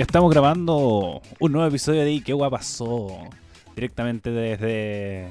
Estamos 0.00 0.30
grabando 0.30 1.20
un 1.40 1.52
nuevo 1.52 1.68
episodio 1.68 2.02
de 2.02 2.22
¿Qué 2.24 2.32
guapa 2.32 2.56
pasó? 2.56 3.18
Directamente 3.74 4.30
desde 4.30 5.30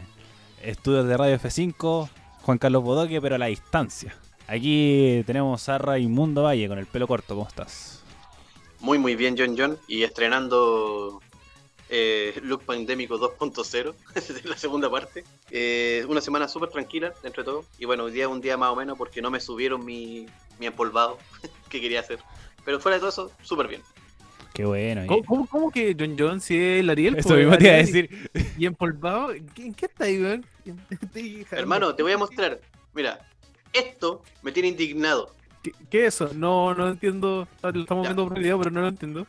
estudios 0.61 1.07
de 1.07 1.18
Radio 1.18 1.39
F5, 1.39 2.07
Juan 2.43 2.57
Carlos 2.59 2.84
Bodoque, 2.84 3.20
pero 3.20 3.34
a 3.34 3.38
la 3.39 3.47
distancia. 3.47 4.16
Aquí 4.45 5.23
tenemos 5.25 5.68
a 5.70 5.79
Raimundo 5.79 6.43
Valle 6.43 6.68
con 6.68 6.77
el 6.77 6.86
pelo 6.86 7.07
corto, 7.07 7.34
¿cómo 7.34 7.47
estás? 7.47 8.04
Muy 8.79 9.00
muy 9.00 9.16
bien 9.16 9.36
John 9.36 9.55
John 9.57 9.75
y 9.88 10.04
estrenando 10.04 11.20
eh, 11.89 12.39
Look 12.43 12.61
Pandémico 12.63 13.20
2.0, 13.20 13.95
la 14.45 14.55
segunda 14.55 14.88
parte. 14.91 15.23
Eh, 15.49 16.05
una 16.07 16.21
semana 16.21 16.47
súper 16.47 16.70
tranquila, 16.70 17.11
dentro 17.23 17.41
de 17.41 17.45
todo. 17.45 17.65
Y 17.79 17.86
bueno, 17.86 18.04
hoy 18.04 18.11
día 18.11 18.29
un 18.29 18.39
día 18.39 18.55
más 18.55 18.70
o 18.70 18.75
menos 18.75 18.99
porque 18.99 19.20
no 19.20 19.31
me 19.31 19.39
subieron 19.39 19.83
mi, 19.83 20.27
mi 20.59 20.67
empolvado 20.67 21.17
que 21.70 21.81
quería 21.81 22.01
hacer. 22.01 22.20
Pero 22.63 22.80
fuera 22.80 22.98
de 22.98 22.99
todo 22.99 23.09
eso, 23.09 23.31
súper 23.41 23.67
bien. 23.67 23.81
Qué 24.53 24.66
bueno. 24.66 25.05
¿Cómo, 25.08 25.23
cómo, 25.26 25.48
cómo 25.48 25.71
que 25.71 25.95
John 25.98 26.16
John 26.20 26.41
si 26.41 26.55
es 26.58 26.80
el 26.81 26.89
Ariel? 26.89 27.16
Eso 27.17 27.35
mismo 27.35 27.58
te 27.58 27.63
iba 27.66 27.73
a 27.73 27.77
decir. 27.77 28.30
Y 28.58 28.66
empolvado, 28.66 29.31
¿en 29.34 29.45
qué, 29.48 29.66
en 29.66 29.73
qué 29.73 29.85
está 29.85 30.05
ahí, 30.05 30.22
weón? 30.22 30.45
Estoy- 30.89 31.45
Hermano, 31.52 31.95
te 31.95 32.03
voy 32.03 32.12
a 32.12 32.17
mostrar. 32.17 32.59
Mira, 32.94 33.20
esto 33.72 34.22
me 34.41 34.52
tiene 34.52 34.70
indignado. 34.70 35.34
¿Qué, 35.63 35.72
qué 35.89 36.05
es 36.08 36.16
eso? 36.16 36.31
No, 36.34 36.73
no 36.73 36.89
entiendo. 36.89 37.48
Lo 37.62 37.81
estamos 37.81 38.03
Ya. 38.03 38.09
viendo 38.09 38.27
por 38.27 38.38
video, 38.38 38.58
pero 38.59 38.72
no 38.72 38.81
lo 38.81 38.88
entiendo. 38.88 39.27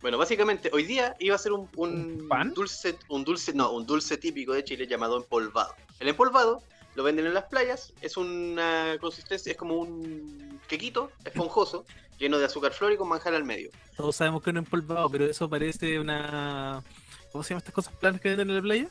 Bueno, 0.00 0.18
básicamente, 0.18 0.68
hoy 0.72 0.82
día 0.84 1.14
iba 1.20 1.36
a 1.36 1.38
ser 1.38 1.52
un, 1.52 1.68
un 1.76 2.22
¿Un 2.22 2.28
pan? 2.28 2.52
dulce, 2.54 2.96
un 3.08 3.22
dulce, 3.22 3.52
no, 3.54 3.70
un 3.70 3.86
dulce 3.86 4.16
típico 4.16 4.52
de 4.52 4.64
Chile 4.64 4.88
llamado 4.88 5.16
empolvado. 5.16 5.74
El 6.00 6.08
empolvado 6.08 6.60
lo 6.94 7.02
venden 7.02 7.26
en 7.26 7.34
las 7.34 7.44
playas, 7.44 7.92
es 8.00 8.16
una 8.16 8.96
consistencia, 9.00 9.50
es 9.52 9.56
como 9.58 9.76
un 9.76 10.60
quequito 10.68 11.10
esponjoso, 11.24 11.84
lleno 12.18 12.38
de 12.38 12.44
azúcar 12.46 12.72
flor 12.72 12.92
y 12.92 12.96
con 12.96 13.08
manjar 13.08 13.34
al 13.34 13.44
medio. 13.44 13.70
Todos 13.96 14.16
sabemos 14.16 14.42
que 14.42 14.52
no 14.52 14.60
es 14.60 14.66
empolvado, 14.66 15.08
pero 15.10 15.24
eso 15.26 15.48
parece 15.48 15.98
una. 15.98 16.82
¿Cómo 17.30 17.42
se 17.42 17.50
llaman 17.50 17.58
estas 17.62 17.74
cosas 17.74 17.94
planas 17.94 18.20
que 18.20 18.28
venden 18.30 18.50
en 18.50 18.56
la 18.56 18.62
playa? 18.62 18.88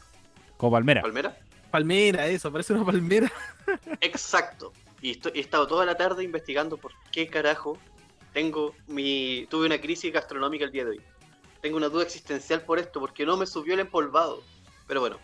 Como 0.58 0.72
palmera. 0.74 1.02
¿Palmera? 1.02 1.38
Palmera, 1.70 2.28
eso, 2.28 2.52
parece 2.52 2.74
una 2.74 2.86
palmera. 2.86 3.32
Exacto. 4.02 4.74
Y 5.02 5.12
estoy- 5.12 5.32
he 5.36 5.40
estado 5.40 5.68
toda 5.68 5.86
la 5.86 5.96
tarde 5.96 6.24
investigando 6.24 6.78
por 6.78 6.92
qué 7.12 7.28
carajo 7.28 7.78
tengo 8.34 8.76
mi. 8.88 9.48
Tuve 9.50 9.66
una 9.68 9.80
crisis 9.80 10.12
gastronómica 10.12 10.66
el 10.66 10.72
día 10.72 10.84
de 10.86 10.92
hoy. 10.92 11.02
Tengo 11.62 11.78
una 11.78 11.90
duda 11.90 12.04
existencial 12.04 12.64
por 12.64 12.80
esto, 12.80 13.00
porque 13.00 13.26
no 13.26 13.38
me 13.38 13.46
subió 13.46 13.76
el 13.76 13.80
empolvado. 13.82 14.42
Pero 14.88 15.00
bueno, 15.02 15.18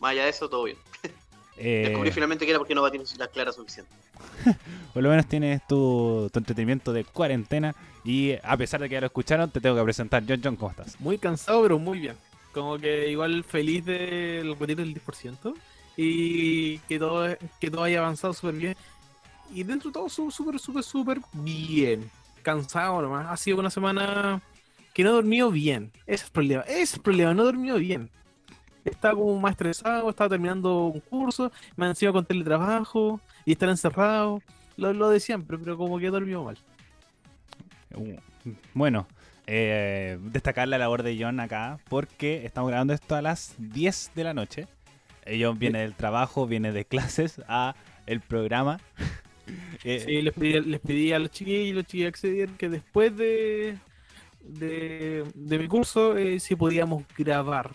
más 0.00 0.10
allá 0.12 0.24
de 0.24 0.30
eso, 0.30 0.48
todo 0.48 0.64
bien. 0.64 0.76
Eh, 1.56 1.84
Descubrí 1.88 2.10
finalmente 2.10 2.44
que 2.44 2.50
era 2.50 2.58
porque 2.58 2.74
no 2.74 2.82
batí 2.82 2.98
la 3.18 3.28
clara 3.28 3.52
suficiente. 3.52 3.92
por 4.94 5.02
lo 5.02 5.08
menos 5.10 5.26
tienes 5.26 5.66
tu, 5.66 6.28
tu 6.32 6.38
entretenimiento 6.38 6.92
de 6.92 7.04
cuarentena. 7.04 7.74
Y 8.04 8.32
a 8.42 8.56
pesar 8.56 8.80
de 8.80 8.88
que 8.88 8.94
ya 8.94 9.00
lo 9.00 9.06
escucharon, 9.06 9.50
te 9.50 9.60
tengo 9.60 9.76
que 9.76 9.84
presentar. 9.84 10.24
John 10.26 10.40
John, 10.42 10.56
¿cómo 10.56 10.70
estás? 10.70 11.00
Muy 11.00 11.18
cansado, 11.18 11.62
pero 11.62 11.78
muy 11.78 11.98
bien. 12.00 12.16
Como 12.52 12.78
que 12.78 13.08
igual 13.10 13.44
feliz 13.44 13.84
del 13.84 14.56
retiro 14.58 14.82
del 14.82 14.94
10%. 14.94 15.54
Y 15.96 16.78
que 16.80 16.98
todo, 16.98 17.36
que 17.60 17.70
todo 17.70 17.84
haya 17.84 17.98
avanzado 18.00 18.32
súper 18.32 18.54
bien. 18.54 18.76
Y 19.54 19.62
dentro 19.62 19.90
de 19.90 19.94
todo 19.94 20.08
su- 20.08 20.30
súper, 20.30 20.58
súper, 20.58 20.82
súper 20.82 21.20
bien. 21.34 22.10
Cansado 22.42 23.02
nomás. 23.02 23.26
Ha 23.28 23.36
sido 23.36 23.58
una 23.60 23.70
semana 23.70 24.40
que 24.94 25.04
no 25.04 25.10
he 25.10 25.12
dormido 25.12 25.50
bien. 25.50 25.92
Ese 26.06 26.14
es 26.16 26.22
el 26.24 26.30
problema. 26.32 26.62
Ese 26.62 26.82
es 26.82 26.94
el 26.94 27.00
problema, 27.02 27.34
no 27.34 27.42
he 27.42 27.46
dormido 27.46 27.76
bien. 27.78 28.10
Estaba 28.84 29.14
como 29.14 29.38
más 29.40 29.52
estresado, 29.52 30.10
estaba 30.10 30.30
terminando 30.30 30.86
un 30.86 31.00
curso, 31.00 31.52
me 31.76 31.84
han 31.86 31.90
encima 31.92 32.12
con 32.12 32.26
teletrabajo 32.26 33.20
y 33.44 33.52
estar 33.52 33.68
encerrado. 33.68 34.42
Lo, 34.76 34.92
lo 34.92 35.10
de 35.10 35.20
siempre, 35.20 35.58
pero 35.58 35.76
como 35.78 35.98
que 35.98 36.08
dormido 36.10 36.44
mal. 36.44 36.58
Uh, 37.94 38.16
Bueno, 38.74 39.06
eh, 39.46 40.18
destacar 40.22 40.68
la 40.68 40.78
labor 40.78 41.02
de 41.02 41.16
John 41.20 41.40
acá, 41.40 41.80
porque 41.88 42.44
estamos 42.46 42.70
grabando 42.70 42.92
esto 42.94 43.14
a 43.14 43.22
las 43.22 43.54
10 43.58 44.12
de 44.14 44.24
la 44.24 44.34
noche. 44.34 44.68
John 45.40 45.58
viene 45.58 45.80
del 45.80 45.94
trabajo, 45.96 46.46
viene 46.46 46.72
de 46.72 46.84
clases 46.86 47.40
a 47.48 47.76
el 48.06 48.20
programa. 48.20 48.80
Eh, 49.84 50.00
Sí, 50.06 50.22
les 50.22 50.34
pedí, 50.34 50.60
les 50.60 50.80
pedí 50.80 51.12
a 51.12 51.18
los 51.18 51.30
chiquillos 51.30 51.66
y 51.68 51.72
los 51.72 51.84
chiquillos 51.84 52.08
accedieron 52.10 52.56
que 52.56 52.68
después 52.68 53.16
de, 53.16 53.78
de, 54.40 55.24
de 55.34 55.58
mi 55.58 55.68
curso, 55.68 56.16
eh, 56.16 56.40
si 56.40 56.56
podíamos 56.56 57.04
grabar. 57.16 57.74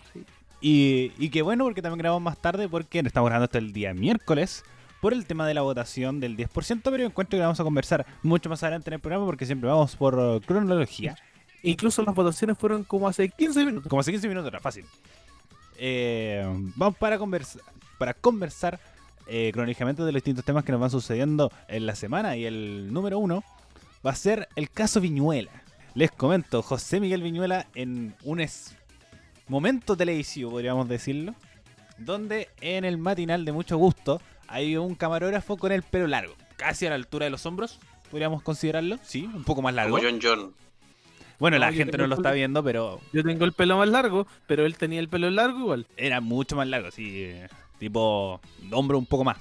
Y, 0.60 1.12
y 1.18 1.28
qué 1.30 1.42
bueno, 1.42 1.64
porque 1.64 1.82
también 1.82 1.98
grabamos 1.98 2.22
más 2.22 2.38
tarde, 2.38 2.68
porque 2.68 2.98
estamos 3.00 3.28
grabando 3.28 3.44
esto 3.44 3.58
el 3.58 3.72
día 3.72 3.94
miércoles 3.94 4.64
por 5.00 5.12
el 5.12 5.24
tema 5.26 5.46
de 5.46 5.54
la 5.54 5.62
votación 5.62 6.18
del 6.18 6.36
10%, 6.36 6.80
pero 6.82 6.96
yo 6.96 7.06
encuentro 7.06 7.36
que 7.38 7.42
vamos 7.42 7.60
a 7.60 7.64
conversar 7.64 8.04
mucho 8.24 8.48
más 8.48 8.62
adelante 8.64 8.90
en 8.90 8.94
el 8.94 9.00
programa, 9.00 9.24
porque 9.26 9.46
siempre 9.46 9.68
vamos 9.70 9.94
por 9.94 10.16
uh, 10.18 10.40
cronología. 10.40 11.16
Incluso 11.62 12.02
las 12.02 12.14
votaciones 12.14 12.58
fueron 12.58 12.82
como 12.84 13.06
hace 13.08 13.28
15 13.28 13.64
minutos. 13.64 13.88
Como 13.88 14.00
hace 14.00 14.10
15 14.10 14.28
minutos, 14.28 14.48
era 14.48 14.58
fácil. 14.60 14.84
Eh, 15.78 16.44
vamos 16.76 16.96
para 16.96 17.18
conversar, 17.18 17.62
para 17.98 18.14
conversar 18.14 18.80
eh, 19.28 19.50
cronológicamente 19.52 20.02
de 20.02 20.10
los 20.12 20.16
distintos 20.22 20.44
temas 20.44 20.64
que 20.64 20.72
nos 20.72 20.80
van 20.80 20.90
sucediendo 20.90 21.52
en 21.68 21.86
la 21.86 21.94
semana. 21.94 22.36
Y 22.36 22.46
el 22.46 22.92
número 22.92 23.18
uno 23.18 23.44
va 24.04 24.10
a 24.12 24.16
ser 24.16 24.48
el 24.56 24.70
caso 24.70 25.00
Viñuela. 25.00 25.50
Les 25.94 26.10
comento, 26.10 26.62
José 26.62 27.00
Miguel 27.00 27.22
Viñuela 27.22 27.66
en 27.74 28.14
un 28.24 28.40
es- 28.40 28.76
momento 29.48 29.96
televisivo, 29.96 30.50
podríamos 30.50 30.88
decirlo, 30.88 31.34
donde 31.98 32.48
en 32.60 32.84
el 32.84 32.98
matinal 32.98 33.44
de 33.44 33.52
mucho 33.52 33.76
gusto 33.76 34.20
hay 34.46 34.76
un 34.76 34.94
camarógrafo 34.94 35.56
con 35.56 35.72
el 35.72 35.82
pelo 35.82 36.06
largo, 36.06 36.34
casi 36.56 36.86
a 36.86 36.90
la 36.90 36.94
altura 36.96 37.24
de 37.24 37.30
los 37.30 37.44
hombros, 37.46 37.78
podríamos 38.10 38.42
considerarlo, 38.42 38.98
sí, 39.02 39.28
un 39.32 39.44
poco 39.44 39.62
más 39.62 39.74
largo. 39.74 39.96
Como 39.96 40.08
John 40.08 40.20
John. 40.22 40.54
Bueno, 41.38 41.58
No, 41.58 41.66
la 41.66 41.72
gente 41.72 41.96
no 41.96 42.06
lo 42.08 42.16
está 42.16 42.32
viendo, 42.32 42.64
pero 42.64 43.00
Yo 43.12 43.22
tengo 43.22 43.44
el 43.44 43.52
pelo 43.52 43.78
más 43.78 43.88
largo, 43.88 44.26
pero 44.46 44.66
él 44.66 44.76
tenía 44.76 44.98
el 44.98 45.08
pelo 45.08 45.30
largo 45.30 45.60
igual. 45.60 45.86
era 45.96 46.20
mucho 46.20 46.56
más 46.56 46.66
largo, 46.66 46.90
sí, 46.90 47.22
eh, 47.22 47.48
tipo 47.78 48.40
hombro 48.72 48.98
un 48.98 49.06
poco 49.06 49.24
más. 49.24 49.38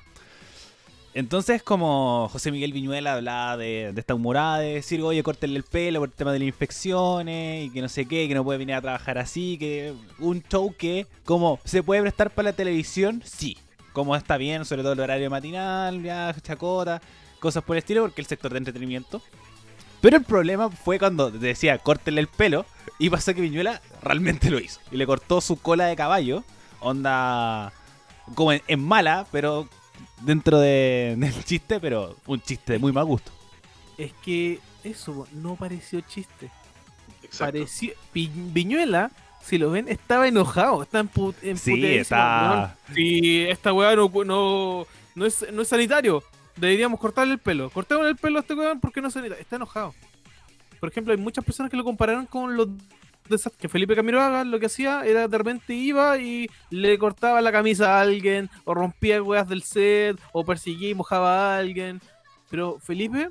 Entonces, 1.17 1.63
como 1.63 2.29
José 2.31 2.51
Miguel 2.51 2.73
Viñuela 2.73 3.13
hablaba 3.13 3.57
de, 3.57 3.91
de 3.91 3.99
esta 3.99 4.13
humorada 4.13 4.59
de 4.59 4.75
decir, 4.75 5.01
oye, 5.01 5.23
córtenle 5.23 5.57
el 5.57 5.63
pelo 5.63 5.99
por 5.99 6.09
el 6.09 6.13
tema 6.13 6.31
de 6.31 6.37
las 6.37 6.47
infecciones 6.47 7.65
y 7.65 7.71
que 7.71 7.81
no 7.81 7.89
sé 7.89 8.05
qué, 8.05 8.27
que 8.27 8.35
no 8.35 8.43
puede 8.43 8.59
venir 8.59 8.75
a 8.75 8.81
trabajar 8.83 9.17
así, 9.17 9.57
que 9.57 9.95
un 10.19 10.43
show 10.43 10.75
que, 10.77 11.07
como 11.25 11.59
se 11.63 11.81
puede 11.81 12.03
prestar 12.03 12.29
para 12.29 12.51
la 12.51 12.55
televisión, 12.55 13.23
sí. 13.25 13.57
Como 13.93 14.15
está 14.15 14.37
bien, 14.37 14.63
sobre 14.63 14.83
todo 14.83 14.93
el 14.93 14.99
horario 14.99 15.27
matinal, 15.31 16.03
ya, 16.03 16.35
chacota, 16.39 17.01
cosas 17.39 17.63
por 17.63 17.75
el 17.75 17.79
estilo, 17.79 18.03
porque 18.03 18.21
el 18.21 18.27
sector 18.27 18.51
de 18.51 18.59
entretenimiento. 18.59 19.19
Pero 20.01 20.17
el 20.17 20.23
problema 20.23 20.69
fue 20.69 20.99
cuando 20.99 21.31
decía, 21.31 21.79
córtenle 21.79 22.21
el 22.21 22.27
pelo, 22.27 22.63
y 22.99 23.09
pasó 23.09 23.33
que 23.33 23.41
Viñuela 23.41 23.81
realmente 24.03 24.51
lo 24.51 24.59
hizo. 24.59 24.81
Y 24.91 24.97
le 24.97 25.07
cortó 25.07 25.41
su 25.41 25.59
cola 25.59 25.87
de 25.87 25.95
caballo, 25.95 26.43
onda 26.79 27.73
como 28.35 28.51
en, 28.51 28.61
en 28.67 28.83
mala, 28.83 29.25
pero 29.31 29.67
dentro 30.21 30.59
de- 30.59 31.15
del 31.17 31.43
chiste, 31.43 31.79
pero 31.79 32.15
un 32.25 32.41
chiste 32.41 32.73
de 32.73 32.79
muy 32.79 32.91
mal 32.91 33.05
gusto. 33.05 33.31
Es 33.97 34.13
que 34.23 34.59
eso 34.83 35.27
no 35.33 35.55
pareció 35.55 36.01
chiste. 36.01 36.51
Exacto. 37.23 37.45
Pareció. 37.57 37.93
Pi- 38.13 38.31
Viñuela, 38.33 39.11
si 39.43 39.57
lo 39.57 39.71
ven, 39.71 39.87
estaba 39.89 40.27
enojado. 40.27 40.83
Está 40.83 40.99
empu 40.99 41.33
Sí, 41.41 41.49
emputeadísimo, 41.49 41.99
está- 42.01 42.75
weón. 42.87 42.95
Sí, 42.95 43.41
esta 43.49 43.73
weá 43.73 43.95
no, 43.95 44.09
no, 44.25 44.85
no, 45.15 45.25
es, 45.25 45.45
no 45.51 45.61
es 45.61 45.67
sanitario. 45.67 46.23
Deberíamos 46.55 46.99
cortarle 46.99 47.33
el 47.33 47.39
pelo. 47.39 47.69
Cortemos 47.69 48.07
el 48.07 48.15
pelo 48.15 48.37
a 48.39 48.41
este 48.41 48.53
weón 48.55 48.79
porque 48.79 49.01
no 49.01 49.07
es 49.09 49.13
sanitario. 49.13 49.41
Está 49.41 49.55
enojado. 49.57 49.93
Por 50.79 50.89
ejemplo, 50.89 51.11
hay 51.13 51.19
muchas 51.19 51.43
personas 51.43 51.69
que 51.71 51.77
lo 51.77 51.83
compararon 51.83 52.25
con 52.27 52.55
los 52.55 52.67
desastres 53.29 53.59
que 53.61 53.69
Felipe 53.69 53.95
Camiroaga 53.95 54.43
lo 54.43 54.59
que 54.59 54.65
hacía 54.67 55.03
era 55.05 55.27
de 55.27 55.37
repente 55.37 55.73
iba 55.73 56.17
y 56.17 56.47
le 56.69 56.97
cortaba 56.97 57.41
la 57.41 57.51
camisa 57.51 57.97
a 57.97 58.01
alguien, 58.01 58.49
o 58.65 58.73
rompía 58.73 59.21
weas 59.23 59.47
del 59.47 59.63
set, 59.63 60.17
o 60.31 60.43
perseguía 60.45 60.89
y 60.89 60.95
mojaba 60.95 61.55
a 61.55 61.59
alguien. 61.59 62.01
Pero 62.49 62.79
Felipe 62.79 63.29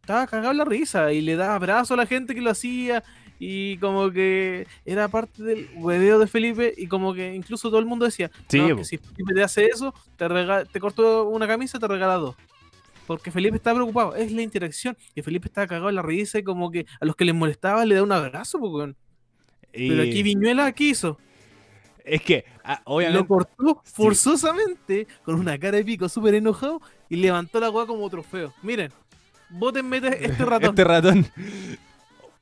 estaba 0.00 0.26
cagado 0.26 0.50
en 0.52 0.58
la 0.58 0.64
risa 0.64 1.12
y 1.12 1.20
le 1.20 1.36
daba 1.36 1.54
abrazo 1.56 1.94
a 1.94 1.96
la 1.96 2.06
gente 2.06 2.34
que 2.34 2.40
lo 2.40 2.50
hacía. 2.50 3.02
Y 3.38 3.78
como 3.78 4.10
que 4.12 4.66
era 4.86 5.08
parte 5.08 5.42
del 5.42 5.68
hueveo 5.76 6.18
de 6.20 6.26
Felipe 6.28 6.72
y 6.76 6.86
como 6.86 7.12
que 7.12 7.34
incluso 7.34 7.68
todo 7.68 7.80
el 7.80 7.84
mundo 7.84 8.04
decía, 8.04 8.30
Sí, 8.48 8.58
no, 8.58 8.76
que 8.76 8.84
si 8.84 8.96
Felipe 8.96 9.34
te 9.34 9.42
hace 9.42 9.66
eso, 9.66 9.92
te, 10.16 10.28
rega- 10.28 10.64
te 10.64 10.78
cortó 10.80 11.28
una 11.28 11.46
camisa, 11.46 11.78
te 11.78 11.88
regala 11.88 12.14
dos. 12.14 12.36
Porque 13.06 13.30
Felipe 13.30 13.56
está 13.56 13.74
preocupado, 13.74 14.14
es 14.14 14.32
la 14.32 14.40
interacción. 14.40 14.96
Y 15.14 15.20
Felipe 15.20 15.48
estaba 15.48 15.66
cagado 15.66 15.88
en 15.90 15.96
la 15.96 16.00
risa 16.02 16.38
y 16.38 16.42
como 16.44 16.70
que 16.70 16.86
a 17.00 17.04
los 17.04 17.16
que 17.16 17.24
les 17.26 17.34
molestaba 17.34 17.84
le 17.84 17.96
da 17.96 18.02
un 18.02 18.12
abrazo, 18.12 18.58
po, 18.60 18.86
Pero 19.76 20.02
aquí 20.02 20.22
Viñuela, 20.22 20.72
¿qué 20.72 20.84
hizo? 20.84 21.18
es 22.04 22.20
que, 22.20 22.44
ah, 22.62 22.82
Lo 22.86 22.92
obviamente, 22.94 23.26
cortó 23.26 23.80
Sí. 23.84 23.92
forzosamente 23.94 25.06
con 25.24 25.36
una 25.36 25.58
cara 25.58 25.78
de 25.78 25.84
pico 25.84 26.06
súper 26.08 26.34
enojado 26.34 26.80
y 27.08 27.16
levantó 27.16 27.58
la 27.60 27.70
weá 27.70 27.86
como 27.86 28.08
trofeo. 28.10 28.52
Miren, 28.62 28.92
bótenme 29.48 29.96
este 29.96 30.26
este 30.26 30.44
ratón. 30.44 30.70
este 30.70 30.84
ratón, 30.84 31.26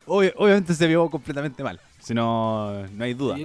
obvi- 0.06 0.32
obviamente 0.36 0.74
se 0.74 0.86
vio 0.86 1.08
completamente 1.10 1.62
mal. 1.62 1.80
Si 2.00 2.12
no, 2.14 2.86
no 2.88 3.04
hay 3.04 3.14
duda. 3.14 3.36
Sí, 3.36 3.44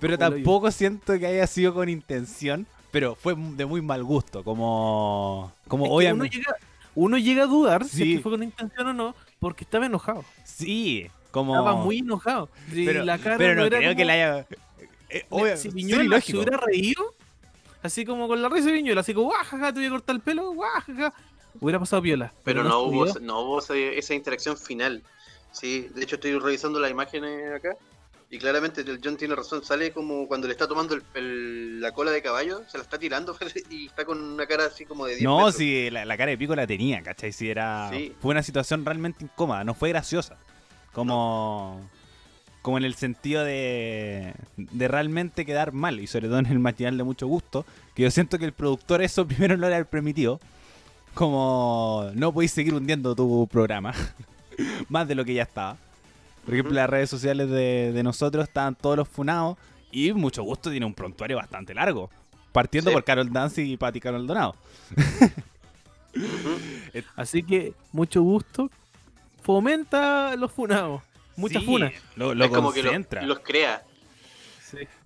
Pero, 0.00 0.16
tampoco 0.18 0.70
siento 0.70 1.18
que 1.18 1.26
haya 1.26 1.46
sido 1.48 1.74
con 1.74 1.88
intención, 1.88 2.66
pero 2.92 3.16
fue 3.16 3.34
de 3.34 3.66
muy 3.66 3.82
mal 3.82 4.04
gusto. 4.04 4.44
Como, 4.44 5.52
como 5.66 5.86
Es 5.86 5.90
obviamente. 5.90 6.36
Uno 6.36 6.44
llega, 6.44 6.56
uno 6.94 7.18
llega 7.18 7.42
a 7.42 7.46
dudar 7.46 7.84
si 7.84 8.02
es 8.12 8.16
que 8.18 8.22
fue 8.22 8.30
con 8.32 8.42
intención 8.44 8.86
o 8.86 8.92
no, 8.94 9.14
porque 9.40 9.64
estaba 9.64 9.86
enojado. 9.86 10.24
Sí, 10.44 11.08
Como... 11.34 11.54
Estaba 11.56 11.74
muy 11.74 11.98
enojado. 11.98 12.48
Pero, 12.72 13.04
la 13.04 13.18
cara 13.18 13.36
pero 13.36 13.56
no, 13.56 13.64
era 13.64 13.76
creo 13.78 13.90
como- 13.90 13.96
que 13.98 14.04
la 14.04 14.12
haya... 14.12 14.46
Eh, 15.10 15.26
obvio, 15.30 15.56
si 15.56 15.68
Viñuela 15.68 16.20
se 16.20 16.36
hubiera 16.36 16.56
reído, 16.58 17.02
así 17.82 18.04
como 18.04 18.26
con 18.28 18.40
la 18.40 18.48
risa 18.48 18.66
de 18.66 18.72
Viñuela, 18.72 19.00
así 19.00 19.12
como, 19.14 19.26
guajaja, 19.26 19.72
te 19.72 19.80
voy 19.80 19.86
a 19.86 19.90
cortar 19.90 20.14
el 20.16 20.22
pelo, 20.22 20.52
guajaja, 20.52 21.12
hubiera 21.60 21.78
pasado 21.80 22.02
piola. 22.02 22.32
Pero 22.44 22.62
no 22.64 22.80
hubo, 22.82 23.06
no 23.20 23.40
hubo 23.40 23.58
esa 23.60 24.14
interacción 24.14 24.56
final. 24.56 25.02
Sí, 25.52 25.88
de 25.94 26.02
hecho 26.04 26.14
estoy 26.16 26.38
revisando 26.38 26.78
las 26.80 26.90
imágenes 26.90 27.52
acá. 27.52 27.76
Y 28.30 28.38
claramente 28.38 28.80
el 28.80 29.00
John 29.04 29.16
tiene 29.16 29.36
razón, 29.36 29.64
sale 29.64 29.92
como 29.92 30.26
cuando 30.26 30.48
le 30.48 30.52
está 30.54 30.66
tomando 30.66 30.94
el- 30.94 31.02
el- 31.14 31.80
la 31.80 31.92
cola 31.92 32.10
de 32.10 32.20
caballo, 32.22 32.62
se 32.68 32.78
la 32.78 32.82
está 32.84 32.98
tirando 32.98 33.36
y 33.70 33.86
está 33.86 34.04
con 34.04 34.20
una 34.20 34.46
cara 34.46 34.64
así 34.66 34.84
como 34.84 35.06
de 35.06 35.12
10 35.16 35.22
No, 35.24 35.36
metros. 35.36 35.56
si 35.56 35.90
la, 35.90 36.04
la 36.04 36.16
cara 36.16 36.30
de 36.30 36.38
pico 36.38 36.56
la 36.56 36.66
tenía, 36.66 37.02
¿cachai? 37.02 37.30
Si 37.32 37.48
era... 37.48 37.90
Sí. 37.92 38.12
Fue 38.20 38.30
una 38.32 38.42
situación 38.42 38.84
realmente 38.84 39.24
incómoda, 39.24 39.62
no 39.62 39.74
fue 39.74 39.90
graciosa. 39.90 40.36
Como... 40.94 41.80
Como 42.62 42.78
en 42.78 42.84
el 42.84 42.94
sentido 42.94 43.44
de, 43.44 44.32
de 44.56 44.88
realmente 44.88 45.44
quedar 45.44 45.72
mal, 45.72 46.00
y 46.00 46.06
sobre 46.06 46.28
todo 46.28 46.38
en 46.38 46.46
el 46.46 46.58
matinal 46.60 46.96
de 46.96 47.04
mucho 47.04 47.26
gusto, 47.26 47.66
que 47.94 48.04
yo 48.04 48.10
siento 48.10 48.38
que 48.38 48.46
el 48.46 48.52
productor 48.54 49.02
eso 49.02 49.26
primero 49.28 49.58
no 49.58 49.68
le 49.68 49.76
ha 49.76 49.84
permitido. 49.84 50.40
Como 51.12 52.08
no 52.14 52.32
podéis 52.32 52.52
seguir 52.52 52.72
hundiendo 52.72 53.14
tu 53.14 53.46
programa, 53.52 53.92
más 54.88 55.06
de 55.06 55.14
lo 55.14 55.26
que 55.26 55.34
ya 55.34 55.42
estaba. 55.42 55.76
Por 56.46 56.54
ejemplo, 56.54 56.72
las 56.74 56.88
redes 56.88 57.10
sociales 57.10 57.50
de, 57.50 57.92
de 57.92 58.02
nosotros 58.02 58.44
estaban 58.44 58.74
todos 58.74 58.96
los 58.96 59.08
funados, 59.08 59.58
y 59.92 60.14
mucho 60.14 60.42
gusto 60.42 60.70
tiene 60.70 60.86
un 60.86 60.94
prontuario 60.94 61.36
bastante 61.36 61.74
largo, 61.74 62.08
partiendo 62.50 62.88
Sí. 62.90 62.94
por 62.94 63.04
Carol 63.04 63.30
Dance 63.30 63.62
y 63.62 63.76
Patti 63.76 64.00
Carol 64.00 64.26
Donado. 64.26 64.56
Así 67.16 67.42
que, 67.42 67.74
mucho 67.92 68.22
gusto. 68.22 68.70
Fomenta 69.44 70.34
los 70.36 70.50
funados. 70.50 71.02
Muchas 71.36 71.62
Sí, 71.62 71.66
funas. 71.66 71.92
Lo, 72.16 72.34
lo 72.34 72.44
es 72.44 72.50
como 72.50 72.72
que 72.72 72.82
lo- 72.82 72.92
los 73.26 73.38
crea. 73.40 73.84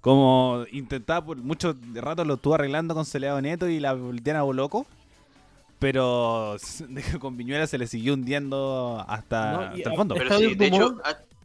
Como 0.01 0.65
intentaba 0.73 1.27
por 1.27 1.37
mucho 1.37 1.75
rato 1.95 2.25
lo 2.25 2.35
estuvo 2.35 2.55
arreglando 2.55 2.95
con 2.95 3.05
Soleado 3.05 3.41
Neto 3.43 3.69
y 3.69 3.81
la 3.81 3.95
Diana 3.95 4.43
Boloco. 4.43 4.87
Pero 5.79 6.57
con 7.21 7.37
Viñuela 7.37 7.67
se 7.67 7.79
le 7.79 7.87
siguió 7.87 8.15
hundiendo 8.15 9.05
hasta, 9.09 9.53
No, 9.53 9.61
hasta 9.61 9.91
el 9.91 9.97
fondo. 9.97 10.15
Pero 10.15 10.27
Está 10.27 10.39
sí, 10.39 10.47
bien 10.47 10.59
de 10.59 10.67
hecho, 10.69 10.97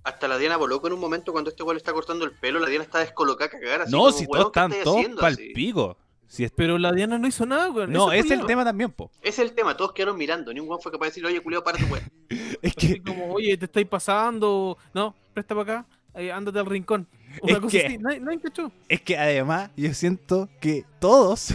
hasta 0.04 0.28
la 0.28 0.38
Diana 0.38 0.58
Boloco 0.58 0.88
en 0.88 0.94
un 0.94 1.00
momento 1.00 1.32
cuando 1.32 1.50
este 1.50 1.64
güey 1.64 1.76
le 1.76 1.80
está 1.80 1.94
cortando 1.94 2.26
el 2.26 2.32
pelo, 2.32 2.60
la 2.60 2.68
Diana 2.70 2.84
está 2.84 3.00
descolocada 3.00 3.48
a 3.48 3.60
cagar. 3.60 3.82
Así 3.82 3.92
no, 3.92 4.00
como, 4.00 4.12
si 4.12 4.26
"Weón, 4.26 4.32
todos 4.32 4.52
¿qué 4.52 4.60
están 4.60 4.84
todos 4.84 4.98
haciendo?" 4.98 5.22
pa'l 5.22 5.34
Así. 5.34 5.50
pico. 5.54 5.98
Si 6.28 6.44
es- 6.44 6.52
Pero 6.52 6.78
la 6.78 6.92
Diana 6.92 7.18
no 7.20 7.28
hizo 7.28 7.46
nada, 7.46 7.70
weón. 7.72 7.92
no, 7.92 8.12
ese 8.12 8.34
es 8.34 8.40
el 8.40 8.46
tema 8.48 8.64
también, 8.64 8.92
po. 8.92 9.12
Ese 9.22 9.44
es 9.44 9.50
el 9.50 9.56
tema, 9.56 9.78
todos 9.78 9.94
quedaron 9.94 10.18
mirando. 10.18 10.52
Ni 10.54 10.60
un 10.60 10.68
guan 10.68 10.80
fue 10.82 10.92
capaz 10.92 11.06
de 11.06 11.10
decir, 11.12 11.26
oye, 11.26 11.42
culeo, 11.42 11.64
para 11.64 11.78
tu 11.78 11.86
weón. 11.86 12.04
Es 12.62 12.74
Así 12.78 12.94
que, 12.94 13.02
como, 13.04 13.34
oye, 13.34 13.56
te 13.58 13.66
estáis 13.66 13.88
pasando. 13.88 14.78
No, 14.94 15.14
presta 15.34 15.54
para 15.56 15.80
acá. 15.82 15.88
eh, 16.16 16.32
ándate 16.32 16.58
al 16.60 16.66
rincón. 16.66 17.08
Una 17.42 17.54
Es 17.54 17.60
cosa 17.60 17.78
que- 17.80 17.86
así. 17.86 17.98
Nadie, 17.98 18.20
nadie 18.20 18.40
cachó. 18.40 18.72
es 18.88 19.02
que 19.02 19.18
además 19.18 19.70
yo 19.76 19.94
siento 19.94 20.50
que 20.62 20.86
todos. 21.00 21.54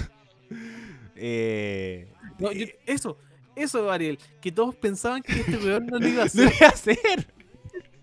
eh, 1.16 2.08
No, 2.38 2.52
yo- 2.52 2.66
eh, 2.66 2.78
eso, 2.86 3.16
eso, 3.56 3.90
Ariel. 3.90 4.18
Que 4.40 4.52
todos 4.52 4.74
pensaban 4.76 5.22
que 5.22 5.32
este 5.40 5.56
weón 5.56 5.86
no 5.86 5.98
lo 5.98 6.06
iba 6.08 6.22
a 6.22 6.26
no 6.34 6.42
hacer. 6.42 6.44
lo 6.44 6.50
iba 6.56 6.66
a 6.66 6.70
hacer. 6.70 7.34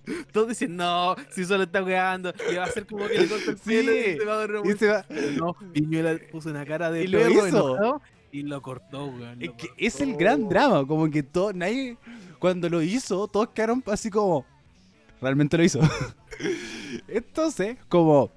Todos 0.31 0.47
decían, 0.49 0.75
no, 0.75 1.15
si 1.31 1.45
solo 1.45 1.63
está 1.63 1.83
weando, 1.83 2.33
le 2.49 2.57
va 2.57 2.63
a 2.63 2.67
hacer 2.67 2.85
como 2.85 3.07
que 3.07 3.17
le 3.19 3.27
corta 3.27 3.51
el 3.51 3.57
Sí, 3.57 3.63
pelo 3.69 3.91
y 3.91 4.03
se 4.17 4.25
va 4.25 4.41
a 4.41 4.45
Y 4.45 4.47
vuelta. 4.61 4.77
se 4.77 4.87
va- 4.87 5.05
no, 5.37 5.55
Viñuela 5.73 6.17
puso 6.31 6.49
una 6.49 6.65
cara 6.65 6.91
de 6.91 7.03
Y 7.03 7.07
lo 7.07 7.29
hizo. 7.29 7.47
enojado 7.47 8.01
y 8.31 8.41
lo 8.43 8.61
cortó, 8.61 9.05
weón. 9.05 9.41
Es 9.41 9.51
que 9.51 9.67
cortó. 9.67 9.73
es 9.77 10.01
el 10.01 10.15
gran 10.17 10.47
drama, 10.49 10.85
como 10.85 11.09
que 11.09 11.23
todo, 11.23 11.53
nadie, 11.53 11.97
cuando 12.39 12.69
lo 12.69 12.81
hizo, 12.81 13.27
todos 13.27 13.49
quedaron 13.49 13.83
así 13.87 14.09
como, 14.09 14.45
realmente 15.21 15.57
lo 15.57 15.63
hizo. 15.63 15.79
Entonces, 17.07 17.77
como, 17.89 18.31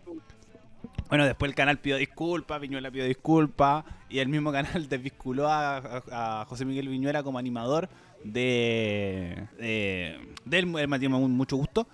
bueno, 1.08 1.24
después 1.26 1.48
el 1.50 1.54
canal 1.54 1.78
pidió 1.78 1.96
disculpas, 1.96 2.60
Viñuela 2.60 2.90
pidió 2.90 3.04
disculpas, 3.06 3.84
y 4.08 4.18
el 4.20 4.28
mismo 4.28 4.52
canal 4.52 4.70
desvinculó 4.88 5.48
a, 5.48 5.76
a- 5.78 6.40
a 6.42 6.44
José 6.46 6.64
Miguel 6.64 6.88
Viñuela 6.88 7.22
como 7.22 7.38
animador 7.38 7.88
de, 8.24 9.46
de 9.58 10.18
del 10.44 10.76
el 10.78 10.88
matrimonio 10.88 11.28
mucho 11.28 11.56
gusto. 11.56 11.86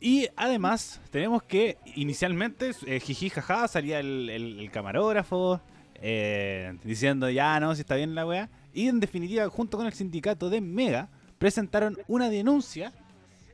Y 0.00 0.28
además, 0.36 1.00
tenemos 1.10 1.42
que 1.42 1.78
inicialmente, 1.94 2.72
eh, 2.86 3.00
jiji, 3.00 3.30
jaja, 3.30 3.66
salía 3.68 4.00
el, 4.00 4.28
el- 4.28 4.60
el 4.60 4.70
camarógrafo 4.70 5.60
eh, 5.94 6.76
diciendo 6.84 7.30
ya 7.30 7.58
no, 7.60 7.74
si 7.74 7.80
está 7.80 7.94
bien 7.96 8.14
la 8.14 8.26
wea. 8.26 8.50
Y 8.74 8.88
en 8.88 9.00
definitiva, 9.00 9.48
junto 9.48 9.78
con 9.78 9.86
el 9.86 9.92
sindicato 9.94 10.50
de 10.50 10.60
Mega, 10.60 11.08
presentaron 11.38 11.96
una 12.08 12.28
denuncia 12.28 12.92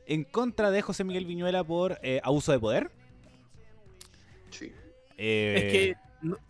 en 0.07 0.23
contra 0.25 0.71
de 0.71 0.81
José 0.81 1.03
Miguel 1.05 1.25
Viñuela 1.25 1.63
por 1.63 1.99
eh, 2.03 2.19
abuso 2.23 2.51
de 2.51 2.59
poder. 2.59 2.91
Sí. 4.49 4.71
Eh, 5.17 5.53
Es 5.55 5.71
que, 5.71 5.95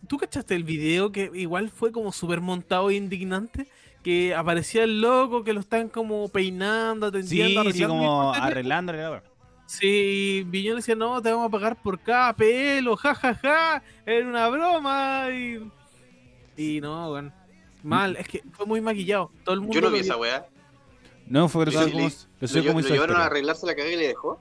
¿tú 0.08 0.16
cachaste 0.16 0.56
el 0.56 0.64
video 0.64 1.12
que 1.12 1.30
igual 1.34 1.68
fue 1.70 1.92
como 1.92 2.10
súper 2.10 2.40
montado 2.40 2.90
e 2.90 2.94
indignante? 2.94 3.68
Que 4.02 4.34
aparecía 4.34 4.82
el 4.84 5.00
loco, 5.00 5.44
que 5.44 5.52
lo 5.52 5.60
están 5.60 5.88
como 5.88 6.28
peinando, 6.28 7.06
atendiendo, 7.06 7.62
Sí, 7.64 7.72
sí, 7.72 7.82
arreglando, 7.84 7.94
como 8.06 8.32
ponte- 8.32 8.40
arreglándole 8.40 9.02
la 9.02 9.10
wea. 9.12 9.22
Sí, 9.66 10.44
Viñuela 10.48 10.76
decía, 10.76 10.94
no, 10.96 11.22
te 11.22 11.30
vamos 11.30 11.46
a 11.46 11.50
pagar 11.50 11.80
por 11.80 11.98
cada 12.00 12.34
pelo, 12.34 12.96
jajaja, 12.96 13.82
era 14.04 14.26
una 14.28 14.48
broma. 14.48 15.26
Y, 15.32 15.70
y 16.56 16.80
no, 16.80 17.12
weón. 17.12 17.32
Mal, 17.82 18.16
es 18.16 18.28
que 18.28 18.42
fue 18.52 18.66
muy 18.66 18.80
maquillado. 18.80 19.30
Todo 19.44 19.54
el 19.54 19.60
mundo 19.60 19.74
Yo 19.74 19.80
no 19.80 19.88
vi 19.88 19.94
vio. 19.94 20.02
esa 20.02 20.16
weá. 20.16 20.46
No, 21.26 21.48
fue 21.48 21.64
Sí, 21.66 21.70
grosero 21.72 21.90
sí, 21.90 21.92
como, 21.92 22.08
le- 22.08 22.64
lo 22.64 22.68
como 22.72 22.80
lo 22.80 22.88
llevaron 22.88 23.16
a 23.16 23.26
arreglarse 23.26 23.66
la 23.66 23.74
cagada 23.74 23.92
y 23.94 23.96
le 23.96 24.08
dejó. 24.08 24.38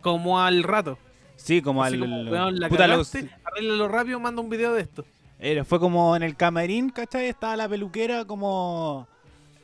como 0.00 0.40
al 0.40 0.62
rato. 0.62 0.98
Sí, 1.36 1.62
como 1.62 1.84
Así 1.84 1.94
al. 1.94 2.00
como, 2.00 2.22
weón, 2.22 2.58
la 2.58 2.68
puta, 2.68 2.86
lo- 2.86 2.94
cagaste, 2.94 3.30
arréglalo 3.44 3.88
rápido, 3.88 4.20
manda 4.20 4.40
un 4.42 4.50
video 4.50 4.72
de 4.74 4.82
esto. 4.82 5.04
Era- 5.40 5.64
fue 5.64 5.80
como 5.80 6.14
en 6.16 6.22
el 6.22 6.36
camarín, 6.36 6.90
¿cachai? 6.90 7.26
Estaba 7.28 7.56
la 7.56 7.68
peluquera 7.68 8.24
como 8.24 9.08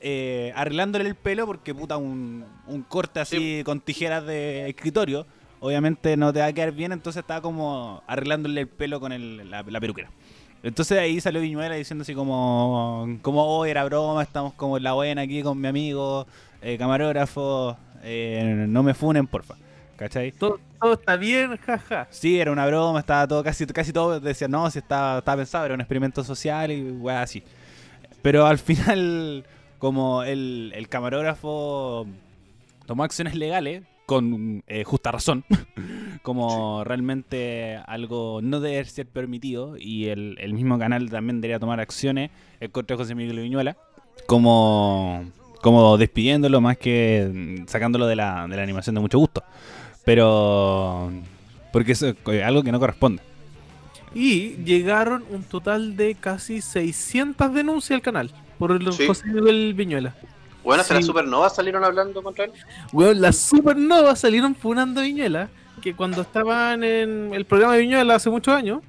eh, 0.01 0.53
arreglándole 0.55 1.09
el 1.09 1.15
pelo 1.15 1.47
porque 1.47 1.75
puta 1.75 1.97
un, 1.97 2.45
un 2.67 2.83
corte 2.83 3.21
así 3.21 3.63
con 3.65 3.81
tijeras 3.81 4.25
de 4.27 4.69
escritorio. 4.69 5.27
Obviamente 5.61 6.17
no 6.17 6.33
te 6.33 6.41
va 6.41 6.47
a 6.47 6.53
quedar 6.53 6.73
bien, 6.73 6.93
entonces 6.93 7.21
estaba 7.21 7.41
como 7.41 8.03
arreglándole 8.07 8.61
el 8.63 8.69
pelo 8.69 9.01
con 9.01 9.13
el- 9.13 9.51
la, 9.51 9.63
la 9.63 9.81
peluquera. 9.81 10.11
Entonces 10.63 10.99
ahí 10.99 11.21
salió 11.21 11.41
Viñuela 11.41 11.75
diciendo 11.75 12.03
así 12.03 12.15
como, 12.15 13.19
como 13.23 13.45
hoy 13.45 13.71
era 13.71 13.85
broma, 13.85 14.23
estamos 14.23 14.53
como 14.55 14.77
en 14.79 14.83
la 14.83 14.95
buena 14.95 15.23
aquí 15.23 15.43
con 15.43 15.61
mi 15.61 15.69
amigo, 15.69 16.27
eh, 16.63 16.77
camarógrafo, 16.79 17.77
eh, 18.03 18.65
no 18.69 18.83
me 18.83 18.95
funen, 18.95 19.27
porfa. 19.27 19.55
¿Cachai? 19.97 20.33
Todo, 20.33 20.61
todo 20.81 20.93
está 20.93 21.17
bien, 21.17 21.57
jaja. 21.57 22.07
Sí, 22.11 22.39
era 22.39 22.53
una 22.53 22.67
broma, 22.67 23.01
estaba 23.01 23.27
todo, 23.27 23.43
casi, 23.43 23.67
casi 23.67 23.93
todo 23.93 24.21
decía, 24.21 24.47
no, 24.47 24.71
si 24.71 24.79
estaba, 24.79 25.19
estaba 25.19 25.37
pensado, 25.39 25.65
era 25.65 25.75
un 25.75 25.81
experimento 25.81 26.23
social 26.23 26.71
y 26.71 26.83
weá 26.91 27.23
así. 27.23 27.43
Pero 28.23 28.47
al 28.47 28.59
final, 28.59 29.45
como 29.79 30.23
el, 30.23 30.73
el 30.75 30.89
camarógrafo 30.89 32.07
tomó 32.87 33.05
acciones 33.05 33.35
legales, 33.35 33.83
con 34.07 34.63
eh, 34.69 34.85
justa 34.85 35.11
razón, 35.11 35.45
como 36.23 36.85
realmente 36.85 37.81
algo 37.87 38.41
no 38.43 38.61
debe 38.61 38.85
ser 38.85 39.07
permitido, 39.07 39.77
y 39.79 40.07
el, 40.07 40.37
el 40.41 40.55
mismo 40.55 40.79
canal 40.79 41.11
también 41.11 41.41
debería 41.41 41.59
tomar 41.59 41.81
acciones 41.81 42.31
en 42.61 42.71
contra 42.71 42.97
José 42.97 43.15
Miguel 43.15 43.41
Viñuela, 43.41 43.77
como, 44.27 45.25
como 45.61 45.99
despidiéndolo 45.99 46.61
más 46.61 46.79
que 46.79 47.29
mm, 47.33 47.67
sacándolo 47.67 48.07
de 48.07 48.17
la, 48.17 48.47
de 48.47 48.57
la 48.57 48.63
animación 48.63 48.95
de 48.95 49.01
mucho 49.01 49.19
gusto. 49.19 49.43
Pero. 50.07 51.11
Porque 51.73 51.93
es 51.93 52.03
eh, 52.03 52.15
algo 52.45 52.63
que 52.63 52.73
no 52.73 52.79
corresponde. 52.79 53.23
Y 54.15 54.55
llegaron 54.65 55.25
un 55.31 55.43
total 55.43 55.97
de 55.97 56.15
casi 56.15 56.63
600 56.63 57.53
denuncias 57.53 57.97
al 57.97 58.03
canal 58.03 58.31
por 58.59 58.71
el 58.73 58.91
Sí. 58.93 59.07
José 59.07 59.27
Miguel 59.27 59.75
Viñuela. 59.75 60.15
Bueno, 60.65 60.81
hasta 60.81 60.95
Sí. 60.95 61.01
las 61.01 61.07
supernovas 61.07 61.55
salieron 61.55 61.85
hablando 61.85 62.23
contra 62.23 62.47
él. 62.47 62.53
Weón, 62.93 63.21
las 63.21 63.37
supernovas 63.37 64.21
salieron 64.21 64.55
funando 64.55 65.01
a 65.01 65.05
Viñuela, 65.05 65.49
que 65.83 65.93
cuando 65.95 66.23
estaban 66.23 66.83
en 66.83 67.35
el 67.35 67.45
programa 67.45 67.75
de 67.75 67.81
Viñuela 67.81 68.15
hace 68.15 68.31
muchos 68.31 68.55
años, 68.55 68.81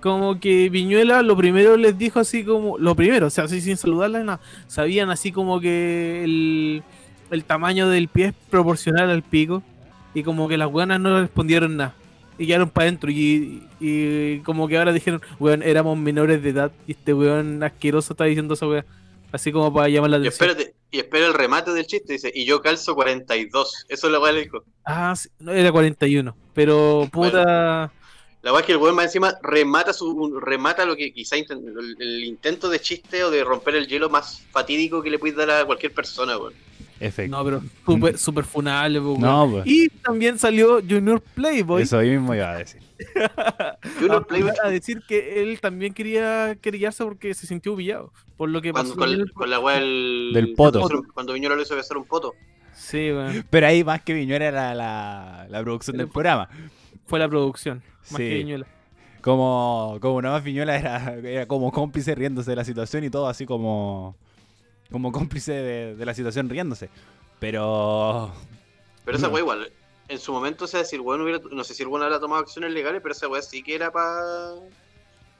como 0.00 0.38
que 0.38 0.68
Viñuela 0.68 1.22
lo 1.22 1.36
primero 1.36 1.76
les 1.76 1.96
dijo 1.96 2.18
así 2.20 2.44
como, 2.44 2.76
lo 2.78 2.94
primero, 2.96 3.28
o 3.28 3.30
sea, 3.30 3.44
así 3.44 3.60
sin 3.60 3.76
saludarlas, 3.76 4.24
nada, 4.24 4.40
sabían 4.66 5.08
así 5.10 5.30
como 5.32 5.60
que 5.60 6.22
el, 6.24 6.82
el 7.30 7.44
tamaño 7.44 7.88
del 7.88 8.08
pie 8.08 8.26
es 8.26 8.34
proporcional 8.50 9.08
al 9.10 9.22
pico, 9.22 9.62
y 10.14 10.22
como 10.22 10.48
que 10.48 10.58
las 10.58 10.70
buenas 10.70 11.00
no 11.00 11.20
respondieron 11.20 11.76
nada, 11.76 11.94
y 12.38 12.46
quedaron 12.46 12.70
para 12.70 12.84
adentro, 12.86 13.10
y, 13.10 13.68
y 13.80 14.40
como 14.40 14.68
que 14.68 14.78
ahora 14.78 14.92
dijeron, 14.92 15.20
weón, 15.38 15.62
éramos 15.62 15.96
menores 15.98 16.42
de 16.42 16.50
edad, 16.50 16.72
y 16.86 16.92
este 16.92 17.14
weón 17.14 17.62
asqueroso 17.62 18.12
está 18.14 18.24
diciendo 18.24 18.54
esa 18.54 18.66
weá, 18.66 18.84
así 19.32 19.52
como 19.52 19.72
para 19.72 19.88
llamar 19.88 20.10
la 20.10 20.18
Y 20.18 20.28
atención. 20.28 20.50
espérate, 20.50 20.74
y 20.90 20.98
espera 20.98 21.26
el 21.26 21.34
remate 21.34 21.72
del 21.72 21.86
chiste, 21.86 22.12
dice, 22.14 22.30
y 22.34 22.44
yo 22.44 22.60
calzo 22.62 22.94
42. 22.94 23.86
Eso 23.88 24.06
es 24.06 24.12
la 24.12 24.20
weá 24.20 24.30
que 24.32 24.36
le 24.38 24.42
dijo. 24.44 24.64
Ah, 24.84 25.14
sí, 25.16 25.28
no, 25.38 25.52
era 25.52 25.72
41. 25.72 26.36
Pero 26.54 27.08
puta. 27.12 27.92
La 28.42 28.52
weá 28.52 28.60
es 28.60 28.66
que 28.66 28.72
el 28.72 28.78
weón 28.78 28.96
más 28.96 29.06
encima 29.06 29.34
remata 29.42 29.92
su 29.92 30.38
remata 30.40 30.84
lo 30.84 30.96
que 30.96 31.12
quizá 31.12 31.36
el, 31.36 31.46
el 31.98 32.24
intento 32.24 32.68
de 32.68 32.80
chiste 32.80 33.22
o 33.24 33.30
de 33.30 33.44
romper 33.44 33.76
el 33.76 33.86
hielo 33.86 34.10
más 34.10 34.42
fatídico 34.50 35.02
que 35.02 35.10
le 35.10 35.18
puedes 35.18 35.36
dar 35.36 35.50
a 35.50 35.64
cualquier 35.64 35.94
persona, 35.94 36.36
weón. 36.36 36.54
Efecto. 37.04 37.36
No, 37.36 37.44
pero 37.44 37.62
súper 37.84 38.18
super 38.18 38.44
funable, 38.44 39.00
No, 39.00 39.12
weón. 39.14 39.50
pues. 39.52 39.66
Y 39.66 39.88
también 39.88 40.38
salió 40.38 40.80
Junior 40.80 41.20
Playboy 41.20 41.82
Eso 41.82 41.98
ahí 41.98 42.10
mismo 42.10 42.34
iba 42.34 42.50
a 42.52 42.56
decir. 42.58 42.80
Junior 43.98 44.22
a, 44.22 44.26
Playboy 44.26 44.52
a 44.64 44.68
decir 44.68 45.02
que 45.06 45.42
él 45.42 45.60
también 45.60 45.92
quería 45.94 46.56
querellarse 46.60 47.04
porque 47.04 47.34
se 47.34 47.46
sintió 47.46 47.72
humillado. 47.74 48.12
Por 48.36 48.48
lo 48.50 48.60
que 48.62 48.72
cuando, 48.72 48.90
pasó. 48.94 49.00
con, 49.00 49.12
en 49.12 49.20
el- 49.20 49.32
con 49.32 49.50
la 49.50 49.58
weá 49.60 49.76
del, 49.80 50.30
Del 50.32 50.54
poto. 50.54 50.80
Cuando, 50.80 51.02
cuando 51.12 51.32
Viñuela 51.32 51.56
lo 51.56 51.62
hizo 51.62 51.74
besar 51.76 51.96
un 51.96 52.04
poto. 52.04 52.34
Sí, 52.74 53.10
weón. 53.12 53.44
Pero 53.50 53.66
ahí 53.66 53.84
más 53.84 54.02
que 54.02 54.14
Viñuela 54.14 54.46
era 54.46 54.74
la, 54.74 55.46
la 55.48 55.62
producción 55.62 55.96
del 55.96 56.08
programa. 56.08 56.48
Fue 57.06 57.18
la 57.18 57.28
producción. 57.28 57.82
Más 58.02 58.08
Sí. 58.10 58.16
que 58.16 58.34
Viñuela. 58.38 58.66
Como, 59.20 59.98
como 60.00 60.20
nada 60.20 60.34
más 60.36 60.44
Viñuela 60.44 60.76
era, 60.76 61.14
era 61.22 61.46
como 61.46 61.70
cómplice 61.70 62.14
riéndose 62.14 62.50
de 62.50 62.56
la 62.56 62.64
situación 62.64 63.04
y 63.04 63.10
todo 63.10 63.28
así 63.28 63.46
como, 63.46 64.16
como 64.92 65.10
cómplice 65.12 65.52
de, 65.52 65.96
de 65.96 66.06
la 66.06 66.14
situación 66.14 66.48
riéndose. 66.48 66.88
Pero 67.40 68.32
Pero 69.04 69.16
esa 69.18 69.26
No. 69.26 69.32
weá 69.34 69.42
igual, 69.42 69.72
en 70.08 70.18
su 70.18 70.32
momento, 70.32 70.64
o 70.66 70.68
sea, 70.68 70.84
si 70.84 70.94
el 70.96 71.02
weón 71.02 71.22
hubiera, 71.22 71.40
no 71.50 71.64
sé 71.64 71.74
si 71.74 71.82
el 71.82 71.88
weón 71.88 72.04
habrá 72.04 72.20
tomado 72.20 72.42
acciones 72.42 72.72
legales, 72.72 73.00
pero 73.02 73.12
esa 73.14 73.26
weá 73.28 73.42
sí 73.42 73.62
que 73.62 73.74
era 73.74 73.90
para 73.90 74.14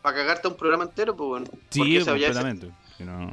pa 0.03 0.13
cagarte 0.13 0.49
un 0.49 0.57
programa 0.57 0.85
entero, 0.85 1.15
pues 1.17 1.29
bueno. 1.29 1.47
Sí, 1.71 2.01
completamente. 2.05 2.71
No- 2.99 3.31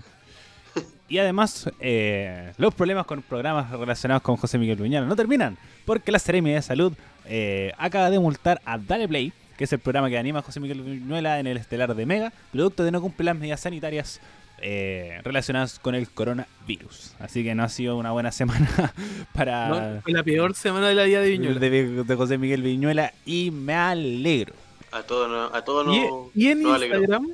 Y 1.07 1.17
además, 1.17 1.67
eh, 1.79 2.53
los 2.57 2.75
problemas 2.75 3.07
con 3.07 3.23
programas 3.23 3.71
relacionados 3.71 4.21
con 4.21 4.37
José 4.37 4.59
Miguel 4.59 4.77
Viñuela 4.77 5.07
no 5.07 5.15
terminan, 5.15 5.57
porque 5.85 6.11
la 6.11 6.19
Seremi 6.19 6.51
de 6.51 6.61
Salud 6.61 6.93
eh, 7.25 7.73
acaba 7.79 8.11
de 8.11 8.19
multar 8.19 8.61
a 8.65 8.77
Dale 8.77 9.07
Play, 9.07 9.33
que 9.57 9.63
es 9.63 9.73
el 9.73 9.79
programa 9.79 10.09
que 10.09 10.17
anima 10.19 10.39
a 10.39 10.41
José 10.43 10.59
Miguel 10.59 10.81
Viñuela 10.83 11.39
en 11.39 11.47
el 11.47 11.57
estelar 11.57 11.95
de 11.95 12.05
Mega, 12.05 12.31
producto 12.51 12.83
de 12.83 12.91
no 12.91 13.01
cumplir 13.01 13.25
las 13.25 13.35
medidas 13.35 13.59
sanitarias 13.61 14.21
eh, 14.61 15.21
relacionadas 15.23 15.79
con 15.79 15.95
el 15.95 16.09
coronavirus. 16.09 17.15
Así 17.19 17.43
que 17.43 17.55
no 17.55 17.63
ha 17.63 17.69
sido 17.69 17.97
una 17.97 18.11
buena 18.11 18.31
semana 18.31 18.93
para 19.33 19.69
No, 19.69 20.01
fue 20.01 20.13
la 20.13 20.23
peor 20.23 20.53
semana 20.55 20.87
de 20.89 20.95
la 20.95 21.03
vida 21.03 21.21
de 21.21 21.29
Viñuela. 21.31 21.59
de, 21.59 22.03
de 22.03 22.15
José 22.15 22.37
Miguel 22.37 22.61
Viñuela 22.63 23.13
y 23.25 23.51
me 23.51 23.73
alegro. 23.73 24.53
A 24.91 25.03
todos 25.03 25.29
no, 25.29 25.55
a 25.55 25.63
todos 25.63 25.95
Y, 25.95 25.99
no, 26.01 26.31
y 26.33 26.47
en 26.47 26.63
no. 26.63 26.69
Instagram, 26.77 27.27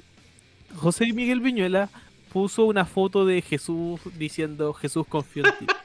José 0.75 1.13
Miguel 1.13 1.39
Viñuela 1.39 1.89
puso 2.34 2.65
una 2.65 2.86
foto 2.86 3.25
de 3.25 3.41
Jesús 3.41 4.01
diciendo 4.17 4.74
Jesús 4.74 5.05
confío 5.08 5.46
en 5.46 5.58
ti. 5.60 5.65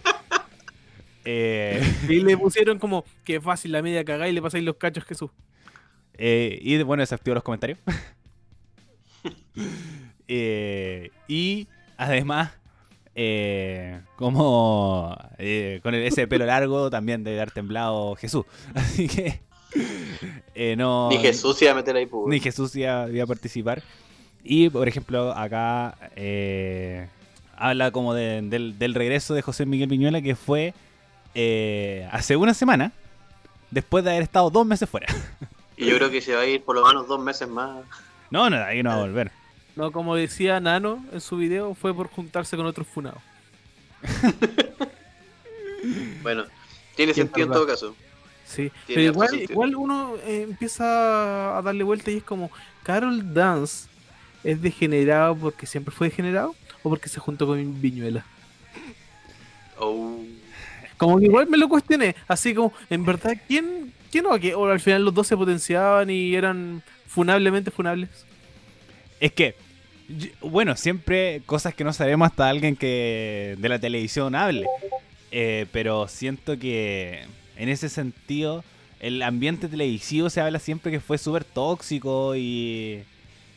Eh, 1.26 1.82
Y 2.09 2.20
le 2.23 2.37
pusieron 2.38 2.78
como 2.78 3.04
que 3.25 3.42
fácil 3.42 3.73
la 3.73 3.82
media 3.82 4.02
cagada 4.06 4.26
y 4.28 4.32
le 4.32 4.40
pasáis 4.40 4.64
los 4.64 4.76
cachos 4.76 5.04
Jesús. 5.04 5.30
Eh, 6.14 6.59
y 6.62 6.82
bueno, 6.82 7.02
desactivo 7.02 7.35
los 7.35 7.44
comentarios. 7.44 7.78
Eh, 10.32 11.10
y 11.26 11.66
además, 11.96 12.52
eh, 13.16 14.00
como 14.14 15.18
eh, 15.38 15.80
con 15.82 15.92
el- 15.96 16.04
ese 16.04 16.28
pelo 16.28 16.46
largo 16.46 16.88
también 16.88 17.25
debe 17.25 17.38
haber 17.40 17.50
temblado 17.50 18.14
Jesús. 18.14 18.44
Así 18.75 19.08
que 19.08 19.40
no. 20.76 21.08
Ni 21.10 21.18
Jesús 21.18 21.60
iba 21.62 21.72
a 21.72 21.75
meter 21.75 21.96
ahí, 21.96 22.06
pues. 22.06 22.28
Ni 22.28 22.38
Jesús 22.38 22.76
iba, 22.76 23.08
iba 23.10 23.25
a 23.25 23.26
participar. 23.26 23.82
Y 24.44 24.68
por 24.70 24.87
ejemplo, 24.87 25.32
acá 25.37 25.96
habla 27.56 27.90
como 27.90 28.14
de- 28.14 28.42
del, 28.42 28.78
del 28.78 28.94
regreso 28.94 29.34
de 29.34 29.42
José 29.42 29.66
Miguel 29.66 29.88
Viñuela 29.88 30.22
que 30.22 30.37
fue 30.37 30.75
hace 32.12 32.37
una 32.37 32.54
semana, 32.54 32.92
después 33.72 34.04
de 34.04 34.10
haber 34.10 34.22
estado 34.22 34.49
dos 34.50 34.64
meses 34.64 34.88
fuera. 34.88 35.08
Y 35.76 35.87
yo 35.87 35.96
creo 35.96 36.08
que 36.10 36.20
se 36.20 36.34
va 36.37 36.42
a 36.42 36.46
ir 36.46 36.62
por 36.62 36.76
lo 36.76 36.87
menos 36.87 37.08
dos 37.08 37.18
meses 37.20 37.49
más. 37.49 37.84
No, 38.30 38.49
no, 38.49 38.56
ahí 38.62 38.80
no 38.82 38.90
va 38.90 38.96
a 38.96 39.00
volver. 39.00 39.32
No, 39.77 39.93
como 39.93 40.17
decía 40.17 40.61
Nano 40.61 41.05
en 41.12 41.21
su 41.21 41.37
video, 41.37 41.75
fue 41.75 41.95
por 41.95 42.09
juntarse 42.09 42.57
con 42.57 42.67
otros 42.67 42.87
funados. 42.87 43.23
Bueno, 46.23 46.45
tiene 46.97 47.15
sentido 47.15 47.47
en 47.47 47.53
todo 47.53 47.67
caso. 47.67 47.97
Sí, 48.45 48.71
pero 48.87 49.00
igual, 49.00 49.77
uno 49.77 50.17
eh, 50.27 50.43
empieza 50.43 51.57
a 51.57 51.62
darle 51.62 51.85
vuelta 51.85 52.11
y 52.11 52.17
es 52.17 52.25
como, 52.25 52.50
¿Carol 52.83 53.33
Dance 53.33 53.89
es 54.43 54.61
degenerado 54.61 55.37
porque 55.37 55.67
siempre 55.67 55.95
fue 55.95 56.09
degenerado 56.09 56.55
o 56.83 56.91
porque 56.91 57.09
se 57.09 57.21
juntó 57.21 57.47
con 57.47 57.81
Viñuela? 57.81 58.25
Oh. 59.79 60.19
Como 60.97 61.19
que 61.19 61.27
igual 61.27 61.47
me 61.47 61.57
lo 61.57 61.69
cuestioné, 61.69 62.17
así 62.27 62.53
como, 62.53 62.73
en 62.91 63.05
verdad, 63.05 63.37
¿quién, 63.47 63.93
quién 64.11 64.27
o, 64.27 64.39
que, 64.39 64.55
o 64.55 64.67
al 64.67 64.81
final 64.81 65.05
los 65.05 65.15
dos 65.15 65.29
se 65.29 65.37
potenciaban 65.37 66.11
y 66.11 66.35
eran 66.35 66.83
funablemente 67.07 67.71
funables? 67.71 68.11
Es 69.21 69.33
que, 69.33 69.55
bueno, 70.41 70.77
siempre 70.77 71.43
cosas 71.47 71.75
que 71.75 71.85
no 71.85 71.93
sabemos 71.93 72.31
hasta 72.31 72.49
alguien 72.49 72.75
que 72.77 73.57
de 73.59 73.69
la 73.69 73.79
televisión 73.79 74.35
hable. 74.35 74.67
Eh, 75.33 75.67
pero 75.73 76.09
siento 76.09 76.59
que 76.59 77.23
en 77.57 77.69
ese 77.69 77.89
sentido, 77.89 78.65
el 78.99 79.23
ambiente 79.23 79.69
televisivo 79.69 80.29
se 80.31 80.41
habla 80.41 80.59
siempre 80.59 80.91
que 80.91 80.99
fue 81.00 81.19
súper 81.19 81.45
tóxico 81.45 82.35
y, 82.35 83.03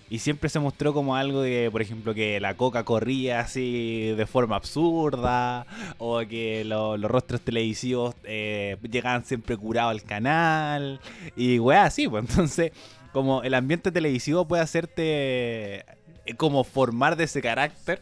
y 0.09 0.19
siempre 0.19 0.49
se 0.49 0.59
mostró 0.59 0.93
como 0.93 1.15
algo 1.15 1.41
de, 1.41 1.69
por 1.71 1.81
ejemplo, 1.81 2.13
que 2.13 2.39
la 2.39 2.55
coca 2.55 2.83
corría 2.83 3.39
así 3.39 4.13
de 4.15 4.25
forma 4.27 4.55
absurda 4.57 5.65
o 5.97 6.19
que 6.27 6.63
lo- 6.63 6.97
los 6.97 7.09
rostros 7.09 7.41
televisivos 7.41 8.13
eh, 8.25 8.77
llegaban 8.91 9.25
siempre 9.25 9.57
curados 9.57 9.91
al 9.91 10.03
canal 10.03 10.99
y 11.35 11.57
weá 11.57 11.85
así, 11.85 12.07
pues 12.07 12.25
entonces 12.29 12.71
como 13.13 13.43
el 13.43 13.53
ambiente 13.53 13.91
televisivo 13.91 14.45
puede 14.45 14.63
hacerte 14.63 15.03
eh, 15.05 15.85
como 16.35 16.63
formar 16.63 17.15
de 17.15 17.25
ese 17.25 17.41
carácter. 17.41 18.01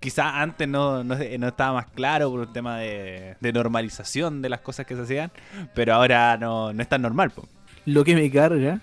Quizás 0.00 0.32
antes 0.34 0.66
no, 0.66 1.04
no, 1.04 1.14
estaba 1.14 1.74
más 1.74 1.86
claro 1.86 2.30
por 2.30 2.40
un 2.40 2.52
tema 2.52 2.78
de, 2.78 3.36
de 3.40 3.52
normalización 3.52 4.42
de 4.42 4.48
las 4.48 4.60
cosas 4.60 4.86
que 4.86 4.94
se 4.94 5.02
hacían, 5.02 5.32
pero 5.74 5.94
ahora 5.94 6.36
no, 6.36 6.72
no 6.72 6.82
es 6.82 6.88
tan 6.88 7.02
normal. 7.02 7.30
po. 7.30 7.48
Lo 7.84 8.04
que 8.04 8.14
me 8.14 8.30
carga 8.30 8.80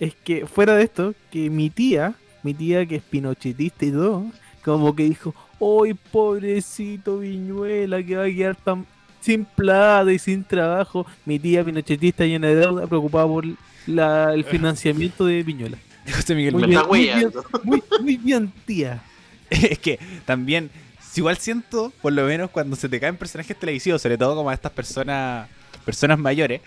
es 0.00 0.14
que, 0.14 0.46
fuera 0.46 0.74
de 0.74 0.84
esto, 0.84 1.14
que 1.30 1.50
mi 1.50 1.70
tía, 1.70 2.14
mi 2.42 2.54
tía 2.54 2.86
que 2.86 2.96
es 2.96 3.02
pinochetista 3.02 3.84
y 3.84 3.90
todo, 3.92 4.24
como 4.64 4.96
que 4.96 5.04
dijo, 5.04 5.34
¡Ay, 5.60 5.94
pobrecito 5.94 7.18
Viñuela, 7.18 8.02
que 8.02 8.16
va 8.16 8.24
a 8.24 8.30
quedar 8.30 8.56
tan 8.56 8.86
sin 9.20 9.44
plata 9.44 10.12
y 10.12 10.18
sin 10.18 10.44
trabajo! 10.44 11.06
Mi 11.24 11.38
tía 11.38 11.64
pinochetista 11.64 12.24
llena 12.24 12.48
de 12.48 12.56
deuda, 12.56 12.86
preocupada 12.86 13.26
por 13.26 13.44
la- 13.86 14.32
el 14.34 14.44
financiamiento 14.44 15.26
de 15.26 15.42
Viñuela. 15.42 15.78
José 16.14 16.34
Miguel 16.34 16.54
Muy 16.54 16.66
bien, 16.66 16.78
está 16.78 16.88
muy 16.88 17.00
bien. 17.00 17.32
Muy, 17.62 17.82
muy 18.00 18.16
bien, 18.16 18.52
tía. 18.66 19.02
es 19.50 19.78
que 19.78 19.98
también, 20.24 20.70
si 21.00 21.20
igual 21.20 21.38
siento, 21.38 21.92
por 22.02 22.12
lo 22.12 22.24
menos 22.24 22.50
cuando 22.50 22.76
se 22.76 22.88
te 22.88 23.00
caen 23.00 23.16
personajes 23.16 23.58
televisivos, 23.58 24.02
sobre 24.02 24.18
todo 24.18 24.34
como 24.36 24.50
a 24.50 24.54
estas 24.54 24.72
personas, 24.72 25.48
personas 25.84 26.18
mayores, 26.18 26.60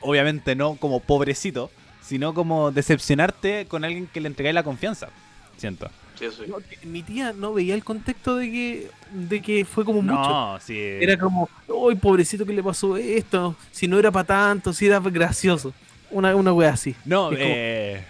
obviamente 0.00 0.54
no 0.54 0.76
como 0.76 1.00
pobrecito, 1.00 1.70
sino 2.02 2.32
como 2.32 2.70
decepcionarte 2.70 3.66
con 3.66 3.84
alguien 3.84 4.06
que 4.06 4.20
le 4.20 4.28
entregáis 4.28 4.54
la 4.54 4.62
confianza. 4.62 5.08
Siento. 5.56 5.90
Sí, 6.18 6.26
sí. 6.36 6.44
No, 6.48 6.56
mi 6.84 7.02
tía 7.02 7.32
no 7.32 7.52
veía 7.52 7.74
el 7.74 7.84
contexto 7.84 8.36
de 8.36 8.50
que, 8.50 8.90
de 9.12 9.42
que 9.42 9.64
fue 9.64 9.84
como 9.84 10.02
mucho. 10.02 10.16
No, 10.16 10.58
sí. 10.60 10.76
Era 10.76 11.16
como, 11.18 11.48
¡ay, 11.88 11.96
pobrecito 11.96 12.44
que 12.46 12.52
le 12.52 12.62
pasó 12.62 12.96
esto! 12.96 13.54
Si 13.70 13.86
no 13.86 13.98
era 13.98 14.10
para 14.10 14.26
tanto, 14.26 14.72
si 14.72 14.86
era 14.86 14.98
gracioso. 15.00 15.72
Una, 16.10 16.34
una 16.36 16.52
wea 16.52 16.70
así. 16.70 16.94
No, 17.04 17.30
Es 17.32 17.38
como- 17.38 17.50
eh, 17.54 18.04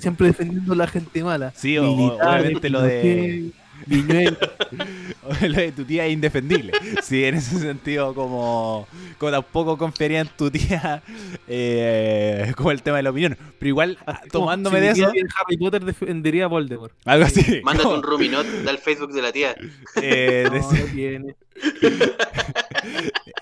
siempre 0.00 0.26
defendiendo 0.28 0.72
a 0.72 0.76
la 0.76 0.86
gente 0.86 1.22
mala. 1.24 1.52
Sí, 1.56 1.78
o- 1.78 1.90
obviamente 1.92 2.68
lo 2.70 2.82
de- 2.82 3.50
lo 3.88 5.56
de 5.56 5.72
tu 5.72 5.84
tía 5.84 6.04
es 6.06 6.12
indefendible. 6.12 6.72
Sí, 7.02 7.24
en 7.24 7.36
ese 7.36 7.58
sentido, 7.58 8.12
como, 8.14 8.86
como 9.18 9.32
tampoco 9.32 9.78
confiaría 9.78 10.20
en 10.20 10.28
tu 10.36 10.50
tía 10.50 11.02
eh, 11.46 12.52
como 12.56 12.70
el 12.70 12.82
tema 12.82 12.98
de 12.98 13.02
la 13.04 13.10
opinión. 13.10 13.36
Pero 13.58 13.68
igual, 13.68 13.98
Así 14.04 14.28
tomándome 14.30 14.78
si 14.80 14.84
de 14.84 14.90
eso, 14.90 15.06
Harry 15.40 15.56
Potter 15.56 15.84
defendería 15.84 16.44
a 16.44 16.48
Voldemort. 16.48 16.92
algo 17.04 17.24
así. 17.24 17.60
Mándate 17.62 17.84
como, 17.84 17.96
un 17.98 18.02
ruminot 18.02 18.46
del 18.46 18.78
Facebook 18.78 19.12
de 19.12 19.22
la 19.22 19.32
tía. 19.32 19.54
eh, 20.02 20.48
No, 20.52 20.60
no 20.72 20.84
tiene. 20.92 21.34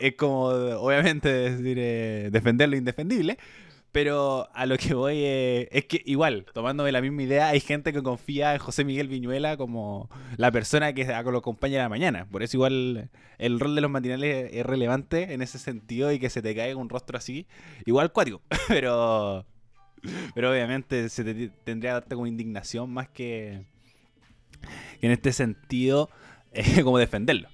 es 0.01 0.15
como, 0.15 0.45
obviamente, 0.47 1.29
decir, 1.29 1.77
eh, 1.81 2.29
defender 2.31 2.69
lo 2.69 2.77
indefendible. 2.77 3.39
Pero 3.97 4.51
a 4.53 4.67
lo 4.67 4.77
que 4.77 4.93
voy 4.93 5.23
es 5.25 5.87
que 5.87 6.03
igual, 6.05 6.45
tomándome 6.53 6.93
la 6.93 7.01
misma 7.01 7.23
idea, 7.23 7.49
hay 7.49 7.61
gente 7.61 7.95
que 7.95 8.03
confía 8.03 8.53
en 8.53 8.59
José 8.59 8.85
Miguel 8.85 9.09
Viñuela 9.09 9.57
como 9.57 10.11
la 10.37 10.53
persona 10.53 10.93
que 10.93 11.07
lo 11.07 11.39
acompaña 11.39 11.81
a 11.81 11.85
la 11.85 11.89
mañana. 11.89 12.27
Por 12.31 12.43
eso 12.43 12.59
igual 12.59 13.09
el 13.39 13.59
rol 13.59 13.75
de 13.75 13.81
los 13.81 13.91
matinales 13.91 14.51
es 14.53 14.67
relevante 14.67 15.33
en 15.33 15.41
ese 15.41 15.59
sentido 15.59 16.13
y 16.13 16.19
que 16.19 16.29
se 16.29 16.43
te 16.43 16.55
caiga 16.55 16.77
un 16.77 16.91
rostro 16.91 17.17
así, 17.17 17.47
igual 17.87 18.13
cuático. 18.13 18.43
Pero, 18.69 19.47
pero 20.35 20.51
obviamente 20.51 21.09
se 21.09 21.25
te 21.25 21.49
tendría 21.65 21.93
que 21.93 21.95
darte 21.95 22.15
como 22.17 22.27
indignación 22.27 22.93
más 22.93 23.09
que, 23.09 23.65
que 25.01 25.07
en 25.07 25.13
este 25.13 25.33
sentido 25.33 26.11
eh, 26.53 26.83
como 26.83 26.99
defenderlo. 26.99 27.49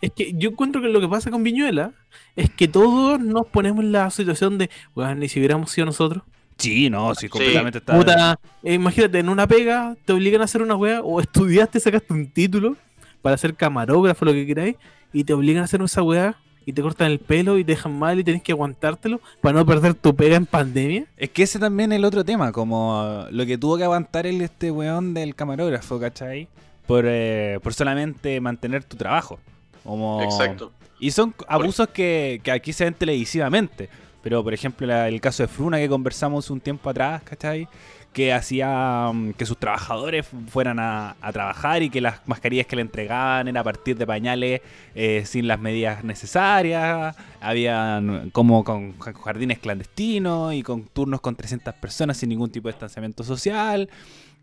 Es 0.00 0.12
que 0.12 0.32
yo 0.34 0.50
encuentro 0.50 0.80
que 0.82 0.88
lo 0.88 1.00
que 1.00 1.08
pasa 1.08 1.30
con 1.30 1.42
Viñuela 1.42 1.92
es 2.36 2.50
que 2.50 2.68
todos 2.68 3.20
nos 3.20 3.46
ponemos 3.46 3.84
en 3.84 3.92
la 3.92 4.10
situación 4.10 4.58
de, 4.58 4.70
weón, 4.94 5.20
ni 5.20 5.28
si 5.28 5.38
hubiéramos 5.38 5.70
sido 5.70 5.86
nosotros. 5.86 6.22
Sí, 6.58 6.88
no, 6.88 7.14
sí, 7.14 7.28
completamente 7.28 7.78
está. 7.78 7.96
Puta, 7.96 8.38
eh, 8.62 8.74
imagínate, 8.74 9.18
en 9.18 9.28
una 9.28 9.46
pega 9.46 9.96
te 10.04 10.12
obligan 10.12 10.40
a 10.40 10.44
hacer 10.44 10.62
una 10.62 10.76
wea 10.76 11.00
o 11.00 11.20
estudiaste, 11.20 11.80
sacaste 11.80 12.12
un 12.12 12.28
título 12.28 12.76
para 13.22 13.36
ser 13.36 13.54
camarógrafo, 13.54 14.24
lo 14.24 14.32
que 14.32 14.46
queráis, 14.46 14.76
y 15.12 15.24
te 15.24 15.32
obligan 15.32 15.62
a 15.62 15.64
hacer 15.64 15.80
esa 15.82 16.02
weá 16.02 16.36
y 16.66 16.72
te 16.72 16.82
cortan 16.82 17.10
el 17.10 17.18
pelo 17.18 17.58
y 17.58 17.64
te 17.64 17.72
dejan 17.72 17.98
mal 17.98 18.18
y 18.18 18.24
tenés 18.24 18.42
que 18.42 18.52
aguantártelo 18.52 19.20
para 19.40 19.58
no 19.58 19.66
perder 19.66 19.94
tu 19.94 20.14
pega 20.14 20.36
en 20.36 20.46
pandemia. 20.46 21.06
Es 21.16 21.30
que 21.30 21.42
ese 21.42 21.58
también 21.58 21.92
es 21.92 21.98
el 21.98 22.04
otro 22.04 22.24
tema, 22.24 22.52
como 22.52 23.26
lo 23.30 23.46
que 23.46 23.58
tuvo 23.58 23.76
que 23.76 23.84
aguantar 23.84 24.26
el 24.26 24.40
este 24.40 24.70
weón 24.70 25.14
del 25.14 25.34
camarógrafo, 25.34 25.98
¿cachai? 26.00 26.48
Por, 26.86 27.04
eh, 27.06 27.58
por 27.62 27.74
solamente 27.74 28.40
mantener 28.40 28.84
tu 28.84 28.96
trabajo. 28.96 29.38
Como... 29.84 30.20
Exacto. 30.22 30.72
Y 30.98 31.10
son 31.12 31.34
abusos 31.46 31.88
que, 31.88 32.40
que 32.42 32.50
aquí 32.50 32.72
se 32.72 32.84
ven 32.84 32.94
televisivamente. 32.94 33.88
Pero, 34.22 34.42
por 34.42 34.54
ejemplo, 34.54 34.86
la- 34.86 35.06
el 35.08 35.20
caso 35.20 35.42
de 35.42 35.48
Fruna 35.48 35.76
que 35.78 35.88
conversamos 35.88 36.48
un 36.50 36.58
tiempo 36.60 36.88
atrás, 36.88 37.22
¿cachai? 37.24 37.68
Que 38.14 38.32
hacía 38.32 39.10
mm, 39.12 39.32
que 39.32 39.44
sus 39.44 39.58
trabajadores 39.58 40.26
fueran 40.48 40.78
a, 40.78 41.16
a 41.20 41.32
trabajar 41.32 41.82
y 41.82 41.90
que 41.90 42.00
las 42.00 42.26
mascarillas 42.26 42.66
que 42.66 42.76
le 42.76 42.82
entregaban 42.82 43.48
era 43.48 43.60
a 43.60 43.64
partir 43.64 43.98
de 43.98 44.06
pañales 44.06 44.62
eh, 44.94 45.24
sin 45.26 45.46
las 45.46 45.60
medidas 45.60 46.04
necesarias. 46.04 47.14
Habían 47.40 48.30
como 48.30 48.64
con 48.64 48.96
jardines 48.98 49.58
clandestinos 49.58 50.54
y 50.54 50.62
con 50.62 50.84
turnos 50.84 51.20
con 51.20 51.36
300 51.36 51.74
personas 51.74 52.16
sin 52.16 52.30
ningún 52.30 52.50
tipo 52.50 52.68
de 52.68 52.72
distanciamiento 52.72 53.24
social. 53.24 53.90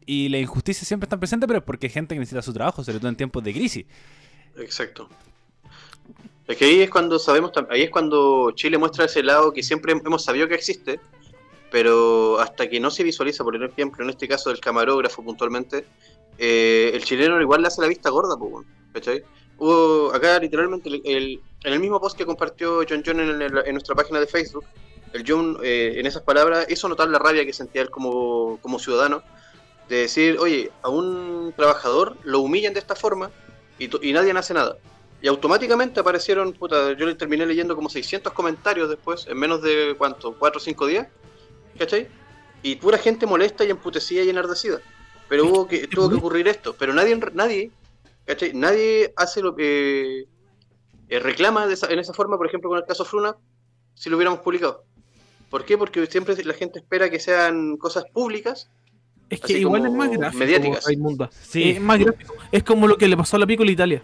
Y 0.05 0.29
la 0.29 0.37
injusticia 0.37 0.85
siempre 0.85 1.05
está 1.05 1.17
presente, 1.17 1.47
pero 1.47 1.59
es 1.59 1.65
porque 1.65 1.87
hay 1.87 1.91
gente 1.93 2.13
que 2.13 2.19
necesita 2.19 2.41
su 2.43 2.53
trabajo, 2.53 2.83
sobre 2.83 2.99
todo 2.99 3.09
en 3.09 3.15
tiempos 3.15 3.43
de 3.43 3.53
crisis. 3.53 3.85
Exacto. 4.57 5.09
Es 6.47 6.57
que 6.57 6.65
ahí 6.65 6.81
es 6.81 6.89
cuando 6.89 7.17
sabemos, 7.19 7.51
ahí 7.69 7.83
es 7.83 7.89
cuando 7.89 8.51
Chile 8.55 8.77
muestra 8.77 9.05
ese 9.05 9.23
lado 9.23 9.53
que 9.53 9.63
siempre 9.63 9.93
hemos 9.93 10.23
sabido 10.23 10.47
que 10.47 10.55
existe, 10.55 10.99
pero 11.71 12.39
hasta 12.39 12.69
que 12.69 12.79
no 12.79 12.91
se 12.91 13.03
visualiza, 13.03 13.43
por 13.43 13.55
ejemplo, 13.55 14.03
en 14.03 14.09
este 14.09 14.27
caso 14.27 14.49
del 14.49 14.59
camarógrafo 14.59 15.23
puntualmente, 15.23 15.85
eh, 16.37 16.91
el 16.93 17.03
chileno 17.03 17.39
igual 17.41 17.61
le 17.61 17.67
hace 17.67 17.81
la 17.81 17.87
vista 17.87 18.09
gorda, 18.09 18.35
¿cachai? 18.93 19.23
Hubo 19.57 20.11
acá 20.13 20.39
literalmente 20.39 20.89
el- 20.89 21.01
el- 21.05 21.41
en 21.63 21.73
el 21.73 21.79
mismo 21.79 22.01
post 22.01 22.17
que 22.17 22.25
compartió 22.25 22.81
John 22.89 23.03
John 23.05 23.19
en, 23.19 23.41
el- 23.41 23.57
en 23.65 23.71
nuestra 23.73 23.95
página 23.95 24.19
de 24.19 24.27
Facebook, 24.27 24.65
el 25.13 25.23
John 25.27 25.57
eh, 25.63 25.93
en 25.97 26.05
esas 26.07 26.23
palabras 26.23 26.65
hizo 26.69 26.89
notar 26.89 27.07
la 27.09 27.19
rabia 27.19 27.45
que 27.45 27.53
sentía 27.53 27.81
él 27.83 27.89
como, 27.89 28.57
como 28.61 28.79
ciudadano, 28.79 29.21
de 29.87 29.97
decir, 29.97 30.37
oye, 30.39 30.71
a 30.81 30.89
un 30.89 31.53
trabajador 31.55 32.17
lo 32.23 32.39
humillan 32.39 32.73
de 32.73 32.79
esta 32.79 32.95
forma 32.95 33.29
y, 33.77 33.89
y 34.07 34.13
nadie 34.13 34.31
hace 34.31 34.53
nada. 34.53 34.77
Y 35.21 35.27
automáticamente 35.27 35.99
aparecieron, 35.99 36.53
puta, 36.53 36.93
yo 36.97 37.05
le 37.05 37.13
terminé 37.15 37.45
leyendo 37.45 37.75
como 37.75 37.89
600 37.89 38.33
comentarios 38.33 38.89
después, 38.89 39.27
en 39.27 39.37
menos 39.37 39.61
de, 39.61 39.93
¿cuánto? 39.97 40.37
¿4 40.37 40.55
o 40.55 40.59
5 40.59 40.87
días? 40.87 41.07
¿Cachai? 41.77 42.07
Y 42.63 42.75
pura 42.77 42.97
gente 42.97 43.25
molesta 43.27 43.63
y 43.63 43.69
emputecida 43.69 44.23
y 44.23 44.29
enardecida. 44.29 44.79
Pero 45.29 45.45
hubo 45.45 45.67
que, 45.67 45.87
tuvo 45.87 46.09
que 46.09 46.15
ocurrir 46.15 46.47
esto. 46.47 46.75
Pero 46.77 46.93
nadie, 46.93 47.17
nadie, 47.33 47.71
¿cachai? 48.25 48.53
Nadie 48.53 49.13
hace 49.15 49.41
lo 49.41 49.55
que 49.55 50.25
eh, 51.09 51.19
reclama 51.19 51.67
de 51.67 51.73
esa- 51.75 51.87
en 51.91 51.99
esa 51.99 52.13
forma, 52.13 52.37
por 52.37 52.47
ejemplo, 52.47 52.69
con 52.69 52.79
el 52.79 52.85
caso 52.85 53.05
Fruna, 53.05 53.35
si 53.93 54.09
lo 54.09 54.15
hubiéramos 54.17 54.39
publicado. 54.39 54.83
¿Por 55.49 55.65
qué? 55.65 55.77
Porque 55.77 56.05
siempre 56.07 56.41
la 56.45 56.53
gente 56.53 56.79
espera 56.79 57.09
que 57.09 57.19
sean 57.19 57.77
cosas 57.77 58.05
públicas. 58.13 58.69
Es 59.29 59.39
que 59.41 59.59
igual 59.59 59.85
es 59.85 59.91
más 59.91 60.09
gráfico. 60.09 60.39
mediáticas. 60.39 60.85
Sí. 61.41 61.71
Es 61.71 61.81
más 61.81 61.99
gráfico. 61.99 62.33
Es 62.51 62.63
como 62.63 62.87
lo 62.87 62.97
que 62.97 63.07
le 63.07 63.15
pasó 63.17 63.35
a 63.35 63.39
la 63.39 63.45
Piccola 63.47 63.69
Italia. 63.71 64.01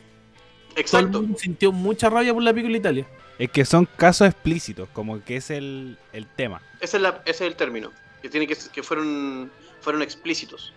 Todo 0.84 1.00
el 1.00 1.06
Exacto. 1.08 1.22
mundo 1.22 1.38
sintió 1.40 1.72
mucha 1.72 2.10
rabia 2.10 2.34
por 2.34 2.44
la 2.44 2.54
Piccola 2.54 2.78
Italia. 2.78 3.06
Es 3.40 3.50
que 3.52 3.66
son 3.66 3.88
casos 3.98 4.28
explícitos, 4.28 4.88
como 4.94 5.24
que 5.24 5.38
es 5.38 5.50
el, 5.52 5.98
el 6.14 6.26
tema. 6.28 6.62
Ese 6.80 6.98
es, 6.98 7.04
la- 7.04 7.22
ese 7.26 7.46
es 7.46 7.52
el 7.52 7.56
término. 7.56 7.92
Que 8.22 8.30
tiene 8.30 8.48
que, 8.48 8.56
que 8.74 8.84
fueron, 8.84 9.52
fueron 9.82 10.02
explícitos. 10.02 10.74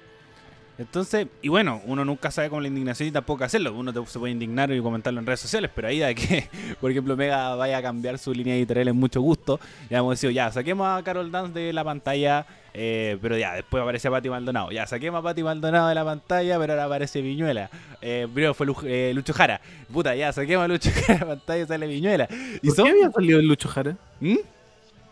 Entonces, 0.79 1.27
y 1.43 1.49
bueno, 1.49 1.83
uno 1.85 2.07
nunca 2.07 2.31
sabe 2.31 2.49
con 2.49 2.63
la 2.63 2.69
indignación 2.69 3.09
y 3.11 3.13
tampoco 3.13 3.45
hacerlo. 3.45 3.75
Uno 3.75 3.93
te- 3.93 4.07
se 4.11 4.19
puede 4.19 4.33
indignar 4.33 4.73
y 4.73 4.81
comentarlo 4.81 5.21
en 5.21 5.27
redes 5.27 5.41
sociales, 5.41 5.71
pero 5.75 5.89
ahí 5.89 5.99
de 5.99 6.15
que, 6.15 6.49
por 6.81 6.91
ejemplo, 6.91 7.17
Mega 7.17 7.55
vaya 7.55 7.79
a 7.79 7.83
cambiar 7.83 8.19
su 8.19 8.33
línea 8.33 8.55
editorial 8.57 8.89
en 8.89 8.97
mucho 8.97 9.21
gusto, 9.21 9.61
ya 9.91 9.99
hemos 9.99 10.13
decidido, 10.15 10.33
ya, 10.33 10.51
saquemos 10.51 10.87
a 10.87 11.03
Carol 11.03 11.31
Dance 11.31 11.59
de 11.59 11.73
la 11.75 11.85
pantalla, 11.85 12.47
eh, 12.75 13.19
pero 13.21 13.37
ya, 13.37 13.55
después 13.55 13.83
aparece 13.83 14.11
Pati 14.11 14.29
Maldonado. 14.31 14.71
Ya, 14.71 14.87
saquemos 14.87 15.19
a 15.21 15.23
Pati 15.23 15.43
Maldonado 15.43 15.89
de 15.89 15.95
la 15.95 16.05
pantalla, 16.05 16.59
pero 16.59 16.73
ahora 16.75 16.85
aparece 16.85 17.21
Viñuela. 17.23 17.71
Eh, 18.01 18.27
primero 18.33 18.55
fue 18.55 18.67
Lu- 18.67 18.77
eh, 18.85 19.13
Lucho 19.15 19.33
Jara. 19.33 19.61
Puta, 19.93 20.15
ya, 20.15 20.33
saquemos 20.33 20.65
a 20.65 20.69
Lucho 20.69 20.91
Jara 20.95 21.15
de 21.15 21.21
la 21.21 21.27
pantalla 21.27 21.63
y 21.63 21.67
sale 21.67 21.87
Viñuela. 21.87 22.29
Y 22.63 22.67
¿Por 22.69 22.77
son... 22.77 22.85
qué 22.87 22.91
había 22.93 23.11
salido 23.11 23.41
el 23.41 23.47
Lucho 23.47 23.69
Jara? 23.69 23.97
¿Mm? 24.21 24.37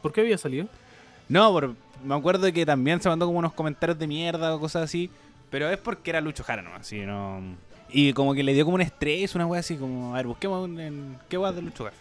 ¿Por 0.02 0.12
qué 0.12 0.20
había 0.22 0.38
salido? 0.38 0.66
No, 1.28 1.52
por- 1.52 1.74
me 2.04 2.14
acuerdo 2.14 2.52
que 2.52 2.64
también 2.64 3.00
se 3.02 3.08
mandó 3.08 3.26
como 3.26 3.38
unos 3.40 3.52
comentarios 3.52 3.98
de 3.98 4.06
mierda 4.06 4.54
o 4.54 4.60
cosas 4.60 4.84
así. 4.84 5.10
Pero 5.50 5.68
es 5.70 5.78
porque 5.78 6.10
era 6.10 6.20
Lucho 6.20 6.44
Jara 6.44 6.62
nomás, 6.62 6.82
así, 6.82 7.00
no... 7.00 7.40
Y 7.90 8.12
como 8.12 8.34
que 8.34 8.42
le 8.42 8.52
dio 8.52 8.66
como 8.66 8.74
un 8.74 8.82
estrés, 8.82 9.34
una 9.34 9.46
wea 9.46 9.60
así 9.60 9.76
como... 9.76 10.12
A 10.14 10.18
ver, 10.18 10.26
busquemos 10.26 10.68
en, 10.68 10.78
en- 10.78 11.18
qué 11.28 11.38
wea 11.38 11.52
de 11.52 11.62
Lucho 11.62 11.84
Jara. 11.84 11.96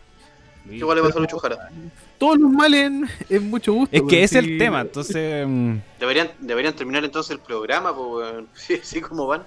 Y- 0.70 0.76
Igual 0.76 0.98
le 0.98 1.04
pasó 1.04 1.18
a 1.18 1.22
Lucho 1.22 1.40
Jara. 1.40 1.70
Todos 2.18 2.38
los 2.40 2.52
males 2.52 2.86
en, 2.88 3.08
en 3.30 3.50
mucho 3.50 3.74
gusto. 3.74 3.96
es 3.96 4.02
que 4.10 4.24
ese 4.24 4.40
es 4.40 4.46
sí- 4.46 4.52
el 4.54 4.58
tema, 4.58 4.82
entonces... 4.82 5.46
mm, 5.48 5.76
Deberían, 6.00 6.30
deberían 6.40 6.74
terminar 6.76 7.04
entonces 7.06 7.32
el 7.32 7.40
programa, 7.40 7.96
pues, 7.96 8.44
sí, 8.56 8.80
sí, 8.82 9.02
como 9.02 9.28
van. 9.28 9.44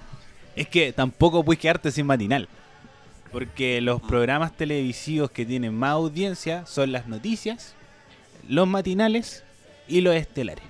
Es 0.55 0.67
que 0.67 0.93
tampoco 0.93 1.43
puedes 1.43 1.59
quedarte 1.59 1.91
sin 1.91 2.05
matinal. 2.05 2.47
Porque 3.31 3.79
los 3.81 4.01
programas 4.01 4.55
televisivos 4.57 5.31
que 5.31 5.45
tienen 5.45 5.73
más 5.73 5.91
audiencia 5.91 6.65
son 6.65 6.91
las 6.91 7.07
noticias, 7.07 7.75
los 8.49 8.67
matinales 8.67 9.43
y 9.87 10.01
los 10.01 10.13
estelares. 10.15 10.65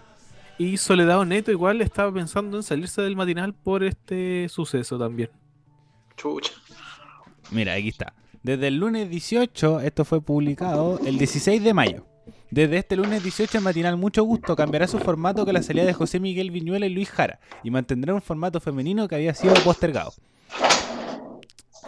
Y 0.60 0.78
Soledad 0.78 1.26
Neto 1.26 1.50
igual 1.52 1.82
estaba 1.82 2.14
pensando 2.14 2.58
en 2.58 2.62
salirse 2.64 3.02
del 3.02 3.16
matinal 3.16 3.54
por 3.56 3.84
este 3.84 4.48
suceso 4.50 5.00
también. 5.00 5.30
Chucha. 6.18 6.52
Mira, 7.50 7.74
aquí 7.74 7.90
está. 7.90 8.14
Desde 8.44 8.70
el 8.70 8.78
lunes 8.78 9.08
18, 9.08 9.82
esto 9.82 10.04
fue 10.04 10.20
publicado 10.20 11.00
el 11.06 11.20
16 11.20 11.64
de 11.64 11.74
mayo. 11.76 12.06
Desde 12.50 12.78
este 12.78 12.96
lunes 12.96 13.22
18, 13.22 13.60
el 13.60 13.64
matinal 13.64 13.98
Mucho 13.98 14.24
Gusto 14.24 14.56
cambiará 14.56 14.88
su 14.88 14.98
formato 14.98 15.46
con 15.46 15.54
la 15.54 15.62
salida 15.62 15.86
de 15.86 15.94
José 15.94 16.20
Miguel 16.20 16.50
Viñuela 16.50 16.88
y 16.88 16.90
Luis 16.90 17.12
Jara 17.12 17.40
y 17.64 17.70
mantendrá 17.70 18.16
un 18.16 18.22
formato 18.22 18.60
femenino 18.60 19.08
que 19.08 19.14
había 19.14 19.36
sido 19.36 19.54
postergado. 19.64 20.14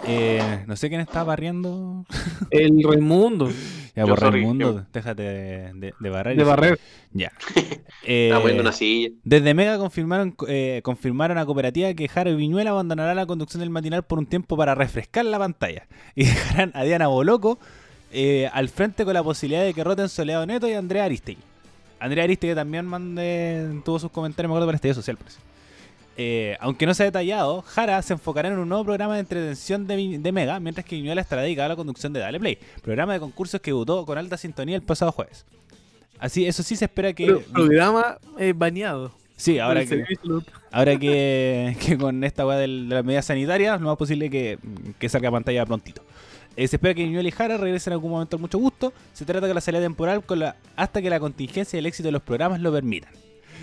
Eh, 0.06 0.64
no 0.68 0.76
sé 0.76 0.90
quién 0.90 1.02
está 1.02 1.24
barriendo. 1.24 2.06
El 2.52 2.84
Raimundo 2.84 3.50
Ya, 3.96 4.06
sorry, 4.08 4.40
Raimundo, 4.40 4.74
yo- 4.80 4.86
déjate 4.92 5.22
de, 5.22 5.74
de- 5.74 5.94
de 6.00 6.10
barrer. 6.10 6.36
de 6.38 6.44
Barrer. 6.44 6.80
Ya. 7.12 7.32
Eh, 8.06 8.34
una 8.60 8.74
silla. 8.74 9.12
desde 9.24 9.54
Mega 9.54 9.78
confirmaron, 9.78 10.36
eh, 10.50 10.82
confirmaron 10.84 11.38
a 11.38 11.46
Cooperativa 11.46 11.94
que 11.94 12.10
Jaro 12.10 12.36
Viñuela 12.36 12.72
abandonará 12.72 13.16
la 13.16 13.26
conducción 13.26 13.62
del 13.62 13.70
matinal 13.70 14.04
por 14.04 14.20
un 14.20 14.26
tiempo 14.26 14.58
para 14.58 14.76
refrescar 14.76 15.24
la 15.24 15.40
pantalla 15.40 15.88
y 16.16 16.26
dejarán 16.26 16.72
a 16.74 16.84
Diana 16.84 17.08
Boloco 17.08 17.60
eh, 18.12 18.50
al 18.52 18.68
frente 18.68 19.06
con 19.06 19.14
la 19.14 19.24
posibilidad 19.24 19.64
de 19.64 19.74
que 19.74 19.84
roten 19.86 20.10
Soleado 20.10 20.46
Neto 20.46 20.68
y 20.68 20.74
Andrea 20.74 21.06
Aristegui. 21.06 21.42
Andrea 22.00 22.26
Aristegui 22.26 22.56
también 22.56 22.86
mande, 22.86 23.80
tuvo 23.86 24.00
sus 24.00 24.12
comentarios, 24.12 24.50
me 24.50 24.54
acuerdo, 24.54 24.66
para 24.68 24.76
Estadio 24.76 24.96
Social. 24.96 25.16
parece. 25.16 25.40
Eh, 26.16 26.56
aunque 26.60 26.86
no 26.86 26.94
se 26.94 27.04
ha 27.04 27.06
detallado, 27.08 27.64
Jara 27.64 28.02
se 28.02 28.14
enfocará 28.14 28.50
en 28.50 28.58
un 28.60 28.70
nuevo 28.70 28.84
programa 28.84 29.16
de 29.16 29.22
entretención 29.22 29.88
de, 29.88 30.32
Mega, 30.32 30.60
mientras 30.60 30.86
que 30.86 30.96
Viñuela 30.96 31.22
estará 31.22 31.42
dedicado 31.42 31.66
a 31.66 31.70
la 31.70 31.76
conducción 31.76 32.14
de 32.14 32.20
Dale 32.20 32.40
Play, 32.40 32.60
programa 32.84 33.14
de 33.14 33.20
concursos 33.20 33.60
que 33.62 33.72
debutó 33.72 34.06
con 34.06 34.18
alta 34.18 34.38
sintonía 34.38 34.76
el 34.76 34.84
pasado 34.84 35.12
jueves. 35.12 35.46
Así, 36.20 36.46
eso 36.46 36.62
sí 36.62 36.76
se 36.76 36.86
espera 36.86 37.14
que... 37.14 37.26
Pro- 37.26 37.42
programa 37.52 38.18
eh, 38.38 38.54
baneado. 38.56 39.12
Sí, 39.36 39.58
ahora 39.60 39.86
que... 39.86 40.04
Ahora 40.72 40.98
que, 40.98 41.76
que 41.86 41.98
con 41.98 42.24
esta 42.24 42.46
weá 42.46 42.58
de 42.58 42.68
las 42.68 43.04
medidas 43.04 43.26
sanitarias, 43.26 43.82
lo 43.82 43.88
más 43.88 43.98
posible 43.98 44.30
que, 44.30 44.60
que 45.00 45.10
salga 45.10 45.30
a 45.30 45.32
pantalla 45.32 45.66
prontito. 45.66 46.04
Eh, 46.56 46.68
se 46.68 46.76
espera 46.76 46.94
que 46.94 47.04
Viñuela 47.04 47.28
y 47.28 47.32
Jara 47.32 47.58
regresen 47.58 47.92
en 47.92 47.96
algún 47.96 48.12
momento 48.12 48.36
al 48.38 48.42
mucho 48.42 48.60
gusto. 48.60 48.94
Se 49.14 49.26
trata 49.26 49.48
de 49.48 49.54
la 49.56 49.62
salida 49.62 49.82
temporal 49.82 50.24
con 50.24 50.38
la, 50.40 50.56
hasta 50.76 51.02
que 51.02 51.10
la 51.10 51.20
contingencia 51.20 51.76
y 51.78 51.80
el 51.80 51.88
éxito 51.88 52.08
de 52.08 52.12
los 52.14 52.22
programas 52.22 52.62
lo 52.62 52.72
permitan. 52.72 53.12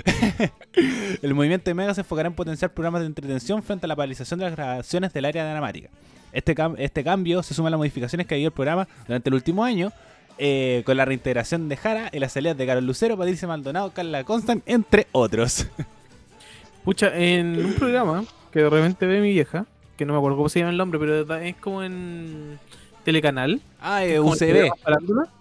el 1.22 1.34
movimiento 1.34 1.70
de 1.70 1.74
Mega 1.74 1.94
se 1.94 2.00
enfocará 2.02 2.28
en 2.28 2.34
potenciar 2.34 2.72
programas 2.72 3.00
de 3.02 3.06
entretención 3.06 3.62
frente 3.62 3.86
a 3.86 3.88
la 3.88 3.96
paralización 3.96 4.38
de 4.40 4.46
las 4.46 4.56
grabaciones 4.56 5.12
del 5.12 5.24
área 5.24 5.48
dramática. 5.48 5.88
Este, 6.32 6.54
cam- 6.54 6.76
este 6.78 7.02
cambio 7.04 7.42
se 7.42 7.54
suma 7.54 7.68
a 7.68 7.70
las 7.72 7.78
modificaciones 7.78 8.26
que 8.26 8.34
ha 8.34 8.36
habido 8.36 8.48
el 8.48 8.54
programa 8.54 8.86
durante 9.06 9.28
el 9.30 9.34
último 9.34 9.64
año, 9.64 9.92
eh, 10.38 10.82
con 10.86 10.96
la 10.96 11.04
reintegración 11.04 11.68
de 11.68 11.76
Jara 11.76 12.08
y 12.12 12.18
las 12.18 12.32
salidas 12.32 12.56
de 12.56 12.66
Carol 12.66 12.86
Lucero, 12.86 13.16
Patricia 13.16 13.46
Maldonado, 13.48 13.90
Carla 13.92 14.24
Constant, 14.24 14.62
entre 14.66 15.06
otros. 15.12 15.66
Pucha, 16.84 17.14
en 17.16 17.62
un 17.64 17.74
programa 17.74 18.24
que 18.52 18.60
de 18.60 18.70
repente 18.70 19.06
ve 19.06 19.20
mi 19.20 19.32
vieja, 19.32 19.66
que 19.96 20.06
no 20.06 20.12
me 20.14 20.18
acuerdo 20.18 20.36
cómo 20.38 20.48
se 20.48 20.60
llama 20.60 20.70
el 20.70 20.78
nombre, 20.78 20.98
pero 20.98 21.34
es 21.36 21.56
como 21.56 21.82
en 21.82 22.58
Telecanal. 23.04 23.60
Ah, 23.80 24.04
eh, 24.04 24.18
UCB. 24.18 24.70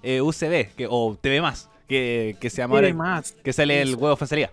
eh, 0.03 0.21
UCB 0.21 0.75
que, 0.75 0.87
o 0.89 1.17
TV 1.19 1.41
más 1.41 1.69
que, 1.89 2.37
que 2.39 2.49
se 2.49 2.65
más. 2.93 3.33
que 3.43 3.51
sale 3.51 3.81
el 3.81 3.95
huevo 3.95 4.15
fancería. 4.15 4.51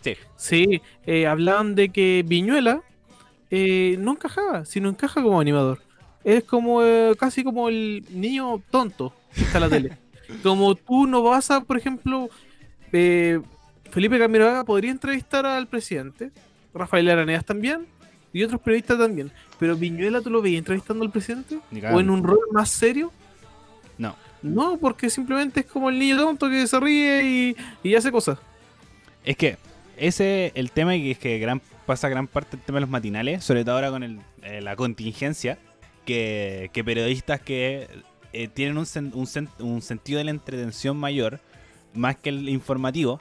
Sí. 0.00 0.16
Sí, 0.36 0.82
eh, 1.04 1.26
hablaban 1.26 1.74
de 1.74 1.90
que 1.90 2.24
Viñuela 2.26 2.82
eh, 3.50 3.96
no 3.98 4.12
encajaba, 4.12 4.64
sino 4.64 4.88
encaja 4.88 5.22
como 5.22 5.40
animador. 5.40 5.80
Es 6.24 6.44
como 6.44 6.82
eh, 6.82 7.14
casi 7.18 7.44
como 7.44 7.68
el 7.68 8.04
niño 8.10 8.62
tonto 8.70 9.12
que 9.34 9.42
está 9.42 9.58
en 9.58 9.64
la 9.64 9.68
tele. 9.68 9.98
Como 10.42 10.74
tú 10.74 11.06
no 11.06 11.22
vas 11.22 11.52
a, 11.52 11.60
por 11.60 11.76
ejemplo, 11.76 12.28
eh, 12.92 13.40
Felipe 13.92 14.18
Camiroaga 14.18 14.64
podría 14.64 14.90
entrevistar 14.90 15.46
al 15.46 15.68
presidente, 15.68 16.32
Rafael 16.74 17.08
Araneas 17.08 17.44
también, 17.44 17.86
y 18.32 18.42
otros 18.42 18.60
periodistas 18.60 18.98
también. 18.98 19.30
Pero 19.60 19.76
Viñuela, 19.76 20.20
¿tú 20.20 20.30
lo 20.30 20.42
veías 20.42 20.58
entrevistando 20.58 21.04
al 21.04 21.12
presidente? 21.12 21.60
¿O 21.92 22.00
en 22.00 22.10
un 22.10 22.24
rol 22.24 22.40
más 22.50 22.70
serio? 22.70 23.12
No. 23.98 24.16
No, 24.42 24.76
porque 24.76 25.10
simplemente 25.10 25.60
es 25.60 25.66
como 25.66 25.90
el 25.90 25.98
niño 25.98 26.16
tonto 26.16 26.48
que 26.48 26.66
se 26.66 26.78
ríe 26.78 27.22
y, 27.24 27.56
y 27.88 27.94
hace 27.94 28.12
cosas. 28.12 28.38
Es 29.24 29.36
que 29.36 29.56
ese 29.96 30.52
el 30.54 30.70
tema 30.70 30.94
y 30.94 31.10
es 31.10 31.18
que 31.18 31.38
gran, 31.38 31.60
pasa 31.86 32.08
gran 32.08 32.26
parte 32.28 32.56
del 32.56 32.64
tema 32.64 32.76
de 32.76 32.80
los 32.82 32.90
matinales, 32.90 33.42
sobre 33.44 33.64
todo 33.64 33.74
ahora 33.74 33.90
con 33.90 34.02
el, 34.02 34.20
eh, 34.42 34.60
la 34.60 34.76
contingencia, 34.76 35.58
que, 36.04 36.70
que 36.72 36.84
periodistas 36.84 37.40
que 37.40 37.88
eh, 38.32 38.48
tienen 38.48 38.78
un, 38.78 38.84
sen- 38.84 39.12
un, 39.14 39.66
un 39.66 39.82
sentido 39.82 40.18
de 40.18 40.24
la 40.24 40.30
entretención 40.30 40.96
mayor, 40.96 41.40
más 41.94 42.16
que 42.16 42.28
el 42.28 42.48
informativo, 42.48 43.20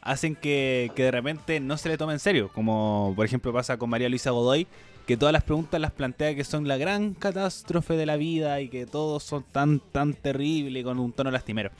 hacen 0.00 0.34
que, 0.34 0.90
que 0.96 1.02
de 1.04 1.10
repente 1.10 1.60
no 1.60 1.76
se 1.76 1.90
le 1.90 1.98
tome 1.98 2.14
en 2.14 2.18
serio, 2.18 2.50
como 2.52 3.12
por 3.14 3.26
ejemplo 3.26 3.52
pasa 3.52 3.76
con 3.76 3.90
María 3.90 4.08
Luisa 4.08 4.30
Godoy, 4.30 4.66
que 5.08 5.16
todas 5.16 5.32
las 5.32 5.42
preguntas 5.42 5.80
las 5.80 5.90
plantea 5.90 6.34
que 6.34 6.44
son 6.44 6.68
la 6.68 6.76
gran 6.76 7.14
catástrofe 7.14 7.94
de 7.94 8.04
la 8.04 8.18
vida 8.18 8.60
y 8.60 8.68
que 8.68 8.84
todos 8.84 9.22
son 9.22 9.42
tan, 9.42 9.80
tan 9.80 10.12
terribles 10.12 10.84
con 10.84 10.98
un 10.98 11.12
tono 11.14 11.30
lastimero. 11.30 11.70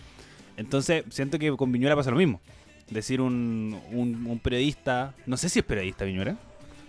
Entonces, 0.57 1.05
siento 1.11 1.39
que 1.39 1.55
con 1.55 1.71
Viñuela 1.71 1.95
pasa 1.95 2.11
lo 2.11 2.17
mismo. 2.17 2.41
Decir 2.89 3.21
un, 3.21 3.79
un, 3.93 4.39
periodista, 4.39 5.13
no 5.27 5.37
sé 5.37 5.51
si 5.51 5.59
es 5.59 5.65
periodista 5.67 6.07
Viñuela, 6.07 6.39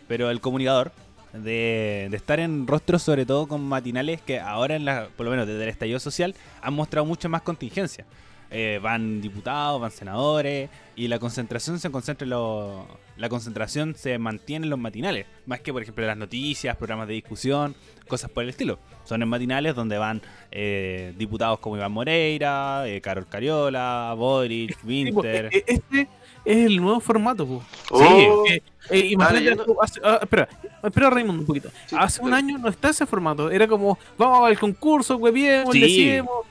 pero 0.07 0.29
el 0.29 0.39
comunicador, 0.39 0.93
de, 1.33 2.07
de 2.09 2.15
estar 2.15 2.39
en 2.39 2.67
rostros 2.67 3.03
sobre 3.03 3.25
todo 3.25 3.45
con 3.45 3.61
matinales 3.61 4.21
que 4.21 4.39
ahora, 4.39 4.77
en 4.77 4.85
la, 4.85 5.09
por 5.17 5.25
lo 5.25 5.31
menos 5.31 5.45
desde 5.45 5.63
el 5.63 5.69
estallido 5.69 5.99
social, 5.99 6.35
han 6.61 6.73
mostrado 6.73 7.05
mucha 7.05 7.27
más 7.27 7.41
contingencia. 7.41 8.05
Eh, 8.51 8.79
van 8.81 9.21
diputados, 9.21 9.79
van 9.79 9.91
senadores 9.91 10.69
y 10.95 11.07
la 11.07 11.19
concentración 11.19 11.77
se 11.79 11.91
concentra 11.91 12.23
en 12.25 12.31
los- 12.31 12.83
la 13.15 13.29
concentración 13.29 13.93
se 13.95 14.17
mantiene 14.17 14.65
en 14.65 14.69
los 14.71 14.79
matinales, 14.79 15.27
más 15.45 15.59
que 15.59 15.71
por 15.71 15.83
ejemplo 15.83 16.03
las 16.07 16.17
noticias, 16.17 16.75
programas 16.77 17.07
de 17.07 17.13
discusión, 17.13 17.75
cosas 18.07 18.31
por 18.31 18.43
el 18.43 18.49
estilo. 18.49 18.79
Son 19.03 19.21
en 19.21 19.27
matinales 19.29 19.75
donde 19.75 19.97
van 19.99 20.21
eh, 20.51 21.13
diputados 21.17 21.59
como 21.59 21.77
Iván 21.77 21.91
Moreira, 21.91 22.87
eh, 22.87 23.01
Carol 23.01 23.27
Cariola, 23.27 24.15
Boric, 24.17 24.71
Sí, 24.87 25.11
po, 25.11 25.19
Winter. 25.21 25.49
e- 25.51 25.57
e- 25.57 25.63
este 25.67 26.07
es 26.45 26.65
el 26.65 26.77
nuevo 26.81 26.99
formato, 26.99 27.45
po. 27.45 27.63
Oh, 27.91 28.43
Eh, 28.49 28.63
eh, 28.89 28.97
imagínate, 29.11 29.61
hace- 29.79 30.01
ah, 30.03 30.17
espera, 30.23 30.49
espera 30.81 31.09
Raimundo 31.11 31.41
un 31.41 31.45
poquito. 31.45 31.69
Sí, 31.85 31.95
hace 31.99 32.19
un 32.23 32.33
año 32.33 32.57
no 32.57 32.69
está 32.69 32.89
ese 32.89 33.05
formato. 33.05 33.51
Era 33.51 33.67
como, 33.67 33.99
vamos 34.17 34.47
al 34.49 34.57
concurso, 34.57 35.17
hueviemos, 35.17 35.71
Sí. 35.73 35.81
decimos. 35.81 36.47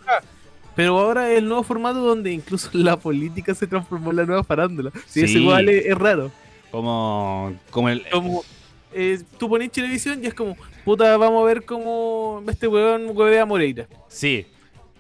Pero 0.79 0.97
ahora 0.97 1.29
es 1.33 1.39
el 1.39 1.49
nuevo 1.49 1.65
formato 1.65 1.99
donde 1.99 2.31
incluso 2.33 2.71
la 2.73 2.97
política 2.97 3.53
se 3.53 3.67
transformó 3.67 4.13
en 4.13 4.17
la 4.19 4.27
nueva 4.27 4.45
farándula. 4.45 4.93
Si 5.07 5.25
es 5.25 5.33
Sí. 5.33 5.39
igual, 5.39 5.69
es, 5.69 5.87
es 5.87 5.99
raro. 5.99 6.31
Como, 6.71 7.53
como 7.71 7.89
el, 7.89 8.09
Como, 8.09 8.45
eh, 8.95 9.19
tú 9.41 9.49
pones 9.49 9.73
televisión 9.73 10.23
y 10.23 10.29
es 10.29 10.35
como, 10.35 10.57
puta, 10.85 11.17
vamos 11.17 11.43
a 11.43 11.47
ver 11.47 11.65
cómo 11.65 12.45
este 12.47 12.69
weón 12.69 13.11
huevea 13.13 13.43
a 13.43 13.45
Moreira. 13.45 13.89
Sí. 14.07 14.47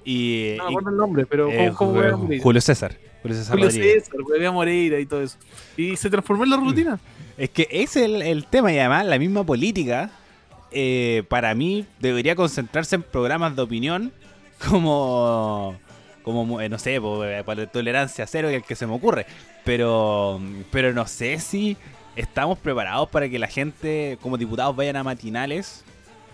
Y, 0.04 0.54
No 0.58 0.64
me 0.64 0.70
acuerdo 0.70 0.90
el 0.90 0.96
nombre, 0.96 1.26
pero 1.26 1.48
eh, 1.48 1.72
cómo, 1.76 1.92
cómo. 2.10 2.28
Julio 2.42 2.60
César. 2.60 2.96
Julio 3.22 3.36
César 3.36 3.52
Julio 3.52 3.66
Rodríguez. 3.68 4.04
César, 4.06 4.20
huevea 4.28 4.48
a 4.48 4.52
Moreira 4.52 4.98
y 4.98 5.06
todo 5.06 5.22
eso. 5.22 5.38
Y 5.76 5.94
se 5.94 6.10
transformó 6.10 6.42
en 6.42 6.50
la 6.50 6.56
rutina. 6.56 6.98
Es 7.36 7.50
que 7.50 7.68
ese 7.70 8.00
es 8.00 8.06
el, 8.06 8.22
el 8.22 8.46
tema 8.46 8.72
y 8.72 8.80
además 8.80 9.06
la 9.06 9.16
misma 9.16 9.44
política 9.46 10.10
eh, 10.72 11.22
para 11.28 11.54
mí 11.54 11.86
debería 12.00 12.34
concentrarse 12.34 12.96
en 12.96 13.02
programas 13.04 13.54
de 13.54 13.62
opinión 13.62 14.12
como, 14.68 15.76
como 16.22 16.60
eh, 16.60 16.68
no 16.68 16.78
sé, 16.78 16.96
eh, 16.96 17.42
para 17.44 17.66
tolerancia 17.66 18.26
cero, 18.26 18.48
que 18.48 18.56
el 18.56 18.62
que 18.62 18.76
se 18.76 18.86
me 18.86 18.94
ocurre. 18.94 19.26
Pero, 19.64 20.40
pero 20.70 20.92
no 20.92 21.06
sé 21.06 21.38
si 21.40 21.76
estamos 22.16 22.58
preparados 22.58 23.08
para 23.10 23.28
que 23.28 23.38
la 23.38 23.48
gente 23.48 24.18
como 24.20 24.38
diputados 24.38 24.74
vayan 24.74 24.96
a 24.96 25.04
matinales 25.04 25.84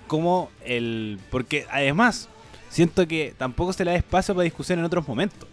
como 0.06 0.50
el... 0.64 1.18
Porque 1.30 1.66
además 1.70 2.28
siento 2.68 3.06
que 3.06 3.34
tampoco 3.36 3.72
se 3.72 3.84
le 3.84 3.92
da 3.92 3.96
espacio 3.96 4.34
para 4.34 4.44
discusión 4.44 4.78
en 4.78 4.84
otros 4.84 5.06
momentos. 5.06 5.48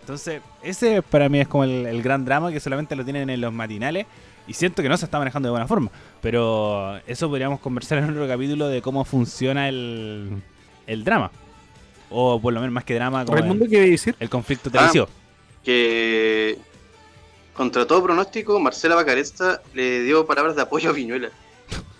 Entonces, 0.00 0.42
ese 0.62 1.02
para 1.02 1.28
mí 1.28 1.40
es 1.40 1.48
como 1.48 1.64
el, 1.64 1.86
el 1.86 2.02
gran 2.02 2.24
drama 2.24 2.50
que 2.50 2.58
solamente 2.58 2.96
lo 2.96 3.04
tienen 3.04 3.30
en 3.30 3.40
los 3.40 3.52
matinales 3.52 4.06
y 4.46 4.54
siento 4.54 4.82
que 4.82 4.88
no 4.88 4.96
se 4.96 5.04
está 5.04 5.18
manejando 5.18 5.46
de 5.46 5.50
buena 5.50 5.68
forma. 5.68 5.90
Pero 6.20 6.98
eso 7.06 7.28
podríamos 7.28 7.60
conversar 7.60 7.98
en 7.98 8.10
otro 8.10 8.26
capítulo 8.26 8.68
de 8.68 8.82
cómo 8.82 9.04
funciona 9.04 9.68
el, 9.68 10.42
el 10.86 11.04
drama. 11.04 11.30
O 12.10 12.40
por 12.40 12.52
lo 12.52 12.60
menos 12.60 12.74
más 12.74 12.84
que 12.84 12.94
drama, 12.94 13.24
como 13.24 13.38
Raimundo, 13.38 13.64
el, 13.64 13.70
¿qué 13.70 13.76
iba 13.76 13.84
a 13.86 13.88
decir? 13.90 14.16
el 14.18 14.28
conflicto 14.28 14.70
televisivo. 14.70 15.08
que 15.64 16.58
contra 17.54 17.86
todo 17.86 18.02
pronóstico, 18.02 18.58
Marcela 18.58 18.94
Bacaresta 18.94 19.62
le 19.74 20.02
dio 20.02 20.26
palabras 20.26 20.56
de 20.56 20.62
apoyo 20.62 20.90
a 20.90 20.92
Viñuela. 20.92 21.30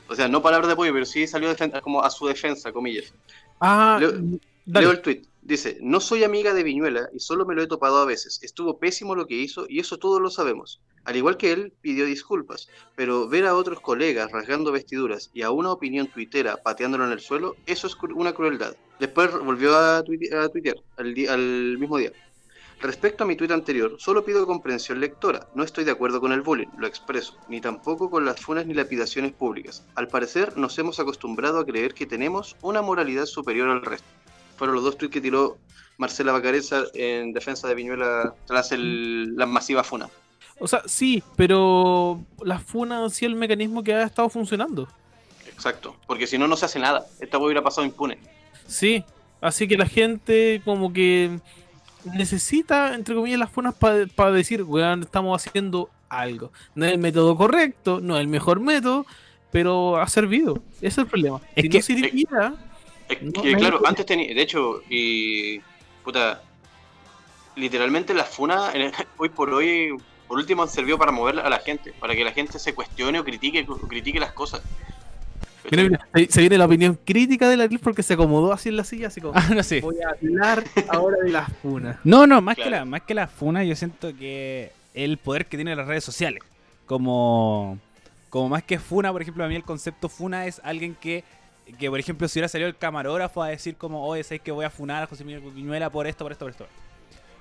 O 0.09 0.15
sea, 0.15 0.27
no 0.29 0.43
palabras 0.43 0.69
de 0.69 0.73
apoyo, 0.73 0.93
pero 0.93 1.05
sí 1.07 1.27
salió 1.27 1.55
como 1.83 2.03
a 2.03 2.11
su 2.11 2.27
defensa, 2.27 2.73
comillas. 2.73 3.13
Ah, 3.61 3.99
Leo- 4.01 4.13
dale. 4.65 4.87
Leo 4.87 4.91
el 4.91 5.03
tweet. 5.03 5.23
Dice, 5.43 5.79
no 5.81 6.01
soy 6.01 6.25
amiga 6.25 6.53
de 6.55 6.63
Viñuela 6.63 7.09
y 7.15 7.21
solo 7.21 7.47
me 7.47 7.55
lo 7.55 7.63
he 7.63 7.67
topado 7.67 7.99
a 7.99 8.05
veces. 8.05 8.41
Estuvo 8.43 8.79
pésimo 8.79 9.15
lo 9.15 9.27
que 9.27 9.35
hizo 9.37 9.67
y 9.69 9.81
eso 9.81 9.99
todos 9.99 10.21
lo 10.21 10.31
sabemos. 10.31 10.81
Al 11.05 11.17
igual 11.17 11.37
que 11.37 11.53
él, 11.53 11.73
pidió 11.81 12.05
disculpas. 12.05 12.69
Pero 12.97 13.29
ver 13.29 13.47
a 13.47 13.55
otros 13.55 13.81
colegas 13.81 14.31
rasgando 14.33 14.73
vestiduras 14.73 15.31
y 15.33 15.43
a 15.43 15.51
una 15.51 15.73
opinión 15.73 16.09
tuitera 16.09 16.57
pateándolo 16.59 17.07
en 17.07 17.13
el 17.13 17.21
suelo, 17.21 17.57
eso 17.67 17.87
es 17.87 17.97
cru- 17.97 18.15
una 18.15 18.33
crueldad. 18.33 18.75
Después 19.01 19.33
volvió 19.33 19.77
a, 19.77 20.05
tuite- 20.05 20.33
a 20.35 20.49
tuitear 20.51 20.77
al, 20.99 21.79
mismo 21.79 21.97
día. 21.97 22.13
Respecto 22.81 23.25
a 23.25 23.27
mi 23.27 23.35
tuit 23.35 23.51
anterior, 23.51 23.97
solo 23.99 24.25
pido 24.25 24.47
comprensión 24.47 25.01
lectora. 25.01 25.49
No 25.55 25.65
estoy 25.65 25.85
de 25.85 25.91
acuerdo 25.91 26.21
con 26.21 26.33
el 26.33 26.43
bullying, 26.43 26.69
lo 26.79 26.87
expreso, 26.87 27.35
ni 27.49 27.61
tampoco 27.61 28.11
con 28.11 28.25
las 28.25 28.41
funas 28.41 28.67
ni 28.67 28.75
lapidaciones 28.75 29.33
públicas. 29.33 29.85
Al 29.95 30.09
parecer, 30.09 30.57
nos 30.57 30.79
hemos 30.79 31.01
acostumbrado 31.01 31.59
a 31.59 31.67
creer 31.67 31.95
que 31.95 32.07
tenemos 32.07 32.57
una 32.63 32.81
moralidad 32.83 33.27
superior 33.27 33.69
al 33.71 33.83
resto. 33.83 34.07
Fueron 34.57 34.75
los 34.77 34.85
dos 34.85 34.97
tuits 34.99 35.13
que 35.13 35.21
tiró 35.21 35.57
Marcela 35.97 36.33
Bacareza 36.33 36.85
en 36.95 37.33
defensa 37.33 37.69
de 37.69 37.75
Viñuela 37.75 38.35
tras 38.47 38.73
el, 38.73 39.35
la 39.37 39.47
masiva 39.47 39.83
funa. 39.83 40.09
O 40.59 40.69
sea, 40.69 40.83
sí, 40.87 41.23
pero 41.37 42.21
la 42.43 42.59
FUNA 42.59 43.09
sido 43.09 43.31
el 43.31 43.37
mecanismo 43.37 43.83
que 43.83 43.95
ha 43.95 44.03
estado 44.05 44.29
funcionando. 44.29 44.89
Exacto, 45.47 45.97
porque 46.07 46.27
si 46.27 46.37
no, 46.37 46.47
no 46.49 46.57
se 46.57 46.67
hace 46.67 46.79
nada. 46.79 47.07
Esta 47.19 47.39
hubiera 47.39 47.63
pasado 47.63 47.87
impune. 47.87 48.19
Sí, 48.67 49.05
así 49.41 49.67
que 49.69 49.77
la 49.77 49.87
gente 49.87 50.61
como 50.65 50.93
que 50.93 51.39
necesita, 52.15 52.95
entre 52.95 53.15
comillas, 53.15 53.39
las 53.39 53.51
FUNAs 53.51 53.75
para 53.75 54.31
decir, 54.31 54.63
weón, 54.63 55.03
estamos 55.03 55.45
haciendo 55.47 55.91
algo. 56.09 56.51
No 56.75 56.87
es 56.87 56.93
el 56.93 56.99
método 56.99 57.37
correcto, 57.37 58.01
no 58.01 58.17
es 58.17 58.21
el 58.23 58.29
mejor 58.29 58.61
método, 58.61 59.07
pero 59.53 59.97
ha 59.99 60.09
servido. 60.09 60.63
Ese 60.77 60.87
es 60.87 60.99
el 60.99 61.07
problema. 61.07 61.41
Es 61.55 61.63
si 61.63 61.69
que- 61.69 61.79
no 61.79 61.83
sirviera, 61.85 62.55
Es 63.09 63.23
No, 63.23 63.43
que, 63.43 63.53
no 63.53 63.59
claro, 63.59 63.81
antes 63.87 64.07
tenía, 64.07 64.33
de 64.33 64.41
hecho, 64.41 64.83
y 64.89 65.59
puta, 66.05 66.43
literalmente 67.57 68.15
las 68.15 68.29
funas 68.29 68.75
en- 68.75 68.93
hoy 69.19 69.29
por 69.29 69.53
hoy, 69.53 69.91
por 70.29 70.39
último, 70.39 70.63
han 70.63 70.69
servido 70.69 70.97
para 70.97 71.11
mover 71.13 71.41
a 71.41 71.49
la 71.51 71.59
gente, 71.59 71.93
para 71.99 72.15
que 72.15 72.23
la 72.25 72.31
gente 72.33 72.59
se 72.61 72.73
cuestione 72.75 73.19
o 73.19 73.25
critique, 73.25 73.67
o 73.69 73.77
critique 73.79 74.21
las 74.21 74.33
cosas. 74.33 74.63
Mira, 75.71 75.83
mira, 75.85 76.09
ahí 76.13 76.27
se 76.31 76.41
viene 76.41 76.59
la 76.59 76.67
opinión 76.67 76.99
crítica 77.05 77.49
de 77.49 77.57
la 77.57 77.67
Gris 77.67 77.81
porque 77.81 78.03
se 78.03 78.15
acomodó 78.15 78.53
así 78.53 78.69
en 78.69 78.77
la 78.77 78.85
silla, 78.85 79.09
así 79.09 79.21
como, 79.21 79.35
Ah, 79.37 79.49
no 79.51 79.81
voy 79.81 79.97
a 80.03 80.11
hablar 80.11 80.65
ahora 80.89 81.17
de 81.23 81.31
las 81.31 81.53
FUNAs. 81.63 81.97
No, 82.05 82.27
no, 82.27 82.41
más, 82.41 82.57
que 82.57 82.71
la, 82.71 82.85
más 82.85 83.03
que 83.03 83.15
la 83.15 83.27
funa, 83.27 83.65
yo 83.65 83.75
siento 83.77 84.15
que 84.17 84.73
el 84.95 85.19
poder 85.19 85.47
que 85.47 85.57
tienen 85.57 85.77
las 85.77 85.87
redes 85.87 86.05
sociales. 86.05 86.43
Como, 86.87 87.79
como 88.29 88.49
más 88.49 88.65
que 88.65 88.79
funa, 88.79 89.13
por 89.13 89.23
ejemplo, 89.23 89.45
a 89.45 89.49
mí 89.49 89.55
el 89.55 89.63
concepto 89.63 90.09
funa 90.09 90.47
es 90.47 90.61
alguien 90.65 90.97
que, 91.01 91.25
que 91.79 91.89
por 91.89 92.01
ejemplo, 92.01 92.27
si 92.27 92.39
hubiera 92.39 92.49
salido 92.49 92.69
el 92.69 92.77
camarógrafo 92.77 93.43
a 93.43 93.49
decir 93.49 93.77
como, 93.77 94.05
oye, 94.05 94.25
sabes 94.25 94.41
que 94.41 94.51
voy 94.51 94.65
a 94.65 94.71
funar 94.71 95.05
a 95.05 95.07
José 95.07 95.25
Miguel 95.25 95.43
Viñuela 95.53 95.91
por 95.91 96.07
esto, 96.07 96.25
por 96.25 96.33
esto, 96.33 96.45
por 96.47 96.51
esto. 96.51 96.67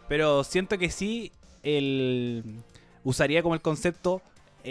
Pero 0.08 0.44
siento 0.44 0.78
que 0.78 0.90
sí, 0.90 1.32
el, 1.64 2.44
usaría 3.04 3.42
como 3.42 3.56
el 3.56 3.62
concepto 3.62 4.22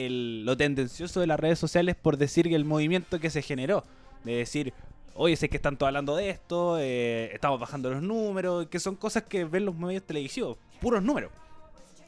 el, 0.06 0.44
lo 0.44 0.56
tendencioso 0.56 1.20
de 1.20 1.26
las 1.26 1.38
redes 1.40 1.58
sociales 1.58 1.96
por 1.96 2.16
decir 2.16 2.48
que 2.48 2.54
el 2.54 2.64
movimiento 2.64 3.18
que 3.20 3.30
se 3.30 3.42
generó. 3.42 3.84
De 4.24 4.36
decir, 4.36 4.72
oye, 5.14 5.36
sé 5.36 5.48
que 5.48 5.56
están 5.56 5.76
todos 5.76 5.88
hablando 5.88 6.16
de 6.16 6.30
esto, 6.30 6.78
eh, 6.78 7.30
estamos 7.32 7.58
bajando 7.60 7.90
los 7.90 8.02
números, 8.02 8.66
que 8.68 8.80
son 8.80 8.96
cosas 8.96 9.24
que 9.24 9.44
ven 9.44 9.64
los 9.64 9.74
medios 9.76 10.02
televisivos, 10.02 10.56
puros 10.80 11.02
números. 11.02 11.30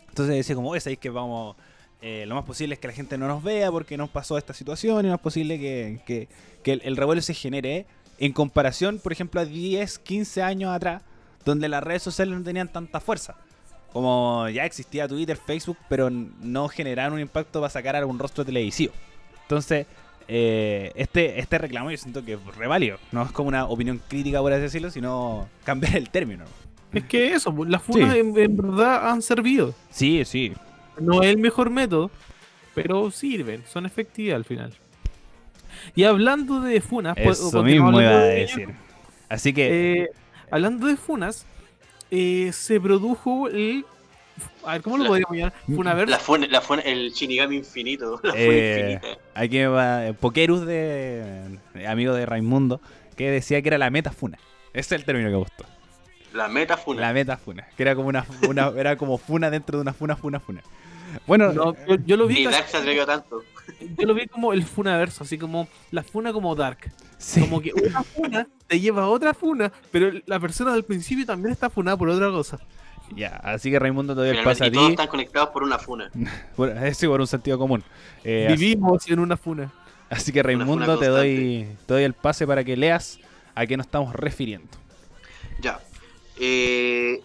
Entonces 0.08 0.34
decía 0.36 0.54
como, 0.56 0.70
oye, 0.70 0.80
sabéis 0.80 0.98
que 0.98 1.10
vamos, 1.10 1.56
eh, 2.02 2.24
lo 2.26 2.34
más 2.34 2.44
posible 2.44 2.74
es 2.74 2.80
que 2.80 2.88
la 2.88 2.94
gente 2.94 3.16
no 3.18 3.28
nos 3.28 3.42
vea 3.42 3.70
porque 3.70 3.96
nos 3.96 4.10
pasó 4.10 4.36
esta 4.38 4.54
situación 4.54 5.04
y 5.04 5.08
no 5.08 5.14
es 5.14 5.20
posible 5.20 5.58
que, 5.58 6.00
que- 6.06 6.28
que 6.62 6.72
el, 6.72 6.82
el 6.84 6.96
revuelo 6.96 7.22
se 7.22 7.32
genere 7.32 7.86
en 8.18 8.32
comparación, 8.32 8.98
por 8.98 9.12
ejemplo, 9.12 9.40
a 9.40 9.44
10, 9.46 9.98
15 10.00 10.42
años 10.42 10.70
atrás, 10.74 11.02
donde 11.44 11.68
las 11.70 11.82
redes 11.82 12.02
sociales 12.02 12.36
no 12.36 12.44
tenían 12.44 12.70
tanta 12.70 13.00
fuerza. 13.00 13.36
Como 13.92 14.48
ya 14.48 14.64
existía 14.64 15.08
Twitter, 15.08 15.36
Facebook, 15.36 15.76
pero 15.88 16.10
no 16.10 16.68
generaron 16.68 17.14
un 17.14 17.20
impacto 17.20 17.60
para 17.60 17.70
sacar 17.70 17.96
a 17.96 18.06
un 18.06 18.18
rostro 18.18 18.44
televisivo. 18.44 18.92
Entonces, 19.42 19.86
eh, 20.28 20.92
este, 20.94 21.40
este 21.40 21.58
reclamo 21.58 21.90
yo 21.90 21.96
siento 21.96 22.24
que 22.24 22.34
es. 22.34 22.38
No 23.10 23.22
es 23.24 23.32
como 23.32 23.48
una 23.48 23.64
opinión 23.66 24.00
crítica, 24.08 24.40
por 24.40 24.52
así 24.52 24.62
decirlo, 24.62 24.90
sino 24.90 25.48
cambiar 25.64 25.96
el 25.96 26.08
término. 26.08 26.44
Es 26.92 27.04
que 27.04 27.32
eso, 27.32 27.52
las 27.66 27.82
FUNAs 27.82 28.12
Sí. 28.12 28.18
en, 28.20 28.36
en 28.38 28.56
verdad 28.56 29.10
han 29.10 29.22
servido. 29.22 29.74
Sí, 29.90 30.24
sí. 30.24 30.52
No 31.00 31.22
es 31.22 31.30
el 31.30 31.38
mejor 31.38 31.70
método, 31.70 32.10
pero 32.74 33.10
sirven, 33.10 33.64
son 33.66 33.86
efectivas 33.86 34.36
al 34.36 34.44
final. 34.44 34.72
Y 35.94 36.04
hablando 36.04 36.60
de 36.60 36.80
funas, 36.80 37.16
pues, 37.20 37.40
Eso 37.40 37.62
mismo 37.62 37.90
iba 38.00 38.10
a 38.10 38.18
decir. 38.24 38.68
Así 39.28 39.52
que, 39.52 40.02
Eh, 40.02 40.08
hablando 40.50 40.86
de 40.86 40.96
funas, 40.96 41.46
eh, 42.10 42.50
se 42.52 42.80
produjo 42.80 43.48
el. 43.48 43.84
A 44.64 44.72
ver, 44.74 44.82
¿cómo 44.82 44.96
lo 44.96 45.04
La- 45.04 45.08
podríamos 45.08 45.36
llamar? 45.36 45.52
Funaverso. 45.74 46.10
La 46.10 46.18
fune, 46.18 46.48
la 46.48 46.60
fune- 46.62 46.82
el 46.86 47.10
Shinigami 47.12 47.56
infinito. 47.56 48.18
La 48.22 48.32
Eh, 48.36 48.98
infinita. 49.00 49.20
aquí 49.34 49.62
va 49.64 50.06
eh, 50.08 50.14
Pokerus, 50.14 50.64
de, 50.66 51.58
de 51.74 51.86
amigo 51.86 52.14
de 52.14 52.24
Raimundo, 52.26 52.80
que 53.16 53.30
decía 53.30 53.60
que 53.62 53.68
era 53.68 53.78
la 53.78 53.90
metafuna. 53.90 54.38
Ese 54.72 54.94
es 54.94 55.00
el 55.00 55.04
término 55.04 55.28
que 55.28 55.36
gustó. 55.36 55.64
La 56.32 56.48
meta 56.48 56.76
funa. 56.76 57.00
La 57.00 57.12
metafuna. 57.12 57.66
Que 57.76 57.82
era 57.82 57.94
como 57.94 58.08
una, 58.08 58.24
una 58.48 58.68
era 58.76 58.96
como 58.96 59.18
funa 59.18 59.50
dentro 59.50 59.78
de 59.78 59.82
una 59.82 59.92
funa, 59.92 60.16
funa, 60.16 60.38
funa. 60.40 60.62
Bueno, 61.26 61.52
No, 61.52 61.74
yo, 61.88 61.96
yo 62.06 62.16
lo 62.16 62.26
vi 62.28 62.34
Ni 62.36 62.44
Dark 62.44 62.68
se 62.68 62.76
atrevió 62.76 63.04
tanto. 63.04 63.42
Yo 63.98 64.06
lo 64.06 64.14
vi 64.14 64.26
como 64.26 64.52
el 64.52 64.62
funaverso, 64.64 65.24
así 65.24 65.38
como 65.38 65.68
la 65.90 66.02
funa 66.02 66.32
como 66.32 66.54
dark. 66.54 66.92
sí. 67.18 67.40
Como 67.40 67.60
que 67.60 67.72
una 67.72 68.02
funa 68.02 68.46
te 68.66 68.78
lleva 68.80 69.02
a 69.04 69.08
otra 69.08 69.34
funa, 69.34 69.72
pero 69.90 70.10
la 70.26 70.38
persona 70.40 70.72
del 70.72 70.84
principio 70.84 71.26
también 71.26 71.52
está 71.52 71.68
funada 71.70 71.96
por 71.96 72.08
otra 72.08 72.28
cosa. 72.30 72.58
Ya, 73.16 73.28
así 73.42 73.70
que 73.70 73.78
Raimundo 73.78 74.14
te 74.14 74.20
doy 74.20 74.28
el 74.28 74.36
Finalmente, 74.36 74.58
pase 74.58 74.64
a 74.64 74.66
y 74.68 74.70
todos 74.70 74.86
ti. 74.86 74.92
están 74.92 75.08
conectados 75.08 75.48
por 75.50 75.62
una 75.64 75.78
funa. 75.78 76.10
Por, 76.54 76.72
sí, 76.94 77.06
por 77.08 77.20
un 77.20 77.26
sentido 77.26 77.58
común. 77.58 77.82
Eh, 78.22 78.46
así, 78.48 78.56
Vivimos 78.56 79.08
en 79.10 79.18
una 79.18 79.36
funa. 79.36 79.72
así 80.08 80.30
que 80.32 80.42
Raimundo 80.42 80.96
te 80.98 81.06
doy, 81.06 81.66
te 81.86 81.94
doy 81.94 82.04
el 82.04 82.14
pase 82.14 82.46
para 82.46 82.62
que 82.62 82.76
leas 82.76 83.18
a 83.56 83.66
qué 83.66 83.76
nos 83.76 83.86
estamos 83.86 84.14
refiriendo. 84.14 84.68
Ya. 85.60 85.80
Eh, 86.38 87.20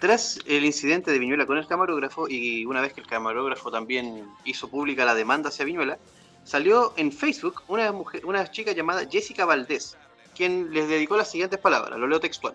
tras 0.00 0.38
el 0.46 0.64
incidente 0.64 1.10
de 1.10 1.18
Viñuela 1.18 1.46
con 1.46 1.58
el 1.58 1.66
camarógrafo 1.66 2.28
y 2.28 2.64
una 2.64 2.80
vez 2.80 2.94
que 2.94 3.00
el 3.00 3.06
camarógrafo 3.06 3.70
también 3.70 4.26
hizo 4.44 4.68
pública 4.68 5.04
la 5.04 5.14
demanda 5.14 5.50
hacia 5.50 5.64
Viñuela, 5.64 5.98
salió 6.44 6.94
en 6.96 7.12
Facebook 7.12 7.62
una 7.68 7.92
mujer, 7.92 8.24
una 8.24 8.50
chica 8.50 8.72
llamada 8.72 9.06
Jessica 9.10 9.44
Valdés, 9.44 9.96
quien 10.34 10.72
les 10.72 10.88
dedicó 10.88 11.16
las 11.16 11.30
siguientes 11.30 11.58
palabras, 11.58 11.98
lo 11.98 12.06
leo 12.06 12.20
textual. 12.20 12.54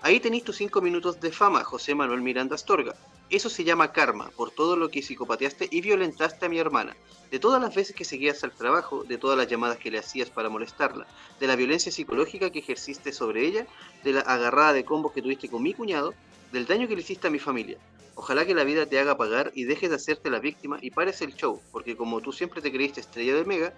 Ahí 0.00 0.20
tenéis 0.20 0.44
tus 0.44 0.56
cinco 0.56 0.80
minutos 0.80 1.20
de 1.20 1.32
fama, 1.32 1.64
José 1.64 1.94
Manuel 1.94 2.22
Miranda 2.22 2.54
Astorga. 2.54 2.94
Eso 3.30 3.50
se 3.50 3.64
llama 3.64 3.92
karma, 3.92 4.30
por 4.36 4.52
todo 4.52 4.76
lo 4.76 4.90
que 4.90 5.02
psicopateaste 5.02 5.68
y 5.70 5.80
violentaste 5.80 6.46
a 6.46 6.48
mi 6.48 6.58
hermana. 6.58 6.96
De 7.30 7.38
todas 7.38 7.60
las 7.60 7.74
veces 7.74 7.94
que 7.94 8.04
seguías 8.04 8.42
al 8.44 8.52
trabajo, 8.52 9.04
de 9.04 9.18
todas 9.18 9.36
las 9.36 9.48
llamadas 9.48 9.76
que 9.76 9.90
le 9.90 9.98
hacías 9.98 10.30
para 10.30 10.48
molestarla, 10.48 11.06
de 11.38 11.46
la 11.46 11.56
violencia 11.56 11.92
psicológica 11.92 12.50
que 12.50 12.60
ejerciste 12.60 13.12
sobre 13.12 13.44
ella, 13.44 13.66
de 14.04 14.12
la 14.12 14.20
agarrada 14.20 14.72
de 14.72 14.84
combos 14.84 15.12
que 15.12 15.20
tuviste 15.20 15.48
con 15.48 15.62
mi 15.62 15.74
cuñado, 15.74 16.14
del 16.52 16.66
daño 16.66 16.88
que 16.88 16.94
le 16.94 17.02
hiciste 17.02 17.26
a 17.26 17.30
mi 17.30 17.38
familia. 17.38 17.78
Ojalá 18.14 18.44
que 18.44 18.54
la 18.54 18.64
vida 18.64 18.86
te 18.86 18.98
haga 18.98 19.16
pagar 19.16 19.52
y 19.54 19.64
dejes 19.64 19.90
de 19.90 19.96
hacerte 19.96 20.30
la 20.30 20.40
víctima 20.40 20.78
y 20.80 20.90
pares 20.90 21.20
el 21.22 21.34
show, 21.34 21.60
porque 21.70 21.96
como 21.96 22.20
tú 22.20 22.32
siempre 22.32 22.60
te 22.60 22.72
creíste 22.72 23.00
estrella 23.00 23.34
de 23.34 23.44
Mega, 23.44 23.72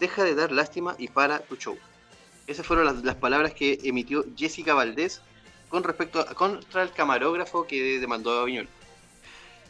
deja 0.00 0.24
de 0.24 0.34
dar 0.34 0.50
lástima 0.50 0.96
y 0.98 1.08
para 1.08 1.38
tu 1.40 1.56
show. 1.56 1.78
Esas 2.46 2.66
fueron 2.66 3.04
las, 3.04 3.14
palabras 3.16 3.54
que 3.54 3.78
emitió 3.84 4.24
Jessica 4.36 4.74
Valdés 4.74 5.22
con 5.68 5.82
respecto 5.82 6.20
a, 6.20 6.34
contra 6.34 6.82
el 6.82 6.92
camarógrafo 6.92 7.66
que 7.66 8.00
demandó 8.00 8.32
a 8.40 8.44
Viñuela. 8.44 8.68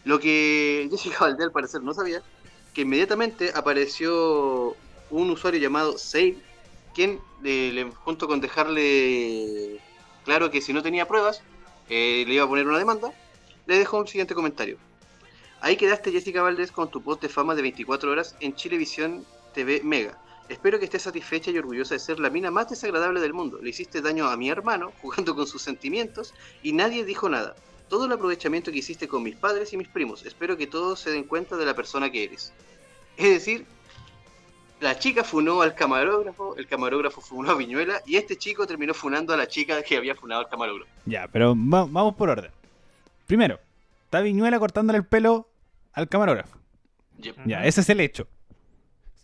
Lo 0.04 0.18
que 0.18 0.88
Jessica 0.90 1.18
Valdés 1.20 1.46
al 1.46 1.52
parecer 1.52 1.82
no 1.82 1.94
sabía, 1.94 2.22
que 2.72 2.82
inmediatamente 2.82 3.52
apareció 3.54 4.74
un 5.10 5.30
usuario 5.30 5.60
llamado 5.60 5.98
Save, 5.98 6.38
quien 6.94 7.20
eh, 7.44 7.90
junto 8.04 8.26
con 8.26 8.40
dejarle 8.40 9.80
claro 10.24 10.50
que 10.50 10.60
si 10.60 10.72
no 10.72 10.82
tenía 10.82 11.06
pruebas, 11.06 11.42
eh, 11.88 12.24
le 12.26 12.34
iba 12.34 12.44
a 12.44 12.48
poner 12.48 12.66
una 12.66 12.78
demanda, 12.78 13.12
le 13.66 13.78
dejó 13.78 13.98
un 13.98 14.06
siguiente 14.06 14.34
comentario. 14.34 14.78
Ahí 15.60 15.76
quedaste 15.76 16.12
Jessica 16.12 16.42
Valdés 16.42 16.70
con 16.70 16.90
tu 16.90 17.02
post 17.02 17.22
de 17.22 17.28
fama 17.28 17.54
de 17.54 17.62
24 17.62 18.10
horas 18.10 18.36
en 18.40 18.54
Chilevisión 18.54 19.24
TV 19.54 19.80
Mega. 19.82 20.18
Espero 20.48 20.78
que 20.78 20.84
estés 20.84 21.02
satisfecha 21.02 21.50
y 21.50 21.56
orgullosa 21.56 21.94
de 21.94 22.00
ser 22.00 22.20
la 22.20 22.28
mina 22.28 22.50
más 22.50 22.68
desagradable 22.68 23.20
del 23.20 23.32
mundo. 23.32 23.58
Le 23.62 23.70
hiciste 23.70 24.02
daño 24.02 24.28
a 24.28 24.36
mi 24.36 24.50
hermano 24.50 24.92
jugando 25.00 25.34
con 25.34 25.46
sus 25.46 25.62
sentimientos 25.62 26.34
y 26.62 26.72
nadie 26.72 27.04
dijo 27.04 27.28
nada. 27.28 27.54
Todo 27.88 28.06
el 28.06 28.12
aprovechamiento 28.12 28.72
que 28.72 28.78
hiciste 28.78 29.08
con 29.08 29.22
mis 29.22 29.36
padres 29.36 29.72
y 29.72 29.78
mis 29.78 29.88
primos. 29.88 30.26
Espero 30.26 30.56
que 30.56 30.66
todos 30.66 31.00
se 31.00 31.10
den 31.10 31.24
cuenta 31.24 31.56
de 31.56 31.64
la 31.64 31.74
persona 31.74 32.10
que 32.10 32.24
eres. 32.24 32.52
Es 33.16 33.30
decir, 33.30 33.66
la 34.84 34.98
chica 34.98 35.24
funó 35.24 35.62
al 35.62 35.74
camarógrafo, 35.74 36.56
el 36.56 36.66
camarógrafo 36.68 37.20
funó 37.20 37.50
a 37.50 37.54
Viñuela 37.56 38.00
y 38.06 38.16
este 38.16 38.36
chico 38.36 38.66
terminó 38.66 38.94
funando 38.94 39.32
a 39.34 39.36
la 39.36 39.46
chica 39.48 39.82
que 39.82 39.96
había 39.96 40.14
funado 40.14 40.42
al 40.42 40.48
camarógrafo. 40.48 40.90
Ya, 41.06 41.26
pero 41.28 41.54
va- 41.56 41.86
vamos 41.88 42.14
por 42.14 42.28
orden. 42.30 42.50
Primero, 43.26 43.58
está 44.04 44.20
Viñuela 44.20 44.58
cortándole 44.58 44.98
el 44.98 45.06
pelo 45.06 45.48
al 45.92 46.08
camarógrafo. 46.08 46.58
Yep. 47.18 47.36
Ya, 47.46 47.64
ese 47.64 47.80
es 47.80 47.88
el 47.88 48.00
hecho. 48.00 48.26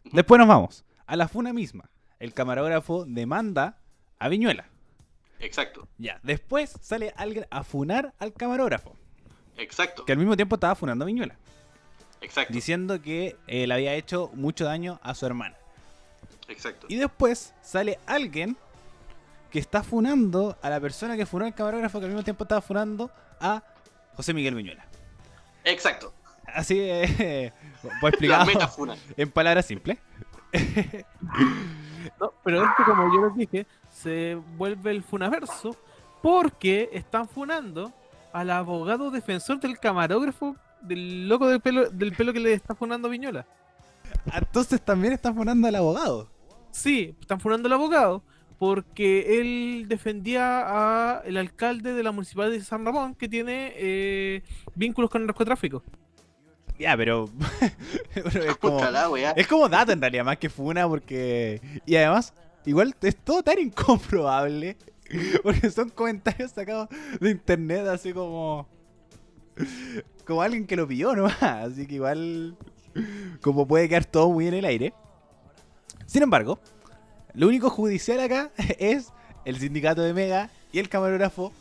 Después 0.05 0.39
nos 0.39 0.49
vamos 0.49 0.85
a 1.07 1.17
la 1.17 1.29
funa 1.29 1.53
misma. 1.53 1.91
El 2.19 2.33
camarógrafo 2.35 3.05
demanda 3.07 3.79
a 4.19 4.29
Viñuela. 4.29 4.67
Exacto, 5.41 5.89
Ya, 5.97 6.21
después 6.23 6.75
sale 6.83 7.15
alguien 7.17 7.47
a 7.51 7.65
funar 7.65 8.13
al 8.19 8.35
camarógrafo, 8.35 8.95
exacto, 9.57 10.05
que 10.05 10.13
al 10.13 10.19
mismo 10.19 10.37
tiempo 10.37 10.57
estaba 10.57 10.75
funando 10.75 11.03
a 11.05 11.07
Viñuela, 11.07 11.37
exacto, 12.21 12.53
diciendo 12.53 13.01
que 13.01 13.37
eh, 13.47 13.67
le 13.67 13.75
había 13.75 13.95
hecho 13.95 14.31
mucho 14.35 14.65
daño 14.65 15.01
a 15.03 15.15
su 15.15 15.27
hermana. 15.27 15.57
exacto. 16.49 16.87
Y 16.89 16.97
después 16.97 17.55
sale 17.63 17.99
alguien 18.07 18.57
que 19.51 19.59
está 19.59 19.83
funando 19.83 20.57
a 20.63 20.71
la 20.71 20.81
persona 20.81 21.17
que 21.17 21.27
funó 21.27 21.45
al 21.45 21.55
camarógrafo, 21.55 21.99
que 21.99 22.07
al 22.07 22.13
mismo 22.13 22.25
tiempo 22.25 22.45
estaba 22.45 22.61
funando 22.61 23.11
a 23.41 23.63
José 24.15 24.33
Miguel 24.33 24.55
Viñuela. 24.55 24.85
Exacto. 25.65 26.13
Así 26.47 26.79
eh, 26.79 27.53
voy 28.01 28.11
explicado 28.11 28.51
en 29.17 29.31
palabras 29.31 29.67
simples. 29.67 29.99
No, 32.19 32.33
pero 32.43 32.65
esto, 32.65 32.85
como 32.85 33.15
yo 33.15 33.27
les 33.27 33.37
dije, 33.37 33.67
se 33.93 34.35
vuelve 34.57 34.91
el 34.91 35.03
funaverso 35.03 35.77
porque 36.23 36.89
están 36.93 37.29
funando 37.29 37.93
al 38.33 38.51
abogado 38.51 39.11
defensor 39.11 39.61
del 39.61 39.79
camarógrafo 39.79 40.57
del 40.83 41.29
loco 41.29 41.49
del 41.49 41.61
pelo, 41.61 41.91
del 41.91 42.13
pelo 42.13 42.33
que 42.33 42.41
le 42.41 42.53
está 42.53 42.75
funando 42.75 43.09
a 43.09 43.11
Viñola. 43.11 43.47
Entonces 44.35 44.81
también 44.81 45.13
están 45.13 45.35
funando 45.35 45.69
al 45.69 45.75
abogado. 45.75 46.29
Sí, 46.71 47.15
están 47.21 47.41
funando 47.41 47.67
al 47.67 47.73
abogado 47.73 48.23
porque 48.59 49.41
él 49.41 49.87
defendía 49.89 50.63
a 50.67 51.23
el 51.25 51.39
alcalde 51.39 51.95
de 51.95 52.03
la 52.03 52.13
municipalidad 52.13 52.59
de 52.59 52.63
San 52.63 52.85
Ramón 52.85 53.15
que 53.15 53.29
tiene 53.29 53.73
eh, 53.75 54.43
vínculos 54.75 55.11
con 55.11 55.23
el 55.23 55.27
narcotráfico. 55.27 55.83
Ya, 56.79 56.97
pero, 56.97 57.29
pero 58.15 58.45
es 58.45 58.57
como 58.57 58.85
la 58.85 59.09
wea. 59.11 59.33
es 59.33 59.47
como 59.47 59.69
dato 59.69 59.93
en 59.93 60.01
realidad 60.01 60.25
más 60.25 60.39
que 60.39 60.49
funa 60.49 60.89
porque 60.89 61.61
y 61.85 61.97
además 61.97 62.33
igual 62.65 62.95
es 63.03 63.17
todo 63.17 63.43
tan 63.43 63.59
incomprobable 63.59 64.77
porque 65.43 65.71
son 65.71 65.91
comentarios 65.91 66.53
sacados 66.53 66.89
de 67.21 67.31
internet 67.31 67.87
así 67.87 68.13
como 68.13 68.67
como 70.31 70.43
alguien 70.43 70.67
que 70.67 70.77
lo 70.77 70.87
pilló 70.87 71.15
nomás, 71.15 71.43
así 71.43 71.87
que 71.87 71.97
igual 71.97 72.57
como 73.41 73.67
puede 73.67 73.89
quedar 73.89 74.05
todo 74.05 74.31
muy 74.31 74.47
en 74.47 74.55
el 74.55 74.65
aire. 74.65 74.95
Sin 76.07 76.23
embargo, 76.23 76.59
lo 77.35 77.49
único 77.49 77.69
judicial 77.69 78.21
acá 78.21 78.51
es 78.79 79.13
el 79.45 79.59
sindicato 79.59 80.03
de 80.03 80.15
Mega 80.15 80.49
y 80.73 80.79
el 80.79 80.89
camarógrafo 80.89 81.53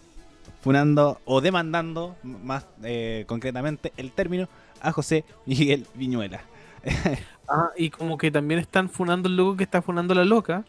funando 0.61 1.19
o 1.25 1.41
demandando, 1.41 2.15
más 2.23 2.67
eh, 2.83 3.25
concretamente 3.27 3.91
el 3.97 4.11
término, 4.11 4.47
a 4.81 4.91
José 4.91 5.25
Miguel 5.45 5.85
Viñuela. 5.95 6.41
Ah, 7.51 7.71
y 7.75 7.89
como 7.89 8.19
que 8.19 8.29
también 8.29 8.59
están 8.59 8.89
funando 8.89 9.27
el 9.27 9.35
loco 9.35 9.57
que 9.57 9.63
está 9.63 9.81
funando 9.81 10.13
la 10.13 10.23
loca. 10.23 10.65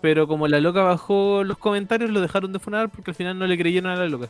Pero 0.00 0.26
como 0.26 0.48
la 0.48 0.58
loca 0.58 0.82
bajó 0.82 1.44
los 1.44 1.58
comentarios, 1.58 2.10
lo 2.10 2.20
dejaron 2.20 2.52
de 2.52 2.58
funar 2.58 2.88
porque 2.88 3.12
al 3.12 3.14
final 3.14 3.38
no 3.38 3.46
le 3.46 3.56
creyeron 3.56 3.92
a 3.92 3.94
la 3.94 4.08
loca. 4.08 4.28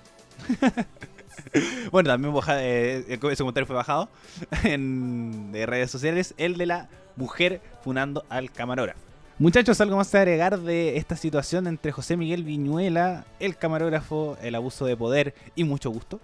Bueno, 1.90 2.10
también 2.10 2.34
baja- 2.34 2.62
eh, 2.62 3.04
ese 3.08 3.36
comentario 3.42 3.66
fue 3.66 3.76
bajado 3.76 4.08
en 4.64 5.52
de 5.52 5.66
redes 5.66 5.90
sociales, 5.90 6.34
el 6.36 6.56
de 6.56 6.66
la 6.66 6.88
mujer 7.16 7.60
funando 7.82 8.24
al 8.28 8.50
camarógrafo. 8.50 9.00
Muchachos, 9.38 9.80
¿algo 9.80 9.96
más 9.96 10.10
que 10.10 10.18
agregar 10.18 10.58
de 10.58 10.96
esta 10.96 11.16
situación 11.16 11.68
entre 11.68 11.92
José 11.92 12.16
Miguel 12.16 12.42
Viñuela, 12.42 13.24
el 13.38 13.56
camarógrafo, 13.56 14.36
el 14.42 14.54
abuso 14.56 14.84
de 14.84 14.96
poder 14.96 15.34
y 15.54 15.62
mucho 15.64 15.90
gusto? 15.90 16.20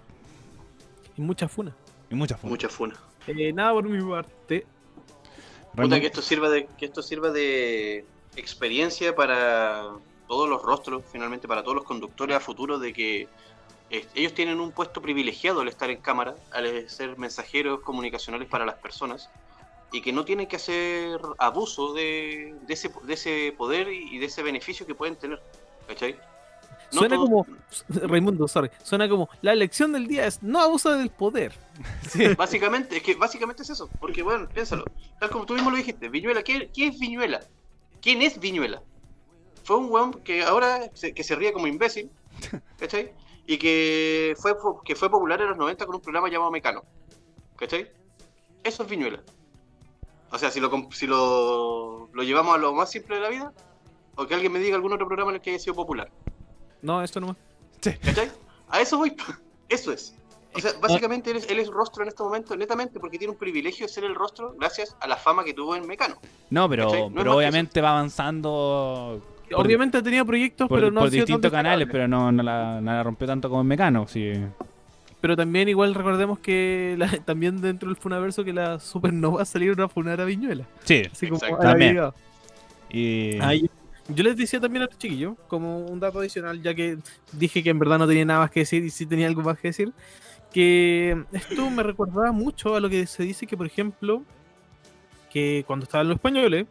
Y 1.17 1.21
mucha 1.21 1.47
funa. 1.47 1.73
Y 2.09 2.15
mucha 2.15 2.35
funa. 2.37 2.51
Mucha 2.51 2.67
funa. 2.69 2.95
Eh, 3.27 3.53
nada 3.53 3.71
por 3.71 3.87
mi 3.87 4.03
parte. 4.03 4.65
Puta, 5.75 5.99
que 5.99 6.07
esto 6.07 6.21
sirva 6.21 6.49
de, 6.49 6.67
que 6.77 6.85
esto 6.85 7.01
sirva 7.01 7.31
de 7.31 8.05
experiencia 8.35 9.15
para 9.15 9.91
todos 10.27 10.49
los 10.49 10.61
rostros, 10.61 11.03
finalmente 11.11 11.47
para 11.47 11.63
todos 11.63 11.75
los 11.75 11.85
conductores 11.85 12.35
a 12.35 12.39
futuro, 12.39 12.79
de 12.79 12.91
que 12.93 13.27
eh, 13.89 14.05
ellos 14.15 14.33
tienen 14.33 14.59
un 14.59 14.71
puesto 14.71 15.01
privilegiado 15.01 15.61
al 15.61 15.67
estar 15.67 15.89
en 15.89 16.01
cámara, 16.01 16.35
al 16.51 16.89
ser 16.89 17.17
mensajeros 17.17 17.81
comunicacionales 17.81 18.47
para 18.47 18.65
las 18.65 18.75
personas, 18.75 19.29
y 19.91 20.01
que 20.01 20.11
no 20.11 20.25
tienen 20.25 20.47
que 20.47 20.55
hacer 20.57 21.19
abuso 21.37 21.93
de, 21.93 22.55
de 22.67 22.73
ese, 22.73 22.91
de 23.03 23.13
ese 23.13 23.53
poder 23.57 23.87
y 23.89 24.17
de 24.17 24.25
ese 24.25 24.43
beneficio 24.43 24.85
que 24.85 24.95
pueden 24.95 25.15
tener. 25.15 25.41
¿Cachai? 25.87 26.15
No 26.91 26.99
Suena 26.99 27.15
todo- 27.15 27.25
como. 27.25 27.47
Raimundo, 27.89 28.47
sorry. 28.47 28.69
Suena 28.83 29.07
como. 29.07 29.29
La 29.41 29.53
elección 29.53 29.91
del 29.93 30.07
día 30.07 30.25
es 30.27 30.41
no 30.43 30.59
abusa 30.59 30.97
del 30.97 31.09
poder. 31.09 31.53
Sí. 32.09 32.27
Básicamente, 32.35 32.97
es 32.97 33.03
que 33.03 33.15
básicamente 33.15 33.63
es 33.63 33.69
eso, 33.69 33.89
porque 33.99 34.23
bueno, 34.23 34.47
piénsalo, 34.47 34.85
tal 35.19 35.29
como 35.29 35.45
tú 35.45 35.53
mismo 35.53 35.69
lo 35.71 35.77
dijiste, 35.77 36.07
Viñuela, 36.09 36.43
¿qué, 36.43 36.69
qué 36.73 36.87
es 36.87 36.99
Viñuela? 36.99 37.41
¿Quién 38.01 38.21
es 38.21 38.39
Viñuela? 38.39 38.81
Fue 39.63 39.77
un 39.77 39.89
weón 39.91 40.13
que 40.23 40.43
ahora 40.43 40.89
se, 40.93 41.13
que 41.13 41.23
se 41.23 41.35
ríe 41.35 41.51
como 41.51 41.67
imbécil, 41.67 42.09
¿cachai? 42.79 43.11
Y 43.47 43.57
que 43.57 44.35
fue, 44.37 44.55
que 44.83 44.95
fue 44.95 45.09
popular 45.09 45.39
en 45.41 45.49
los 45.49 45.57
90 45.57 45.85
con 45.85 45.95
un 45.95 46.01
programa 46.01 46.29
llamado 46.29 46.51
Mecano, 46.51 46.83
¿cachai? 47.55 47.91
Eso 48.63 48.83
es 48.83 48.89
Viñuela. 48.89 49.21
O 50.31 50.37
sea, 50.37 50.49
si 50.49 50.59
lo, 50.59 50.71
si 50.91 51.05
lo, 51.05 52.09
lo 52.11 52.23
llevamos 52.23 52.55
a 52.55 52.57
lo 52.57 52.73
más 52.73 52.89
simple 52.89 53.15
de 53.15 53.21
la 53.21 53.29
vida, 53.29 53.53
o 54.15 54.25
que 54.25 54.33
alguien 54.33 54.51
me 54.51 54.59
diga 54.59 54.75
algún 54.75 54.93
otro 54.93 55.07
programa 55.07 55.31
en 55.31 55.35
el 55.35 55.41
que 55.41 55.51
haya 55.51 55.59
sido 55.59 55.75
popular, 55.75 56.09
No, 56.81 57.03
eso 57.03 57.19
nomás. 57.19 57.37
¿cachai? 57.81 58.31
A 58.69 58.81
eso 58.81 58.97
voy. 58.97 59.15
Eso 59.69 59.91
es. 59.91 60.15
O 60.53 60.59
sea, 60.59 60.71
básicamente 60.79 61.31
él 61.31 61.37
es, 61.37 61.49
él 61.49 61.59
es 61.59 61.67
rostro 61.67 62.03
en 62.03 62.09
este 62.09 62.23
momento, 62.23 62.55
netamente, 62.55 62.99
porque 62.99 63.17
tiene 63.17 63.33
un 63.33 63.37
privilegio 63.37 63.87
de 63.87 63.91
ser 63.91 64.05
el 64.05 64.15
rostro 64.15 64.55
gracias 64.57 64.95
a 65.01 65.07
la 65.07 65.17
fama 65.17 65.43
que 65.43 65.53
tuvo 65.53 65.75
en 65.75 65.85
Mecano. 65.85 66.15
No, 66.49 66.69
pero. 66.69 66.85
No 67.09 67.11
pero 67.13 67.35
obviamente 67.35 67.81
va 67.81 67.91
avanzando 67.91 69.21
Obviamente 69.53 70.01
tenía 70.01 70.25
proyectos, 70.25 70.67
por, 70.67 70.79
pero 70.79 70.91
no 70.91 71.01
por 71.01 71.07
ha 71.07 71.11
sido 71.11 71.25
tan 71.25 71.33
distintos 71.33 71.51
canales, 71.51 71.87
pero 71.91 72.07
no, 72.07 72.31
no 72.31 72.43
la, 72.43 72.81
no 72.81 72.91
la 72.91 73.03
rompió 73.03 73.27
tanto 73.27 73.49
como 73.49 73.61
en 73.61 73.67
Mecano. 73.67 74.07
Sí. 74.07 74.33
Pero 75.21 75.35
también 75.35 75.69
igual 75.69 75.93
recordemos 75.95 76.39
que 76.39 76.95
la- 76.97 77.09
también 77.25 77.61
dentro 77.61 77.89
del 77.89 77.97
Funaverso 77.97 78.43
que 78.43 78.53
la 78.53 78.79
Supernova 78.79 79.45
salieron 79.45 79.81
a 79.81 79.89
funar 79.89 80.21
a 80.21 80.25
Viñuela. 80.25 80.65
Sí. 80.83 81.03
Así 81.11 81.27
como 81.27 81.39
También. 81.57 81.99
Y... 82.89 83.37
Ay, 83.41 83.69
yo 84.07 84.23
les 84.23 84.37
decía 84.37 84.59
también 84.59 84.83
a 84.83 84.85
los 84.85 84.97
chiquillos, 84.97 85.35
como 85.47 85.79
un 85.79 85.99
dato 85.99 86.19
adicional, 86.19 86.61
ya 86.61 86.73
que 86.75 86.97
dije 87.31 87.63
que 87.63 87.71
en 87.71 87.79
verdad 87.79 87.97
no 87.97 88.07
tenía 88.07 88.25
nada 88.25 88.41
más 88.41 88.51
que 88.51 88.61
decir 88.61 88.83
y 88.83 88.89
sí 88.89 89.05
tenía 89.05 89.27
algo 89.27 89.41
más 89.41 89.57
que 89.57 89.69
decir, 89.69 89.91
que 90.53 91.23
esto 91.33 91.69
me 91.69 91.81
recordaba 91.83 92.31
mucho 92.31 92.75
a 92.75 92.79
lo 92.79 92.89
que 92.89 93.07
se 93.07 93.23
dice 93.23 93.47
que, 93.47 93.57
por 93.57 93.65
ejemplo, 93.65 94.21
que 95.31 95.63
cuando 95.65 95.85
estaban 95.85 96.07
los 96.07 96.15
españoles, 96.17 96.67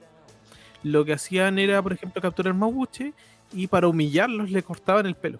lo 0.85 1.05
que 1.05 1.15
hacían 1.15 1.59
era, 1.59 1.83
por 1.83 1.93
ejemplo, 1.93 2.23
capturar 2.23 2.55
mapuche 2.55 3.13
y 3.53 3.67
para 3.67 3.89
humillarlos 3.89 4.51
le 4.51 4.63
cortaban 4.63 5.07
el 5.07 5.17
pelo. 5.17 5.39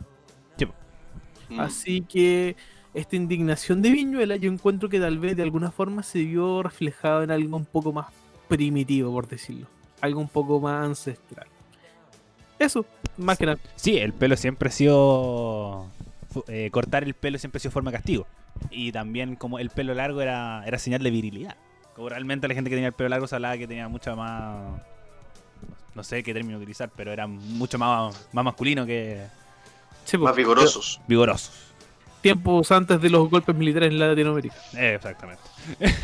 Mm. 1.49 1.61
Así 1.61 2.01
que 2.01 2.57
esta 2.95 3.17
indignación 3.17 3.83
de 3.83 3.91
Viñuela 3.91 4.37
yo 4.37 4.51
encuentro 4.51 4.89
que 4.89 5.01
tal 5.01 5.19
vez 5.19 5.37
de 5.37 5.43
alguna 5.43 5.71
forma 5.71 6.03
se 6.03 6.23
vio 6.25 6.63
reflejado 6.63 7.23
en 7.23 7.31
algo 7.31 7.57
un 7.57 7.67
poco 7.67 7.93
más 7.93 8.07
primitivo, 8.49 9.13
por 9.13 9.29
decirlo. 9.29 9.67
Algo 10.01 10.21
un 10.21 10.29
poco 10.29 10.61
más 10.61 10.85
ancestral. 10.85 11.47
Eso, 12.59 12.87
más 13.17 13.37
que 13.39 13.47
nada. 13.47 13.59
Sí, 13.77 13.99
el 13.99 14.13
pelo 14.13 14.37
siempre 14.37 14.69
ha 14.69 14.73
sido. 14.73 15.87
eh, 16.49 16.71
cortar 16.71 17.05
el 17.05 17.15
pelo 17.15 17.39
siempre 17.39 17.59
ha 17.59 17.61
sido 17.61 17.73
forma 17.73 17.91
de 17.91 17.97
castigo. 17.99 18.27
Y 18.71 18.93
también, 18.93 19.37
como 19.37 19.59
el 19.59 19.71
pelo 19.71 19.95
largo 19.95 20.21
era, 20.21 20.63
era 20.67 20.79
señal 20.79 21.03
de 21.03 21.11
virilidad. 21.11 21.57
Como 21.95 22.09
realmente 22.09 22.49
la 22.49 22.55
gente 22.55 22.71
que 22.71 22.77
tenía 22.77 22.89
el 22.89 22.95
pelo 22.95 23.09
largo 23.09 23.27
se 23.27 23.35
hablaba 23.35 23.59
que 23.59 23.67
tenía 23.67 23.89
mucha 23.89 24.15
más. 24.15 24.81
No 25.95 26.03
sé 26.05 26.23
qué 26.23 26.33
término 26.35 26.59
utilizar, 26.59 26.91
pero 26.95 27.13
era 27.13 27.27
mucho 27.27 27.79
más, 27.79 28.29
más 28.33 28.45
masculino 28.45 28.85
que 28.87 29.23
Sí, 30.05 30.19
Más 30.19 30.33
pues, 30.33 30.37
vigorosos. 30.37 31.01
vigoroso. 31.07 31.51
Tiempos 32.21 32.71
antes 32.73 33.01
de 33.01 33.09
los 33.11 33.29
golpes 33.31 33.55
militares 33.55 33.91
en 33.91 33.99
Latinoamérica. 33.99 34.55
Eh, 34.77 34.95
exactamente. 34.97 35.43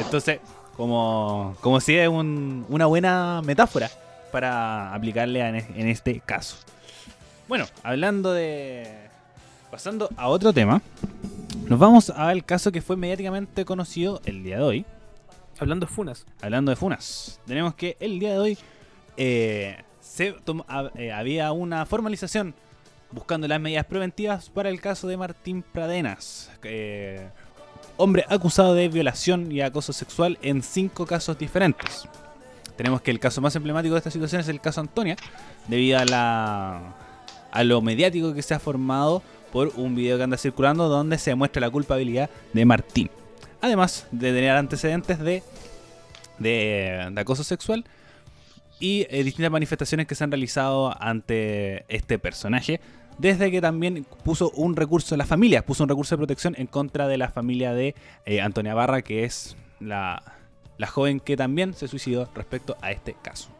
Entonces, 0.00 0.40
como, 0.76 1.56
como 1.60 1.80
si 1.80 1.96
es 1.96 2.08
un- 2.08 2.64
una 2.68 2.86
buena 2.86 3.42
metáfora 3.44 3.90
para 4.32 4.94
aplicarle 4.94 5.40
en, 5.40 5.56
en 5.56 5.88
este 5.88 6.20
caso. 6.20 6.56
Bueno, 7.48 7.66
hablando 7.82 8.32
de. 8.32 9.04
Pasando 9.70 10.08
a 10.16 10.28
otro 10.28 10.52
tema, 10.52 10.80
nos 11.68 11.78
vamos 11.78 12.10
al 12.10 12.44
caso 12.44 12.70
que 12.72 12.80
fue 12.80 12.96
mediáticamente 12.96 13.64
conocido 13.64 14.20
el 14.24 14.42
día 14.44 14.58
de 14.58 14.62
hoy. 14.62 14.84
Hablando 15.58 15.86
de 15.86 15.92
funas. 15.92 16.26
Hablando 16.42 16.70
de 16.70 16.76
Funas, 16.76 17.40
tenemos 17.46 17.74
que 17.74 17.96
el 18.00 18.18
día 18.18 18.32
de 18.32 18.38
hoy 18.38 18.58
eh, 19.16 19.76
se 20.00 20.34
eh, 20.96 21.12
había 21.12 21.52
una 21.52 21.86
formalización 21.86 22.54
buscando 23.10 23.46
las 23.48 23.60
medidas 23.60 23.86
preventivas 23.86 24.50
para 24.50 24.68
el 24.68 24.80
caso 24.80 25.06
de 25.06 25.16
Martín 25.16 25.62
Pradenas, 25.62 26.50
eh, 26.62 27.28
hombre 27.96 28.24
acusado 28.28 28.74
de 28.74 28.88
violación 28.88 29.52
y 29.52 29.60
acoso 29.60 29.92
sexual 29.92 30.38
en 30.42 30.62
cinco 30.62 31.06
casos 31.06 31.38
diferentes. 31.38 32.08
Tenemos 32.76 33.00
que 33.02 33.12
el 33.12 33.20
caso 33.20 33.40
más 33.40 33.54
emblemático 33.54 33.94
de 33.94 33.98
esta 33.98 34.10
situación 34.10 34.40
es 34.40 34.48
el 34.48 34.60
caso 34.60 34.80
Antonia, 34.80 35.16
debido 35.68 35.98
a 35.98 36.04
la 36.04 36.82
lo 37.62 37.80
mediático 37.80 38.34
que 38.34 38.42
se 38.42 38.52
ha 38.52 38.58
formado 38.58 39.22
por 39.52 39.72
un 39.76 39.94
video 39.94 40.16
que 40.16 40.24
anda 40.24 40.36
circulando 40.36 40.88
donde 40.88 41.18
se 41.18 41.30
demuestra 41.30 41.60
la 41.60 41.70
culpabilidad 41.70 42.28
de 42.52 42.64
Martín. 42.64 43.10
Además 43.60 44.08
de 44.10 44.32
tener 44.32 44.50
antecedentes 44.50 45.20
de, 45.20 45.44
de, 46.38 47.08
de 47.12 47.20
acoso 47.20 47.44
sexual 47.44 47.84
y 48.80 49.06
eh, 49.10 49.22
distintas 49.24 49.50
manifestaciones 49.50 50.06
que 50.06 50.14
se 50.14 50.24
han 50.24 50.30
realizado 50.30 50.94
ante 51.00 51.84
este 51.88 52.18
personaje. 52.18 52.80
Desde 53.18 53.50
que 53.50 53.60
también 53.60 54.04
puso 54.24 54.50
un 54.50 54.74
recurso, 54.74 55.16
la 55.16 55.26
familia 55.26 55.64
puso 55.64 55.84
un 55.84 55.88
recurso 55.88 56.16
de 56.16 56.18
protección 56.18 56.54
en 56.58 56.66
contra 56.66 57.06
de 57.06 57.16
la 57.16 57.28
familia 57.28 57.72
de 57.72 57.94
eh, 58.26 58.40
Antonia 58.40 58.74
Barra, 58.74 59.02
que 59.02 59.24
es 59.24 59.56
la, 59.78 60.22
la 60.78 60.86
joven 60.86 61.20
que 61.20 61.36
también 61.36 61.74
se 61.74 61.86
suicidó 61.86 62.28
respecto 62.34 62.76
a 62.82 62.90
este 62.90 63.14
caso. 63.22 63.50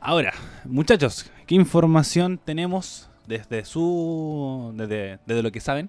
Ahora, 0.00 0.34
muchachos, 0.64 1.30
¿qué 1.46 1.54
información 1.54 2.38
tenemos 2.38 3.08
desde 3.26 3.64
su. 3.64 4.72
desde, 4.76 5.18
desde 5.24 5.42
lo 5.42 5.50
que 5.50 5.60
saben 5.60 5.88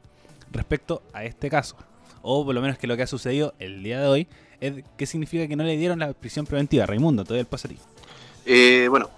respecto 0.52 1.02
a 1.12 1.26
este 1.26 1.50
caso? 1.50 1.76
O 2.22 2.46
por 2.46 2.56
lo 2.56 2.62
menos 2.62 2.78
que 2.78 2.88
lo 2.88 2.96
que 2.96 3.04
ha 3.04 3.08
sucedido 3.08 3.54
el 3.60 3.84
día 3.84 4.00
de 4.00 4.08
hoy 4.08 4.28
es 4.62 4.84
qué 4.98 5.06
significa 5.06 5.48
que 5.48 5.56
no 5.56 5.64
le 5.64 5.78
dieron 5.78 6.00
la 6.00 6.14
prisión 6.14 6.46
preventiva. 6.46 6.86
Raimundo, 6.86 7.24
te 7.24 7.34
doy 7.34 7.40
el 7.40 7.48
ti. 7.48 7.78
Eh, 8.46 8.88
bueno, 8.90 9.10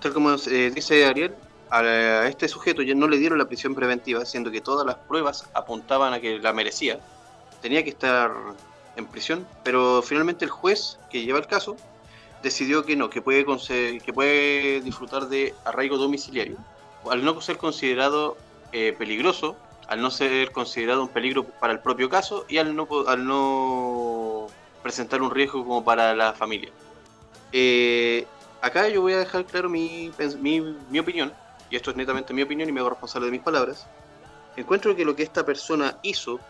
tal 0.00 0.12
como 0.12 0.34
eh, 0.34 0.70
dice 0.74 1.04
Ariel, 1.04 1.34
a, 1.70 2.26
este 2.26 2.48
sujeto 2.48 2.82
ya 2.82 2.94
no 2.94 3.08
le 3.08 3.18
dieron 3.18 3.38
la 3.38 3.46
prisión 3.46 3.74
preventiva, 3.74 4.24
siendo 4.24 4.50
que 4.50 4.60
todas 4.60 4.86
las 4.86 4.96
pruebas 4.96 5.48
apuntaban 5.54 6.12
a 6.12 6.20
que 6.20 6.38
la 6.38 6.52
merecía. 6.52 7.00
Tenía 7.60 7.82
que 7.82 7.90
estar 7.90 8.32
en 8.96 9.06
prisión, 9.06 9.46
pero 9.64 10.02
finalmente 10.02 10.44
el 10.44 10.50
juez 10.50 10.98
que 11.10 11.22
lleva 11.22 11.38
el 11.38 11.46
caso 11.46 11.76
decidió 12.42 12.84
que 12.84 12.96
no, 12.96 13.10
que 13.10 13.22
puede, 13.22 13.44
que 13.44 14.12
puede 14.12 14.80
disfrutar 14.80 15.28
de 15.28 15.54
arraigo 15.64 15.96
domiciliario. 15.96 16.56
Al 17.10 17.24
no 17.24 17.40
ser 17.40 17.56
considerado 17.56 18.36
eh, 18.72 18.94
peligroso, 18.96 19.56
al 19.88 20.00
no 20.00 20.10
ser 20.10 20.52
considerado 20.52 21.02
un 21.02 21.08
peligro 21.08 21.44
para 21.44 21.72
el 21.72 21.80
propio 21.80 22.08
caso 22.08 22.44
y 22.48 22.58
al 22.58 22.74
no, 22.74 22.88
al 23.06 23.26
no 23.26 24.46
presentar 24.82 25.22
un 25.22 25.30
riesgo 25.30 25.64
como 25.64 25.84
para 25.84 26.14
la 26.14 26.32
familia. 26.32 26.70
Eh, 27.52 28.26
acá 28.66 28.88
yo 28.88 29.02
voy 29.02 29.12
a 29.12 29.18
dejar 29.18 29.44
claro 29.46 29.68
mi, 29.68 30.10
mi, 30.40 30.60
mi 30.60 30.98
opinión, 30.98 31.32
y 31.70 31.76
esto 31.76 31.90
es 31.90 31.96
netamente 31.96 32.34
mi 32.34 32.42
opinión 32.42 32.68
y 32.68 32.72
me 32.72 32.80
hago 32.80 32.90
responsable 32.90 33.26
de 33.26 33.32
mis 33.32 33.42
palabras. 33.42 33.86
Encuentro 34.56 34.94
que 34.96 35.04
lo 35.04 35.14
que 35.14 35.22
esta 35.22 35.44
persona 35.44 35.98
hizo, 36.02 36.40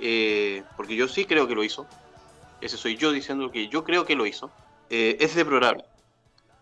eh, 0.00 0.62
porque 0.76 0.96
yo 0.96 1.08
sí 1.08 1.24
creo 1.24 1.46
que 1.46 1.54
lo 1.54 1.64
hizo, 1.64 1.86
ese 2.60 2.76
soy 2.76 2.96
yo 2.96 3.12
diciendo 3.12 3.50
que 3.50 3.68
yo 3.68 3.84
creo 3.84 4.04
que 4.04 4.16
lo 4.16 4.26
hizo, 4.26 4.50
eh, 4.90 5.16
es 5.20 5.34
deplorable. 5.34 5.84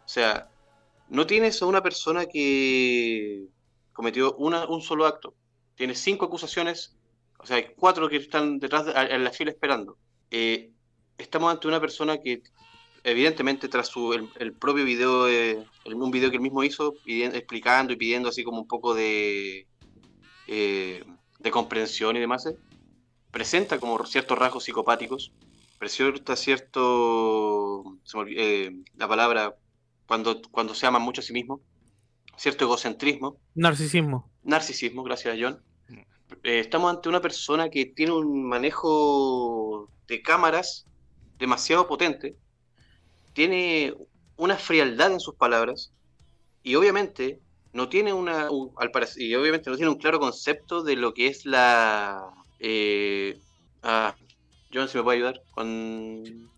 O 0.04 0.08
sea, 0.08 0.48
no 1.08 1.26
tienes 1.26 1.60
a 1.62 1.66
una 1.66 1.82
persona 1.82 2.26
que 2.26 3.46
cometió 3.92 4.34
una, 4.34 4.66
un 4.66 4.82
solo 4.82 5.06
acto, 5.06 5.34
tienes 5.74 5.98
cinco 6.00 6.26
acusaciones, 6.26 6.96
o 7.38 7.46
sea, 7.46 7.56
hay 7.56 7.68
cuatro 7.76 8.08
que 8.08 8.16
están 8.16 8.58
detrás 8.58 8.86
de, 8.86 8.92
en 8.92 9.24
la 9.24 9.30
fila 9.30 9.50
esperando. 9.50 9.98
Eh, 10.30 10.72
estamos 11.16 11.50
ante 11.50 11.68
una 11.68 11.80
persona 11.80 12.18
que 12.18 12.42
evidentemente 13.06 13.68
tras 13.68 13.88
su, 13.88 14.12
el, 14.12 14.28
el 14.38 14.52
propio 14.54 14.84
video, 14.84 15.28
eh, 15.28 15.64
el- 15.84 15.94
un 15.94 16.10
video 16.10 16.30
que 16.30 16.36
él 16.36 16.42
mismo 16.42 16.64
hizo, 16.64 16.94
pidi- 17.04 17.34
explicando 17.34 17.92
y 17.92 17.96
pidiendo 17.96 18.28
así 18.28 18.44
como 18.44 18.60
un 18.60 18.66
poco 18.68 18.94
de, 18.94 19.66
eh, 20.46 21.04
de 21.38 21.50
comprensión 21.50 22.16
y 22.16 22.20
demás, 22.20 22.46
eh, 22.46 22.56
presenta 23.30 23.78
como 23.78 24.04
ciertos 24.06 24.38
rasgos 24.38 24.64
psicopáticos, 24.64 25.32
presenta 25.78 26.36
cierto, 26.36 27.84
se 28.04 28.16
me 28.16 28.24
olvi- 28.24 28.34
eh, 28.38 28.70
la 28.96 29.08
palabra, 29.08 29.54
cuando, 30.06 30.40
cuando 30.50 30.74
se 30.74 30.86
ama 30.86 30.98
mucho 30.98 31.20
a 31.20 31.24
sí 31.24 31.32
mismo, 31.32 31.60
cierto 32.36 32.64
egocentrismo, 32.64 33.38
Narcisismo. 33.54 34.30
narcisismo, 34.42 35.02
gracias 35.02 35.34
a 35.34 35.38
John. 35.40 35.62
Eh, 36.42 36.58
estamos 36.60 36.94
ante 36.94 37.08
una 37.08 37.20
persona 37.20 37.68
que 37.70 37.86
tiene 37.86 38.12
un 38.12 38.48
manejo 38.48 39.90
de 40.08 40.22
cámaras 40.22 40.86
demasiado 41.38 41.86
potente, 41.86 42.36
tiene 43.36 43.94
una 44.38 44.56
frialdad 44.56 45.12
en 45.12 45.20
sus 45.20 45.34
palabras 45.34 45.92
y 46.62 46.74
obviamente 46.74 47.38
no 47.74 47.88
tiene 47.90 48.14
una 48.14 48.50
un- 48.50 48.72
al 48.78 48.90
parec- 48.90 49.18
y 49.18 49.34
obviamente 49.34 49.68
no 49.68 49.76
tiene 49.76 49.90
un 49.92 49.98
claro 49.98 50.18
concepto 50.18 50.82
de 50.82 50.96
lo 50.96 51.12
que 51.12 51.26
es 51.28 51.44
la 51.44 52.18
eh, 52.58 53.38
ah, 53.82 54.16
John 54.72 54.88
si 54.88 54.96
me 54.96 55.04
puede 55.04 55.18
ayudar 55.18 55.42
con 55.50 56.48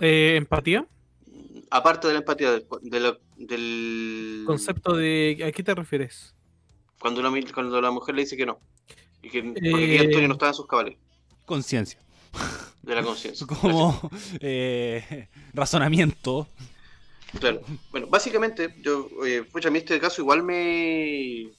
Eh, 0.00 0.36
empatía. 0.36 0.86
aparte 1.70 2.06
de 2.06 2.12
la 2.14 2.20
empatía 2.20 2.52
del, 2.52 2.66
de 2.82 3.00
lo- 3.00 3.18
del 3.36 4.44
Concepto 4.46 4.94
de. 4.96 5.42
¿A 5.44 5.50
qué 5.50 5.62
te 5.64 5.74
refieres? 5.74 6.34
cuando 7.00 7.20
la, 7.22 7.30
mi- 7.30 7.42
cuando 7.44 7.80
la 7.80 7.90
mujer 7.90 8.14
le 8.14 8.22
dice 8.22 8.36
que 8.36 8.46
no 8.46 8.60
y 9.22 9.28
que 9.30 9.42
porque 9.42 9.96
Eh, 9.96 10.00
Antonio 10.00 10.28
no 10.28 10.34
estaba 10.34 10.50
en 10.50 10.54
sus 10.54 10.66
cabales 10.68 10.96
Conciencia. 11.46 12.00
De 12.82 12.94
la 12.94 13.02
conciencia 13.02 13.46
Como 13.60 14.10
eh, 14.40 15.28
razonamiento. 15.52 16.48
Claro. 17.40 17.60
Bueno, 17.90 18.06
básicamente, 18.08 18.74
yo, 18.80 19.08
eh, 19.26 19.42
pucha, 19.50 19.68
a 19.68 19.70
mí 19.70 19.78
este 19.78 20.00
caso 20.00 20.22
igual 20.22 20.42
me. 20.42 21.52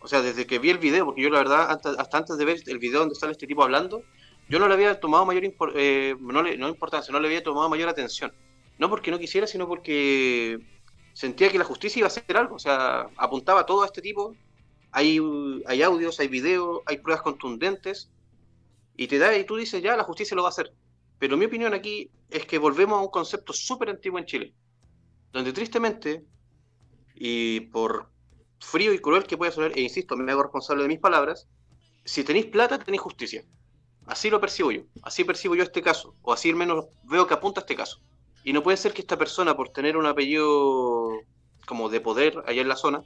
O 0.00 0.08
sea, 0.08 0.20
desde 0.20 0.46
que 0.46 0.58
vi 0.58 0.68
el 0.70 0.78
video, 0.78 1.06
porque 1.06 1.22
yo 1.22 1.30
la 1.30 1.38
verdad, 1.38 1.70
hasta, 1.70 1.90
hasta 1.92 2.18
antes 2.18 2.36
de 2.36 2.44
ver 2.44 2.58
el 2.66 2.78
video 2.78 3.00
donde 3.00 3.14
sale 3.14 3.32
este 3.32 3.46
tipo 3.46 3.62
hablando, 3.64 4.02
yo 4.48 4.58
no 4.58 4.68
le 4.68 4.74
había 4.74 5.00
tomado 5.00 5.24
mayor 5.24 5.44
impor- 5.44 5.72
eh, 5.76 6.14
no, 6.20 6.42
le- 6.42 6.58
no 6.58 6.68
importancia, 6.68 7.10
no 7.12 7.20
le 7.20 7.28
había 7.28 7.42
tomado 7.42 7.68
mayor 7.70 7.88
atención. 7.88 8.32
No 8.78 8.90
porque 8.90 9.10
no 9.10 9.18
quisiera, 9.18 9.46
sino 9.46 9.66
porque 9.66 10.58
sentía 11.14 11.50
que 11.50 11.58
la 11.58 11.64
justicia 11.64 12.00
iba 12.00 12.06
a 12.06 12.08
hacer 12.08 12.36
algo. 12.36 12.56
O 12.56 12.58
sea, 12.58 13.06
apuntaba 13.16 13.64
todo 13.64 13.82
a 13.82 13.86
este 13.86 14.02
tipo. 14.02 14.36
Hay, 14.92 15.18
hay 15.66 15.82
audios, 15.82 16.20
hay 16.20 16.28
videos, 16.28 16.80
hay 16.86 16.98
pruebas 16.98 17.22
contundentes. 17.22 18.10
Y 18.96 19.08
te 19.08 19.18
da 19.18 19.36
y 19.36 19.44
tú 19.44 19.56
dices, 19.56 19.82
ya, 19.82 19.96
la 19.96 20.04
justicia 20.04 20.34
lo 20.34 20.42
va 20.42 20.48
a 20.48 20.50
hacer. 20.50 20.72
Pero 21.18 21.36
mi 21.36 21.46
opinión 21.46 21.74
aquí 21.74 22.10
es 22.30 22.46
que 22.46 22.58
volvemos 22.58 22.98
a 22.98 23.02
un 23.02 23.10
concepto 23.10 23.52
súper 23.52 23.90
antiguo 23.90 24.18
en 24.18 24.26
Chile 24.26 24.54
donde 25.34 25.52
tristemente, 25.52 26.24
y 27.16 27.60
por 27.60 28.08
frío 28.60 28.94
y 28.94 29.00
cruel 29.00 29.24
que 29.24 29.36
pueda 29.36 29.50
sonar, 29.50 29.76
e 29.76 29.80
insisto, 29.80 30.16
me 30.16 30.30
hago 30.30 30.44
responsable 30.44 30.84
de 30.84 30.88
mis 30.88 31.00
palabras, 31.00 31.48
si 32.04 32.22
tenéis 32.22 32.46
plata, 32.46 32.78
tenéis 32.78 33.02
justicia. 33.02 33.44
Así 34.06 34.30
lo 34.30 34.40
percibo 34.40 34.70
yo, 34.70 34.82
así 35.02 35.24
percibo 35.24 35.56
yo 35.56 35.64
este 35.64 35.82
caso, 35.82 36.14
o 36.22 36.32
así 36.32 36.50
al 36.50 36.56
menos 36.56 36.84
veo 37.02 37.26
que 37.26 37.34
apunta 37.34 37.60
este 37.60 37.74
caso. 37.74 38.00
Y 38.44 38.52
no 38.52 38.62
puede 38.62 38.76
ser 38.76 38.92
que 38.94 39.00
esta 39.00 39.18
persona, 39.18 39.56
por 39.56 39.70
tener 39.70 39.96
un 39.96 40.06
apellido 40.06 41.10
como 41.66 41.88
de 41.88 42.00
poder 42.00 42.40
allá 42.46 42.62
en 42.62 42.68
la 42.68 42.76
zona, 42.76 43.02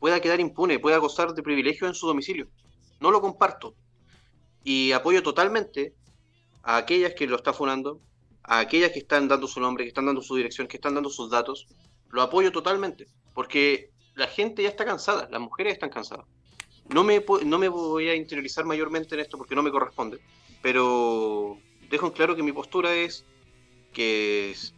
pueda 0.00 0.20
quedar 0.20 0.40
impune, 0.40 0.80
pueda 0.80 0.98
gozar 0.98 1.32
de 1.32 1.44
privilegio 1.44 1.86
en 1.86 1.94
su 1.94 2.08
domicilio. 2.08 2.48
No 2.98 3.12
lo 3.12 3.20
comparto. 3.20 3.76
Y 4.64 4.92
apoyo 4.92 5.22
totalmente 5.22 5.94
a 6.62 6.78
aquellas 6.78 7.14
que 7.14 7.26
lo 7.26 7.36
están 7.36 7.54
funando, 7.54 8.00
a 8.42 8.58
aquellas 8.60 8.92
que 8.92 8.98
están 9.00 9.28
dando 9.28 9.46
su 9.46 9.60
nombre, 9.60 9.84
que 9.84 9.88
están 9.88 10.06
dando 10.06 10.22
su 10.22 10.34
dirección, 10.36 10.66
que 10.66 10.76
están 10.78 10.94
dando 10.94 11.10
sus 11.10 11.30
datos, 11.30 11.66
lo 12.10 12.22
apoyo 12.22 12.50
totalmente, 12.50 13.06
porque 13.34 13.90
la 14.14 14.26
gente 14.26 14.62
ya 14.62 14.68
está 14.70 14.84
cansada, 14.84 15.28
las 15.30 15.40
mujeres 15.40 15.74
están 15.74 15.90
cansadas. 15.90 16.26
No 16.88 17.02
me, 17.04 17.24
no 17.44 17.58
me 17.58 17.68
voy 17.68 18.08
a 18.08 18.14
interiorizar 18.14 18.64
mayormente 18.64 19.14
en 19.14 19.20
esto 19.20 19.38
porque 19.38 19.54
no 19.54 19.62
me 19.62 19.70
corresponde, 19.70 20.18
pero 20.62 21.58
dejo 21.90 22.06
en 22.06 22.12
claro 22.12 22.36
que 22.36 22.42
mi 22.42 22.52
postura 22.52 22.94
es 22.94 23.24
que 23.92 24.50
es- 24.50 24.74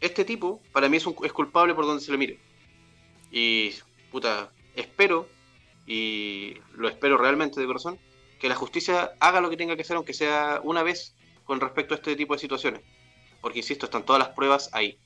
este 0.00 0.24
tipo 0.24 0.60
para 0.72 0.88
mí 0.88 0.96
es, 0.96 1.06
un, 1.06 1.14
es 1.22 1.32
culpable 1.32 1.74
por 1.74 1.86
donde 1.86 2.02
se 2.02 2.10
le 2.12 2.18
mire. 2.18 2.38
Y, 3.30 3.70
puta, 4.10 4.52
espero, 4.74 5.28
y 5.86 6.54
lo 6.74 6.88
espero 6.88 7.16
realmente 7.16 7.60
de 7.60 7.66
corazón, 7.66 7.98
que 8.42 8.48
la 8.48 8.56
justicia 8.56 9.12
haga 9.20 9.40
lo 9.40 9.48
que 9.50 9.56
tenga 9.56 9.76
que 9.76 9.82
hacer, 9.82 9.94
aunque 9.94 10.12
sea 10.12 10.60
una 10.64 10.82
vez 10.82 11.14
con 11.44 11.60
respecto 11.60 11.94
a 11.94 11.98
este 11.98 12.16
tipo 12.16 12.34
de 12.34 12.40
situaciones. 12.40 12.80
Porque, 13.40 13.60
insisto, 13.60 13.86
están 13.86 14.04
todas 14.04 14.18
las 14.18 14.30
pruebas 14.30 14.68
ahí. 14.72 14.98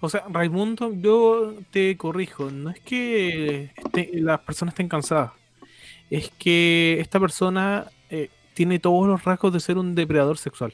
O 0.00 0.08
sea, 0.08 0.24
Raimundo, 0.28 0.92
yo 0.94 1.54
te 1.72 1.96
corrijo, 1.96 2.52
no 2.52 2.70
es 2.70 2.78
que 2.78 3.72
este- 3.74 4.10
las 4.14 4.40
personas 4.42 4.74
estén 4.74 4.88
cansadas, 4.88 5.32
es 6.08 6.30
que 6.38 6.98
esta 7.00 7.18
persona 7.18 7.90
eh, 8.08 8.30
tiene 8.54 8.78
todos 8.78 9.08
los 9.08 9.24
rasgos 9.24 9.52
de 9.52 9.58
ser 9.58 9.76
un 9.76 9.96
depredador 9.96 10.38
sexual. 10.38 10.72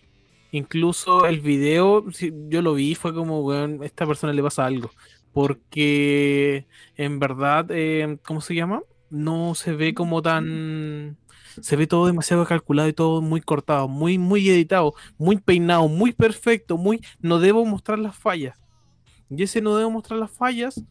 Incluso 0.50 1.24
el 1.24 1.40
video, 1.40 2.04
yo 2.50 2.60
lo 2.60 2.74
vi, 2.74 2.96
fue 2.96 3.14
como, 3.14 3.50
a 3.50 3.66
esta 3.82 4.06
persona 4.06 4.34
le 4.34 4.42
pasa 4.42 4.66
algo. 4.66 4.90
Porque 5.32 6.66
en 6.96 7.18
verdad, 7.18 7.66
eh, 7.70 8.18
¿cómo 8.26 8.42
se 8.42 8.54
llama? 8.54 8.82
No 9.08 9.54
se 9.54 9.72
ve 9.72 9.94
como 9.94 10.20
tan... 10.20 11.16
Se 11.62 11.76
ve 11.76 11.86
todo 11.86 12.06
demasiado 12.06 12.44
calculado 12.44 12.88
y 12.88 12.92
todo 12.92 13.22
muy 13.22 13.40
cortado, 13.40 13.88
muy, 13.88 14.18
muy 14.18 14.48
editado, 14.48 14.94
muy 15.16 15.36
peinado, 15.36 15.88
muy 15.88 16.12
perfecto, 16.12 16.76
muy... 16.76 17.00
No 17.20 17.38
debo 17.38 17.64
mostrar 17.64 17.98
las 17.98 18.16
fallas. 18.16 18.58
Y 19.30 19.42
ese 19.42 19.60
no 19.60 19.76
debo 19.76 19.90
mostrar 19.90 20.18
las 20.18 20.30
fallas, 20.30 20.82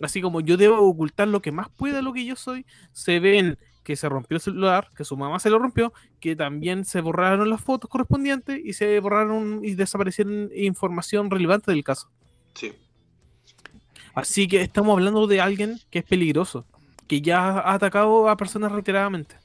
así 0.00 0.20
como 0.20 0.40
yo 0.40 0.56
debo 0.56 0.80
ocultar 0.80 1.28
lo 1.28 1.42
que 1.42 1.52
más 1.52 1.68
pueda 1.70 2.02
lo 2.02 2.12
que 2.12 2.24
yo 2.24 2.36
soy, 2.36 2.66
se 2.92 3.20
ven 3.20 3.58
que 3.82 3.96
se 3.96 4.08
rompió 4.08 4.36
el 4.36 4.40
celular, 4.40 4.88
que 4.96 5.04
su 5.04 5.16
mamá 5.16 5.38
se 5.38 5.50
lo 5.50 5.58
rompió, 5.58 5.92
que 6.18 6.34
también 6.34 6.84
se 6.86 7.02
borraron 7.02 7.50
las 7.50 7.60
fotos 7.60 7.90
correspondientes 7.90 8.58
y 8.64 8.72
se 8.72 8.98
borraron 8.98 9.60
y 9.62 9.74
desaparecieron 9.74 10.50
información 10.54 11.30
relevante 11.30 11.70
del 11.70 11.84
caso. 11.84 12.08
Sí. 12.54 12.72
Así 14.14 14.48
que 14.48 14.62
estamos 14.62 14.94
hablando 14.94 15.26
de 15.26 15.40
alguien 15.40 15.78
que 15.90 15.98
es 15.98 16.04
peligroso, 16.04 16.64
que 17.06 17.20
ya 17.20 17.58
ha 17.58 17.74
atacado 17.74 18.28
a 18.28 18.36
personas 18.36 18.72
reiteradamente. 18.72 19.36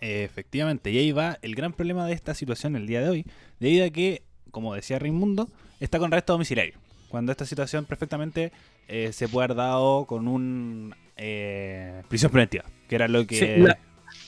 Efectivamente, 0.00 0.90
y 0.90 0.98
ahí 0.98 1.12
va 1.12 1.38
el 1.42 1.54
gran 1.54 1.72
problema 1.72 2.06
de 2.06 2.14
esta 2.14 2.34
situación 2.34 2.76
el 2.76 2.86
día 2.86 3.00
de 3.00 3.08
hoy, 3.08 3.26
debido 3.58 3.86
a 3.86 3.90
que, 3.90 4.22
como 4.50 4.74
decía 4.74 4.98
Raimundo, 4.98 5.48
está 5.78 5.98
con 5.98 6.12
arresto 6.12 6.32
domiciliario. 6.32 6.78
Cuando 7.08 7.32
esta 7.32 7.44
situación 7.44 7.84
perfectamente 7.84 8.52
eh, 8.88 9.12
se 9.12 9.28
puede 9.28 9.46
haber 9.46 9.56
dado 9.56 10.06
con 10.06 10.28
un 10.28 10.94
eh, 11.16 12.02
prisión 12.08 12.30
preventiva, 12.30 12.64
que 12.88 12.94
era 12.94 13.08
lo 13.08 13.26
que... 13.26 13.36
Sí, 13.36 13.62
la, 13.62 13.78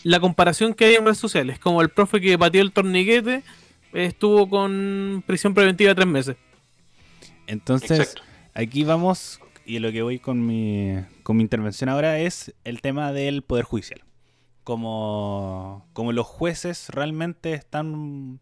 la 0.04 0.20
comparación 0.20 0.74
que 0.74 0.86
hay 0.86 0.94
en 0.96 1.04
redes 1.04 1.18
sociales, 1.18 1.58
como 1.58 1.80
el 1.80 1.88
profe 1.88 2.20
que 2.20 2.38
pateó 2.38 2.60
el 2.60 2.72
torniquete, 2.72 3.42
estuvo 3.92 4.48
con 4.48 5.22
prisión 5.26 5.54
preventiva 5.54 5.94
tres 5.94 6.06
meses. 6.06 6.36
Entonces, 7.46 7.98
Exacto. 7.98 8.22
aquí 8.54 8.84
vamos, 8.84 9.40
y 9.64 9.78
lo 9.78 9.92
que 9.92 10.02
voy 10.02 10.18
con 10.18 10.44
mi, 10.44 10.94
con 11.22 11.36
mi 11.36 11.42
intervención 11.42 11.88
ahora 11.88 12.18
es 12.18 12.54
el 12.64 12.80
tema 12.80 13.12
del 13.12 13.42
Poder 13.42 13.64
Judicial. 13.64 14.02
Como, 14.64 15.86
como 15.92 16.12
los 16.12 16.26
jueces 16.26 16.88
realmente 16.90 17.52
están 17.54 18.38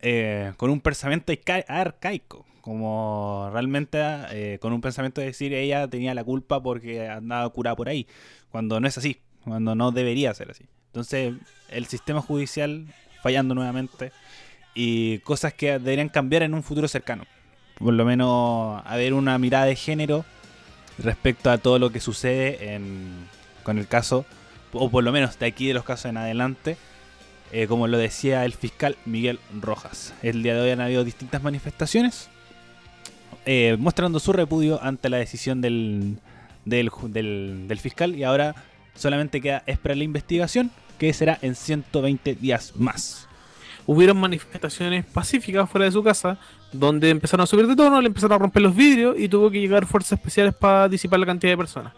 eh, 0.00 0.52
con 0.56 0.70
un 0.70 0.80
pensamiento 0.80 1.32
arca- 1.32 1.64
arcaico, 1.68 2.44
como 2.60 3.48
realmente 3.52 3.98
eh, 4.30 4.58
con 4.60 4.72
un 4.72 4.80
pensamiento 4.80 5.20
de 5.20 5.28
decir 5.28 5.54
ella 5.54 5.86
tenía 5.88 6.14
la 6.14 6.24
culpa 6.24 6.60
porque 6.60 7.08
andaba 7.08 7.48
curada 7.50 7.76
por 7.76 7.88
ahí, 7.88 8.06
cuando 8.50 8.80
no 8.80 8.88
es 8.88 8.98
así, 8.98 9.20
cuando 9.44 9.74
no 9.74 9.92
debería 9.92 10.34
ser 10.34 10.50
así. 10.50 10.64
Entonces, 10.86 11.34
el 11.68 11.86
sistema 11.86 12.20
judicial 12.20 12.86
fallando 13.22 13.54
nuevamente 13.54 14.10
y 14.74 15.18
cosas 15.20 15.54
que 15.54 15.78
deberían 15.78 16.08
cambiar 16.08 16.42
en 16.42 16.54
un 16.54 16.62
futuro 16.62 16.88
cercano 16.88 17.24
por 17.78 17.94
lo 17.94 18.04
menos 18.04 18.82
haber 18.84 19.12
una 19.12 19.38
mirada 19.38 19.64
de 19.64 19.74
género 19.76 20.24
respecto 20.98 21.50
a 21.50 21.58
todo 21.58 21.78
lo 21.78 21.90
que 21.90 22.00
sucede 22.00 22.74
en, 22.74 23.26
con 23.64 23.78
el 23.78 23.88
caso, 23.88 24.24
o 24.72 24.90
por 24.90 25.04
lo 25.04 25.12
menos 25.12 25.38
de 25.38 25.46
aquí 25.46 25.66
de 25.68 25.74
los 25.74 25.84
casos 25.84 26.06
en 26.06 26.16
adelante, 26.16 26.76
eh, 27.52 27.66
como 27.66 27.86
lo 27.86 27.98
decía 27.98 28.44
el 28.44 28.52
fiscal 28.54 28.96
Miguel 29.04 29.38
Rojas. 29.60 30.14
El 30.22 30.42
día 30.42 30.54
de 30.54 30.60
hoy 30.62 30.70
han 30.70 30.80
habido 30.80 31.04
distintas 31.04 31.42
manifestaciones 31.42 32.28
eh, 33.44 33.76
mostrando 33.78 34.20
su 34.20 34.32
repudio 34.32 34.82
ante 34.82 35.08
la 35.08 35.16
decisión 35.16 35.60
del, 35.60 36.18
del, 36.64 36.90
del- 37.08 37.64
del 37.68 37.78
fiscal 37.78 38.14
y 38.14 38.24
ahora 38.24 38.54
solamente 38.94 39.40
queda 39.40 39.62
esperar 39.66 39.96
la 39.98 40.04
investigación 40.04 40.70
que 40.98 41.12
será 41.12 41.38
en 41.42 41.54
120 41.56 42.34
días 42.36 42.72
más. 42.76 43.26
hubieron 43.86 44.16
manifestaciones 44.20 45.04
pacíficas 45.04 45.68
fuera 45.68 45.86
de 45.86 45.90
su 45.92 46.04
casa, 46.04 46.38
donde 46.72 47.10
empezaron 47.10 47.42
a 47.42 47.46
subir 47.46 47.66
de 47.66 47.74
tono, 47.74 48.00
le 48.00 48.06
empezaron 48.06 48.36
a 48.36 48.38
romper 48.38 48.62
los 48.62 48.76
vidrios 48.76 49.16
y 49.18 49.28
tuvo 49.28 49.50
que 49.50 49.58
llegar 49.60 49.86
fuerzas 49.86 50.12
especiales 50.20 50.54
para 50.54 50.88
disipar 50.88 51.18
la 51.18 51.26
cantidad 51.26 51.52
de 51.52 51.56
personas. 51.56 51.92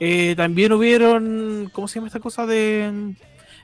Eh, 0.00 0.34
también 0.36 0.72
hubieron, 0.72 1.70
¿cómo 1.72 1.88
se 1.88 1.96
llama 1.96 2.08
esta 2.08 2.20
cosa 2.20 2.46
de? 2.46 3.14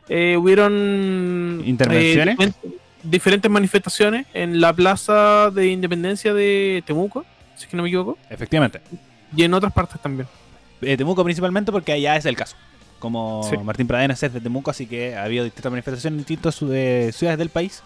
eh, 0.08 0.36
hubieron 0.36 1.62
¿Intervenciones? 1.64 2.34
eh, 2.38 2.42
diferen- 2.42 2.54
diferentes 3.02 3.50
manifestaciones 3.50 4.26
en 4.34 4.60
la 4.60 4.72
plaza 4.72 5.50
de 5.50 5.68
Independencia 5.68 6.34
de 6.34 6.82
Temuco, 6.86 7.24
si 7.56 7.64
es 7.64 7.68
que 7.70 7.76
no 7.76 7.82
me 7.82 7.88
equivoco, 7.88 8.18
Efectivamente. 8.28 8.80
y 9.36 9.42
en 9.44 9.54
otras 9.54 9.72
partes 9.72 10.00
también. 10.00 10.26
eh, 10.82 10.96
Temuco 10.96 11.22
principalmente 11.24 11.70
porque 11.72 11.92
allá 11.92 12.16
es 12.16 12.24
el 12.26 12.36
caso. 12.36 12.56
Como 12.98 13.42
Sí. 13.48 13.56
Martín 13.58 13.86
Pradenas 13.86 14.22
es 14.22 14.32
de 14.32 14.40
Temuco, 14.40 14.70
así 14.70 14.86
que 14.86 15.14
ha 15.16 15.24
habido 15.24 15.44
distintas 15.44 15.70
manifestaciones 15.70 16.14
en 16.14 16.18
distintas 16.18 16.58
de 16.60 17.10
ciudades 17.14 17.38
del 17.38 17.48
país, 17.50 17.82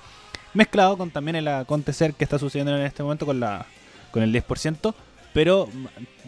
mezclado 0.55 0.97
con 0.97 1.11
también 1.11 1.36
el 1.36 1.47
acontecer 1.49 2.14
que 2.14 2.24
está 2.24 2.38
sucediendo 2.38 2.76
en 2.76 2.82
este 2.84 3.03
momento 3.03 3.26
con 3.26 3.38
la 3.40 3.66
con 4.12 4.22
el 4.22 4.32
10%, 4.32 4.95
pero 5.35 5.68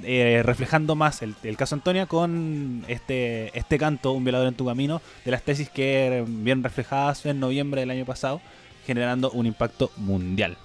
eh, 0.02 0.42
reflejando 0.44 0.94
más 0.96 1.22
el, 1.22 1.34
el 1.42 1.56
caso 1.56 1.74
Antonia 1.76 2.04
con 2.06 2.84
este 2.88 3.56
este 3.58 3.78
canto, 3.78 4.12
Un 4.12 4.24
violador 4.24 4.48
en 4.48 4.54
tu 4.54 4.66
camino, 4.66 5.00
de 5.24 5.30
las 5.30 5.42
tesis 5.42 5.70
que 5.70 6.22
bien 6.26 6.62
reflejadas 6.62 7.24
en 7.24 7.40
noviembre 7.40 7.80
del 7.80 7.90
año 7.90 8.04
pasado, 8.04 8.42
generando 8.86 9.30
un 9.30 9.46
impacto 9.46 9.90
mundial. 9.96 10.58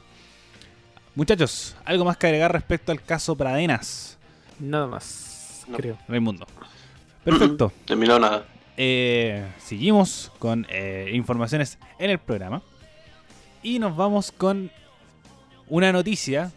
Muchachos, 1.15 1.75
¿algo 1.85 2.03
más 2.05 2.17
que 2.17 2.27
agregar 2.27 2.51
respecto 2.51 2.91
al 2.91 3.01
caso 3.01 3.35
Pradenas, 3.35 4.17
Nada 4.59 4.87
más, 4.87 5.63
No. 5.67 5.77
creo. 5.77 5.97
Raimundo? 6.07 6.45
Perfecto. 7.23 7.71
Terminado 7.85 8.19
nada. 8.19 8.45
Eh, 8.77 9.45
seguimos 9.59 10.31
con 10.39 10.65
eh, 10.69 11.11
informaciones 11.13 11.77
en 11.99 12.09
el 12.09 12.17
programa. 12.19 12.61
Y 13.61 13.77
nos 13.77 13.95
vamos 13.95 14.31
con 14.31 14.71
una 15.67 15.91
noticia 15.91 16.51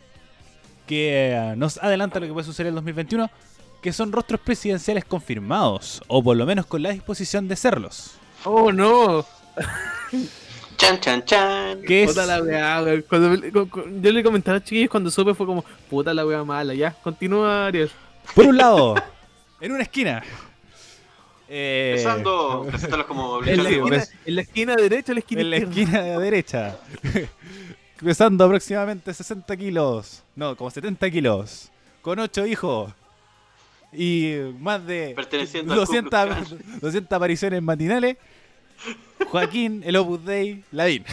que 0.87 1.32
eh, 1.32 1.55
nos 1.57 1.78
adelanta 1.78 2.20
lo 2.20 2.26
que 2.26 2.32
puede 2.32 2.45
suceder 2.47 2.66
en 2.68 2.72
el 2.72 2.76
2021, 2.76 3.30
que 3.82 3.93
son 3.93 4.12
rostros 4.12 4.41
presidenciales 4.41 5.05
confirmados, 5.05 6.03
o 6.09 6.22
por 6.22 6.37
lo 6.37 6.47
menos 6.47 6.66
con 6.66 6.82
la 6.82 6.91
disposición 6.91 7.49
de 7.49 7.57
serlos. 7.57 8.12
Oh 8.45 8.70
no, 8.72 9.24
Chan, 10.76 10.99
chan, 11.01 11.24
chan. 11.24 11.80
¿Qué 11.87 12.03
es? 12.03 12.11
Puta 12.11 12.26
la 12.26 12.43
weá, 12.43 12.82
weón. 12.82 13.05
Cuando 13.09 13.35
yo 14.01 14.12
le 14.12 14.22
comentaba 14.24 14.57
a 14.57 14.59
los 14.59 14.68
chiquillos 14.68 14.91
cuando 14.91 15.09
supe 15.11 15.32
fue 15.32 15.47
como, 15.47 15.64
puta 15.89 16.12
la 16.12 16.26
weá 16.26 16.43
mala, 16.45 16.74
ya. 16.74 16.93
Continúa, 17.03 17.66
Ariel. 17.66 17.91
Por 18.35 18.47
un 18.47 18.57
lado, 18.57 18.95
en 19.61 19.72
una 19.72 19.82
esquina. 19.85 20.22
eh, 21.49 21.95
Empezando, 21.97 22.66
como 23.07 23.43
En 23.45 23.62
la, 23.62 23.70
esquina, 23.70 24.05
en 24.26 24.35
la 24.35 24.41
esquina 24.43 24.74
derecha, 24.76 25.12
en 25.12 25.14
la 25.14 25.20
esquina 25.20 25.41
en 25.43 25.51
la 25.51 25.57
izquierda. 25.59 25.80
esquina 25.82 26.03
de 26.03 26.11
la 26.11 26.18
derecha. 26.18 26.76
Pesando 28.01 28.45
aproximadamente 28.45 29.14
60 29.14 29.57
kilos. 29.57 30.22
No, 30.34 30.57
como 30.57 30.70
70 30.70 31.11
kilos. 31.11 31.70
Con 32.03 32.18
8 32.18 32.47
hijos. 32.47 32.92
Y 33.92 34.34
más 34.59 34.84
de 34.84 35.12
Perteneciendo 35.14 35.72
al 35.72 35.78
Ku 35.78 35.86
200, 35.86 36.49
Klux 36.49 36.80
200 36.80 37.12
apariciones 37.16 37.62
matinales. 37.62 38.16
Joaquín, 39.28 39.82
el 39.84 39.97
Opus 39.97 40.24
Dei, 40.24 40.64
Lavín. 40.72 41.05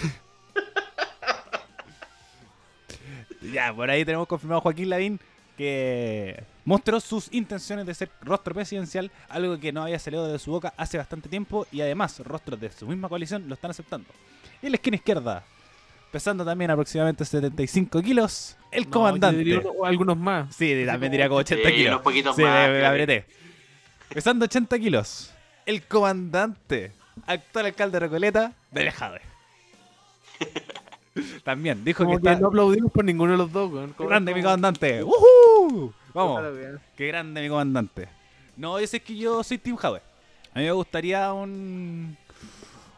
ya, 3.54 3.74
por 3.74 3.90
ahí 3.90 4.04
tenemos 4.04 4.28
confirmado 4.28 4.60
a 4.60 4.62
Joaquín 4.62 4.90
Lavín 4.90 5.20
que 5.58 6.44
mostró 6.66 7.00
sus 7.00 7.32
intenciones 7.32 7.86
de 7.86 7.94
ser 7.94 8.10
rostro 8.22 8.56
presidencial, 8.56 9.12
algo 9.30 9.60
que 9.60 9.72
no 9.72 9.84
había 9.84 10.00
salido 10.00 10.28
de 10.28 10.40
su 10.40 10.50
boca 10.50 10.74
hace 10.76 10.98
bastante 10.98 11.30
tiempo 11.30 11.68
y 11.72 11.82
además 11.82 12.20
rostros 12.20 12.60
de 12.60 12.72
su 12.72 12.88
misma 12.88 13.08
coalición 13.10 13.48
lo 13.48 13.54
están 13.54 13.70
aceptando. 13.70 14.08
Y 14.62 14.66
en 14.66 14.72
la 14.72 14.76
esquina 14.78 14.96
izquierda, 14.96 15.44
pesando 16.12 16.44
también 16.46 16.70
aproximadamente 16.72 17.24
75 17.26 18.02
kilos, 18.02 18.58
el 18.72 18.84
No, 18.86 18.90
comandante. 18.92 19.58
uno- 19.58 19.86
algunos 19.86 20.18
más. 20.18 20.56
Sí, 20.56 20.84
también 20.86 21.12
diría 21.12 21.28
como 21.28 21.40
80 21.40 21.70
Sí, 21.70 21.76
kilos. 21.76 21.92
unos 21.94 22.02
poquitos 22.04 22.36
sí, 22.36 22.42
más, 22.44 22.70
me- 22.70 22.86
apreté. 22.86 23.26
Pesando 24.10 24.46
80 24.46 24.78
kilos, 24.80 25.34
el 25.66 25.84
comandante, 25.84 26.92
actual 27.26 27.68
alcalde 27.68 27.96
de 27.96 28.00
Recoleta, 28.00 28.54
de 28.72 28.92
Jade. 28.92 29.22
También 31.44 31.84
dijo 31.84 32.04
Como 32.06 32.18
que 32.18 32.24
que 32.24 32.30
está 32.30 32.40
no 32.42 32.48
aplaudimos 32.48 32.92
por 32.92 33.04
ninguno 33.04 33.34
de 33.34 33.38
los 33.38 33.52
dos, 33.52 33.72
weón. 33.72 33.94
Como- 33.94 34.10
grande 34.10 34.34
mi 34.34 34.42
comandante. 34.42 35.04
¡Woohoo! 35.04 35.92
Puta 35.92 35.94
Vamos, 36.14 36.42
qué 36.96 37.08
grande 37.08 37.42
mi 37.42 37.50
comandante. 37.50 38.08
No, 38.58 38.78
sé 38.86 39.00
que 39.02 39.16
yo 39.16 39.44
soy 39.44 39.58
Team 39.58 39.76
Jade. 39.76 40.02
A 40.54 40.60
mí 40.60 40.66
me 40.66 40.72
gustaría 40.72 41.32
un. 41.34 42.18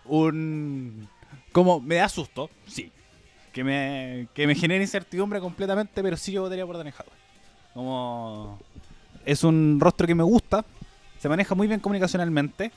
Un. 0.06 1.08
Como 1.52 1.80
me 1.80 1.96
da 1.96 2.10
susto, 2.10 2.50
sí. 2.68 2.92
Que 3.54 3.64
me, 3.64 4.28
que 4.34 4.48
me 4.48 4.56
genere 4.56 4.82
incertidumbre 4.82 5.40
completamente, 5.40 6.02
pero 6.02 6.18
sí 6.18 6.32
yo 6.32 6.42
votaría 6.42 6.66
por 6.66 6.76
Daniel 6.76 6.96
Jadwe. 6.96 7.12
Como. 7.74 8.60
Es 9.26 9.44
un 9.44 9.80
rostro 9.80 10.06
que 10.06 10.16
me 10.16 10.24
gusta. 10.24 10.66
Se 11.20 11.30
maneja 11.30 11.56
muy 11.56 11.68
bien 11.68 11.80
comunicacionalmente. 11.80 12.72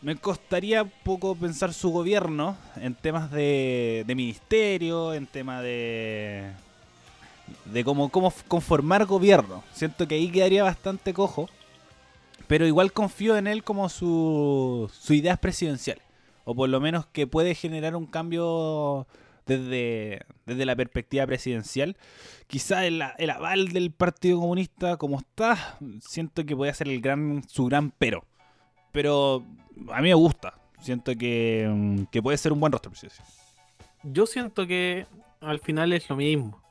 Me 0.00 0.16
costaría 0.16 0.84
poco 0.84 1.34
pensar 1.34 1.72
su 1.72 1.90
gobierno 1.90 2.56
en 2.76 2.94
temas 2.94 3.30
de, 3.30 4.04
de 4.06 4.14
ministerio, 4.14 5.12
en 5.14 5.26
temas 5.26 5.62
de. 5.62 6.52
de 7.66 7.84
cómo, 7.84 8.08
cómo 8.08 8.32
conformar 8.48 9.06
gobierno. 9.06 9.64
Siento 9.72 10.06
que 10.06 10.14
ahí 10.14 10.30
quedaría 10.30 10.62
bastante 10.62 11.12
cojo. 11.12 11.48
Pero 12.46 12.66
igual 12.66 12.92
confío 12.92 13.36
en 13.36 13.46
él 13.46 13.64
como 13.64 13.88
su, 13.88 14.90
su 14.92 15.14
ideas 15.14 15.38
presidenciales. 15.38 16.04
O 16.44 16.54
por 16.54 16.68
lo 16.68 16.80
menos 16.80 17.06
que 17.06 17.26
puede 17.26 17.54
generar 17.54 17.96
un 17.96 18.06
cambio 18.06 19.06
desde, 19.46 20.22
desde 20.46 20.66
la 20.66 20.76
perspectiva 20.76 21.26
presidencial. 21.26 21.96
Quizá 22.46 22.86
el, 22.86 23.02
el 23.18 23.30
aval 23.30 23.68
del 23.68 23.90
Partido 23.90 24.40
Comunista 24.40 24.96
como 24.96 25.18
está, 25.18 25.78
siento 26.00 26.44
que 26.44 26.56
puede 26.56 26.72
ser 26.74 26.88
el 26.88 27.00
gran, 27.00 27.42
su 27.48 27.66
gran 27.66 27.90
pero. 27.92 28.24
Pero 28.92 29.44
a 29.92 30.00
mí 30.00 30.08
me 30.08 30.14
gusta. 30.14 30.54
Siento 30.80 31.16
que, 31.16 31.68
mm, 31.70 32.04
que 32.12 32.22
puede 32.22 32.36
ser 32.38 32.52
un 32.52 32.60
buen 32.60 32.72
rostro 32.72 32.90
presidencial. 32.90 33.26
Yo 34.02 34.26
siento 34.26 34.66
que 34.66 35.06
al 35.40 35.58
final 35.60 35.92
es 35.92 36.08
lo 36.10 36.16
mismo. 36.16 36.62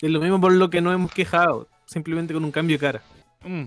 Es 0.00 0.10
lo 0.10 0.20
mismo 0.20 0.40
por 0.40 0.52
lo 0.52 0.70
que 0.70 0.80
nos 0.80 0.94
hemos 0.94 1.12
quejado. 1.12 1.68
Simplemente 1.86 2.34
con 2.34 2.44
un 2.44 2.50
cambio 2.50 2.76
de 2.76 2.80
cara. 2.80 3.02
Mm, 3.44 3.64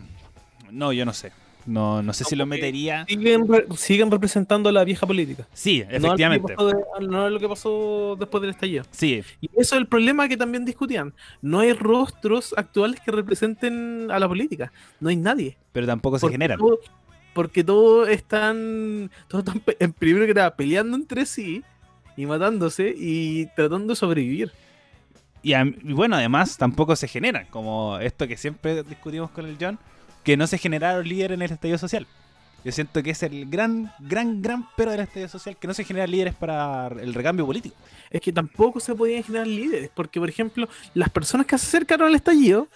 No, 0.71 0.91
yo 0.93 1.05
no 1.05 1.13
sé. 1.13 1.31
No, 1.65 2.01
no 2.01 2.13
sé 2.13 2.23
si 2.23 2.35
lo 2.35 2.45
metería. 2.45 3.05
Siguen, 3.07 3.45
siguen 3.75 4.09
representando 4.11 4.69
a 4.69 4.71
la 4.71 4.83
vieja 4.83 5.05
política. 5.05 5.47
Sí, 5.53 5.83
efectivamente. 5.89 6.55
No 7.01 7.27
es 7.27 7.31
lo 7.33 7.39
que 7.39 7.47
pasó 7.47 8.15
después 8.19 8.41
del 8.41 8.49
estallido. 8.51 8.83
Sí, 8.91 9.23
Y 9.41 9.47
eso 9.57 9.75
es 9.75 9.81
el 9.81 9.87
problema 9.87 10.27
que 10.27 10.37
también 10.37 10.65
discutían. 10.65 11.13
No 11.41 11.59
hay 11.59 11.73
rostros 11.73 12.53
actuales 12.57 12.99
que 12.99 13.11
representen 13.11 14.09
a 14.11 14.19
la 14.19 14.27
política. 14.27 14.71
No 14.99 15.09
hay 15.09 15.15
nadie. 15.15 15.57
pero 15.71 15.87
tampoco 15.87 16.17
se 16.17 16.21
Porque 16.21 16.33
generan. 16.33 16.57
todo- 16.59 16.79
porque 17.33 17.63
todos 17.63 18.09
están, 18.09 19.09
todos 19.29 19.45
están 19.45 19.61
en 19.79 19.93
primero 19.93 20.25
que 20.25 20.33
nada 20.33 20.53
peleando 20.55 20.97
entre 20.97 21.25
sí 21.25 21.63
y 22.17 22.25
matándose 22.25 22.93
y 22.97 23.45
tratando 23.55 23.93
de 23.93 23.95
sobrevivir. 23.95 24.51
Y, 25.41 25.53
a- 25.53 25.63
y 25.63 25.93
bueno, 25.93 26.17
además 26.17 26.57
tampoco 26.57 26.95
se 26.97 27.07
generan, 27.07 27.45
como 27.49 27.97
esto 27.99 28.27
que 28.27 28.35
siempre 28.35 28.83
discutimos 28.83 29.31
con 29.31 29.45
el 29.45 29.55
John, 29.59 29.79
que 30.23 30.37
no 30.37 30.47
se 30.47 30.57
generaron 30.57 31.07
líderes 31.07 31.35
en 31.35 31.41
el 31.41 31.51
estallido 31.51 31.77
social. 31.77 32.07
Yo 32.63 32.71
siento 32.71 33.01
que 33.01 33.09
es 33.09 33.23
el 33.23 33.49
gran, 33.49 33.91
gran, 33.99 34.41
gran 34.41 34.67
pero 34.77 34.91
del 34.91 34.99
estallido 34.99 35.29
social, 35.29 35.57
que 35.57 35.67
no 35.67 35.73
se 35.73 35.83
generan 35.83 36.11
líderes 36.11 36.35
para 36.35 36.87
el 36.87 37.13
recambio 37.13 37.45
político. 37.45 37.75
Es 38.11 38.21
que 38.21 38.31
tampoco 38.31 38.79
se 38.79 38.93
podían 38.93 39.23
generar 39.23 39.47
líderes, 39.47 39.89
porque 39.93 40.19
por 40.19 40.29
ejemplo, 40.29 40.69
las 40.93 41.09
personas 41.09 41.47
que 41.47 41.57
se 41.57 41.65
acercaron 41.65 42.07
al 42.07 42.15
estallido 42.15 42.67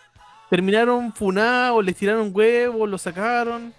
terminaron 0.49 1.13
funados, 1.13 1.85
les 1.85 1.95
tiraron 1.95 2.31
huevos, 2.33 2.89
lo 2.89 2.97
sacaron. 2.97 3.73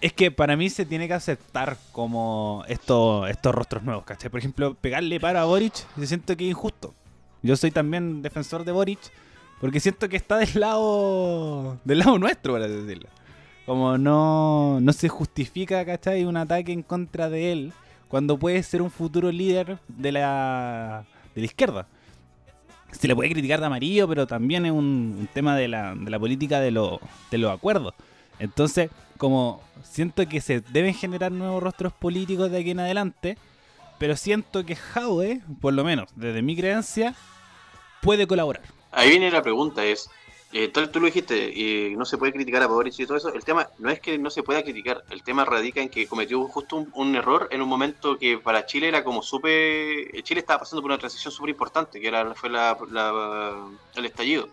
Es 0.00 0.12
que 0.12 0.30
para 0.30 0.56
mí 0.56 0.68
se 0.70 0.84
tiene 0.84 1.08
que 1.08 1.14
aceptar 1.14 1.76
como 1.92 2.62
esto, 2.68 3.26
estos 3.26 3.54
rostros 3.54 3.82
nuevos, 3.82 4.04
¿cachai? 4.04 4.30
Por 4.30 4.38
ejemplo, 4.38 4.74
pegarle 4.74 5.18
paro 5.18 5.40
a 5.40 5.44
Boric, 5.44 5.74
yo 5.96 6.06
siento 6.06 6.36
que 6.36 6.44
es 6.44 6.50
injusto. 6.50 6.94
Yo 7.42 7.56
soy 7.56 7.70
también 7.70 8.22
defensor 8.22 8.64
de 8.64 8.72
Boric, 8.72 9.00
porque 9.60 9.80
siento 9.80 10.08
que 10.08 10.16
está 10.16 10.36
del 10.38 10.60
lado 10.60 11.78
del 11.84 11.98
lado 12.00 12.18
nuestro, 12.18 12.52
por 12.54 12.62
así 12.62 12.72
decirlo. 12.72 13.08
Como 13.66 13.98
no, 13.98 14.80
no 14.80 14.92
se 14.92 15.08
justifica, 15.08 15.84
¿cachai? 15.84 16.24
Un 16.24 16.36
ataque 16.36 16.72
en 16.72 16.82
contra 16.82 17.28
de 17.28 17.52
él 17.52 17.72
cuando 18.08 18.38
puede 18.38 18.62
ser 18.62 18.80
un 18.80 18.90
futuro 18.90 19.30
líder 19.30 19.78
de 19.88 20.12
la, 20.12 21.04
de 21.34 21.40
la 21.42 21.44
izquierda. 21.46 21.86
Se 22.92 23.06
le 23.06 23.14
puede 23.14 23.30
criticar 23.30 23.60
de 23.60 23.66
amarillo, 23.66 24.08
pero 24.08 24.26
también 24.26 24.64
es 24.64 24.72
un, 24.72 25.16
un 25.20 25.28
tema 25.34 25.54
de 25.54 25.68
la, 25.68 25.94
de 25.94 26.10
la 26.10 26.18
política 26.18 26.60
de, 26.60 26.70
lo- 26.70 27.00
de 27.30 27.36
los 27.36 27.52
acuerdos. 27.52 27.92
Entonces, 28.38 28.88
como 29.18 29.60
siento 29.82 30.26
que 30.26 30.40
se 30.40 30.62
deben 30.62 30.94
generar 30.94 31.30
nuevos 31.30 31.62
rostros 31.62 31.92
políticos 31.92 32.50
de 32.50 32.60
aquí 32.60 32.70
en 32.70 32.80
adelante, 32.80 33.36
pero 33.98 34.16
siento 34.16 34.64
que 34.64 34.76
Jaude, 34.76 35.42
por 35.60 35.74
lo 35.74 35.84
menos 35.84 36.08
desde 36.16 36.40
mi 36.40 36.56
creencia, 36.56 37.14
puede 38.00 38.26
colaborar. 38.26 38.62
Ahí 38.98 39.10
viene 39.10 39.30
la 39.30 39.42
pregunta, 39.42 39.84
es, 39.84 40.10
eh, 40.52 40.68
tal 40.68 40.90
tú 40.90 40.98
lo 40.98 41.06
dijiste, 41.06 41.36
y 41.54 41.94
no 41.96 42.04
se 42.04 42.18
puede 42.18 42.32
criticar 42.32 42.62
a 42.62 42.66
Boric 42.66 42.98
y 42.98 43.06
todo 43.06 43.16
eso, 43.16 43.32
el 43.32 43.44
tema 43.44 43.68
no 43.78 43.90
es 43.90 44.00
que 44.00 44.18
no 44.18 44.28
se 44.28 44.42
pueda 44.42 44.62
criticar, 44.62 45.04
el 45.10 45.22
tema 45.22 45.44
radica 45.44 45.80
en 45.80 45.88
que 45.88 46.06
cometió 46.08 46.42
justo 46.48 46.76
un, 46.76 46.90
un 46.94 47.14
error 47.14 47.46
en 47.52 47.62
un 47.62 47.68
momento 47.68 48.18
que 48.18 48.38
para 48.38 48.66
Chile 48.66 48.88
era 48.88 49.04
como 49.04 49.22
súper, 49.22 49.52
eh, 49.52 50.22
Chile 50.24 50.40
estaba 50.40 50.60
pasando 50.60 50.82
por 50.82 50.90
una 50.90 50.98
transición 50.98 51.32
súper 51.32 51.50
importante, 51.50 52.00
que 52.00 52.08
era, 52.08 52.34
fue 52.34 52.50
la, 52.50 52.76
la- 52.90 53.68
el 53.94 54.04
estallido, 54.04 54.48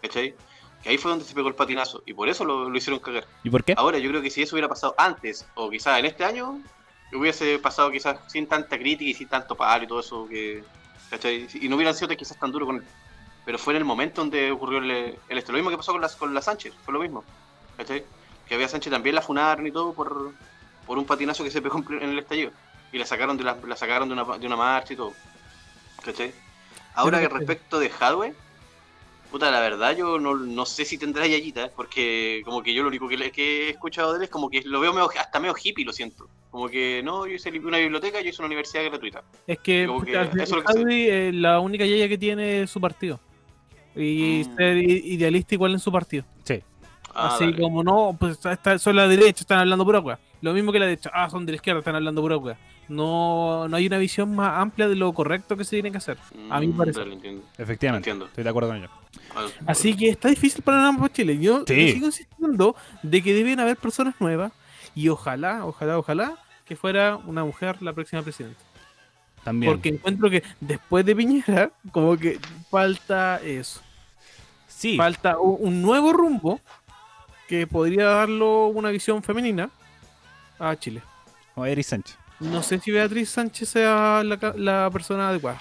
¿cachai? 0.00 0.34
Que 0.82 0.90
ahí 0.90 0.98
fue 0.98 1.10
donde 1.10 1.24
se 1.24 1.34
pegó 1.34 1.48
el 1.48 1.54
patinazo, 1.56 2.02
y 2.06 2.14
por 2.14 2.28
eso 2.28 2.44
lo, 2.44 2.70
lo 2.70 2.78
hicieron 2.78 3.00
cagar. 3.00 3.26
¿Y 3.42 3.50
por 3.50 3.64
qué? 3.64 3.74
Ahora 3.76 3.98
yo 3.98 4.10
creo 4.10 4.22
que 4.22 4.30
si 4.30 4.42
eso 4.42 4.54
hubiera 4.54 4.68
pasado 4.68 4.94
antes, 4.96 5.44
o 5.56 5.68
quizás 5.70 5.98
en 5.98 6.04
este 6.04 6.24
año, 6.24 6.60
hubiese 7.12 7.58
pasado 7.58 7.90
quizás 7.90 8.20
sin 8.30 8.46
tanta 8.46 8.78
crítica 8.78 9.10
y 9.10 9.14
sin 9.14 9.28
tanto 9.28 9.56
palo 9.56 9.82
y 9.84 9.88
todo 9.88 10.00
eso, 10.00 10.28
que, 10.28 10.62
¿cachai? 11.10 11.48
Y 11.54 11.68
no 11.68 11.74
hubieran 11.74 11.94
sido 11.96 12.08
quizás 12.16 12.38
tan 12.38 12.52
duro 12.52 12.66
con 12.66 12.76
él. 12.76 12.84
Pero 13.48 13.56
fue 13.56 13.72
en 13.72 13.78
el 13.78 13.86
momento 13.86 14.20
donde 14.20 14.50
ocurrió 14.50 14.76
el, 14.76 14.90
el 15.26 15.38
esto. 15.38 15.52
Lo 15.52 15.56
mismo 15.56 15.70
que 15.70 15.78
pasó 15.78 15.92
con, 15.92 16.02
las, 16.02 16.16
con 16.16 16.34
la 16.34 16.42
Sánchez, 16.42 16.74
fue 16.84 16.92
lo 16.92 17.00
mismo. 17.00 17.24
¿cachai? 17.78 18.04
Que 18.46 18.54
había 18.54 18.68
Sánchez 18.68 18.92
también 18.92 19.14
la 19.14 19.22
funaron 19.22 19.66
y 19.66 19.72
todo 19.72 19.94
por, 19.94 20.32
por 20.86 20.98
un 20.98 21.06
patinazo 21.06 21.44
que 21.44 21.50
se 21.50 21.62
pegó 21.62 21.82
en 21.88 22.10
el 22.10 22.18
estallido. 22.18 22.50
Y 22.92 22.98
la 22.98 23.06
sacaron 23.06 23.38
de, 23.38 23.44
la, 23.44 23.56
la 23.66 23.74
sacaron 23.74 24.06
de, 24.06 24.12
una, 24.12 24.36
de 24.36 24.46
una 24.46 24.56
marcha 24.56 24.92
y 24.92 24.96
todo. 24.96 25.14
¿Cachai? 26.04 26.30
Ahora 26.94 27.20
que 27.20 27.28
respecto 27.30 27.78
de 27.78 27.90
Hadwe, 27.98 28.34
puta, 29.30 29.50
la 29.50 29.60
verdad 29.60 29.96
yo 29.96 30.18
no, 30.18 30.34
no 30.34 30.66
sé 30.66 30.84
si 30.84 30.98
tendrá 30.98 31.26
yayita, 31.26 31.70
porque 31.74 32.42
como 32.44 32.62
que 32.62 32.74
yo 32.74 32.82
lo 32.82 32.88
único 32.88 33.08
que, 33.08 33.30
que 33.32 33.68
he 33.68 33.70
escuchado 33.70 34.12
de 34.12 34.18
él 34.18 34.24
es 34.24 34.30
como 34.30 34.50
que 34.50 34.60
lo 34.60 34.78
veo 34.78 34.92
medio- 34.92 35.10
hasta 35.18 35.40
medio 35.40 35.54
hippie, 35.56 35.86
lo 35.86 35.94
siento. 35.94 36.28
Como 36.50 36.68
que 36.68 37.00
no, 37.02 37.26
yo 37.26 37.36
hice 37.36 37.48
una 37.60 37.78
biblioteca, 37.78 38.20
yo 38.20 38.28
hice 38.28 38.42
una 38.42 38.48
universidad 38.48 38.84
gratuita. 38.84 39.22
Es 39.46 39.58
que, 39.60 39.86
puta, 39.88 40.30
que 40.30 40.42
eso 40.42 40.42
es 40.42 40.50
lo 40.50 40.62
que. 40.64 40.72
Javi, 40.74 41.08
eh, 41.08 41.30
la 41.32 41.60
única 41.60 41.86
yaya 41.86 42.08
que 42.08 42.18
tiene 42.18 42.62
es 42.64 42.70
su 42.70 42.78
partido. 42.78 43.18
Y 43.98 44.44
Mm. 44.48 44.56
ser 44.56 44.76
idealista 44.78 45.54
igual 45.54 45.72
en 45.72 45.78
su 45.80 45.90
partido. 45.92 46.24
Sí. 46.44 46.62
Ah, 47.14 47.34
Así 47.34 47.44
dale. 47.46 47.60
como 47.60 47.82
no, 47.82 48.16
pues 48.18 48.38
está, 48.44 48.78
son 48.78 48.94
la 48.96 49.08
derecha, 49.08 49.40
están 49.42 49.58
hablando 49.58 49.84
pura 49.84 49.98
wea. 50.00 50.18
Lo 50.40 50.52
mismo 50.54 50.70
que 50.70 50.78
la 50.78 50.84
derecha, 50.86 51.10
ah, 51.12 51.28
son 51.28 51.44
de 51.46 51.52
la 51.52 51.56
izquierda, 51.56 51.80
están 51.80 51.96
hablando 51.96 52.20
pura 52.22 52.36
wea. 52.36 52.56
No, 52.88 53.66
no 53.68 53.76
hay 53.76 53.86
una 53.86 53.98
visión 53.98 54.34
más 54.34 54.58
amplia 54.58 54.88
de 54.88 54.94
lo 54.94 55.12
correcto 55.12 55.56
que 55.56 55.64
se 55.64 55.70
tiene 55.76 55.90
que 55.90 55.98
hacer. 55.98 56.16
A 56.48 56.60
mí 56.60 56.68
me 56.68 56.74
Mm, 56.74 56.76
parece. 56.76 57.00
dale, 57.00 57.14
entiendo. 57.14 57.42
Efectivamente. 57.58 58.08
Entiendo. 58.08 58.26
Estoy 58.26 58.44
de 58.44 58.50
acuerdo 58.50 58.68
con 58.70 58.78
ello. 58.78 58.88
Ah, 59.34 59.46
Así 59.66 59.94
que 59.96 60.08
está 60.10 60.28
difícil 60.28 60.62
para 60.62 60.78
nada 60.78 60.92
para 60.96 61.12
Chile. 61.12 61.38
Yo, 61.38 61.64
Sí. 61.66 61.74
yo 61.86 61.92
sigo 61.94 62.06
insistiendo 62.06 62.76
de 63.02 63.22
que 63.22 63.34
deben 63.34 63.60
haber 63.60 63.76
personas 63.76 64.14
nuevas 64.20 64.52
y 64.94 65.08
ojalá, 65.08 65.64
ojalá, 65.66 65.98
ojalá 65.98 66.38
que 66.64 66.76
fuera 66.76 67.16
una 67.16 67.44
mujer 67.44 67.82
la 67.82 67.92
próxima 67.92 68.22
presidenta. 68.22 68.60
También. 69.44 69.72
Porque 69.72 69.88
encuentro 69.90 70.30
que 70.30 70.42
después 70.60 71.04
de 71.04 71.16
Piñera, 71.16 71.70
como 71.92 72.16
que 72.16 72.38
falta 72.70 73.40
eso. 73.42 73.80
Sí, 74.78 74.96
Falta 74.96 75.38
un 75.38 75.82
nuevo 75.82 76.12
rumbo 76.12 76.60
que 77.48 77.66
podría 77.66 78.04
darlo 78.04 78.66
una 78.68 78.90
visión 78.90 79.22
femenina 79.22 79.70
a 80.58 80.76
Chile. 80.76 81.02
como 81.54 81.64
Beatriz 81.64 81.86
Sánchez. 81.88 82.16
No 82.40 82.62
sé 82.62 82.78
si 82.78 82.90
Beatriz 82.92 83.30
Sánchez 83.30 83.68
sea 83.68 84.22
la, 84.24 84.38
la 84.56 84.90
persona 84.92 85.30
adecuada. 85.30 85.60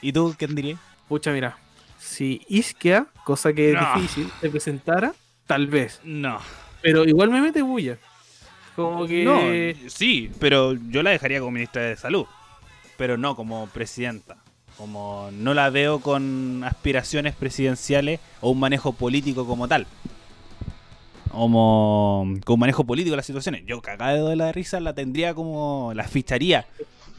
¿Y 0.00 0.12
tú 0.12 0.34
quién 0.36 0.54
dirías? 0.54 0.80
Pucha, 1.08 1.30
mira. 1.32 1.56
Si 1.98 2.42
Isquia, 2.48 3.06
cosa 3.24 3.52
que 3.52 3.72
es 3.72 3.78
difícil, 3.94 4.30
se 4.40 4.48
presentara, 4.50 5.14
tal 5.46 5.66
vez. 5.66 6.00
No. 6.04 6.40
Pero 6.82 7.04
igual 7.04 7.30
me 7.30 7.40
mete 7.40 7.62
bulla. 7.62 7.98
Como 8.74 9.06
que. 9.06 9.24
No, 9.24 9.90
sí, 9.90 10.30
pero 10.38 10.74
yo 10.74 11.02
la 11.02 11.10
dejaría 11.10 11.40
como 11.40 11.50
ministra 11.52 11.82
de 11.82 11.96
salud. 11.96 12.26
Pero 12.96 13.16
no 13.16 13.36
como 13.36 13.66
presidenta. 13.68 14.36
Como 14.78 15.28
no 15.32 15.54
la 15.54 15.70
veo 15.70 15.98
con 16.00 16.62
aspiraciones 16.64 17.34
presidenciales 17.34 18.20
o 18.40 18.50
un 18.50 18.60
manejo 18.60 18.92
político 18.92 19.44
como 19.46 19.66
tal. 19.68 19.86
Como 21.30 22.24
con 22.44 22.54
un 22.54 22.60
manejo 22.60 22.84
político 22.84 23.12
de 23.12 23.16
las 23.18 23.26
situaciones. 23.26 23.62
Yo 23.66 23.82
cagado 23.82 24.28
de 24.28 24.36
la 24.36 24.52
risa 24.52 24.80
la 24.80 24.94
tendría 24.94 25.34
como. 25.34 25.92
la 25.94 26.04
ficharía. 26.04 26.66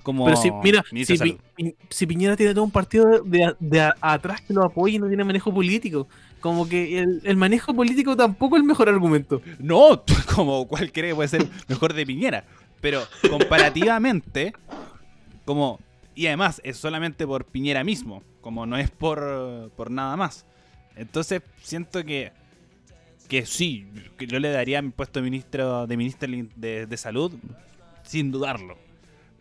Como 0.04 0.26
Pero 0.26 0.38
si, 0.38 0.50
mira, 0.64 0.84
si. 1.06 1.18
Pi- 1.56 1.76
si 1.90 2.08
Piñera 2.08 2.36
tiene 2.38 2.54
todo 2.54 2.64
un 2.64 2.72
partido 2.72 3.22
de, 3.24 3.54
de- 3.60 3.82
a- 3.82 3.96
atrás 4.02 4.42
que 4.42 4.54
lo 4.54 4.64
apoya 4.64 4.96
y 4.96 5.00
no 5.00 5.08
tiene 5.08 5.24
manejo 5.26 5.54
político, 5.54 6.08
como 6.40 6.68
que 6.68 7.00
el, 7.00 7.22
el 7.26 7.36
manejo 7.36 7.74
político 7.74 8.16
tampoco 8.16 8.56
es 8.56 8.62
el 8.62 8.68
mejor 8.68 8.88
argumento. 8.90 9.42
No, 9.60 10.02
como 10.34 10.66
cualquiera 10.68 11.10
que 11.10 11.16
puede 11.16 11.28
ser 11.30 11.46
mejor 11.68 11.94
de 11.94 12.06
Piñera. 12.06 12.46
Pero 12.82 13.04
comparativamente, 13.30 14.54
como. 15.46 15.80
Y 16.20 16.28
además 16.28 16.60
es 16.66 16.76
solamente 16.76 17.26
por 17.26 17.46
Piñera 17.46 17.86
mismo, 17.86 18.24
como 18.42 18.66
no 18.66 18.76
es 18.76 18.92
por, 18.92 19.72
por 19.78 19.90
nada 19.90 20.18
más. 20.18 20.46
Entonces 20.98 21.42
siento 21.62 22.04
que. 22.04 22.34
Que 23.30 23.46
sí, 23.46 23.88
que 24.18 24.28
yo 24.28 24.38
le 24.38 24.52
daría 24.52 24.82
mi 24.82 24.90
puesto 24.90 25.20
de 25.20 25.24
ministro 25.24 25.88
de 25.88 25.96
ministra 25.96 26.28
de, 26.58 26.88
de 26.88 26.98
salud, 26.98 27.32
sin 28.04 28.32
dudarlo. 28.32 28.78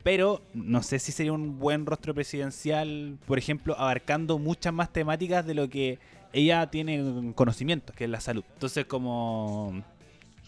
Pero 0.04 0.40
no 0.54 0.84
sé 0.84 1.00
si 1.00 1.10
sería 1.10 1.32
un 1.32 1.58
buen 1.58 1.84
rostro 1.84 2.14
presidencial, 2.14 3.18
por 3.26 3.38
ejemplo, 3.38 3.76
abarcando 3.76 4.38
muchas 4.38 4.72
más 4.72 4.92
temáticas 4.92 5.44
de 5.44 5.54
lo 5.54 5.68
que 5.68 5.98
ella 6.32 6.64
tiene 6.70 7.32
conocimientos, 7.34 7.96
que 7.96 8.04
es 8.04 8.10
la 8.10 8.20
salud. 8.20 8.44
Entonces, 8.52 8.84
como 8.84 9.82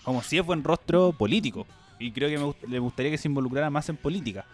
como 0.04 0.22
si 0.22 0.38
es 0.38 0.46
buen 0.46 0.62
rostro 0.62 1.10
político. 1.10 1.66
Y 1.98 2.12
creo 2.12 2.28
que 2.28 2.38
me 2.38 2.70
le 2.70 2.78
gustaría 2.78 3.10
que 3.10 3.18
se 3.18 3.26
involucrara 3.26 3.68
más 3.68 3.88
en 3.88 3.96
política. 3.96 4.46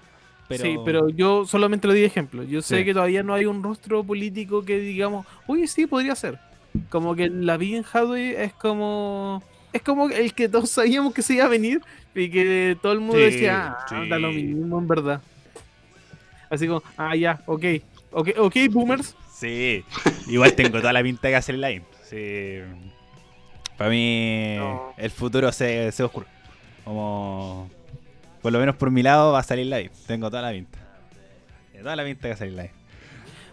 Pero, 0.49 0.63
Sí, 0.65 0.77
pero 0.85 1.09
yo 1.09 1.45
solamente 1.47 1.87
lo 1.89 1.93
di 1.93 2.01
de 2.01 2.07
ejemplo. 2.07 2.43
Yo 2.45 2.63
sé 2.63 2.79
Sí. 2.79 2.85
que 2.85 2.93
todavía 2.95 3.23
no 3.23 3.35
hay 3.35 3.47
un 3.47 3.63
rostro 3.63 4.05
político 4.05 4.65
que 4.65 4.79
digamos, 4.79 5.27
oye, 5.47 5.67
sí, 5.67 5.87
podría 5.87 6.15
ser. 6.15 6.39
Como 6.89 7.15
que 7.17 7.29
la 7.29 7.57
Big 7.57 7.85
Hadway 7.93 8.35
es 8.37 8.53
como. 8.53 9.43
Es 9.73 9.83
como 9.83 10.09
el 10.09 10.33
que 10.35 10.49
todos 10.49 10.71
sabíamos 10.71 11.13
que 11.13 11.23
se 11.23 11.35
iba 11.35 11.45
a 11.45 11.49
venir 11.49 11.81
y 12.15 12.31
que 12.31 12.77
todo 12.81 12.93
el 12.93 13.01
mundo 13.01 13.17
Sí, 13.17 13.23
decía, 13.25 13.77
ah, 13.79 13.87
sí. 13.89 14.09
da 14.09 14.19
lo 14.19 14.31
mismo 14.31 14.79
en 14.79 14.87
verdad. 14.89 15.21
Así 16.49 16.67
como, 16.67 16.83
ah, 16.97 17.15
ya, 17.17 17.43
ok. 17.47 17.65
Ok, 18.13 18.29
ok, 18.39 18.57
boomers. 18.71 19.15
Sí, 19.35 19.85
igual 20.29 20.55
tengo 20.55 20.79
toda 20.81 20.93
la 20.93 21.03
pinta 21.03 21.29
que 21.29 21.37
hacer 21.37 21.57
el 21.57 21.61
line. 21.61 21.83
Sí. 22.09 22.61
Para 23.77 23.91
mí, 23.91 24.55
No. 24.57 24.95
el 24.97 25.11
futuro 25.11 25.51
se, 25.53 25.91
se 25.93 26.03
oscuro. 26.05 26.27
Como. 26.85 27.69
Por 28.47 28.53
lo 28.53 28.61
menos 28.61 28.77
por 28.77 28.93
mi 28.93 29.03
lado 29.03 29.33
va 29.33 29.41
a 29.41 29.43
salir 29.43 29.67
live. 29.67 29.91
Tengo 30.07 30.31
toda 30.31 30.41
la 30.41 30.53
pinta. 30.53 30.79
Toda 31.83 31.97
la 31.97 32.05
pinta 32.05 32.23
que 32.23 32.29
va 32.29 32.35
a 32.35 32.39
salir 32.39 32.53
live. 32.53 32.71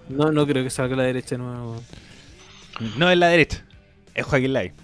No, 0.08 0.32
no 0.32 0.46
creo 0.46 0.64
que 0.64 0.70
salga 0.70 0.96
la 0.96 1.02
derecha 1.02 1.30
de 1.30 1.40
nuevo. 1.40 1.82
No 2.96 3.10
es 3.10 3.18
la 3.18 3.30
derecha, 3.30 3.66
es 4.14 4.24
Joaquín 4.24 4.54
Live. 4.54 4.76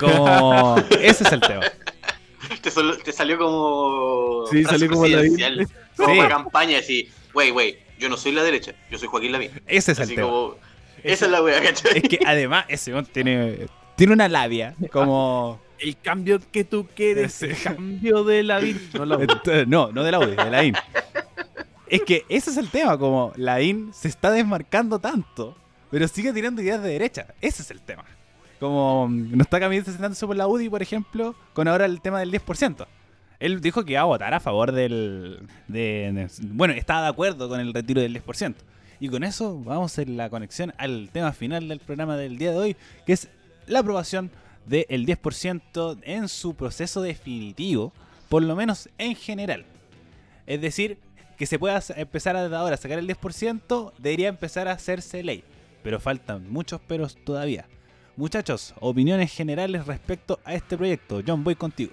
Como. 0.00 0.78
ese 1.00 1.22
es 1.22 1.30
el 1.30 1.40
tema. 1.40 1.62
Te, 2.60 3.12
salió 3.12 3.38
como. 3.38 4.46
Sí, 4.50 4.64
salió 4.64 4.90
como 4.90 5.06
la 5.06 5.18
Como 5.96 6.12
Sí. 6.14 6.18
para 6.18 6.28
campaña, 6.28 6.78
así, 6.80 7.08
wey, 7.34 7.52
wey, 7.52 7.78
yo 8.00 8.08
no 8.08 8.16
soy 8.16 8.32
la 8.32 8.42
derecha, 8.42 8.74
yo 8.90 8.98
soy 8.98 9.06
Joaquín 9.06 9.30
Lavín. 9.30 9.52
Ese 9.68 9.92
es 9.92 9.98
el 9.98 10.02
Así 10.06 10.16
tema. 10.16 10.26
como. 10.26 10.56
Esa 11.04 11.26
es 11.26 11.30
la 11.30 11.40
wea, 11.40 11.62
¿cachai? 11.62 11.98
Es 11.98 12.02
que 12.02 12.18
además 12.26 12.64
ese 12.66 13.00
tiene, 13.12 13.68
tiene 13.94 14.12
una 14.12 14.28
labia 14.28 14.74
como... 14.90 15.67
El 15.80 15.96
cambio 15.98 16.40
que 16.52 16.64
tú 16.64 16.86
quieres, 16.94 17.42
el 17.42 17.56
cambio 17.62 18.24
de 18.24 18.42
la. 18.42 18.60
No 18.94 19.04
la 19.04 19.18
no, 19.66 19.92
no 19.92 20.02
de 20.02 20.12
la 20.12 20.18
UDI, 20.18 20.36
de 20.36 20.50
la 20.50 20.64
IN. 20.64 20.74
Es 21.86 22.02
que 22.02 22.24
ese 22.28 22.50
es 22.50 22.56
el 22.56 22.68
tema, 22.68 22.98
como 22.98 23.32
la 23.36 23.60
IN 23.62 23.92
se 23.94 24.08
está 24.08 24.30
desmarcando 24.30 24.98
tanto, 24.98 25.56
pero 25.90 26.06
sigue 26.08 26.32
tirando 26.32 26.60
ideas 26.60 26.82
de 26.82 26.90
derecha. 26.90 27.26
Ese 27.40 27.62
es 27.62 27.70
el 27.70 27.80
tema. 27.80 28.04
Como 28.60 29.08
mm, 29.08 29.36
no 29.36 29.42
está 29.42 29.58
caminando 29.60 30.14
por 30.26 30.36
la 30.36 30.46
UDI, 30.48 30.68
por 30.68 30.82
ejemplo, 30.82 31.34
con 31.54 31.68
ahora 31.68 31.84
el 31.86 32.00
tema 32.00 32.20
del 32.20 32.32
10%. 32.32 32.86
Él 33.40 33.60
dijo 33.60 33.84
que 33.84 33.92
iba 33.92 34.00
a 34.00 34.04
votar 34.04 34.34
a 34.34 34.40
favor 34.40 34.72
del... 34.72 35.38
de- 35.68 36.10
de- 36.12 36.28
bueno, 36.52 36.74
estaba 36.74 37.02
de 37.02 37.08
acuerdo 37.08 37.48
con 37.48 37.60
el 37.60 37.72
retiro 37.72 38.00
del 38.02 38.20
10%. 38.22 38.54
Y 39.00 39.08
con 39.08 39.22
eso 39.22 39.56
vamos 39.62 39.96
en 39.98 40.16
la 40.16 40.28
conexión 40.28 40.74
al 40.76 41.08
tema 41.12 41.32
final 41.32 41.68
del 41.68 41.78
programa 41.78 42.16
del 42.16 42.36
día 42.36 42.50
de 42.50 42.56
hoy, 42.58 42.76
que 43.06 43.12
es 43.12 43.28
la 43.68 43.78
aprobación 43.78 44.30
del 44.68 45.06
10% 45.06 45.98
en 46.02 46.28
su 46.28 46.54
proceso 46.54 47.02
definitivo, 47.02 47.92
por 48.28 48.42
lo 48.42 48.54
menos 48.54 48.88
en 48.98 49.14
general. 49.14 49.64
Es 50.46 50.60
decir, 50.60 50.98
que 51.36 51.46
se 51.46 51.58
pueda 51.58 51.82
empezar 51.96 52.36
a, 52.36 52.44
ahora 52.44 52.74
a 52.74 52.78
sacar 52.78 52.98
el 52.98 53.08
10%, 53.08 53.92
debería 53.98 54.28
empezar 54.28 54.68
a 54.68 54.72
hacerse 54.72 55.22
ley. 55.22 55.44
Pero 55.82 56.00
faltan 56.00 56.50
muchos 56.50 56.80
peros 56.80 57.16
todavía. 57.24 57.66
Muchachos, 58.16 58.74
opiniones 58.80 59.32
generales 59.32 59.86
respecto 59.86 60.40
a 60.44 60.54
este 60.54 60.76
proyecto. 60.76 61.22
John, 61.24 61.44
voy 61.44 61.54
contigo. 61.54 61.92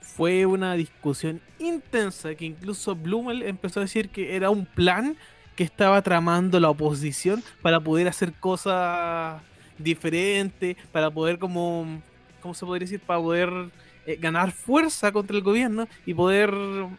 Fue 0.00 0.44
una 0.46 0.74
discusión 0.74 1.40
intensa 1.58 2.34
que 2.34 2.44
incluso 2.44 2.94
Blumel 2.94 3.42
empezó 3.42 3.80
a 3.80 3.84
decir 3.84 4.10
que 4.10 4.36
era 4.36 4.50
un 4.50 4.66
plan 4.66 5.16
que 5.56 5.64
estaba 5.64 6.02
tramando 6.02 6.60
la 6.60 6.70
oposición 6.70 7.42
para 7.62 7.80
poder 7.80 8.08
hacer 8.08 8.34
cosas 8.34 9.40
diferentes, 9.78 10.76
para 10.92 11.10
poder 11.10 11.38
como, 11.38 12.00
¿cómo 12.40 12.54
se 12.54 12.66
podría 12.66 12.84
decir? 12.84 13.00
Para 13.00 13.20
poder 13.20 13.50
eh, 14.06 14.16
ganar 14.20 14.52
fuerza 14.52 15.12
contra 15.12 15.36
el 15.36 15.42
gobierno 15.42 15.88
y 16.06 16.14
poder 16.14 16.52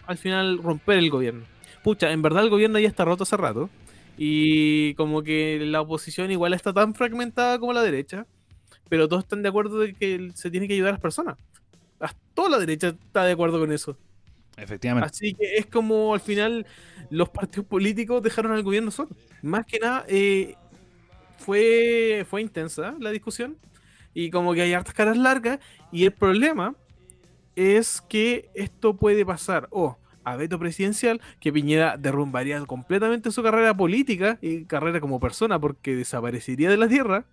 al 0.06 0.18
final 0.18 0.60
romper 0.62 0.98
el 1.00 1.10
gobierno. 1.10 1.46
Pucha, 1.84 2.12
en 2.12 2.22
verdad 2.22 2.44
el 2.44 2.50
gobierno 2.50 2.80
ya 2.80 2.88
está 2.88 3.06
roto 3.06 3.24
hace 3.24 3.38
rato 3.38 3.70
y 4.18 4.94
como 4.96 5.24
que 5.24 5.60
la 5.62 5.82
oposición 5.82 6.30
igual 6.30 6.54
está 6.54 6.74
tan 6.74 6.94
fragmentada 6.94 7.58
como 7.58 7.72
la 7.72 7.82
derecha, 7.82 8.28
pero 8.90 9.08
todos 9.08 9.24
están 9.24 9.42
de 9.44 9.50
acuerdo 9.50 9.80
de 9.80 9.94
que 9.94 10.32
se 10.36 10.52
tiene 10.52 10.68
que 10.68 10.74
ayudar 10.74 10.90
a 10.90 10.94
las 10.94 11.02
personas. 11.02 11.38
Toda 12.34 12.52
la 12.52 12.60
derecha 12.60 12.90
está 12.90 13.26
de 13.26 13.34
acuerdo 13.34 13.60
con 13.60 13.72
eso. 13.72 13.98
Efectivamente. 14.56 15.10
Así 15.10 15.34
que 15.34 15.56
es 15.58 15.66
como 15.66 16.14
al 16.14 16.20
final 16.20 16.66
los 17.10 17.30
partidos 17.30 17.66
políticos 17.66 18.22
dejaron 18.24 18.52
al 18.52 18.64
gobierno 18.64 18.92
solo. 18.92 19.10
Más 19.42 19.66
que 19.66 19.80
nada, 19.80 20.06
eh, 20.08 20.56
fue, 21.40 22.26
fue 22.30 22.42
intensa 22.42 22.96
la 23.00 23.12
discusión 23.12 23.58
y 24.14 24.30
como 24.30 24.54
que 24.54 24.62
hay 24.62 24.74
hartas 24.74 24.94
caras 24.94 25.18
largas 25.18 25.60
y 25.92 26.06
el 26.06 26.12
problema 26.12 26.76
es 27.56 28.02
que 28.02 28.50
esto 28.54 28.96
puede 28.96 29.26
pasar. 29.26 29.68
O 29.72 29.98
a 30.24 30.36
veto 30.36 30.60
presidencial, 30.60 31.22
que 31.40 31.52
Piñera 31.52 31.98
derrumbaría 31.98 32.64
completamente 32.66 33.32
su 33.32 33.42
carrera 33.42 33.74
política 33.74 34.38
y 34.42 34.66
carrera 34.66 35.00
como 35.00 35.20
persona 35.20 35.60
porque 35.60 35.96
desaparecería 35.96 36.70
de 36.70 36.78
la 36.78 36.88
tierra, 36.88 37.26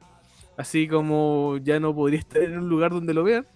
así 0.57 0.88
como 0.88 1.59
ya 1.62 1.78
no 1.78 1.94
podría 1.94 2.20
estar 2.20 2.42
en 2.42 2.59
un 2.59 2.68
lugar 2.68 2.92
donde 2.92 3.12
lo 3.12 3.22
vean, 3.24 3.46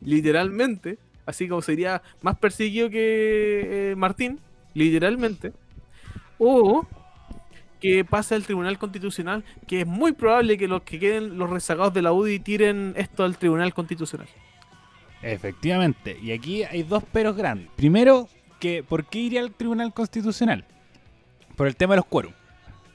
literalmente, 0.00 0.98
así 1.26 1.48
como 1.48 1.62
sería 1.62 2.02
más 2.22 2.36
perseguido 2.38 2.90
que 2.90 3.90
eh, 3.92 3.96
Martín, 3.96 4.40
literalmente, 4.74 5.52
o 6.38 6.86
que 7.86 8.04
pase 8.04 8.34
al 8.34 8.44
Tribunal 8.44 8.78
Constitucional, 8.78 9.44
que 9.66 9.82
es 9.82 9.86
muy 9.86 10.12
probable 10.12 10.58
que 10.58 10.66
los 10.66 10.82
que 10.82 10.98
queden 10.98 11.38
los 11.38 11.48
rezagados 11.48 11.94
de 11.94 12.02
la 12.02 12.12
UDI 12.12 12.40
tiren 12.40 12.94
esto 12.96 13.24
al 13.24 13.36
Tribunal 13.36 13.72
Constitucional. 13.72 14.28
Efectivamente. 15.22 16.18
Y 16.20 16.32
aquí 16.32 16.64
hay 16.64 16.82
dos 16.82 17.04
peros 17.04 17.36
grandes. 17.36 17.68
Primero, 17.76 18.28
que 18.58 18.82
¿por 18.82 19.04
qué 19.04 19.20
iría 19.20 19.40
al 19.40 19.52
Tribunal 19.52 19.94
Constitucional? 19.94 20.64
Por 21.54 21.68
el 21.68 21.76
tema 21.76 21.94
de 21.94 21.98
los 21.98 22.06
quórum. 22.06 22.32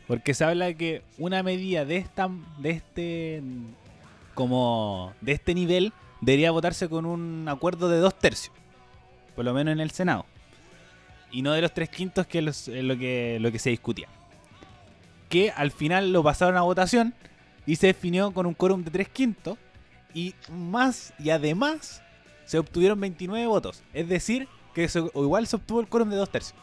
Porque 0.08 0.34
se 0.34 0.44
habla 0.44 0.74
que 0.74 1.04
una 1.18 1.42
medida 1.42 1.86
de 1.86 1.96
esta, 1.96 2.30
de 2.58 2.72
este, 2.72 3.42
como 4.34 5.14
de 5.22 5.32
este 5.32 5.54
nivel, 5.54 5.94
debería 6.20 6.52
votarse 6.52 6.90
con 6.90 7.06
un 7.06 7.48
acuerdo 7.48 7.88
de 7.88 8.00
dos 8.00 8.20
tercios, 8.20 8.54
por 9.38 9.46
lo 9.46 9.54
menos 9.54 9.72
en 9.72 9.80
el 9.80 9.92
Senado, 9.92 10.26
y 11.32 11.42
no 11.42 11.54
de 11.54 11.62
los 11.62 11.74
tres 11.74 11.90
quintos 11.90 12.28
que 12.28 12.40
es 12.40 12.68
lo 12.68 12.98
que 12.98 13.38
lo 13.40 13.52
que 13.54 13.60
se 13.60 13.70
discutía. 13.70 14.10
Que 15.32 15.50
al 15.50 15.72
final 15.72 16.12
lo 16.14 16.22
pasaron 16.22 16.56
a 16.58 16.62
votación 16.62 17.16
y 17.66 17.78
se 17.78 17.88
definió 17.88 18.32
con 18.32 18.46
un 18.46 18.54
quórum 18.54 18.84
de 18.84 18.92
tres 18.92 19.10
quintos 19.10 19.58
y 20.14 20.36
más 20.52 21.14
y 21.18 21.32
además 21.32 22.04
se 22.46 22.60
obtuvieron 22.60 23.00
29 23.00 23.48
votos, 23.48 23.82
es 23.94 24.08
decir 24.10 24.48
que 24.76 24.88
o 25.14 25.24
igual 25.24 25.48
se 25.48 25.56
obtuvo 25.56 25.80
el 25.80 25.88
quórum 25.88 26.10
de 26.10 26.18
dos 26.18 26.30
tercios. 26.30 26.60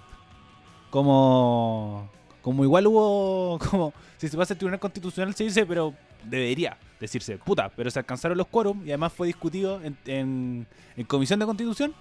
como, 0.91 2.11
como 2.43 2.65
igual 2.65 2.87
hubo, 2.87 3.59
como 3.71 3.93
si 4.17 4.29
se 4.29 4.37
pasa 4.37 4.55
el 4.55 4.59
Tribunal 4.59 4.81
Constitucional 4.81 5.35
se 5.35 5.45
dice, 5.45 5.67
pero 5.67 5.95
debería 6.25 6.77
decirse, 7.01 7.39
puta, 7.39 7.71
pero 7.71 7.91
se 7.91 7.99
alcanzaron 7.99 8.37
los 8.37 8.49
quórum 8.49 8.81
y 8.85 8.89
además 8.91 9.13
fue 9.13 9.27
discutido 9.29 9.81
en, 9.83 9.97
en- 10.07 10.67
en 10.97 11.07
Comisión 11.07 11.39
de 11.39 11.47
Constitución 11.47 11.95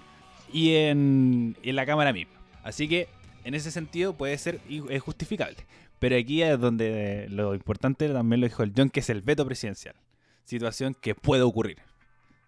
y 0.51 0.73
en, 0.75 1.55
en 1.61 1.75
la 1.75 1.85
Cámara 1.85 2.11
misma. 2.13 2.33
Así 2.63 2.87
que 2.87 3.07
en 3.47 3.55
ese 3.55 3.71
sentido 3.71 4.15
puede 4.17 4.37
ser 4.37 4.59
es 4.89 5.01
justificable. 5.01 5.57
Pero 5.99 6.15
aquí 6.15 6.43
es 6.43 6.59
donde 6.59 7.27
lo 7.29 7.55
importante 7.55 8.07
también 8.09 8.41
lo 8.41 8.47
dijo 8.47 8.61
el 8.63 8.73
John, 8.75 8.89
que 8.89 8.99
es 8.99 9.09
el 9.09 9.21
veto 9.21 9.45
presidencial. 9.45 9.95
Situación 10.43 10.95
que 10.99 11.15
puede 11.15 11.41
ocurrir. 11.41 11.77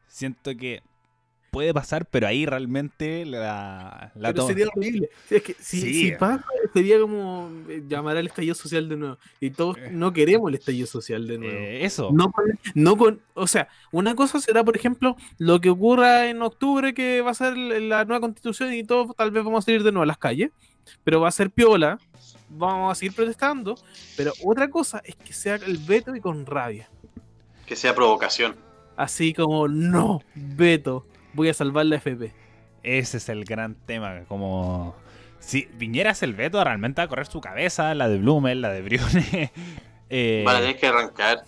Siento 0.07 0.55
que 0.55 0.81
puede 1.51 1.73
pasar, 1.73 2.05
pero 2.05 2.27
ahí 2.27 2.45
realmente 2.45 3.25
la, 3.25 4.11
la 4.13 4.31
Pero 4.33 4.45
sería 4.45 4.67
horrible. 4.67 5.09
Es 5.31 5.41
que 5.41 5.55
si, 5.59 5.81
Sí. 5.81 5.93
si 5.93 6.11
pasa, 6.11 6.45
sería 6.75 6.99
como 6.99 7.49
eh, 7.67 7.81
llamar 7.87 8.17
al 8.17 8.27
estallido 8.27 8.53
social 8.53 8.87
de 8.87 8.97
nuevo. 8.97 9.17
Y 9.39 9.49
todos 9.49 9.77
no 9.91 10.13
queremos 10.13 10.49
el 10.49 10.55
estallido 10.55 10.85
social 10.85 11.27
de 11.27 11.39
nuevo. 11.39 11.57
eh, 11.57 11.85
eso. 11.85 12.11
No, 12.13 12.31
con- 12.31 12.59
no 12.75 12.97
con, 12.97 13.19
o 13.33 13.47
sea, 13.47 13.67
una 13.91 14.13
cosa 14.13 14.39
será, 14.39 14.63
por 14.63 14.75
ejemplo, 14.77 15.15
lo 15.39 15.59
que 15.59 15.71
ocurra 15.71 16.29
en 16.29 16.41
octubre, 16.43 16.93
que 16.93 17.21
va 17.21 17.31
a 17.31 17.33
ser 17.33 17.57
la 17.57 18.05
nueva 18.05 18.21
constitución 18.21 18.71
y 18.73 18.83
todo, 18.83 19.15
tal 19.15 19.31
vez 19.31 19.43
vamos 19.43 19.63
a 19.63 19.65
salir 19.65 19.81
de 19.81 19.91
nuevo 19.91 20.03
a 20.03 20.07
las 20.07 20.19
calles, 20.19 20.51
pero 21.03 21.21
va 21.21 21.29
a 21.29 21.31
ser 21.31 21.49
piola, 21.51 21.97
vamos 22.49 22.91
a 22.91 22.95
seguir 22.95 23.15
protestando, 23.15 23.75
pero 24.17 24.33
otra 24.45 24.69
cosa 24.69 25.01
es 25.03 25.15
que 25.15 25.33
sea 25.33 25.55
el 25.55 25.77
veto 25.77 26.15
y 26.15 26.21
con 26.21 26.45
rabia. 26.45 26.89
Que 27.65 27.75
sea 27.75 27.93
provocación. 27.93 28.55
Así 28.95 29.33
como, 29.33 29.67
no, 29.67 30.21
veto, 30.35 31.05
voy 31.33 31.49
a 31.49 31.53
salvar 31.53 31.85
la 31.85 31.97
FP. 31.97 32.33
Ese 32.83 33.17
es 33.17 33.29
el 33.29 33.45
gran 33.45 33.75
tema. 33.75 34.23
Como 34.27 34.95
si 35.39 35.67
hace 36.05 36.25
el 36.25 36.33
veto, 36.33 36.63
realmente 36.63 37.01
va 37.01 37.05
a 37.05 37.07
correr 37.07 37.27
su 37.27 37.41
cabeza, 37.41 37.93
la 37.95 38.09
de 38.09 38.17
Blumen, 38.17 38.61
la 38.61 38.69
de 38.71 38.81
Briones. 38.81 39.25
eh, 40.09 40.43
Van 40.45 40.55
a 40.55 40.59
tener 40.59 40.77
que 40.77 40.87
arrancar. 40.87 41.43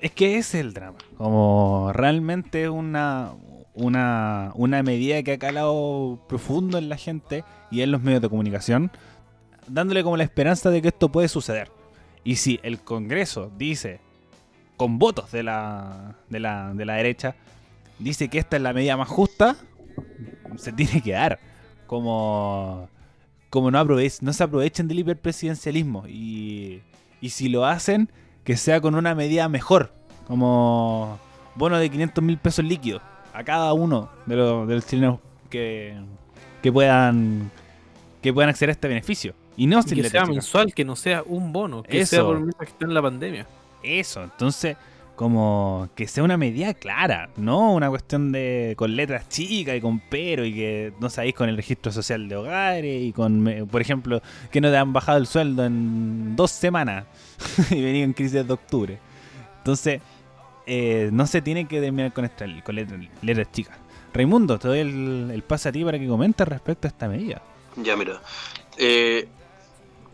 Es 0.00 0.12
que 0.12 0.36
ese 0.36 0.58
es 0.58 0.64
el 0.66 0.74
drama. 0.74 0.98
Como 1.16 1.90
realmente 1.92 2.64
es 2.64 2.68
una, 2.68 3.32
una, 3.74 4.52
una 4.54 4.82
medida 4.82 5.22
que 5.22 5.32
ha 5.32 5.38
calado 5.38 6.20
profundo 6.28 6.78
en 6.78 6.88
la 6.88 6.96
gente 6.96 7.44
y 7.70 7.82
en 7.82 7.90
los 7.90 8.02
medios 8.02 8.22
de 8.22 8.28
comunicación, 8.28 8.90
dándole 9.66 10.02
como 10.02 10.16
la 10.16 10.24
esperanza 10.24 10.70
de 10.70 10.80
que 10.80 10.88
esto 10.88 11.10
puede 11.10 11.28
suceder. 11.28 11.70
Y 12.22 12.36
si 12.36 12.60
el 12.62 12.80
Congreso 12.80 13.50
dice, 13.58 14.00
con 14.76 14.98
votos 14.98 15.32
de 15.32 15.42
la, 15.42 16.16
de 16.30 16.40
la, 16.40 16.72
de 16.72 16.84
la 16.84 16.94
derecha, 16.94 17.34
dice 17.98 18.28
que 18.28 18.38
esta 18.38 18.56
es 18.56 18.62
la 18.62 18.72
medida 18.72 18.96
más 18.96 19.08
justa, 19.08 19.56
se 20.56 20.72
tiene 20.72 21.02
que 21.02 21.12
dar. 21.12 21.40
Como, 21.86 22.88
como 23.50 23.70
no, 23.70 23.84
no 23.84 24.32
se 24.32 24.44
aprovechen 24.44 24.88
del 24.88 25.00
hiperpresidencialismo. 25.00 26.06
Y, 26.08 26.82
y 27.20 27.30
si 27.30 27.48
lo 27.48 27.66
hacen, 27.66 28.10
que 28.44 28.56
sea 28.56 28.80
con 28.80 28.94
una 28.94 29.14
medida 29.14 29.48
mejor, 29.48 29.92
como 30.26 31.18
bono 31.56 31.78
de 31.78 31.90
500 31.90 32.24
mil 32.24 32.38
pesos 32.38 32.64
líquidos 32.64 33.02
a 33.34 33.44
cada 33.44 33.72
uno 33.72 34.08
de 34.26 34.36
los, 34.36 34.68
de 34.68 34.74
los 34.76 34.86
chilenos 34.86 35.18
que, 35.50 35.94
que 36.62 36.72
puedan 36.72 37.50
que 38.22 38.32
puedan 38.32 38.48
acceder 38.48 38.70
a 38.70 38.72
este 38.72 38.88
beneficio. 38.88 39.34
Y 39.56 39.66
no 39.66 39.82
sin 39.82 40.00
que 40.00 40.08
sea 40.08 40.24
mensual, 40.24 40.72
que 40.72 40.84
no 40.84 40.96
sea 40.96 41.22
un 41.26 41.52
bono, 41.52 41.82
que 41.82 42.00
Eso. 42.00 42.10
sea 42.16 42.24
por 42.24 42.40
mientras 42.40 42.68
que 42.68 42.72
está 42.72 42.86
en 42.86 42.94
la 42.94 43.02
pandemia. 43.02 43.46
Eso, 43.82 44.24
entonces, 44.24 44.78
como 45.14 45.90
que 45.94 46.08
sea 46.08 46.24
una 46.24 46.38
medida 46.38 46.72
clara, 46.72 47.28
no 47.36 47.74
una 47.74 47.90
cuestión 47.90 48.32
de 48.32 48.74
con 48.78 48.96
letras 48.96 49.28
chicas 49.28 49.76
y 49.76 49.80
con 49.82 50.00
pero 50.00 50.44
y 50.46 50.54
que 50.54 50.92
no 51.00 51.10
sabéis 51.10 51.34
con 51.34 51.50
el 51.50 51.56
registro 51.56 51.92
social 51.92 52.28
de 52.28 52.36
hogares 52.36 53.02
y 53.02 53.12
con, 53.12 53.68
por 53.70 53.82
ejemplo, 53.82 54.22
que 54.50 54.60
no 54.62 54.70
te 54.70 54.76
han 54.78 54.92
bajado 54.94 55.18
el 55.18 55.26
sueldo 55.26 55.66
en 55.66 56.34
dos 56.34 56.50
semanas 56.50 57.04
y 57.70 57.82
venía 57.82 58.04
en 58.04 58.14
crisis 58.14 58.46
de 58.46 58.52
octubre. 58.52 58.98
Entonces, 59.58 60.00
eh, 60.66 61.10
no 61.12 61.26
se 61.26 61.42
tiene 61.42 61.66
que 61.66 61.80
terminar 61.80 62.12
con, 62.12 62.24
esta, 62.24 62.46
con 62.62 62.74
letras, 62.76 63.52
chicas. 63.52 63.78
Raimundo, 64.12 64.58
te 64.58 64.68
doy 64.68 64.78
el, 64.78 65.30
el 65.32 65.42
pase 65.42 65.68
a 65.68 65.72
ti 65.72 65.84
para 65.84 65.98
que 65.98 66.06
comentes 66.06 66.46
respecto 66.46 66.86
a 66.86 66.90
esta 66.90 67.08
medida. 67.08 67.42
Ya, 67.76 67.96
mira. 67.96 68.20
Eh, 68.76 69.28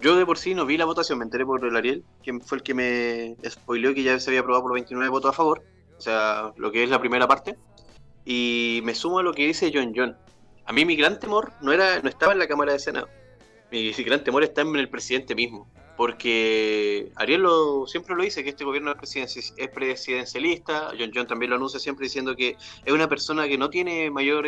yo 0.01 0.17
de 0.17 0.25
por 0.25 0.39
sí 0.39 0.55
no 0.55 0.65
vi 0.65 0.77
la 0.77 0.87
votación, 0.87 1.19
me 1.19 1.25
enteré 1.25 1.45
por 1.45 1.65
el 1.65 1.77
Ariel, 1.77 2.05
quien 2.23 2.41
fue 2.41 2.59
el 2.59 2.65
que 2.65 2.75
me 2.75 3.37
spoileó 3.49 3.95
que 3.95 4.03
ya 4.03 4.19
se 4.19 4.31
había 4.31 4.41
aprobado 4.41 4.63
por 4.63 4.73
29 4.73 5.11
votos 5.11 5.31
a 5.31 5.35
favor, 5.35 5.63
o 5.99 6.01
sea, 6.01 6.53
lo 6.57 6.73
que 6.73 6.83
es 6.83 6.91
la 6.91 7.01
primera 7.01 7.29
parte. 7.29 7.57
Y 8.25 8.81
me 8.85 8.95
sumo 8.95 9.19
a 9.19 9.23
lo 9.23 9.35
que 9.35 9.47
dice 9.47 9.71
John 9.75 9.93
John. 9.95 10.17
A 10.65 10.73
mí 10.73 10.85
mi 10.85 10.97
gran 10.97 11.19
temor 11.19 11.53
no 11.61 11.73
era 11.73 12.01
no 12.01 12.09
estaba 12.09 12.33
en 12.33 12.39
la 12.39 12.49
Cámara 12.49 12.73
de 12.73 12.79
Senado. 12.79 13.09
Mi 13.71 13.93
gran 13.93 14.25
temor 14.25 14.43
está 14.43 14.63
en 14.63 14.77
el 14.77 14.89
presidente 14.89 15.35
mismo. 15.35 15.69
Porque 16.01 17.13
Ariel 17.17 17.43
lo, 17.43 17.87
siempre 17.87 18.17
lo 18.17 18.23
dice, 18.23 18.43
que 18.43 18.49
este 18.49 18.65
gobierno 18.65 18.91
es, 18.91 18.97
presidenci- 18.97 19.53
es 19.55 19.69
presidencialista. 19.69 20.95
John 20.99 21.11
John 21.15 21.27
también 21.27 21.51
lo 21.51 21.57
anuncia 21.57 21.79
siempre 21.79 22.05
diciendo 22.05 22.35
que 22.35 22.57
es 22.87 22.93
una 22.95 23.07
persona 23.07 23.47
que 23.47 23.59
no 23.59 23.69
tiene 23.69 24.11
mayor, 24.11 24.47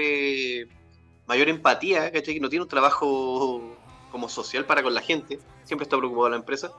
mayor 1.26 1.48
empatía, 1.50 2.11
¿cachai? 2.11 2.32
Que 2.32 2.40
no 2.40 2.48
tiene 2.48 2.62
un 2.62 2.70
trabajo 2.70 3.76
como 4.11 4.30
social 4.30 4.64
para 4.64 4.82
con 4.82 4.94
la 4.94 5.03
gente. 5.03 5.40
Siempre 5.64 5.82
está 5.82 5.98
preocupado 5.98 6.30
la 6.30 6.36
empresa. 6.36 6.72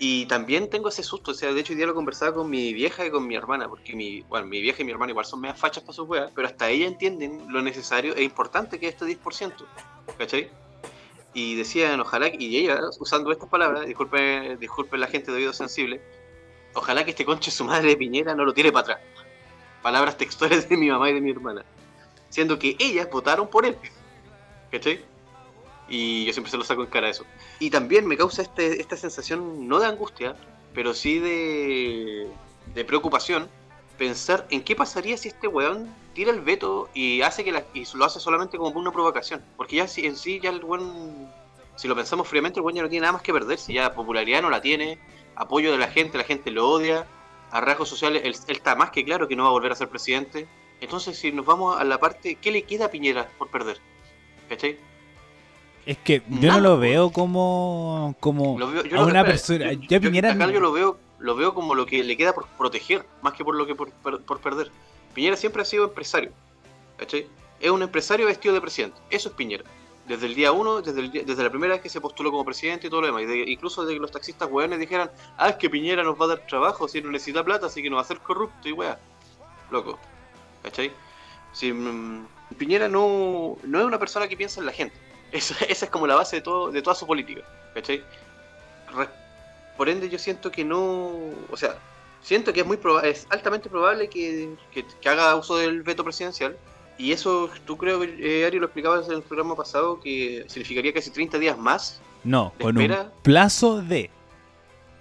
Y 0.00 0.26
también 0.26 0.68
tengo 0.70 0.88
ese 0.88 1.04
susto, 1.04 1.30
o 1.30 1.34
sea, 1.34 1.52
de 1.52 1.60
hecho 1.60 1.72
hoy 1.72 1.76
día 1.76 1.86
lo 1.86 1.94
conversaba 1.94 2.34
con 2.34 2.50
mi 2.50 2.72
vieja 2.72 3.06
y 3.06 3.12
con 3.12 3.28
mi 3.28 3.36
hermana, 3.36 3.68
porque 3.68 3.94
mi, 3.94 4.22
bueno, 4.22 4.46
mi 4.48 4.60
vieja 4.60 4.82
y 4.82 4.86
mi 4.86 4.90
hermana 4.90 5.10
igual 5.12 5.24
son 5.24 5.40
medias 5.40 5.58
fachas 5.60 5.84
para 5.84 5.92
sus 5.92 6.08
weas, 6.08 6.32
pero 6.34 6.48
hasta 6.48 6.68
ella 6.68 6.88
entienden 6.88 7.44
lo 7.52 7.62
necesario 7.62 8.16
e 8.16 8.24
importante 8.24 8.80
que 8.80 8.88
es 8.88 8.94
este 8.94 9.06
10%, 9.06 9.52
¿cachai? 10.18 10.50
Y 11.38 11.54
decían, 11.54 12.00
ojalá, 12.00 12.32
y 12.36 12.56
ella, 12.56 12.80
usando 12.98 13.30
estas 13.30 13.48
palabras, 13.48 13.86
disculpen, 13.86 14.58
disculpen 14.58 14.98
la 14.98 15.06
gente 15.06 15.30
de 15.30 15.36
oído 15.36 15.52
sensible, 15.52 16.00
ojalá 16.74 17.04
que 17.04 17.12
este 17.12 17.24
conche 17.24 17.52
su 17.52 17.64
madre 17.64 17.90
de 17.90 17.96
Piñera 17.96 18.34
no 18.34 18.44
lo 18.44 18.52
tire 18.52 18.72
para 18.72 18.82
atrás. 18.82 19.00
Palabras 19.80 20.16
textuales 20.16 20.68
de 20.68 20.76
mi 20.76 20.90
mamá 20.90 21.10
y 21.10 21.12
de 21.12 21.20
mi 21.20 21.30
hermana. 21.30 21.64
Siendo 22.28 22.58
que 22.58 22.74
ellas 22.80 23.08
votaron 23.08 23.46
por 23.46 23.64
él. 23.64 23.76
¿Cachai? 24.72 25.04
Y 25.88 26.24
yo 26.24 26.32
siempre 26.32 26.50
se 26.50 26.56
lo 26.56 26.64
saco 26.64 26.82
en 26.82 26.88
cara 26.88 27.08
eso. 27.08 27.24
Y 27.60 27.70
también 27.70 28.04
me 28.04 28.16
causa 28.16 28.42
este, 28.42 28.80
esta 28.80 28.96
sensación, 28.96 29.68
no 29.68 29.78
de 29.78 29.86
angustia, 29.86 30.34
pero 30.74 30.92
sí 30.92 31.20
de, 31.20 32.26
de 32.74 32.84
preocupación, 32.84 33.48
pensar 33.98 34.46
en 34.50 34.62
qué 34.62 34.76
pasaría 34.76 35.16
si 35.16 35.28
este 35.28 35.48
weón 35.48 35.92
tira 36.14 36.30
el 36.30 36.40
veto 36.40 36.88
y 36.94 37.20
hace 37.22 37.44
que 37.44 37.52
la- 37.52 37.64
y 37.74 37.84
lo 37.94 38.04
hace 38.04 38.20
solamente 38.20 38.56
como 38.56 38.78
una 38.78 38.92
provocación. 38.92 39.42
Porque 39.56 39.76
ya 39.76 39.88
si- 39.88 40.06
en 40.06 40.16
sí 40.16 40.40
ya 40.40 40.50
el 40.50 40.62
weón, 40.64 41.28
si 41.76 41.88
lo 41.88 41.94
pensamos 41.96 42.26
fríamente, 42.28 42.60
el 42.60 42.64
weón 42.64 42.76
ya 42.76 42.82
no 42.82 42.88
tiene 42.88 43.02
nada 43.02 43.12
más 43.14 43.22
que 43.22 43.32
perder. 43.32 43.58
Si 43.58 43.72
ya 43.74 43.92
popularidad 43.94 44.40
no 44.42 44.50
la 44.50 44.60
tiene, 44.62 44.98
apoyo 45.34 45.70
de 45.72 45.78
la 45.78 45.88
gente, 45.88 46.16
la 46.16 46.24
gente 46.24 46.50
lo 46.50 46.68
odia, 46.70 47.06
a 47.50 47.60
rasgos 47.60 47.88
sociales, 47.88 48.22
él, 48.24 48.34
él 48.46 48.56
está 48.56 48.74
más 48.74 48.90
que 48.90 49.04
claro 49.04 49.26
que 49.28 49.34
no 49.36 49.42
va 49.44 49.48
a 49.48 49.52
volver 49.52 49.72
a 49.72 49.74
ser 49.76 49.88
presidente. 49.88 50.46
Entonces, 50.80 51.18
si 51.18 51.32
nos 51.32 51.44
vamos 51.44 51.78
a 51.80 51.82
la 51.84 51.98
parte, 51.98 52.36
¿qué 52.36 52.50
le 52.52 52.62
queda 52.62 52.84
a 52.86 52.90
Piñera 52.90 53.28
por 53.38 53.48
perder? 53.48 53.78
¿Cachai? 54.48 54.78
Es 55.86 55.96
que 55.98 56.22
yo 56.28 56.52
no 56.52 56.60
lo 56.60 56.78
veo 56.78 57.10
como, 57.10 58.14
como 58.20 58.56
veo- 58.58 58.66
a 58.68 59.02
una 59.04 59.20
espera, 59.20 59.24
persona. 59.24 59.72
yo- 59.72 59.80
yo- 59.88 60.00
Piñera. 60.02 60.32
acá 60.32 60.50
yo 60.50 60.60
lo 60.60 60.70
veo, 60.72 60.98
lo 61.18 61.34
veo 61.36 61.54
como 61.54 61.74
lo 61.74 61.84
que 61.86 62.02
le 62.04 62.16
queda 62.16 62.32
por 62.32 62.46
proteger, 62.48 63.04
más 63.22 63.32
que 63.34 63.44
por 63.44 63.54
lo 63.56 63.66
que 63.66 63.74
por, 63.74 63.90
por 63.92 64.40
perder. 64.40 64.70
Piñera 65.14 65.36
siempre 65.36 65.62
ha 65.62 65.64
sido 65.64 65.84
empresario. 65.84 66.30
¿cachai? 66.96 67.26
Es 67.60 67.70
un 67.70 67.82
empresario 67.82 68.26
vestido 68.26 68.54
de 68.54 68.60
presidente. 68.60 68.98
Eso 69.10 69.28
es 69.30 69.34
Piñera. 69.34 69.64
Desde 70.06 70.26
el 70.26 70.34
día 70.34 70.52
uno, 70.52 70.80
desde, 70.80 71.00
el 71.00 71.10
desde 71.12 71.42
la 71.42 71.50
primera 71.50 71.74
vez 71.74 71.82
que 71.82 71.88
se 71.88 72.00
postuló 72.00 72.30
como 72.30 72.44
presidente 72.44 72.86
y 72.86 72.90
todo 72.90 73.00
lo 73.02 73.08
demás. 73.08 73.22
Y 73.22 73.26
de- 73.26 73.50
incluso 73.50 73.84
de 73.84 73.94
que 73.94 74.00
los 74.00 74.10
taxistas 74.10 74.48
hueones 74.50 74.78
dijeran, 74.78 75.10
ah, 75.36 75.50
es 75.50 75.56
que 75.56 75.68
Piñera 75.68 76.02
nos 76.02 76.18
va 76.18 76.24
a 76.24 76.28
dar 76.28 76.46
trabajo 76.46 76.88
si 76.88 77.02
no 77.02 77.10
necesita 77.10 77.44
plata, 77.44 77.66
así 77.66 77.82
que 77.82 77.90
nos 77.90 77.96
va 77.98 78.00
a 78.00 78.04
hacer 78.04 78.18
corrupto 78.20 78.68
y 78.68 78.72
weá. 78.72 78.98
Loco. 79.70 79.98
¿Cachai? 80.62 80.92
Mm, 81.62 82.24
Piñera 82.56 82.88
no, 82.88 83.56
no 83.64 83.80
es 83.80 83.84
una 83.84 83.98
persona 83.98 84.28
que 84.28 84.36
piensa 84.36 84.60
en 84.60 84.66
la 84.66 84.72
gente. 84.72 84.96
Esa, 85.32 85.62
esa 85.66 85.84
es 85.84 85.90
como 85.90 86.06
la 86.06 86.14
base 86.14 86.36
de, 86.36 86.42
todo, 86.42 86.70
de 86.70 86.80
toda 86.80 86.94
su 86.96 87.06
política. 87.06 87.42
¿Cachai? 87.74 88.02
Por 89.78 89.88
ende 89.88 90.10
yo 90.10 90.18
siento 90.18 90.50
que 90.50 90.62
no, 90.64 91.08
o 91.50 91.56
sea, 91.56 91.78
siento 92.20 92.52
que 92.52 92.60
es 92.60 92.66
muy 92.66 92.76
proba- 92.76 93.04
es 93.04 93.26
altamente 93.30 93.70
probable 93.70 94.08
que, 94.10 94.50
que- 94.72 94.84
que 95.00 95.08
haga 95.08 95.34
uso 95.36 95.56
del 95.56 95.82
veto 95.82 96.04
presidencial 96.04 96.54
y 96.98 97.12
eso 97.12 97.48
tú 97.64 97.78
creo 97.78 98.00
que 98.00 98.16
eh, 98.42 98.44
Ari 98.44 98.58
lo 98.58 98.66
explicabas 98.66 99.06
en 99.08 99.14
el 99.14 99.22
programa 99.22 99.54
pasado 99.56 99.98
que 100.00 100.44
significaría 100.48 100.92
casi 100.92 101.10
30 101.10 101.38
días 101.38 101.56
más 101.56 102.00
No, 102.24 102.52
¿De 102.58 102.64
con 102.64 102.76
un 102.76 102.82
espera? 102.82 103.10
plazo 103.22 103.80
de. 103.80 104.10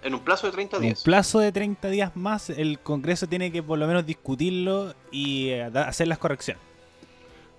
en 0.03 0.13
un 0.13 0.19
plazo 0.21 0.45
de 0.47 0.53
30 0.53 0.78
Un 0.78 0.84
días. 0.84 1.01
plazo 1.03 1.39
de 1.39 1.51
30 1.51 1.89
días 1.89 2.15
más, 2.15 2.51
el 2.51 2.78
Congreso 2.80 3.25
tiene 3.28 3.51
que 3.51 3.63
por 3.63 3.80
lo 3.80 3.88
menos 3.88 4.05
discutirlo 4.05 4.93
y 5.11 5.49
eh, 5.49 5.63
hacer 5.63 6.07
las 6.07 6.19
correcciones. 6.19 6.61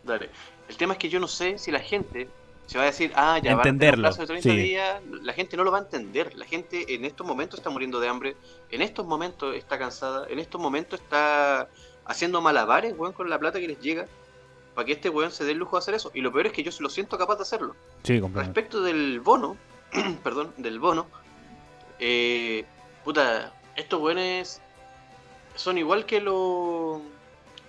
Dale. 0.04 0.30
El 0.68 0.76
tema 0.76 0.92
es 0.94 0.98
que 1.00 1.08
yo 1.08 1.18
no 1.20 1.26
sé 1.28 1.58
si 1.58 1.70
la 1.72 1.80
gente 1.80 2.28
se 2.68 2.78
va 2.78 2.84
a 2.84 2.86
decir, 2.86 3.12
ah, 3.16 3.38
ya 3.42 3.56
van 3.56 3.60
a 3.60 3.62
tener 3.62 3.94
un 3.96 4.00
Entenderlo, 4.00 4.02
plazo 4.08 4.20
de 4.22 4.26
30 4.28 4.48
sí. 4.50 4.56
días. 4.56 5.02
La 5.22 5.32
gente 5.32 5.56
no 5.56 5.64
lo 5.64 5.72
va 5.72 5.78
a 5.78 5.80
entender. 5.80 6.36
La 6.36 6.44
gente 6.44 6.94
en 6.94 7.04
estos 7.04 7.26
momentos 7.26 7.58
está 7.58 7.70
muriendo 7.70 7.98
de 7.98 8.08
hambre. 8.08 8.36
En 8.70 8.82
estos 8.82 9.06
momentos 9.06 9.56
está 9.56 9.78
cansada. 9.78 10.26
En 10.28 10.38
estos 10.38 10.60
momentos 10.60 11.00
está 11.00 11.68
haciendo 12.04 12.40
malabares, 12.42 12.94
weón, 12.96 13.12
con 13.14 13.28
la 13.30 13.38
plata 13.38 13.58
que 13.58 13.68
les 13.68 13.80
llega. 13.80 14.06
para 14.74 14.86
que 14.86 14.92
este 14.92 15.08
weón 15.08 15.32
se 15.32 15.44
dé 15.44 15.52
el 15.52 15.58
lujo 15.58 15.76
de 15.76 15.80
hacer 15.80 15.94
eso. 15.94 16.10
Y 16.14 16.20
lo 16.20 16.30
peor 16.32 16.46
es 16.46 16.52
que 16.52 16.62
yo 16.62 16.70
lo 16.80 16.90
siento 16.90 17.18
capaz 17.18 17.36
de 17.36 17.42
hacerlo. 17.42 17.74
Sí. 18.04 18.20
Respecto 18.20 18.82
del 18.82 19.20
bono, 19.20 19.56
perdón, 20.22 20.52
del 20.58 20.78
bono, 20.78 21.08
eh, 21.98 22.64
puta, 23.04 23.52
estos 23.76 24.00
weones 24.00 24.60
son 25.56 25.78
igual 25.78 26.06
que 26.06 26.20
lo... 26.20 27.02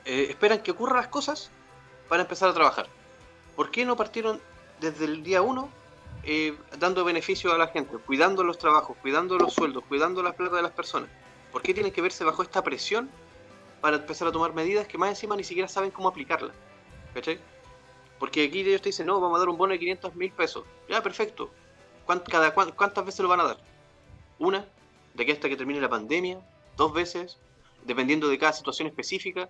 eh, 0.05 0.27
esperan 0.29 0.59
que 0.61 0.71
ocurran 0.71 0.97
las 0.97 1.07
cosas 1.07 1.49
para 2.09 2.23
empezar 2.23 2.49
a 2.49 2.53
trabajar. 2.53 2.87
¿Por 3.55 3.71
qué 3.71 3.85
no 3.85 3.95
partieron 3.95 4.41
desde 4.79 5.05
el 5.05 5.23
día 5.23 5.41
uno 5.41 5.69
eh, 6.23 6.57
dando 6.77 7.03
beneficio 7.05 7.53
a 7.53 7.57
la 7.57 7.67
gente, 7.67 7.97
cuidando 7.97 8.43
los 8.43 8.57
trabajos, 8.57 8.97
cuidando 9.01 9.37
los 9.37 9.53
sueldos, 9.53 9.83
cuidando 9.87 10.21
la 10.23 10.33
plata 10.33 10.57
de 10.57 10.61
las 10.61 10.71
personas? 10.71 11.09
¿Por 11.51 11.61
qué 11.61 11.73
tienen 11.73 11.91
que 11.91 12.01
verse 12.01 12.23
bajo 12.23 12.43
esta 12.43 12.61
presión 12.63 13.09
para 13.81 13.97
empezar 13.97 14.27
a 14.27 14.31
tomar 14.31 14.53
medidas 14.53 14.87
que 14.87 14.97
más 14.97 15.09
encima 15.09 15.35
ni 15.35 15.43
siquiera 15.43 15.67
saben 15.67 15.91
cómo 15.91 16.09
aplicarlas? 16.09 16.53
¿Cachai? 17.13 17.39
Porque 18.19 18.43
aquí 18.43 18.59
ellos 18.61 18.81
te 18.81 18.89
dicen, 18.89 19.07
no, 19.07 19.19
vamos 19.21 19.37
a 19.37 19.39
dar 19.39 19.49
un 19.49 19.57
bono 19.57 19.71
de 19.73 19.79
500 19.79 20.15
mil 20.15 20.31
pesos. 20.31 20.65
Ya, 20.89 21.01
perfecto. 21.01 21.49
¿Cuán- 22.05 22.19
cada, 22.19 22.53
cuán- 22.53 22.71
¿Cuántas 22.71 23.05
veces 23.05 23.21
lo 23.21 23.29
van 23.29 23.39
a 23.39 23.45
dar? 23.45 23.57
Una, 24.39 24.65
de 25.13 25.25
que 25.25 25.31
hasta 25.31 25.47
que 25.49 25.55
termine 25.55 25.79
la 25.79 25.89
pandemia, 25.89 26.39
dos 26.75 26.93
veces, 26.93 27.37
dependiendo 27.85 28.27
de 28.27 28.37
cada 28.37 28.51
situación 28.53 28.87
específica. 28.89 29.49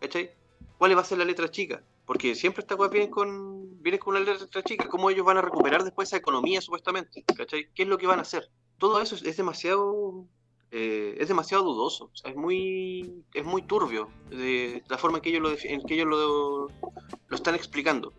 ¿Cachai? 0.00 0.30
¿Cuál 0.78 0.96
va 0.96 1.02
a 1.02 1.04
ser 1.04 1.18
la 1.18 1.24
letra 1.24 1.50
chica? 1.50 1.82
Porque 2.06 2.34
siempre 2.34 2.64
cosas 2.64 2.90
vienen 2.90 3.10
con, 3.10 3.57
vienen 3.80 4.00
con 4.00 4.16
una 4.16 4.24
letra 4.24 4.62
chica. 4.62 4.88
¿Cómo 4.88 5.10
ellos 5.10 5.24
van 5.24 5.38
a 5.38 5.42
recuperar 5.42 5.84
después 5.84 6.08
esa 6.08 6.16
economía, 6.16 6.60
supuestamente? 6.60 7.24
¿Cachai? 7.36 7.68
¿Qué 7.74 7.82
es 7.82 7.88
lo 7.88 7.98
que 7.98 8.06
van 8.06 8.18
a 8.18 8.22
hacer? 8.22 8.48
Todo 8.78 9.00
eso 9.00 9.14
es, 9.14 9.22
es 9.22 9.36
demasiado 9.36 10.26
eh, 10.70 11.16
es 11.18 11.28
demasiado 11.28 11.64
dudoso, 11.64 12.10
o 12.12 12.16
sea, 12.16 12.30
es 12.30 12.36
muy 12.36 13.24
es 13.32 13.44
muy 13.44 13.62
turbio 13.62 14.10
de 14.28 14.82
la 14.88 14.98
forma 14.98 15.18
en 15.18 15.22
que 15.22 15.30
ellos 15.30 15.42
lo 15.42 15.50
en 15.50 15.82
que 15.82 15.94
ellos 15.94 16.06
lo, 16.06 16.66
lo 16.66 17.36
están 17.36 17.54
explicando. 17.54 18.12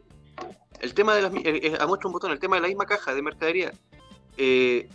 El 0.80 0.94
tema 0.94 1.14
de 1.14 1.22
las 1.22 1.34
eh, 1.34 1.42
eh, 1.46 1.78
a 1.80 1.86
muestra 1.86 2.08
un 2.08 2.14
botón, 2.14 2.32
el 2.32 2.40
tema 2.40 2.56
de 2.56 2.64
la 2.64 2.68
misma 2.68 2.86
caja 2.86 3.14
de 3.14 3.22
mercadería. 3.22 3.72
eh, 4.38 4.90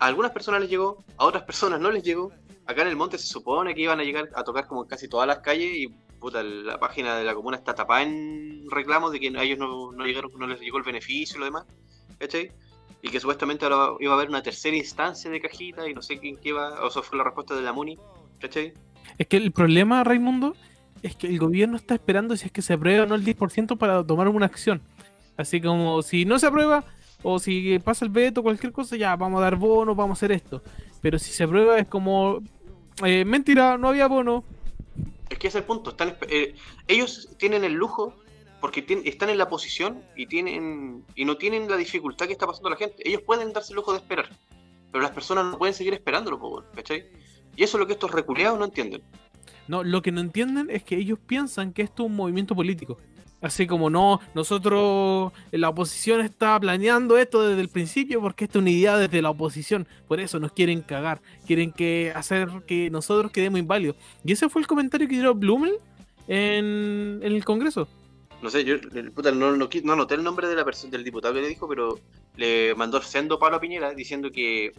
a 0.00 0.06
algunas 0.06 0.30
personas 0.30 0.60
les 0.60 0.70
llegó, 0.70 1.04
a 1.16 1.26
otras 1.26 1.42
personas 1.42 1.80
no 1.80 1.90
les 1.90 2.04
llegó. 2.04 2.30
Acá 2.66 2.82
en 2.82 2.88
el 2.88 2.96
monte 2.96 3.18
se 3.18 3.26
supone 3.26 3.74
que 3.74 3.80
iban 3.80 3.98
a 3.98 4.04
llegar 4.04 4.30
a 4.34 4.44
tocar 4.44 4.66
como 4.68 4.86
casi 4.86 5.08
todas 5.08 5.26
las 5.26 5.40
calles 5.40 5.72
y 5.74 5.94
puta, 6.18 6.42
la 6.42 6.78
página 6.78 7.16
de 7.16 7.24
la 7.24 7.34
comuna 7.34 7.56
está 7.56 7.74
tapada 7.74 8.02
en 8.02 8.64
reclamos 8.70 9.12
de 9.12 9.20
que 9.20 9.28
a 9.36 9.42
ellos 9.42 9.58
no, 9.58 9.92
no 9.92 10.04
llegaron, 10.04 10.30
no 10.38 10.46
les 10.46 10.60
llegó 10.60 10.78
el 10.78 10.84
beneficio 10.84 11.36
y 11.36 11.40
lo 11.40 11.44
demás. 11.46 11.64
¿Cachai? 12.18 12.50
Y 13.02 13.10
que 13.10 13.20
supuestamente 13.20 13.64
ahora 13.64 13.96
iba 14.00 14.12
a 14.12 14.16
haber 14.16 14.28
una 14.28 14.42
tercera 14.42 14.76
instancia 14.76 15.30
de 15.30 15.40
cajita 15.40 15.88
y 15.88 15.94
no 15.94 16.02
sé 16.02 16.18
quién 16.18 16.36
qué 16.36 16.50
iba, 16.50 16.82
o 16.82 16.88
eso 16.88 17.02
fue 17.02 17.18
la 17.18 17.24
respuesta 17.24 17.54
de 17.54 17.62
la 17.62 17.72
MUNI, 17.72 17.96
¿cachai? 18.40 18.74
Es 19.18 19.26
que 19.28 19.36
el 19.36 19.52
problema, 19.52 20.02
Raimundo, 20.02 20.56
es 21.02 21.16
que 21.16 21.28
el 21.28 21.38
gobierno 21.38 21.76
está 21.76 21.94
esperando 21.94 22.36
si 22.36 22.46
es 22.46 22.52
que 22.52 22.62
se 22.62 22.72
aprueba 22.72 23.04
o 23.04 23.06
no 23.06 23.14
el 23.14 23.24
10% 23.24 23.78
para 23.78 24.04
tomar 24.04 24.28
una 24.28 24.46
acción. 24.46 24.82
Así 25.36 25.60
como 25.60 26.02
si 26.02 26.24
no 26.24 26.38
se 26.38 26.46
aprueba 26.46 26.84
o 27.22 27.38
si 27.38 27.78
pasa 27.78 28.04
el 28.04 28.10
veto, 28.10 28.42
cualquier 28.42 28.72
cosa, 28.72 28.96
ya 28.96 29.14
vamos 29.16 29.38
a 29.40 29.44
dar 29.44 29.56
bono, 29.56 29.94
vamos 29.94 30.16
a 30.16 30.18
hacer 30.18 30.32
esto. 30.32 30.62
Pero 31.00 31.18
si 31.18 31.30
se 31.32 31.44
aprueba 31.44 31.78
es 31.78 31.86
como, 31.86 32.40
eh, 33.04 33.24
mentira, 33.24 33.78
no 33.78 33.88
había 33.88 34.08
bono. 34.08 34.44
Es 35.30 35.38
que 35.38 35.48
es 35.48 35.54
el 35.54 35.64
punto. 35.64 35.90
Están, 35.90 36.16
eh, 36.28 36.54
ellos 36.86 37.28
tienen 37.38 37.64
el 37.64 37.72
lujo 37.72 38.14
porque 38.60 38.84
están 39.04 39.30
en 39.30 39.38
la 39.38 39.48
posición 39.48 40.02
y 40.16 40.26
tienen 40.26 41.04
y 41.14 41.24
no 41.24 41.36
tienen 41.36 41.68
la 41.68 41.76
dificultad 41.76 42.26
que 42.26 42.32
está 42.32 42.46
pasando 42.46 42.70
la 42.70 42.76
gente. 42.76 42.96
Ellos 43.08 43.22
pueden 43.22 43.52
darse 43.52 43.72
el 43.72 43.76
lujo 43.76 43.92
de 43.92 43.98
esperar, 43.98 44.30
pero 44.90 45.02
las 45.02 45.12
personas 45.12 45.44
no 45.44 45.58
pueden 45.58 45.74
seguir 45.74 45.94
esperándolo, 45.94 46.64
¿cachai? 46.74 47.06
Y 47.56 47.62
eso 47.62 47.76
es 47.76 47.80
lo 47.80 47.86
que 47.86 47.92
estos 47.92 48.10
reculeados 48.10 48.58
no 48.58 48.64
entienden. 48.64 49.02
No, 49.68 49.84
lo 49.84 50.00
que 50.02 50.12
no 50.12 50.20
entienden 50.20 50.70
es 50.70 50.82
que 50.82 50.96
ellos 50.96 51.18
piensan 51.24 51.72
que 51.72 51.82
esto 51.82 52.04
es 52.04 52.10
un 52.10 52.16
movimiento 52.16 52.54
político. 52.54 52.98
Así 53.40 53.68
como 53.68 53.88
no, 53.88 54.20
nosotros, 54.34 55.32
la 55.52 55.68
oposición 55.68 56.20
está 56.22 56.58
planeando 56.58 57.16
esto 57.18 57.40
desde 57.46 57.60
el 57.60 57.68
principio 57.68 58.20
porque 58.20 58.46
esta 58.46 58.58
idea 58.58 58.96
desde 58.96 59.22
la 59.22 59.30
oposición. 59.30 59.86
Por 60.08 60.18
eso 60.18 60.40
nos 60.40 60.52
quieren 60.52 60.82
cagar, 60.82 61.20
quieren 61.46 61.70
que 61.70 62.12
hacer 62.16 62.48
que 62.66 62.90
nosotros 62.90 63.30
quedemos 63.30 63.60
inválidos. 63.60 63.94
Y 64.24 64.32
ese 64.32 64.48
fue 64.48 64.60
el 64.62 64.66
comentario 64.66 65.06
que 65.06 65.20
dio 65.20 65.34
Blumel 65.34 65.74
en, 66.26 67.20
en 67.22 67.32
el 67.32 67.44
Congreso. 67.44 67.86
No 68.42 68.50
sé, 68.50 68.64
yo 68.64 68.74
el- 68.74 69.12
no, 69.34 69.56
no, 69.56 69.70
qui- 69.70 69.82
no 69.82 69.92
anoté 69.92 70.14
el 70.16 70.24
nombre 70.24 70.48
de 70.48 70.56
la 70.56 70.64
del 70.64 71.04
diputado 71.04 71.34
que 71.34 71.40
le 71.42 71.48
dijo, 71.48 71.68
pero 71.68 71.98
le 72.36 72.74
mandó 72.74 73.00
sendo 73.02 73.38
palo 73.38 73.56
a 73.56 73.60
Piñera 73.60 73.94
diciendo 73.94 74.30
que 74.32 74.72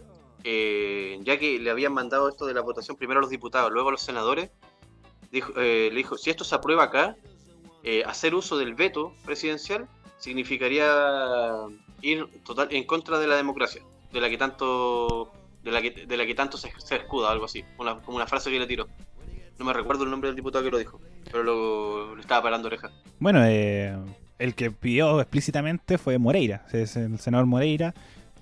eh, 0.44 1.18
ya 1.22 1.38
que 1.38 1.58
le 1.58 1.70
habían 1.70 1.92
mandado 1.92 2.28
esto 2.28 2.46
de 2.46 2.54
la 2.54 2.62
votación 2.62 2.96
primero 2.96 3.18
a 3.18 3.22
los 3.22 3.30
diputados, 3.30 3.70
luego 3.70 3.88
a 3.90 3.92
los 3.92 4.02
senadores, 4.02 4.50
dijo, 5.30 5.52
eh, 5.56 5.88
le 5.90 5.96
dijo, 5.96 6.16
si 6.16 6.30
esto 6.30 6.44
se 6.44 6.54
aprueba 6.54 6.84
acá, 6.84 7.16
eh, 7.82 8.02
hacer 8.06 8.34
uso 8.34 8.58
del 8.58 8.74
veto 8.74 9.14
presidencial 9.24 9.88
significaría 10.18 10.86
ir 12.02 12.26
total 12.44 12.68
en 12.70 12.84
contra 12.84 13.18
de 13.18 13.26
la 13.26 13.36
democracia, 13.36 13.82
de 14.12 14.20
la 14.20 14.28
que 14.28 14.38
tanto 14.38 15.32
de 15.62 15.70
la 15.70 15.82
que, 15.82 15.90
de 16.06 16.16
la 16.16 16.26
que 16.26 16.34
tanto 16.34 16.56
se, 16.56 16.72
se 16.78 16.96
escuda, 16.96 17.30
algo 17.30 17.44
así, 17.44 17.64
como 17.76 18.16
una 18.16 18.26
frase 18.26 18.50
que 18.50 18.58
le 18.58 18.66
tiró. 18.66 18.88
No 19.58 19.66
me 19.66 19.72
recuerdo 19.72 20.04
el 20.04 20.10
nombre 20.10 20.28
del 20.28 20.36
diputado 20.36 20.64
que 20.64 20.70
lo 20.70 20.78
dijo, 20.78 21.00
pero 21.24 21.42
lo, 21.42 22.14
le 22.14 22.22
estaba 22.22 22.42
parando 22.42 22.68
oreja. 22.68 22.90
Bueno, 23.18 23.44
eh, 23.44 23.94
el 24.38 24.54
que 24.54 24.70
pidió 24.70 25.20
explícitamente 25.20 25.98
fue 25.98 26.16
Moreira, 26.18 26.66
el 26.72 26.88
senador 26.88 27.44
Moreira, 27.44 27.94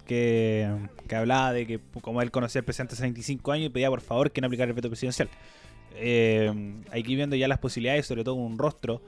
que, 0.06 0.70
que 1.08 1.16
hablaba 1.16 1.52
de 1.52 1.66
que 1.66 1.80
como 2.00 2.22
él 2.22 2.30
conocía 2.30 2.60
al 2.60 2.64
presidente 2.64 2.94
hace 2.94 3.02
25 3.02 3.52
años 3.52 3.66
y 3.66 3.70
pedía 3.70 3.90
por 3.90 4.00
favor 4.00 4.30
que 4.30 4.40
no 4.40 4.46
aplicara 4.46 4.68
el 4.68 4.74
veto 4.74 4.88
presidencial. 4.88 5.28
Eh, 5.96 6.52
aquí 6.92 7.16
viendo 7.16 7.34
ya 7.34 7.48
las 7.48 7.58
posibilidades, 7.58 8.06
sobre 8.06 8.22
todo 8.22 8.34
un 8.34 8.56
rostro 8.56 9.02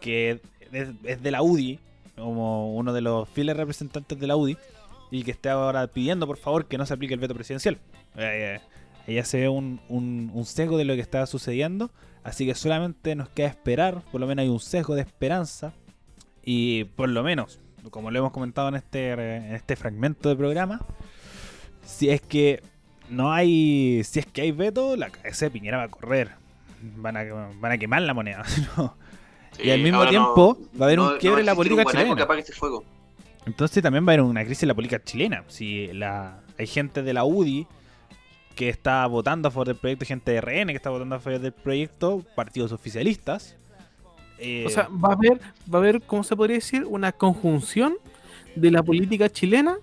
que 0.00 0.40
es, 0.72 1.22
de 1.22 1.30
la 1.30 1.42
UDI, 1.42 1.78
como 2.16 2.74
uno 2.74 2.92
de 2.92 3.00
los 3.00 3.28
fieles 3.28 3.56
representantes 3.56 4.18
de 4.18 4.26
la 4.26 4.36
UDI, 4.36 4.56
y 5.10 5.24
que 5.24 5.30
está 5.30 5.52
ahora 5.52 5.86
pidiendo 5.88 6.26
por 6.26 6.36
favor 6.36 6.66
que 6.66 6.78
no 6.78 6.86
se 6.86 6.94
aplique 6.94 7.14
el 7.14 7.20
veto 7.20 7.34
presidencial. 7.34 7.78
Eh, 8.16 8.60
ella 9.06 9.24
se 9.24 9.40
ve 9.40 9.48
un, 9.48 9.80
un, 9.88 10.44
sesgo 10.44 10.76
de 10.78 10.84
lo 10.84 10.94
que 10.94 11.00
está 11.00 11.26
sucediendo, 11.26 11.90
así 12.22 12.46
que 12.46 12.54
solamente 12.54 13.14
nos 13.14 13.28
queda 13.28 13.48
esperar, 13.48 14.02
por 14.12 14.20
lo 14.20 14.26
menos 14.26 14.44
hay 14.44 14.48
un 14.48 14.60
sesgo 14.60 14.94
de 14.94 15.02
esperanza, 15.02 15.72
y 16.44 16.84
por 16.84 17.08
lo 17.08 17.22
menos, 17.22 17.60
como 17.90 18.10
lo 18.10 18.18
hemos 18.18 18.32
comentado 18.32 18.68
en 18.68 18.76
este, 18.76 19.12
en 19.12 19.54
este 19.54 19.76
fragmento 19.76 20.28
de 20.28 20.36
programa, 20.36 20.80
si 21.84 22.10
es 22.10 22.20
que 22.20 22.62
no 23.08 23.32
hay, 23.32 24.02
si 24.04 24.20
es 24.20 24.26
que 24.26 24.42
hay 24.42 24.52
veto, 24.52 24.96
la 24.96 25.10
cabeza 25.10 25.46
de 25.46 25.50
Piñera 25.50 25.78
va 25.78 25.84
a 25.84 25.88
correr, 25.88 26.30
van 26.80 27.16
a, 27.16 27.24
van 27.60 27.72
a 27.72 27.78
quemar 27.78 28.02
la 28.02 28.14
moneda. 28.14 28.44
Y 29.58 29.70
al 29.70 29.80
mismo 29.80 30.06
tiempo, 30.06 30.58
va 30.80 30.86
a 30.86 30.88
haber 30.88 31.00
un 31.00 31.18
quiebre 31.18 31.40
en 31.40 31.46
la 31.46 31.54
política 31.54 31.84
chilena. 31.84 32.26
este 32.38 32.52
fuego. 32.52 32.84
Entonces 33.46 33.82
también 33.82 34.06
va 34.06 34.12
a 34.12 34.14
haber 34.14 34.22
una 34.24 34.44
crisis 34.44 34.62
en 34.62 34.68
la 34.68 34.74
política 34.74 35.02
chilena. 35.02 35.44
Si 35.48 35.88
la, 35.88 36.40
hay 36.58 36.66
gente 36.66 37.02
de 37.02 37.12
la 37.12 37.24
UDI 37.24 37.66
que 38.54 38.68
está 38.68 39.06
votando 39.06 39.48
a 39.48 39.50
favor 39.50 39.68
del 39.68 39.76
proyecto, 39.76 40.04
gente 40.04 40.32
de 40.32 40.40
RN 40.40 40.68
que 40.68 40.76
está 40.76 40.90
votando 40.90 41.16
a 41.16 41.20
favor 41.20 41.40
del 41.40 41.52
proyecto, 41.52 42.22
partidos 42.34 42.72
oficialistas. 42.72 43.56
eh, 44.38 44.64
O 44.66 44.70
sea, 44.70 44.88
va 44.88 45.10
a 45.10 45.12
haber, 45.14 45.40
va 45.72 45.78
a 45.78 45.82
haber, 45.82 46.02
¿cómo 46.02 46.22
se 46.22 46.36
podría 46.36 46.56
decir? 46.56 46.84
Una 46.86 47.12
conjunción 47.12 47.94
de 48.54 48.70
la 48.70 48.82
política 48.82 49.30
chilena 49.30 49.76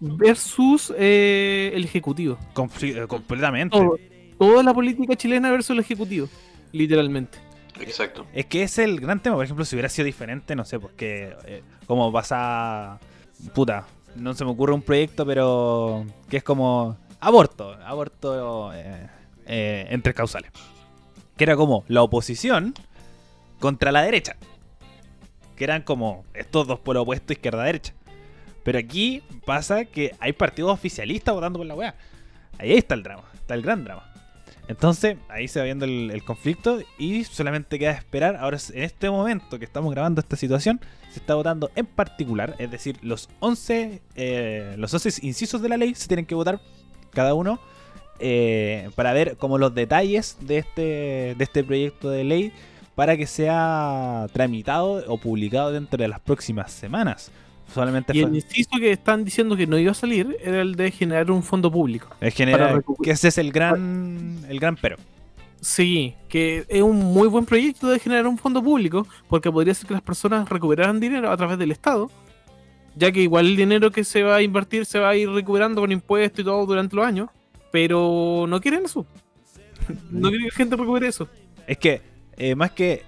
versus 0.00 0.92
eh, 0.98 1.72
el 1.74 1.84
Ejecutivo. 1.84 2.38
eh, 2.82 3.06
completamente. 3.08 3.76
Todo, 3.76 3.98
toda 4.38 4.62
la 4.62 4.74
política 4.74 5.16
chilena 5.16 5.50
versus 5.50 5.70
el 5.70 5.78
Ejecutivo, 5.78 6.28
literalmente. 6.72 7.45
Exacto. 7.80 8.26
Es 8.32 8.46
que 8.46 8.62
es 8.62 8.78
el 8.78 9.00
gran 9.00 9.20
tema. 9.22 9.36
Por 9.36 9.44
ejemplo, 9.44 9.64
si 9.64 9.76
hubiera 9.76 9.88
sido 9.88 10.06
diferente, 10.06 10.54
no 10.56 10.64
sé, 10.64 10.78
porque 10.78 11.36
eh, 11.44 11.62
como 11.86 12.12
pasa. 12.12 12.98
Puta, 13.54 13.86
no 14.14 14.34
se 14.34 14.44
me 14.44 14.50
ocurre 14.50 14.72
un 14.72 14.82
proyecto, 14.82 15.26
pero 15.26 16.06
que 16.28 16.38
es 16.38 16.42
como 16.42 16.96
aborto. 17.20 17.76
Aborto 17.84 18.72
eh, 18.72 19.08
eh, 19.46 19.86
entre 19.90 20.14
causales. 20.14 20.50
Que 21.36 21.44
era 21.44 21.56
como 21.56 21.84
la 21.88 22.02
oposición 22.02 22.74
contra 23.60 23.92
la 23.92 24.02
derecha. 24.02 24.36
Que 25.54 25.64
eran 25.64 25.82
como 25.82 26.24
estos 26.34 26.66
dos 26.66 26.80
polos 26.80 27.02
opuestos, 27.02 27.36
izquierda-derecha. 27.36 27.94
Pero 28.62 28.78
aquí 28.78 29.22
pasa 29.44 29.84
que 29.84 30.14
hay 30.18 30.32
partidos 30.32 30.72
oficialistas 30.72 31.34
votando 31.34 31.58
por 31.58 31.66
la 31.66 31.74
weá. 31.74 31.94
Ahí 32.58 32.72
está 32.72 32.94
el 32.94 33.02
drama, 33.02 33.24
está 33.34 33.54
el 33.54 33.62
gran 33.62 33.84
drama. 33.84 34.12
Entonces, 34.68 35.16
ahí 35.28 35.46
se 35.46 35.60
va 35.60 35.64
viendo 35.64 35.84
el, 35.84 36.22
conflicto 36.24 36.80
y 36.98 37.24
solamente 37.24 37.78
queda 37.78 37.92
esperar. 37.92 38.36
Ahora, 38.36 38.58
en 38.72 38.82
este 38.82 39.08
momento 39.10 39.58
que 39.58 39.64
estamos 39.64 39.92
grabando 39.92 40.20
esta 40.20 40.36
situación, 40.36 40.80
se 41.12 41.20
está 41.20 41.34
votando 41.34 41.70
en 41.76 41.86
particular, 41.86 42.56
es 42.58 42.70
decir, 42.70 42.98
los 43.02 43.28
11, 43.40 44.02
eh, 44.16 44.74
los 44.76 44.92
11 44.92 45.26
incisos 45.26 45.62
de 45.62 45.68
la 45.68 45.76
ley 45.76 45.94
se 45.94 46.08
tienen 46.08 46.26
que 46.26 46.34
votar 46.34 46.60
cada 47.12 47.34
uno 47.34 47.60
eh, 48.18 48.90
para 48.96 49.12
ver 49.12 49.36
como 49.36 49.56
los 49.58 49.74
detalles 49.74 50.36
de 50.40 50.58
este, 50.58 51.34
de 51.36 51.44
este 51.44 51.62
proyecto 51.62 52.10
de 52.10 52.24
ley 52.24 52.52
para 52.94 53.16
que 53.16 53.26
sea 53.26 54.26
tramitado 54.32 55.04
o 55.06 55.18
publicado 55.18 55.70
dentro 55.70 55.98
de 56.02 56.08
las 56.08 56.20
próximas 56.20 56.72
semanas. 56.72 57.30
Solamente 57.72 58.16
Y 58.16 58.20
el 58.20 58.34
inciso 58.36 58.70
que 58.78 58.92
están 58.92 59.24
diciendo 59.24 59.56
que 59.56 59.66
no 59.66 59.78
iba 59.78 59.90
a 59.90 59.94
salir 59.94 60.36
era 60.42 60.62
el 60.62 60.76
de 60.76 60.90
generar 60.90 61.30
un 61.30 61.42
fondo 61.42 61.70
público. 61.70 62.08
es 62.20 62.84
recu- 62.84 62.96
que 63.02 63.10
ese 63.10 63.28
es 63.28 63.38
el 63.38 63.52
gran, 63.52 64.44
el 64.48 64.58
gran 64.60 64.76
pero. 64.76 64.96
Sí, 65.60 66.14
que 66.28 66.64
es 66.68 66.82
un 66.82 66.96
muy 66.96 67.28
buen 67.28 67.44
proyecto 67.44 67.88
de 67.88 67.98
generar 67.98 68.26
un 68.26 68.38
fondo 68.38 68.62
público, 68.62 69.06
porque 69.28 69.50
podría 69.50 69.74
ser 69.74 69.88
que 69.88 69.94
las 69.94 70.02
personas 70.02 70.48
recuperaran 70.48 71.00
dinero 71.00 71.30
a 71.30 71.36
través 71.36 71.58
del 71.58 71.72
Estado, 71.72 72.10
ya 72.94 73.10
que 73.10 73.20
igual 73.22 73.46
el 73.46 73.56
dinero 73.56 73.90
que 73.90 74.04
se 74.04 74.22
va 74.22 74.36
a 74.36 74.42
invertir 74.42 74.86
se 74.86 74.98
va 74.98 75.10
a 75.10 75.16
ir 75.16 75.28
recuperando 75.28 75.80
con 75.80 75.90
impuestos 75.92 76.40
y 76.40 76.44
todo 76.44 76.64
durante 76.66 76.94
los 76.94 77.04
años, 77.04 77.28
pero 77.72 78.46
no 78.48 78.60
quieren 78.60 78.84
eso. 78.84 79.04
No 80.10 80.28
quieren 80.30 80.46
que 80.48 80.52
la 80.52 80.56
gente 80.56 80.76
recupere 80.76 81.08
eso. 81.08 81.28
Es 81.66 81.78
que, 81.78 82.00
eh, 82.36 82.54
más 82.54 82.70
que 82.72 83.02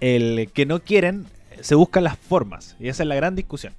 el 0.00 0.50
que 0.52 0.66
no 0.66 0.80
quieren, 0.80 1.26
se 1.60 1.74
buscan 1.74 2.04
las 2.04 2.18
formas. 2.18 2.76
Y 2.80 2.88
esa 2.88 3.02
es 3.04 3.08
la 3.08 3.14
gran 3.14 3.34
discusión. 3.36 3.72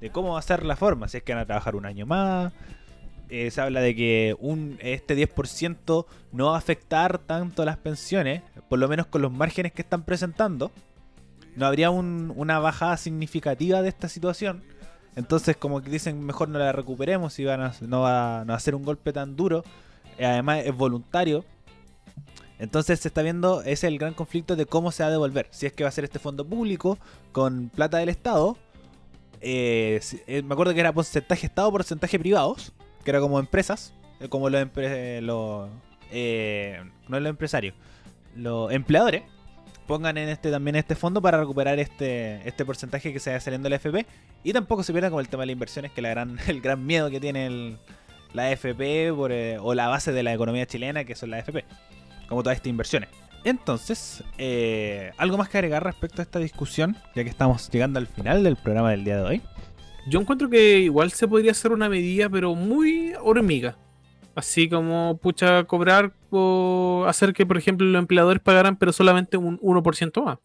De 0.00 0.10
cómo 0.10 0.32
va 0.34 0.38
a 0.38 0.42
ser 0.42 0.64
la 0.64 0.76
forma. 0.76 1.08
Si 1.08 1.16
es 1.18 1.22
que 1.22 1.32
van 1.34 1.42
a 1.42 1.46
trabajar 1.46 1.76
un 1.76 1.86
año 1.86 2.06
más. 2.06 2.52
eh, 3.28 3.50
se 3.50 3.60
habla 3.60 3.80
de 3.80 3.96
que 3.96 4.36
este 4.78 5.16
10% 5.16 6.06
no 6.30 6.46
va 6.46 6.54
a 6.54 6.58
afectar 6.58 7.18
tanto 7.18 7.62
a 7.62 7.64
las 7.64 7.76
pensiones. 7.76 8.42
Por 8.68 8.78
lo 8.78 8.86
menos 8.88 9.06
con 9.06 9.20
los 9.20 9.32
márgenes 9.32 9.72
que 9.72 9.82
están 9.82 10.04
presentando. 10.04 10.70
No 11.56 11.66
habría 11.66 11.90
un- 11.90 12.32
una 12.36 12.58
bajada 12.60 12.96
significativa 12.96 13.82
de 13.82 13.88
esta 13.88 14.08
situación. 14.08 14.62
Entonces, 15.16 15.56
como 15.56 15.80
dicen, 15.80 16.22
mejor 16.24 16.48
no 16.50 16.58
la 16.60 16.70
recuperemos 16.72 17.36
y 17.40 17.44
van 17.46 17.62
a, 17.62 17.72
no, 17.80 18.02
va, 18.02 18.44
no 18.46 18.52
va 18.52 18.56
a 18.56 18.60
ser 18.60 18.74
un 18.76 18.84
golpe 18.84 19.12
tan 19.12 19.34
duro. 19.34 19.64
Eh, 20.18 20.24
Además, 20.26 20.60
es 20.64 20.76
voluntario. 20.76 21.44
Entonces 22.58 23.00
se 23.00 23.08
está 23.08 23.22
viendo, 23.22 23.60
ese 23.62 23.72
es 23.72 23.84
el 23.84 23.98
gran 23.98 24.14
conflicto 24.14 24.56
de 24.56 24.64
cómo 24.66 24.90
se 24.92 25.02
va 25.02 25.08
a 25.08 25.12
devolver. 25.12 25.46
Si 25.50 25.66
es 25.66 25.72
que 25.72 25.82
va 25.84 25.88
a 25.88 25.92
ser 25.92 26.04
este 26.04 26.18
fondo 26.18 26.44
público 26.46 26.98
con 27.32 27.70
plata 27.74 27.98
del 27.98 28.08
Estado. 28.08 28.56
Eh, 29.40 30.00
eh, 30.26 30.42
me 30.42 30.52
acuerdo 30.54 30.74
que 30.74 30.80
era 30.80 30.92
porcentaje 30.92 31.46
Estado, 31.46 31.70
porcentaje 31.70 32.18
privados. 32.18 32.72
Que 33.04 33.10
era 33.10 33.20
como 33.20 33.38
empresas. 33.38 33.92
eh, 34.20 34.28
como 34.28 34.48
los, 34.50 34.66
eh, 34.76 35.20
los 35.22 35.68
eh, 36.10 36.80
no 37.08 37.20
los 37.20 37.30
empresarios. 37.30 37.74
Los 38.34 38.72
empleadores. 38.72 39.22
Pongan 39.86 40.16
en 40.18 40.28
este 40.28 40.50
también 40.50 40.74
este 40.74 40.96
fondo 40.96 41.22
para 41.22 41.38
recuperar 41.38 41.78
este, 41.78 42.40
este 42.48 42.64
porcentaje 42.64 43.12
que 43.12 43.20
se 43.20 43.30
vaya 43.30 43.40
saliendo 43.40 43.66
de 43.66 43.70
la 43.70 43.76
FP. 43.76 44.04
Y 44.42 44.52
tampoco 44.52 44.82
se 44.82 44.92
pierda 44.92 45.10
con 45.10 45.20
el 45.20 45.28
tema 45.28 45.42
de 45.42 45.46
las 45.46 45.52
inversiones, 45.52 45.92
que 45.92 46.02
la 46.02 46.08
gran, 46.10 46.38
el 46.48 46.60
gran 46.60 46.84
miedo 46.84 47.08
que 47.10 47.20
tiene 47.20 47.46
el- 47.46 47.78
la 48.32 48.50
FP 48.50 49.12
por, 49.14 49.30
eh, 49.32 49.58
o 49.60 49.72
la 49.74 49.86
base 49.88 50.12
de 50.12 50.22
la 50.22 50.34
economía 50.34 50.66
chilena, 50.66 51.04
que 51.04 51.14
son 51.14 51.30
las 51.30 51.40
FP 51.40 51.64
como 52.28 52.42
todas 52.42 52.56
estas 52.56 52.68
inversiones. 52.70 53.08
Entonces, 53.46 54.24
eh, 54.38 55.12
algo 55.18 55.38
más 55.38 55.48
que 55.48 55.58
agregar 55.58 55.84
respecto 55.84 56.20
a 56.20 56.24
esta 56.24 56.40
discusión, 56.40 56.96
ya 57.14 57.22
que 57.22 57.30
estamos 57.30 57.70
llegando 57.70 58.00
al 58.00 58.08
final 58.08 58.42
del 58.42 58.56
programa 58.56 58.90
del 58.90 59.04
día 59.04 59.18
de 59.18 59.22
hoy. 59.22 59.42
Yo 60.08 60.20
encuentro 60.20 60.50
que 60.50 60.80
igual 60.80 61.12
se 61.12 61.28
podría 61.28 61.52
hacer 61.52 61.70
una 61.70 61.88
medida, 61.88 62.28
pero 62.28 62.56
muy 62.56 63.14
hormiga. 63.22 63.78
Así 64.34 64.68
como, 64.68 65.20
pucha, 65.22 65.62
cobrar 65.62 66.12
o 66.30 67.04
hacer 67.06 67.32
que, 67.32 67.46
por 67.46 67.56
ejemplo, 67.56 67.86
los 67.86 68.00
empleadores 68.00 68.42
pagaran, 68.42 68.74
pero 68.76 68.92
solamente 68.92 69.36
un 69.36 69.60
1% 69.60 70.24
más. 70.24 70.38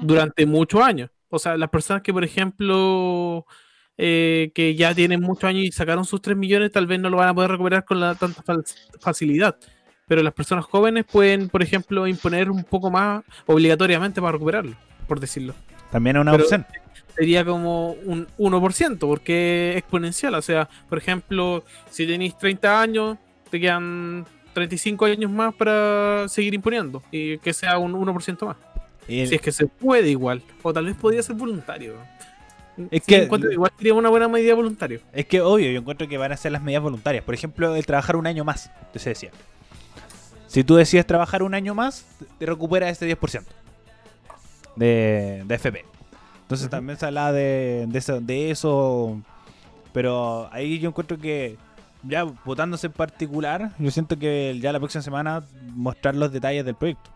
durante 0.00 0.46
muchos 0.46 0.80
años. 0.80 1.10
O 1.28 1.38
sea, 1.38 1.58
las 1.58 1.68
personas 1.68 2.02
que, 2.02 2.12
por 2.14 2.24
ejemplo, 2.24 3.44
eh, 3.98 4.50
que 4.54 4.74
ya 4.74 4.94
tienen 4.94 5.20
muchos 5.20 5.44
años 5.44 5.62
y 5.62 5.72
sacaron 5.72 6.06
sus 6.06 6.22
3 6.22 6.38
millones, 6.38 6.72
tal 6.72 6.86
vez 6.86 6.98
no 7.00 7.10
lo 7.10 7.18
van 7.18 7.28
a 7.28 7.34
poder 7.34 7.50
recuperar 7.50 7.84
con 7.84 8.00
la 8.00 8.14
tanta 8.14 8.42
facilidad. 8.98 9.58
Pero 10.08 10.22
las 10.22 10.32
personas 10.34 10.64
jóvenes 10.66 11.04
pueden, 11.04 11.48
por 11.48 11.62
ejemplo, 11.62 12.06
imponer 12.06 12.48
un 12.50 12.62
poco 12.62 12.90
más 12.90 13.24
obligatoriamente 13.46 14.20
para 14.20 14.32
recuperarlo, 14.32 14.76
por 15.08 15.18
decirlo. 15.18 15.52
También 15.90 16.16
es 16.16 16.20
una 16.22 16.30
Pero- 16.32 16.44
opción. 16.44 16.66
Sería 17.16 17.44
como 17.44 17.92
un 17.92 18.28
1%, 18.38 18.98
porque 19.08 19.70
es 19.72 19.78
exponencial. 19.78 20.34
O 20.34 20.42
sea, 20.42 20.68
por 20.88 20.98
ejemplo, 20.98 21.64
si 21.90 22.06
tenéis 22.06 22.36
30 22.38 22.80
años, 22.80 23.16
te 23.50 23.58
quedan 23.58 24.26
35 24.52 25.06
años 25.06 25.30
más 25.30 25.54
para 25.54 26.28
seguir 26.28 26.54
imponiendo 26.54 27.02
y 27.10 27.38
que 27.38 27.52
sea 27.54 27.78
un 27.78 27.94
1% 27.94 28.46
más. 28.46 28.56
Si 29.08 29.22
es 29.22 29.40
que 29.40 29.50
se 29.50 29.66
puede 29.66 30.10
igual. 30.10 30.42
O 30.62 30.72
tal 30.72 30.84
vez 30.86 30.94
podría 30.96 31.22
ser 31.22 31.36
voluntario. 31.36 31.94
Es 32.90 33.02
Sí, 33.04 33.06
que- 33.14 33.22
encuentro 33.24 33.50
igual 33.50 33.72
sería 33.78 33.94
una 33.94 34.10
buena 34.10 34.28
medida 34.28 34.54
voluntario. 34.54 35.00
Es 35.12 35.24
que 35.26 35.40
obvio, 35.40 35.70
yo 35.70 35.78
encuentro 35.80 36.06
que 36.06 36.18
van 36.18 36.30
a 36.32 36.36
ser 36.36 36.52
las 36.52 36.62
medidas 36.62 36.82
voluntarias. 36.82 37.24
Por 37.24 37.34
ejemplo, 37.34 37.74
el 37.74 37.86
trabajar 37.86 38.14
un 38.16 38.26
año 38.26 38.44
más, 38.44 38.70
que 38.92 38.98
se 38.98 39.08
decía. 39.10 39.30
Si 40.56 40.64
tú 40.64 40.76
decides 40.76 41.04
trabajar 41.06 41.42
un 41.42 41.52
año 41.52 41.74
más, 41.74 42.06
te 42.38 42.46
recuperas 42.46 42.90
ese 42.90 43.14
10% 43.14 43.44
de, 44.74 45.44
de 45.44 45.54
FP. 45.54 45.84
Entonces 46.40 46.70
también 46.70 46.98
se 46.98 47.04
habla 47.04 47.30
de, 47.30 47.84
de 47.86 47.98
eso, 47.98 48.22
de 48.22 48.50
eso. 48.50 49.20
Pero 49.92 50.48
ahí 50.50 50.78
yo 50.78 50.88
encuentro 50.88 51.18
que 51.18 51.58
ya 52.04 52.22
votándose 52.24 52.86
en 52.86 52.94
particular, 52.94 53.72
yo 53.78 53.90
siento 53.90 54.18
que 54.18 54.58
ya 54.58 54.72
la 54.72 54.78
próxima 54.78 55.02
semana 55.02 55.44
mostrar 55.74 56.16
los 56.16 56.32
detalles 56.32 56.64
del 56.64 56.74
proyecto. 56.74 57.10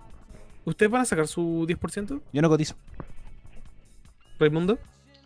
¿Ustedes 0.67 0.93
van 0.93 1.01
a 1.01 1.07
sacar 1.07 1.27
su 1.27 1.65
10%? 1.67 2.21
Yo 2.35 2.43
no 2.43 2.49
cotizo. 2.51 2.75
Raimundo, 4.39 4.79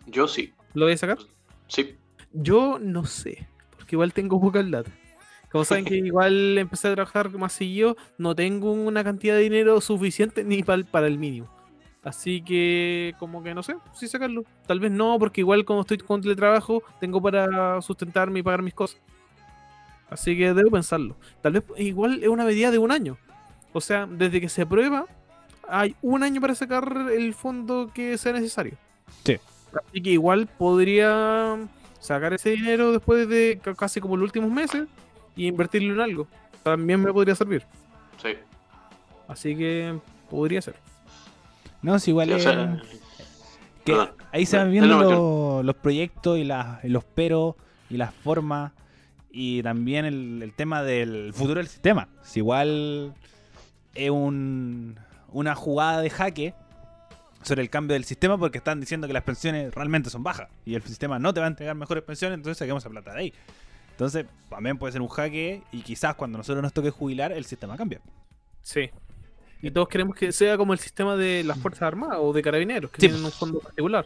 Yo 0.07 0.29
sí. 0.29 0.53
¿lo 0.73 0.85
voy 0.85 0.93
a 0.93 0.97
sacar? 0.97 1.17
Sí. 1.67 1.97
Yo 2.31 2.79
no 2.79 3.05
sé, 3.05 3.45
porque 3.75 3.95
igual 3.97 4.13
tengo 4.13 4.39
poca 4.39 4.63
data. 4.63 4.89
Como 5.55 5.63
saben 5.63 5.85
que 5.85 5.95
igual 5.95 6.57
empecé 6.57 6.89
a 6.89 6.95
trabajar 6.95 7.29
más 7.37 7.53
seguido, 7.53 7.95
no 8.17 8.35
tengo 8.35 8.73
una 8.73 9.05
cantidad 9.05 9.35
de 9.35 9.41
dinero 9.43 9.79
suficiente 9.79 10.43
ni 10.43 10.63
pal- 10.63 10.85
para 10.85 11.07
el 11.07 11.17
mínimo. 11.17 11.47
Así 12.03 12.41
que, 12.41 13.15
como 13.19 13.41
que 13.41 13.55
no 13.55 13.63
sé, 13.63 13.77
si 13.93 14.07
sacarlo. 14.09 14.43
Tal 14.67 14.79
vez 14.81 14.91
no, 14.91 15.17
porque 15.17 15.39
igual 15.41 15.63
como 15.63 15.81
estoy 15.81 15.97
con 15.99 16.21
teletrabajo, 16.21 16.83
tengo 16.99 17.21
para 17.21 17.81
sustentarme 17.81 18.39
y 18.39 18.43
pagar 18.43 18.61
mis 18.61 18.73
cosas. 18.73 18.99
Así 20.09 20.37
que 20.37 20.53
debo 20.53 20.69
pensarlo. 20.71 21.15
Tal 21.41 21.53
vez 21.53 21.63
igual 21.77 22.21
es 22.21 22.27
una 22.29 22.43
medida 22.45 22.69
de 22.69 22.77
un 22.77 22.91
año. 22.91 23.17
O 23.73 23.81
sea, 23.81 24.05
desde 24.05 24.39
que 24.41 24.49
se 24.49 24.61
aprueba, 24.63 25.05
hay 25.67 25.95
un 26.01 26.21
año 26.21 26.41
para 26.41 26.53
sacar 26.53 27.07
el 27.11 27.33
fondo 27.33 27.89
que 27.93 28.17
sea 28.17 28.33
necesario. 28.33 28.77
Sí. 29.23 29.37
Así 29.73 30.01
que 30.01 30.11
igual 30.11 30.47
podría 30.47 31.57
sacar 31.99 32.33
ese 32.33 32.51
dinero 32.51 32.91
después 32.91 33.27
de 33.27 33.59
ca- 33.63 33.73
casi 33.73 33.99
como 33.99 34.15
los 34.15 34.25
últimos 34.25 34.51
meses 34.51 34.83
y 35.35 35.47
invertirlo 35.47 35.93
en 35.93 36.01
algo. 36.01 36.27
También 36.63 37.01
me 37.01 37.11
podría 37.13 37.35
servir. 37.35 37.63
Sí. 38.21 38.29
Así 39.27 39.55
que 39.55 39.97
podría 40.29 40.61
ser. 40.61 40.75
No, 41.81 41.99
si 41.99 42.11
igual 42.11 42.27
Sí, 42.27 42.33
o 42.33 42.37
es- 42.37 42.43
sea, 42.43 42.81
que 43.83 44.09
ahí 44.31 44.45
se 44.45 44.57
van 44.57 44.71
viendo 44.71 44.97
los, 44.99 45.65
los 45.65 45.75
proyectos 45.75 46.37
y, 46.39 46.43
las- 46.43 46.83
los 46.83 47.03
peros 47.03 47.55
y 47.89 47.97
las 47.97 48.13
formas 48.13 48.71
y 49.31 49.61
también 49.63 50.05
el, 50.05 50.41
el 50.41 50.53
tema 50.53 50.81
del 50.81 51.33
futuro 51.33 51.59
del 51.59 51.67
sistema. 51.67 52.07
Si 52.23 52.39
igual 52.39 53.13
es 53.93 54.09
un, 54.09 54.97
una 55.31 55.53
jugada 55.55 56.01
de 56.01 56.09
jaque 56.09 56.53
sobre 57.43 57.61
el 57.61 57.69
cambio 57.69 57.93
del 57.93 58.05
sistema 58.05 58.37
porque 58.39 58.57
están 58.57 58.79
diciendo 58.79 59.05
que 59.05 59.13
las 59.13 59.21
pensiones 59.23 59.71
realmente 59.75 60.09
son 60.09 60.23
bajas 60.23 60.49
y 60.65 60.73
el 60.73 60.81
sistema 60.81 61.19
no 61.19 61.31
te 61.33 61.41
va 61.41 61.45
a 61.45 61.49
entregar 61.49 61.75
mejores 61.75 62.03
pensiones, 62.03 62.37
entonces 62.37 62.57
saquemos 62.57 62.81
esa 62.81 62.89
plata 62.89 63.13
de 63.13 63.19
ahí. 63.19 63.33
Entonces 63.95 64.25
también 64.49 64.77
puede 64.77 64.91
ser 64.91 65.01
un 65.01 65.07
jaque 65.07 65.63
y 65.71 65.81
quizás 65.81 66.15
cuando 66.15 66.37
nosotros 66.37 66.61
nos 66.61 66.73
toque 66.73 66.89
jubilar 66.89 67.31
el 67.31 67.45
sistema 67.45 67.77
cambia. 67.77 68.01
Sí. 68.61 68.89
Y 69.61 69.71
todos 69.71 69.87
queremos 69.87 70.15
que 70.15 70.31
sea 70.33 70.57
como 70.57 70.73
el 70.73 70.79
sistema 70.79 71.15
de 71.15 71.43
las 71.45 71.57
Fuerzas 71.57 71.83
Armadas 71.83 72.17
o 72.19 72.33
de 72.33 72.41
Carabineros, 72.41 72.91
que 72.91 72.99
Sí. 73.01 73.07
tienen 73.07 73.23
un 73.25 73.31
fondo 73.31 73.59
particular. 73.59 74.05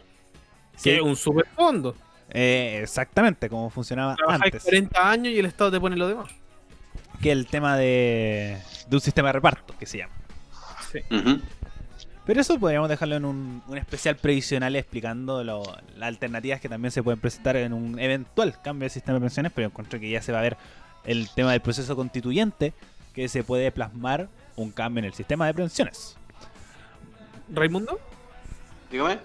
Sí. 0.76 0.90
Que 0.90 0.96
es 0.96 1.02
un 1.02 1.16
super 1.16 1.46
fondo. 1.56 1.94
Eh, 2.30 2.78
exactamente 2.82 3.48
como 3.48 3.68
funcionaba 3.68 4.14
Trabajáis 4.14 4.44
antes. 4.44 4.62
40 4.62 5.10
años 5.10 5.32
y 5.34 5.38
el 5.40 5.46
Estado 5.46 5.72
te 5.72 5.80
pone 5.80 5.96
lo 5.96 6.06
demás. 6.08 6.30
que 7.20 7.32
el 7.32 7.46
tema 7.48 7.76
de, 7.76 8.58
de 8.88 8.96
un 8.96 9.00
sistema 9.00 9.28
de 9.28 9.32
reparto, 9.34 9.74
que 9.78 9.84
se 9.86 9.98
llama. 9.98 10.14
Sí. 10.90 11.00
Ujú. 11.14 11.40
Pero 12.26 12.40
eso 12.40 12.58
podríamos 12.58 12.88
dejarlo 12.88 13.16
en 13.16 13.24
un, 13.24 13.62
un 13.66 13.78
especial 13.78 14.16
previsional 14.16 14.76
explicando 14.76 15.42
lo- 15.42 15.62
las 15.96 16.08
alternativas 16.08 16.60
que 16.60 16.68
también 16.68 16.92
se 16.92 17.02
pueden 17.02 17.18
presentar 17.20 17.56
en 17.56 17.72
un 17.72 17.98
eventual 17.98 18.60
cambio 18.62 18.86
de 18.86 18.90
sistema 18.90 19.14
de 19.14 19.20
pensiones, 19.20 19.52
pero 19.54 19.66
encuentro 19.68 19.98
que 19.98 20.10
ya 20.10 20.22
se 20.22 20.32
va 20.32 20.38
a 20.38 20.42
ver 20.42 20.56
el 21.04 21.28
tema 21.30 21.52
del 21.52 21.60
proceso 21.60 21.96
constituyente, 21.96 22.72
que 23.14 23.28
se 23.28 23.42
puede 23.42 23.72
plasmar 23.72 24.28
un 24.56 24.70
cambio 24.70 25.00
en 25.00 25.06
el 25.06 25.14
sistema 25.14 25.46
de 25.46 25.54
pensiones. 25.54 26.16
Raimundo, 27.52 27.98
Dígame. 28.90 29.18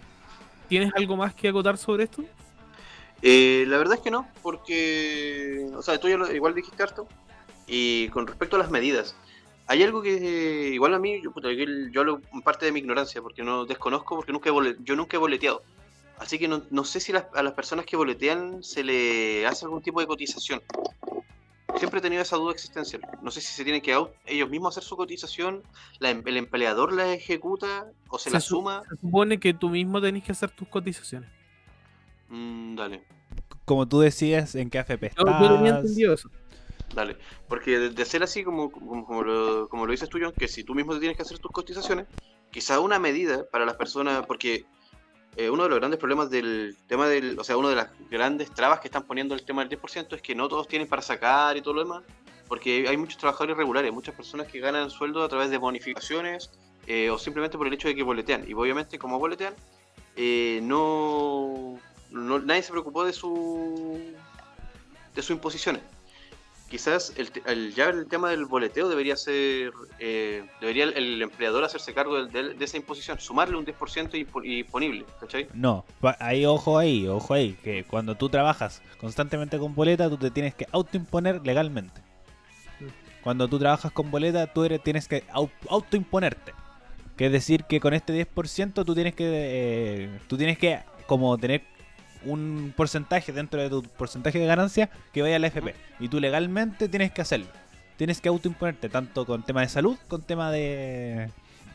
¿tienes 0.68 0.91
algo 0.96 1.16
más 1.18 1.34
que 1.36 1.50
acotar 1.50 1.78
sobre 1.78 2.06
esto? 2.06 2.24
Eh, 3.22 3.66
la 3.68 3.78
verdad 3.78 3.96
es 3.96 4.02
que 4.02 4.10
no, 4.12 4.28
porque, 4.41 5.68
o 5.76 5.82
sea, 5.82 6.00
tú 6.00 6.08
ya 6.10 6.18
lo, 6.18 6.32
igual 6.34 6.56
dijiste 6.56 6.82
harto. 6.82 7.08
Y 7.68 8.10
con 8.10 8.28
respecto 8.28 8.56
a 8.56 8.60
las 8.60 8.70
medidas, 8.70 9.16
hay 9.68 9.84
algo 9.84 10.01
que 10.01 10.16
eh, 10.16 10.74
igual 10.74 10.93
a 10.93 10.99
mí, 10.99 11.22
yo, 11.24 11.32
puta, 11.32 11.51
yo, 11.51 11.66
yo 11.91 12.01
hablo 12.01 12.22
en 12.34 12.41
parte 12.41 12.66
de 12.66 12.72
mi 12.72 12.80
ignorancia, 12.80 13.22
porque 13.22 13.43
no 13.43 13.66
desconozco, 13.66 14.16
porque 14.16 14.32
nunca 14.32 14.49
he 14.49 14.76
yo 14.84 14.95
nunca 14.95 15.18
he 15.18 15.20
boleteado. 15.20 15.63
Así 16.18 16.39
que 16.39 16.47
no, 16.47 16.63
no 16.70 16.84
sé 16.86 16.99
si 16.99 17.11
las- 17.11 17.26
a 17.34 17.43
las 17.43 17.53
personas 17.53 17.86
que 17.86 17.97
boletean 17.97 18.63
se 18.63 18.84
le 18.84 19.45
hace 19.45 19.66
algún 19.66 19.82
tipo 19.82 19.99
de 19.99 20.07
cotización. 20.07 20.61
Siempre 21.78 21.99
he 21.99 22.01
tenido 22.01 22.22
esa 22.22 22.38
duda 22.38 22.53
existencial. 22.53 23.01
No 23.22 23.32
sé 23.32 23.41
si 23.41 23.51
se 23.51 23.63
tienen 23.66 23.82
que 23.82 23.91
ellos 24.26 24.49
mismos 24.49 24.74
hacer 24.78 24.84
su 24.88 24.95
cotización, 24.95 25.61
la 25.99 26.09
em- 26.11 26.24
el 26.26 26.38
empleador 26.38 26.93
la 26.93 27.11
ejecuta 27.11 27.91
o 28.07 28.18
se, 28.18 28.30
Se 28.30 28.34
la 28.34 28.39
su- 28.39 28.55
suma. 28.55 28.82
Se 28.89 28.95
supone 28.95 29.39
que 29.41 29.53
tú 29.53 29.70
mismo 29.70 29.99
tenés 29.99 30.24
que 30.24 30.32
hacer 30.32 30.51
tus 30.51 30.70
cotizaciones. 30.70 31.30
Mm, 32.30 32.76
dale. 32.78 33.03
Como 33.66 33.86
tú 33.88 33.99
decías 33.99 34.55
en 34.55 34.70
qué 34.70 34.80
AFP 34.80 35.11
Yo, 35.18 35.26
yo 35.26 35.53
tenía 35.55 35.70
estás. 35.72 35.80
entendido 35.82 36.13
eso. 36.13 36.30
Dale, 36.93 37.17
porque 37.47 37.79
de, 37.79 38.05
ser 38.05 38.23
así 38.23 38.43
como, 38.43 38.71
como, 38.71 39.23
lo, 39.23 39.67
como 39.67 39.86
lo 39.86 39.91
dices 39.91 40.07
tú, 40.07 40.17
John, 40.21 40.33
que 40.38 40.47
si 40.47 40.63
tú 40.63 40.73
mismo 40.75 40.93
te 40.93 40.99
tienes 40.99 41.17
que 41.17 41.23
hacer 41.23 41.39
tus 41.39 41.51
cotizaciones, 41.51 42.07
quizá 42.51 42.79
una 42.79 42.99
medida 42.99 43.43
para 43.51 43.65
las 43.65 43.75
personas, 43.75 44.25
porque 44.25 44.65
eh, 45.36 45.49
uno 45.49 45.63
de 45.63 45.69
los 45.69 45.79
grandes 45.79 45.99
problemas 45.99 46.29
del 46.29 46.77
tema 46.88 47.07
del, 47.07 47.38
o 47.38 47.43
sea, 47.43 47.57
una 47.57 47.69
de 47.69 47.75
las 47.75 47.89
grandes 48.09 48.53
trabas 48.53 48.79
que 48.79 48.88
están 48.88 49.03
poniendo 49.03 49.36
el 49.36 49.43
tema 49.43 49.65
del 49.65 49.69
10% 49.77 50.15
es 50.15 50.21
que 50.21 50.36
no 50.36 50.47
todos 50.47 50.67
tienen 50.67 50.88
para 50.88 51.01
sacar 51.01 51.57
y 51.57 51.61
todo 51.61 51.73
lo 51.73 51.83
demás, 51.83 52.03
porque 52.47 52.88
hay 52.88 52.95
muchos 52.95 53.17
trabajadores 53.17 53.55
irregulares, 53.55 53.91
muchas 53.91 54.15
personas 54.15 54.47
que 54.47 54.59
ganan 54.59 54.89
sueldo 54.89 55.23
a 55.23 55.27
través 55.27 55.49
de 55.49 55.57
bonificaciones 55.57 56.51
eh, 56.88 57.09
o 57.09 57.17
simplemente 57.17 57.57
por 57.57 57.67
el 57.67 57.73
hecho 57.73 57.88
de 57.88 57.95
que 57.95 58.03
boletean. 58.03 58.45
Y 58.47 58.53
obviamente 58.53 58.97
como 58.99 59.19
boletean, 59.19 59.53
eh, 60.15 60.59
no, 60.63 61.77
no- 62.11 62.39
nadie 62.39 62.61
se 62.61 62.71
preocupó 62.71 63.03
de 63.03 63.11
su 63.11 63.99
de 65.13 65.21
sus 65.21 65.31
imposiciones. 65.31 65.81
Quizás 66.76 67.13
el, 67.45 67.73
ya 67.73 67.86
el 67.86 68.05
tema 68.05 68.32
del 68.32 68.43
boleteo 68.47 68.89
debería 68.89 69.15
ser 69.15 69.71
eh, 69.97 70.43
debería 70.59 70.84
el, 70.84 71.21
empleador 71.21 71.63
hacerse 71.63 71.93
cargo 71.93 72.26
del- 72.26 72.57
de, 72.59 72.65
esa 72.65 72.76
imposición, 72.76 73.17
sumarle 73.17 73.55
un 73.55 73.65
10% 73.65 74.11
impo- 74.11 74.43
imponible, 74.45 75.05
¿cachai? 75.21 75.47
No, 75.53 75.86
ahí 76.19 76.45
ojo 76.45 76.78
ahí, 76.78 77.07
ojo 77.07 77.34
ahí, 77.34 77.53
que 77.63 77.86
cuando 77.86 78.15
tú 78.15 78.28
trabajas 78.28 78.82
constantemente 78.99 79.57
con 79.57 79.73
boleta, 79.73 80.09
tú 80.09 80.17
te 80.17 80.32
tienes 80.32 80.53
que 80.53 80.67
autoimponer 80.73 81.39
legalmente. 81.47 82.01
Cuando 83.23 83.47
tú 83.47 83.57
trabajas 83.57 83.93
con 83.93 84.11
boleta, 84.11 84.45
tú 84.47 84.65
eres, 84.65 84.84
tienes 84.84 85.07
que 85.07 85.26
au- 85.28 85.49
autoimponerte. 85.69 86.51
Que 87.15 87.28
es 87.28 87.32
decir, 87.32 87.63
que 87.63 87.80
con 87.80 87.93
este 87.93 88.11
10% 88.11 88.84
tú 88.84 88.93
tienes 88.93 89.15
que 89.15 89.23
eh, 89.30 90.19
tú 90.28 90.36
tienes 90.36 90.57
que 90.57 90.80
como 91.07 91.38
tener 91.38 91.63
un 92.26 92.73
porcentaje 92.76 93.32
dentro 93.32 93.61
de 93.61 93.69
tu 93.69 93.84
porcentaje 93.84 94.39
de 94.39 94.45
ganancia 94.45 94.89
que 95.13 95.21
vaya 95.21 95.38
a 95.38 95.39
la 95.39 95.47
FP. 95.47 95.76
Y 95.99 96.09
tú 96.09 96.19
legalmente 96.19 96.89
tienes 96.89 97.11
que 97.11 97.21
hacerlo. 97.21 97.47
Tienes 97.97 98.19
que 98.19 98.30
autoimponerte, 98.30 98.89
tanto 98.89 99.26
con 99.26 99.43
tema 99.43 99.61
de 99.61 99.69
salud, 99.69 99.97
con 100.07 100.21
tema 100.21 100.51
de, 100.51 101.30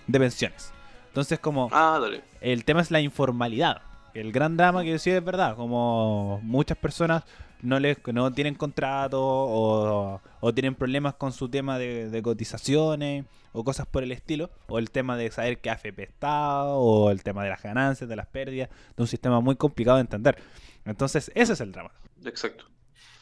de 0.06 0.18
pensiones. 0.18 0.72
Entonces, 1.08 1.38
como 1.38 1.68
Ah, 1.72 2.00
el 2.40 2.64
tema 2.64 2.82
es 2.82 2.90
la 2.90 3.00
informalidad. 3.00 3.82
El 4.14 4.32
gran 4.32 4.56
drama 4.56 4.82
que 4.82 4.98
sí 4.98 5.10
es 5.10 5.24
verdad, 5.24 5.56
como 5.56 6.40
muchas 6.42 6.76
personas 6.78 7.24
no 7.62 7.78
les 7.78 7.98
no 8.12 8.32
tienen 8.32 8.54
contrato 8.54 9.20
o, 9.22 10.20
o 10.40 10.54
tienen 10.54 10.74
problemas 10.74 11.14
con 11.14 11.32
su 11.32 11.48
tema 11.48 11.78
de, 11.78 12.08
de 12.10 12.22
cotizaciones 12.22 13.24
o 13.52 13.64
cosas 13.64 13.86
por 13.86 14.02
el 14.04 14.12
estilo, 14.12 14.48
o 14.68 14.78
el 14.78 14.90
tema 14.90 15.16
de 15.16 15.30
saber 15.30 15.58
qué 15.58 15.70
AFP 15.70 16.04
está, 16.04 16.64
o 16.64 17.10
el 17.10 17.22
tema 17.24 17.42
de 17.42 17.50
las 17.50 17.60
ganancias, 17.62 18.08
de 18.08 18.14
las 18.16 18.26
pérdidas, 18.28 18.68
de 18.96 19.02
un 19.02 19.08
sistema 19.08 19.40
muy 19.40 19.56
complicado 19.56 19.96
de 19.96 20.02
entender. 20.02 20.36
Entonces, 20.84 21.32
ese 21.34 21.54
es 21.54 21.60
el 21.60 21.72
drama. 21.72 21.90
Exacto. 22.24 22.66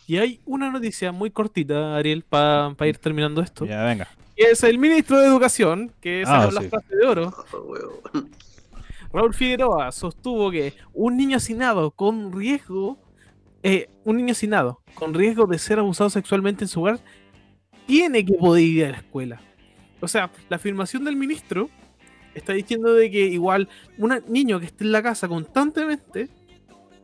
Y 0.06 0.18
hay 0.18 0.40
una 0.44 0.70
noticia 0.70 1.12
muy 1.12 1.30
cortita, 1.30 1.96
Ariel, 1.96 2.24
para 2.24 2.74
ir 2.86 2.98
terminando 2.98 3.40
esto. 3.40 3.64
Ya, 3.64 3.82
venga. 3.84 4.06
Que 4.36 4.50
es 4.50 4.62
el 4.64 4.78
ministro 4.78 5.18
de 5.18 5.26
Educación, 5.26 5.92
que 6.00 6.24
Ah, 6.26 6.42
sacó 6.42 6.52
las 6.52 6.64
sí. 6.64 6.70
clases 6.70 6.90
de 6.90 7.06
oro. 7.06 7.34
Oh. 7.52 8.22
Raúl 9.12 9.32
Figueroa 9.32 9.90
sostuvo 9.92 10.50
que 10.50 10.74
un 10.92 11.16
niño 11.16 11.38
asesinado 11.38 11.90
con 11.90 12.32
riesgo, 12.32 12.98
eh, 13.62 13.88
un 14.04 14.18
niño 14.18 14.32
asesinado 14.32 14.82
con 14.94 15.14
riesgo 15.14 15.46
de 15.46 15.58
ser 15.58 15.78
abusado 15.78 16.10
sexualmente 16.10 16.64
en 16.64 16.68
su 16.68 16.80
hogar, 16.80 17.00
tiene 17.86 18.24
que 18.24 18.34
poder 18.34 18.64
ir 18.64 18.84
a 18.84 18.90
la 18.90 18.96
escuela. 18.98 19.40
O 20.00 20.08
sea, 20.08 20.30
la 20.48 20.56
afirmación 20.56 21.04
del 21.04 21.16
ministro 21.16 21.70
está 22.34 22.52
diciendo 22.52 22.92
de 22.92 23.10
que 23.10 23.26
igual 23.26 23.68
un 23.96 24.22
niño 24.28 24.60
que 24.60 24.66
esté 24.66 24.84
en 24.84 24.92
la 24.92 25.02
casa 25.02 25.26
constantemente 25.26 26.28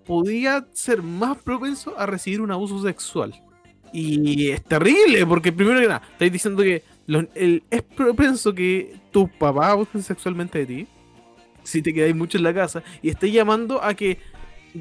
podría 0.04 0.66
ser 0.72 1.02
más 1.02 1.38
propenso 1.38 1.98
a 1.98 2.04
recibir 2.04 2.42
un 2.42 2.52
abuso 2.52 2.82
sexual. 2.82 3.34
Y 3.92 4.50
es 4.50 4.62
terrible, 4.62 5.24
porque 5.24 5.52
primero 5.52 5.80
que 5.80 5.86
nada, 5.86 6.02
estáis 6.12 6.32
diciendo 6.32 6.62
que 6.62 6.82
es 7.70 7.82
propenso 7.82 8.52
que 8.52 8.96
tus 9.10 9.30
papás 9.30 9.68
abusen 9.68 10.02
sexualmente 10.02 10.58
de 10.58 10.66
ti 10.66 10.88
si 11.64 11.82
te 11.82 11.92
quedáis 11.92 12.14
mucho 12.14 12.38
en 12.38 12.44
la 12.44 12.54
casa 12.54 12.82
y 13.02 13.08
estáis 13.10 13.32
llamando 13.32 13.82
a 13.82 13.94
que 13.94 14.18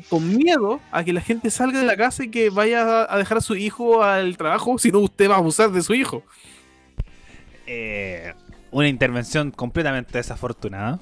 con 0.09 0.35
miedo 0.35 0.79
a 0.91 1.03
que 1.03 1.13
la 1.13 1.21
gente 1.21 1.49
salga 1.51 1.79
de 1.79 1.85
la 1.85 1.95
casa 1.97 2.23
y 2.23 2.29
que 2.29 2.49
vaya 2.49 3.11
a 3.11 3.17
dejar 3.17 3.37
a 3.37 3.41
su 3.41 3.55
hijo 3.55 4.03
al 4.03 4.37
trabajo, 4.37 4.77
si 4.77 4.91
no 4.91 4.99
usted 4.99 5.29
va 5.29 5.35
a 5.35 5.37
abusar 5.37 5.71
de 5.71 5.81
su 5.81 5.93
hijo. 5.93 6.23
Eh, 7.67 8.33
una 8.71 8.87
intervención 8.87 9.51
completamente 9.51 10.17
desafortunada. 10.17 10.99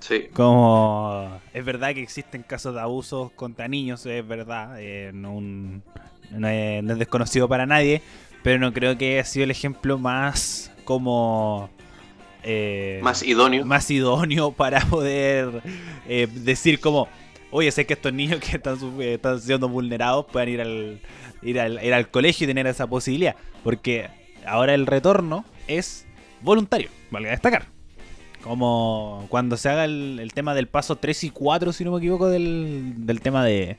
Sí. 0.00 0.26
Como 0.34 1.40
es 1.54 1.64
verdad 1.64 1.94
que 1.94 2.02
existen 2.02 2.42
casos 2.42 2.74
de 2.74 2.80
abusos 2.80 3.32
contra 3.32 3.68
niños, 3.68 4.04
es 4.04 4.26
verdad, 4.26 4.76
eh, 4.78 5.10
no, 5.14 5.34
un- 5.34 5.82
no 6.30 6.46
es, 6.48 6.82
no 6.84 6.92
es 6.92 6.98
desconocido 6.98 7.48
para 7.48 7.64
nadie, 7.64 8.02
pero 8.42 8.58
no 8.58 8.72
creo 8.74 8.98
que 8.98 9.14
haya 9.14 9.24
sido 9.24 9.44
el 9.44 9.50
ejemplo 9.50 9.96
más 9.98 10.70
como 10.84 11.70
eh, 12.44 13.00
Más 13.02 13.22
idóneo. 13.22 13.64
más 13.64 13.90
idóneo 13.90 14.52
para 14.56 14.80
poder 14.86 15.62
eh, 16.08 16.28
decir 16.30 16.80
como, 16.80 17.08
oye, 17.50 17.70
sé 17.72 17.86
que 17.86 17.94
estos 17.94 18.12
niños 18.12 18.40
que 18.40 18.56
están, 18.56 18.78
eh, 19.00 19.14
están 19.14 19.40
siendo 19.40 19.68
vulnerados 19.68 20.26
puedan 20.30 20.48
ir 20.48 20.60
al, 20.60 21.00
ir, 21.42 21.58
al, 21.60 21.82
ir 21.84 21.94
al 21.94 22.08
colegio 22.10 22.44
y 22.44 22.48
tener 22.48 22.66
esa 22.66 22.86
posibilidad, 22.86 23.36
porque 23.62 24.08
ahora 24.46 24.74
el 24.74 24.86
retorno 24.86 25.44
es 25.66 26.06
voluntario, 26.42 26.90
valga 27.10 27.30
destacar. 27.30 27.66
Como 28.42 29.26
cuando 29.30 29.56
se 29.56 29.70
haga 29.70 29.86
el, 29.86 30.18
el 30.20 30.34
tema 30.34 30.54
del 30.54 30.68
paso 30.68 30.96
3 30.96 31.24
y 31.24 31.30
4, 31.30 31.72
si 31.72 31.82
no 31.82 31.92
me 31.92 31.98
equivoco, 31.98 32.28
del, 32.28 32.92
del 33.06 33.22
tema 33.22 33.42
de, 33.42 33.78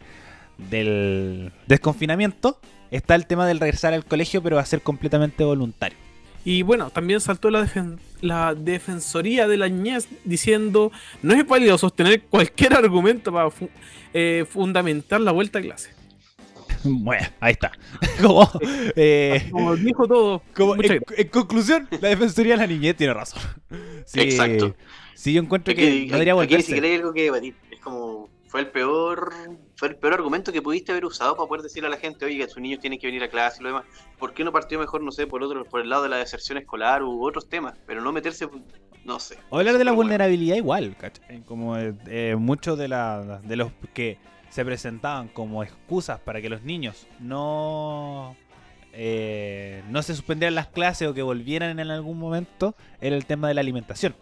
del 0.57 1.51
desconfinamiento, 1.68 2.59
está 2.89 3.13
el 3.13 3.28
tema 3.28 3.45
del 3.45 3.59
regresar 3.59 3.93
al 3.93 4.05
colegio, 4.05 4.41
pero 4.41 4.55
va 4.55 4.63
a 4.63 4.66
ser 4.66 4.82
completamente 4.82 5.43
voluntario. 5.43 5.97
Y 6.46 6.62
bueno, 6.62 6.91
también 6.91 7.20
saltó 7.20 7.50
la, 7.50 7.66
defen- 7.66 7.98
la 8.22 8.54
Defensoría 8.56 9.48
de 9.48 9.58
la 9.58 9.68
Niñez 9.68 10.08
diciendo 10.24 10.91
no 11.24 11.34
es 11.34 11.46
válido 11.48 11.78
sostener 11.78 12.22
cualquier 12.22 12.76
argumento 12.76 13.34
para 13.34 13.50
fu- 13.50 13.70
eh, 14.14 14.46
fundamentar 14.50 15.20
la 15.22 15.32
vuelta 15.32 15.60
a 15.60 15.62
clase. 15.64 15.89
Bueno, 16.84 17.26
ahí 17.39 17.54
está. 17.54 17.72
Como, 18.22 18.48
eh, 18.96 19.48
Como 19.52 19.76
dijo 19.76 20.08
todo. 20.08 20.43
como 20.54 20.76
en, 20.76 21.02
en 21.18 21.28
conclusión, 21.30 21.88
la 22.00 22.10
Defensoría 22.10 22.54
de 22.54 22.58
la 22.62 22.68
Niñez 22.68 22.96
tiene 22.96 23.14
razón. 23.14 23.41
Sí, 24.06 24.20
Exacto. 24.20 24.76
Sí, 25.16 25.34
yo 25.34 25.41
encuentro 25.41 25.72
Aquí, 25.72 25.82
que 25.82 25.88
aquí- 25.88 26.06
no 26.06 26.12
debería 26.14 26.34
aquí 26.34 26.41
ni 26.41 26.46
volverse. 26.48 26.66
siquiera 26.68 26.88
hay 26.88 26.93
algo 26.96 27.12
que 27.12 27.24
debatir. 27.24 27.56
Fue 28.56 28.62
el 28.62 28.68
peor. 28.68 29.34
Fue 29.76 29.89
el 29.89 29.97
peor 29.97 30.14
argumento 30.14 30.53
que 30.53 30.62
pudiste 30.62 30.93
haber 30.93 31.03
usado 31.03 31.36
para 31.36 31.45
poder 31.45 31.62
decirle 31.62 31.88
a 31.88 31.89
la 31.89 31.97
gente, 31.97 32.24
oye, 32.24 32.38
que 32.38 32.47
sus 32.47 32.62
niños 32.62 32.80
tienen 32.80 32.97
que 32.97 33.08
venir 33.08 33.22
a 33.22 33.28
clase 33.28 33.58
y 33.60 33.64
lo 33.64 33.68
demás. 33.68 33.84
¿Por 34.18 34.34
qué 34.34 34.45
no 34.45 34.53
partió 34.53 34.80
mejor, 34.80 35.03
no 35.03 35.12
sé, 35.12 35.28
por 35.28 35.43
otro, 35.43 35.66
por 35.66 35.82
el 35.82 35.89
lado 35.89 36.03
de 36.03 36.08
la 36.08 36.16
deserción 36.16 36.58
escolar 36.58 37.03
u 37.03 37.22
otros 37.28 37.49
temas? 37.49 37.74
Pero 37.86 37.99
no 37.99 38.14
meterse. 38.14 38.47
No 39.03 39.20
sé. 39.20 39.38
O 39.49 39.60
hablar 39.60 39.78
de 39.78 39.84
la 39.84 39.91
bueno. 39.91 40.03
vulnerabilidad 40.08 40.56
igual, 40.56 40.95
¿cachai? 40.95 41.41
Como 41.41 41.76
eh, 41.76 41.95
eh, 42.08 42.38
muchos 42.39 42.78
de, 42.78 42.88
la, 42.88 43.41
de 43.43 43.58
los 43.58 43.74
que 43.93 44.20
se 44.47 44.64
presentaban 44.64 45.28
como 45.28 45.62
excusas 45.62 46.21
para 46.21 46.42
que 46.42 46.47
los 46.47 46.62
niños 46.63 47.08
no, 47.20 48.38
eh, 48.93 49.84
no 49.89 50.01
se 50.01 50.16
suspendieran 50.16 50.55
las 50.55 50.67
clases 50.67 51.09
o 51.09 51.13
que 51.13 51.24
volvieran 51.24 51.78
en 51.78 51.92
algún 51.92 52.17
momento 52.17 52.74
era 53.01 53.17
el 53.17 53.25
tema 53.25 53.50
de 53.50 53.55
la 53.55 53.59
alimentación. 53.59 54.16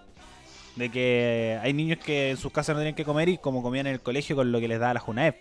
De 0.76 0.90
que 0.90 1.60
hay 1.62 1.74
niños 1.74 2.00
que 2.00 2.32
en 2.32 2.38
sus 2.38 2.52
casas 2.52 2.76
no 2.76 2.82
tienen 2.82 2.95
que 2.95 3.06
comer 3.06 3.30
y 3.30 3.38
como 3.38 3.62
comían 3.62 3.86
en 3.88 3.94
el 3.94 4.00
colegio 4.02 4.36
con 4.36 4.52
lo 4.52 4.60
que 4.60 4.68
les 4.68 4.80
daba 4.80 4.95
la 4.95 5.00
JUNAEP. 5.00 5.36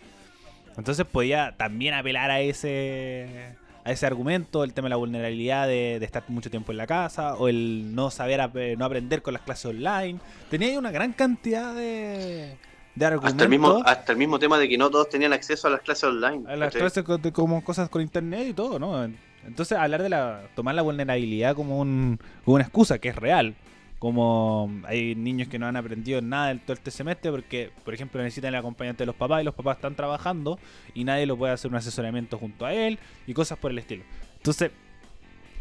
Entonces 0.76 1.06
podía 1.06 1.54
también 1.56 1.94
apelar 1.94 2.30
a 2.30 2.40
ese 2.40 3.54
a 3.84 3.90
ese 3.90 4.06
argumento, 4.06 4.62
el 4.62 4.74
tema 4.74 4.86
de 4.86 4.90
la 4.90 4.96
vulnerabilidad 4.96 5.66
de, 5.66 5.98
de 5.98 6.04
estar 6.04 6.22
mucho 6.28 6.50
tiempo 6.50 6.70
en 6.70 6.78
la 6.78 6.86
casa, 6.86 7.34
o 7.34 7.48
el 7.48 7.94
no 7.96 8.12
saber, 8.12 8.40
ap- 8.40 8.54
no 8.78 8.84
aprender 8.84 9.22
con 9.22 9.34
las 9.34 9.42
clases 9.42 9.66
online. 9.66 10.20
Tenía 10.50 10.68
ahí 10.68 10.76
una 10.76 10.92
gran 10.92 11.12
cantidad 11.12 11.74
de, 11.74 12.54
de 12.94 13.04
argumentos. 13.06 13.32
Hasta 13.32 13.42
el, 13.42 13.50
mismo, 13.50 13.82
hasta 13.84 14.12
el 14.12 14.18
mismo 14.18 14.38
tema 14.38 14.56
de 14.56 14.68
que 14.68 14.78
no 14.78 14.88
todos 14.88 15.08
tenían 15.08 15.32
acceso 15.32 15.66
a 15.66 15.70
las 15.70 15.80
clases 15.80 16.04
online. 16.04 16.44
a 16.46 16.54
las 16.54 16.72
clases 16.72 17.04
de 17.22 17.32
como 17.32 17.64
cosas 17.64 17.88
con 17.88 18.02
internet 18.02 18.46
y 18.50 18.52
todo, 18.52 18.78
¿no? 18.78 19.02
Entonces 19.44 19.76
hablar 19.76 20.00
de 20.00 20.10
la, 20.10 20.42
tomar 20.54 20.76
la 20.76 20.82
vulnerabilidad 20.82 21.56
como, 21.56 21.80
un, 21.80 22.20
como 22.44 22.54
una 22.54 22.62
excusa 22.64 23.00
que 23.00 23.08
es 23.08 23.16
real. 23.16 23.56
Como 24.02 24.68
hay 24.88 25.14
niños 25.14 25.46
que 25.46 25.60
no 25.60 25.68
han 25.68 25.76
aprendido 25.76 26.20
nada 26.20 26.50
en 26.50 26.58
todo 26.58 26.72
este 26.72 26.90
semestre 26.90 27.30
porque, 27.30 27.70
por 27.84 27.94
ejemplo, 27.94 28.20
necesitan 28.20 28.48
el 28.48 28.56
acompañante 28.58 29.02
de 29.02 29.06
los 29.06 29.14
papás 29.14 29.42
y 29.42 29.44
los 29.44 29.54
papás 29.54 29.76
están 29.76 29.94
trabajando 29.94 30.58
y 30.92 31.04
nadie 31.04 31.24
lo 31.24 31.36
puede 31.36 31.52
hacer 31.52 31.70
un 31.70 31.76
asesoramiento 31.76 32.36
junto 32.36 32.66
a 32.66 32.74
él 32.74 32.98
y 33.28 33.32
cosas 33.32 33.58
por 33.58 33.70
el 33.70 33.78
estilo. 33.78 34.02
Entonces, 34.38 34.72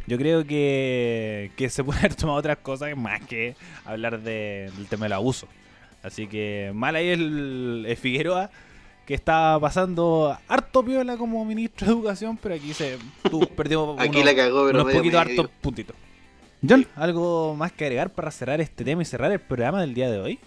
yo 0.07 0.17
creo 0.17 0.43
que, 0.43 1.51
que 1.55 1.69
se 1.69 1.83
puede 1.83 1.99
haber 1.99 2.15
tomado 2.15 2.39
otras 2.39 2.57
cosas 2.57 2.97
más 2.97 3.21
que 3.27 3.55
hablar 3.85 4.19
de- 4.19 4.71
del 4.75 4.87
tema 4.87 5.05
del 5.05 5.13
abuso. 5.13 5.47
Así 6.01 6.25
que 6.25 6.71
mal 6.73 6.95
ahí 6.95 7.09
el, 7.09 7.85
el 7.87 7.95
Figueroa, 7.95 8.49
que 9.05 9.13
está 9.13 9.59
pasando 9.61 10.35
harto 10.47 10.83
piola 10.83 11.15
como 11.15 11.45
ministro 11.45 11.85
de 11.85 11.93
Educación, 11.93 12.39
pero 12.41 12.55
aquí 12.55 12.73
se 12.73 12.97
tú, 13.29 13.41
perdió 13.55 13.95
Aquí 13.99 14.15
unos, 14.17 14.25
la 14.25 14.35
cagó, 14.35 14.65
pero 14.65 14.79
unos 14.81 14.85
medio 14.87 14.99
poquitos 14.99 15.25
medio. 15.27 15.41
hartos 15.41 15.55
puntitos. 15.61 15.95
John, 16.67 16.85
¿algo 16.95 17.55
más 17.55 17.71
que 17.71 17.85
agregar 17.85 18.11
para 18.11 18.29
cerrar 18.31 18.61
este 18.61 18.83
tema 18.83 19.01
y 19.01 19.05
cerrar 19.05 19.31
el 19.31 19.39
programa 19.39 19.81
del 19.81 19.93
día 19.93 20.11
de 20.11 20.19
hoy? 20.19 20.39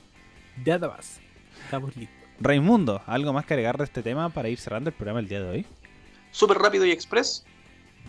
Ya 0.64 0.78
te 0.78 0.86
vas. 0.86 1.18
Estamos 1.64 1.96
listos. 1.96 2.16
Raimundo, 2.40 3.02
¿algo 3.06 3.32
más 3.32 3.46
que 3.46 3.54
agregar 3.54 3.78
de 3.78 3.84
este 3.84 4.02
tema 4.02 4.28
para 4.28 4.48
ir 4.48 4.58
cerrando 4.58 4.90
el 4.90 4.94
programa 4.94 5.20
del 5.20 5.28
día 5.28 5.40
de 5.40 5.48
hoy? 5.48 5.66
Súper 6.30 6.58
rápido 6.58 6.84
y 6.84 6.90
express. 6.92 7.44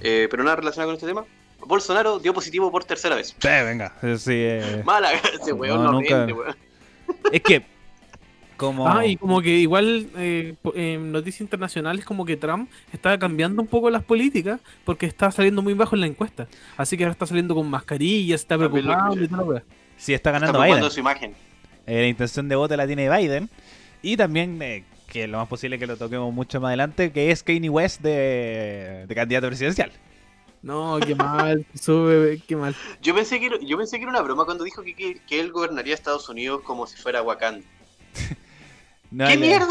Eh, 0.02 0.27
pero 0.30 0.44
nada 0.44 0.57
relacionado 0.57 0.90
con 0.90 0.95
este 0.95 1.07
tema. 1.07 1.26
Bolsonaro 1.65 2.19
dio 2.19 2.34
positivo 2.34 2.72
por 2.72 2.84
tercera 2.84 3.15
vez. 3.15 3.30
Sí, 3.40 3.48
venga. 3.48 3.94
Sí, 4.18 4.34
eh, 4.34 4.82
Mala, 4.86 5.11
ese 5.41 5.53
weón 5.53 5.77
No, 5.77 5.84
no, 5.86 5.91
nunca- 5.94 6.15
miente, 6.26 6.34
weón. 6.34 6.56
Es 7.32 7.41
que. 7.41 7.74
Como. 8.57 8.88
Ah, 8.88 9.06
y 9.06 9.18
como 9.18 9.41
que 9.41 9.49
igual 9.49 10.07
eh, 10.18 10.56
en 10.76 11.11
noticias 11.11 11.41
internacionales 11.41 12.06
como 12.06 12.26
que 12.26 12.38
Trump 12.38 12.69
está 12.94 13.18
cambiando 13.19 13.61
un 13.61 13.68
poco 13.68 13.90
las 13.90 14.03
políticas 14.03 14.60
porque 14.86 15.06
está 15.06 15.32
saliendo 15.32 15.61
muy 15.61 15.73
bajo 15.73 15.95
en 15.95 16.02
la 16.02 16.07
encuesta. 16.07 16.48
Así 16.77 16.95
que 16.95 17.03
ahora 17.03 17.11
está 17.11 17.26
saliendo 17.26 17.53
con 17.53 17.69
mascarillas, 17.69 18.41
está 18.41 18.57
preocupado 18.57 19.15
y 19.15 19.26
wea. 19.26 19.64
Sí, 19.98 20.14
está 20.14 20.32
ganando 20.32 20.61
Biden. 20.61 20.90
su 20.90 20.99
imagen. 20.99 21.34
Eh, 21.86 22.02
la 22.02 22.07
intención 22.07 22.48
de 22.49 22.56
voto 22.56 22.76
la 22.76 22.88
tiene 22.88 23.10
Biden. 23.10 23.49
Y 24.02 24.18
también, 24.18 24.61
eh, 24.61 24.84
que 25.07 25.27
lo 25.27 25.38
más 25.38 25.48
posible 25.48 25.80
que 25.80 25.88
lo 25.88 25.98
toquemos 25.98 26.34
mucho 26.34 26.61
más 26.61 26.69
adelante, 26.69 27.11
que 27.11 27.32
es 27.32 27.44
Kanye 27.44 27.69
West 27.69 28.02
de, 28.02 29.06
de 29.07 29.15
candidato 29.15 29.48
presidencial. 29.48 29.91
No, 30.61 30.98
qué 31.06 31.14
mal, 31.14 31.65
sube, 31.80 32.41
qué 32.48 32.56
mal. 32.56 32.76
Yo 33.02 33.14
pensé 33.14 33.40
que 33.40 33.48
era, 33.48 33.57
yo 33.61 33.77
pensé 33.77 33.98
que 33.98 34.03
era 34.03 34.11
una 34.11 34.22
broma 34.22 34.45
cuando 34.45 34.64
dijo 34.64 34.82
que, 34.82 34.95
que, 34.95 35.19
que 35.27 35.40
él 35.40 35.52
gobernaría 35.52 35.94
Estados 35.94 36.27
Unidos 36.27 36.61
como 36.64 36.88
si 36.88 36.98
fuera 36.98 37.22
Wakanda. 37.22 37.65
No, 39.16 39.28
¿Qué 39.28 39.34
el- 39.34 39.40
mierda? 39.40 39.68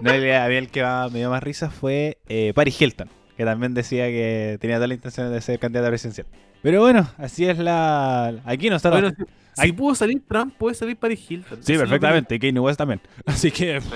No, 0.00 0.10
el, 0.12 0.34
a 0.34 0.48
mí 0.48 0.54
el 0.56 0.68
que 0.68 0.82
va- 0.82 1.08
me 1.08 1.18
dio 1.20 1.30
más 1.30 1.42
risa 1.42 1.70
fue 1.70 2.18
eh, 2.28 2.52
Paris 2.54 2.80
Hilton, 2.80 3.08
que 3.36 3.44
también 3.44 3.74
decía 3.74 4.06
que 4.06 4.58
tenía 4.60 4.76
toda 4.76 4.88
la 4.88 4.94
intención 4.94 5.32
de 5.32 5.40
ser 5.40 5.58
candidata 5.58 5.88
presidencial. 5.88 6.26
Pero 6.62 6.80
bueno, 6.80 7.08
así 7.18 7.46
es 7.46 7.58
la... 7.58 8.34
Aquí 8.44 8.70
no 8.70 8.76
está... 8.76 8.90
Bueno, 8.90 9.10
si, 9.56 9.62
si 9.62 9.72
pudo 9.72 9.94
salir 9.94 10.22
Trump, 10.28 10.54
puede 10.56 10.74
salir 10.74 10.96
Paris 10.96 11.24
Hilton. 11.30 11.62
sí, 11.62 11.76
perfectamente, 11.76 12.34
y 12.34 12.38
Kanye 12.38 12.60
West 12.60 12.78
también. 12.78 13.00
Así 13.26 13.50
que... 13.50 13.80
Sí, 13.80 13.88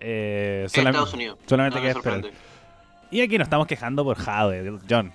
eh, 0.00 0.62
es 0.66 0.72
solam- 0.74 0.88
Estados 0.88 1.14
Unidos. 1.14 1.38
solamente 1.46 1.76
No 1.78 1.82
queda 1.82 1.92
esperar. 1.98 2.24
Y 3.10 3.20
aquí 3.22 3.38
nos 3.38 3.46
estamos 3.46 3.66
quejando 3.66 4.04
por 4.04 4.16
Jade, 4.18 4.70
John. 4.88 5.12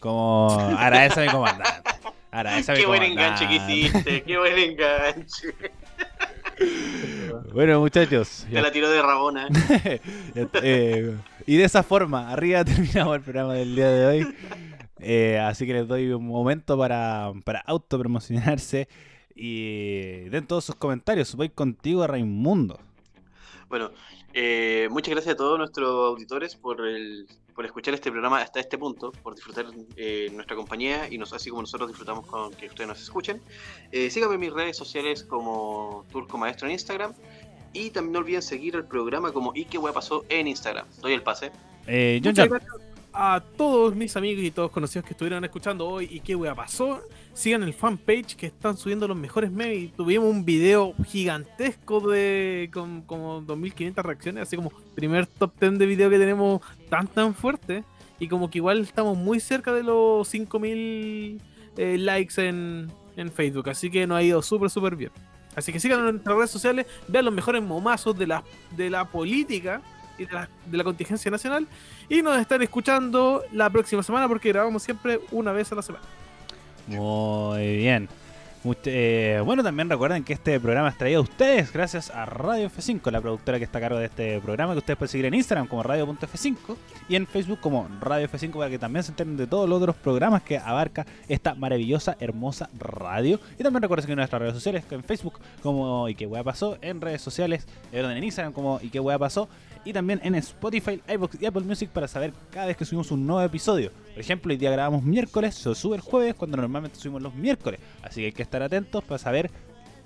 Como 0.00 0.50
agradece 0.78 1.20
a 1.20 1.22
mi 1.24 1.28
comandante. 1.30 1.80
Agradece 2.30 2.72
a 2.72 2.74
mi 2.74 2.80
Qué 2.82 2.86
buen 2.86 3.02
enganche 3.02 3.48
que 3.48 3.54
hiciste, 3.56 4.22
qué 4.22 4.38
buen 4.38 4.58
enganche. 4.58 5.54
Bueno, 7.52 7.80
muchachos. 7.80 8.46
Te 8.50 8.60
la 8.60 8.70
tiró 8.70 8.90
de 8.90 9.02
Rabona. 9.02 9.48
Eh, 10.62 11.16
y 11.46 11.56
de 11.56 11.64
esa 11.64 11.82
forma, 11.82 12.30
arriba 12.30 12.64
terminamos 12.64 13.16
el 13.16 13.22
programa 13.22 13.54
del 13.54 13.74
día 13.74 13.90
de 13.90 14.06
hoy. 14.06 14.34
Eh, 14.98 15.38
así 15.38 15.66
que 15.66 15.74
les 15.74 15.88
doy 15.88 16.10
un 16.10 16.26
momento 16.26 16.76
para, 16.78 17.32
para 17.44 17.60
autopromocionarse 17.60 18.88
y 19.34 20.28
den 20.30 20.46
todos 20.46 20.64
sus 20.64 20.74
comentarios. 20.74 21.34
Voy 21.34 21.50
contigo, 21.50 22.06
Raimundo. 22.06 22.78
Bueno, 23.68 23.90
eh, 24.32 24.88
muchas 24.90 25.12
gracias 25.12 25.34
a 25.34 25.36
todos 25.36 25.58
nuestros 25.58 25.88
auditores 26.08 26.56
por, 26.56 26.86
el, 26.86 27.26
por 27.56 27.64
escuchar 27.64 27.94
este 27.94 28.12
programa 28.12 28.42
hasta 28.42 28.60
este 28.60 28.76
punto, 28.76 29.10
por 29.22 29.34
disfrutar 29.34 29.64
eh, 29.96 30.28
nuestra 30.32 30.54
compañía 30.54 31.08
y 31.10 31.16
nos, 31.16 31.32
así 31.32 31.48
como 31.48 31.62
nosotros 31.62 31.88
disfrutamos 31.88 32.26
con 32.26 32.52
que 32.52 32.66
ustedes 32.66 32.86
nos 32.86 33.00
escuchen. 33.00 33.40
Eh, 33.90 34.10
síganme 34.10 34.34
en 34.34 34.40
mis 34.40 34.52
redes 34.52 34.76
sociales 34.76 35.24
como 35.24 36.04
Turco 36.12 36.36
Maestro 36.36 36.68
en 36.68 36.72
Instagram 36.74 37.14
y 37.72 37.88
también 37.90 38.12
no 38.12 38.18
olviden 38.18 38.42
seguir 38.42 38.76
el 38.76 38.84
programa 38.84 39.32
como 39.32 39.52
¿Y 39.54 39.64
qué 39.64 39.80
pasó? 39.80 40.24
en 40.28 40.48
Instagram. 40.48 40.86
Doy 41.00 41.14
el 41.14 41.22
pase. 41.22 41.50
Eh, 41.86 42.20
John 42.22 42.34
John. 42.36 42.60
a 43.14 43.42
todos 43.56 43.96
mis 43.96 44.14
amigos 44.16 44.44
y 44.44 44.50
todos 44.50 44.70
conocidos 44.70 45.06
que 45.06 45.14
estuvieron 45.14 45.42
escuchando 45.42 45.88
hoy 45.88 46.08
y 46.10 46.20
qué 46.20 46.36
pasó. 46.54 47.00
Sigan 47.36 47.62
el 47.62 47.74
fanpage 47.74 48.34
que 48.34 48.46
están 48.46 48.78
subiendo 48.78 49.06
los 49.06 49.16
mejores 49.16 49.52
memes. 49.52 49.92
Tuvimos 49.92 50.30
un 50.30 50.46
video 50.46 50.94
gigantesco 51.04 52.00
de 52.00 52.70
con 52.72 53.02
como 53.02 53.42
2500 53.42 54.06
reacciones, 54.06 54.42
así 54.44 54.56
como 54.56 54.72
primer 54.94 55.26
top 55.26 55.52
10 55.60 55.78
de 55.78 55.84
video 55.84 56.08
que 56.08 56.18
tenemos 56.18 56.62
tan 56.88 57.06
tan 57.06 57.34
fuerte. 57.34 57.84
Y 58.18 58.28
como 58.28 58.48
que 58.48 58.56
igual 58.56 58.80
estamos 58.80 59.18
muy 59.18 59.38
cerca 59.38 59.74
de 59.74 59.82
los 59.82 60.26
5000 60.28 61.42
eh, 61.76 61.98
likes 61.98 62.40
en, 62.42 62.90
en 63.18 63.30
Facebook. 63.30 63.68
Así 63.68 63.90
que 63.90 64.06
nos 64.06 64.16
ha 64.16 64.22
ido 64.22 64.40
súper, 64.40 64.70
súper 64.70 64.96
bien. 64.96 65.10
Así 65.54 65.74
que 65.74 65.78
sigan 65.78 65.98
en 65.98 66.12
nuestras 66.12 66.36
redes 66.36 66.50
sociales, 66.50 66.86
vean 67.06 67.26
los 67.26 67.34
mejores 67.34 67.62
momazos 67.62 68.18
de 68.18 68.28
la, 68.28 68.44
de 68.74 68.88
la 68.88 69.04
política 69.04 69.82
y 70.16 70.24
de 70.24 70.76
la 70.78 70.84
contingencia 70.84 71.30
nacional. 71.30 71.68
Y 72.08 72.22
nos 72.22 72.38
están 72.38 72.62
escuchando 72.62 73.42
la 73.52 73.68
próxima 73.68 74.02
semana 74.02 74.26
porque 74.26 74.48
grabamos 74.48 74.82
siempre 74.82 75.20
una 75.32 75.52
vez 75.52 75.70
a 75.70 75.74
la 75.74 75.82
semana. 75.82 76.06
Muy 76.86 77.76
bien. 77.76 78.08
Eh, 78.84 79.40
bueno, 79.44 79.62
también 79.62 79.88
recuerden 79.88 80.24
que 80.24 80.32
este 80.32 80.58
programa 80.58 80.88
es 80.88 80.98
traído 80.98 81.20
a 81.20 81.22
ustedes 81.22 81.72
gracias 81.72 82.10
a 82.10 82.26
Radio 82.26 82.68
F5, 82.68 83.12
la 83.12 83.20
productora 83.20 83.58
que 83.58 83.64
está 83.64 83.78
a 83.78 83.80
cargo 83.80 83.98
de 83.98 84.06
este 84.06 84.40
programa, 84.40 84.72
que 84.72 84.78
ustedes 84.78 84.98
pueden 84.98 85.10
seguir 85.10 85.26
en 85.26 85.34
Instagram 85.34 85.68
como 85.68 85.84
radio.f5 85.84 86.56
y 87.08 87.14
en 87.14 87.28
Facebook 87.28 87.60
como 87.60 87.88
Radio 88.00 88.28
F5 88.28 88.52
para 88.52 88.68
que 88.68 88.78
también 88.78 89.04
se 89.04 89.12
enteren 89.12 89.36
de 89.36 89.46
todos 89.46 89.68
los 89.68 89.80
otros 89.80 89.94
programas 89.96 90.42
que 90.42 90.58
abarca 90.58 91.06
esta 91.28 91.54
maravillosa, 91.54 92.16
hermosa 92.18 92.68
radio. 92.76 93.38
Y 93.56 93.62
también 93.62 93.82
recuerden 93.82 94.06
que 94.06 94.12
en 94.12 94.18
nuestras 94.18 94.42
redes 94.42 94.54
sociales, 94.54 94.84
en 94.90 95.04
Facebook 95.04 95.38
como 95.62 96.08
y 96.08 96.16
qué 96.16 96.26
hueá 96.26 96.42
pasó, 96.42 96.76
en 96.80 97.00
redes 97.00 97.22
sociales, 97.22 97.66
en 97.92 98.24
Instagram 98.24 98.52
como 98.52 98.80
y 98.82 98.88
qué 98.88 98.98
hueá 98.98 99.18
pasó, 99.18 99.48
y 99.86 99.92
también 99.92 100.20
en 100.24 100.34
Spotify, 100.34 101.00
iVoox 101.08 101.40
y 101.40 101.46
Apple 101.46 101.62
Music 101.62 101.88
para 101.90 102.08
saber 102.08 102.32
cada 102.50 102.66
vez 102.66 102.76
que 102.76 102.84
subimos 102.84 103.10
un 103.12 103.24
nuevo 103.24 103.42
episodio. 103.42 103.92
Por 104.12 104.20
ejemplo, 104.20 104.50
hoy 104.50 104.56
día 104.56 104.70
grabamos 104.72 105.04
miércoles, 105.04 105.54
se 105.54 105.74
sube 105.76 105.94
el 105.94 106.02
jueves 106.02 106.34
cuando 106.34 106.56
normalmente 106.56 106.98
subimos 106.98 107.22
los 107.22 107.34
miércoles. 107.34 107.78
Así 108.02 108.20
que 108.20 108.26
hay 108.26 108.32
que 108.32 108.42
estar 108.42 108.60
atentos 108.62 109.04
para 109.04 109.18
saber 109.18 109.48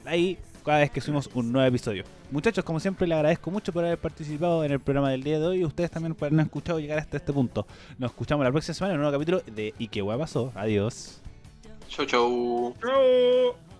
ahí 0.05 0.39
cada 0.65 0.81
vez 0.81 0.90
que 0.90 1.01
subimos 1.01 1.31
un 1.32 1.51
nuevo 1.51 1.66
episodio. 1.66 2.05
Muchachos, 2.31 2.62
como 2.62 2.78
siempre, 2.78 3.07
les 3.07 3.16
agradezco 3.16 3.51
mucho 3.51 3.73
por 3.73 3.85
haber 3.85 3.98
participado 3.98 4.62
en 4.65 4.73
el 4.73 4.81
programa 4.81 5.11
del 5.11 5.23
día 5.23 5.39
de 5.40 5.47
hoy 5.47 5.61
y 5.61 5.65
ustedes 5.65 5.90
también 5.90 6.15
por 6.15 6.27
habernos 6.27 6.47
escuchado 6.47 6.78
llegar 6.78 6.98
hasta 6.98 7.16
este 7.16 7.32
punto. 7.32 7.66
Nos 7.98 8.11
escuchamos 8.11 8.44
la 8.44 8.52
próxima 8.52 8.74
semana 8.74 8.94
en 8.94 9.01
un 9.01 9.02
nuevo 9.05 9.19
capítulo 9.19 9.43
de 9.51 9.74
¿Y 9.78 9.89
qué 9.89 10.05
pasó? 10.05 10.52
Adiós. 10.55 11.23
Chau, 11.89 12.05
chau. 12.05 12.74
¡Chao! 12.81 13.80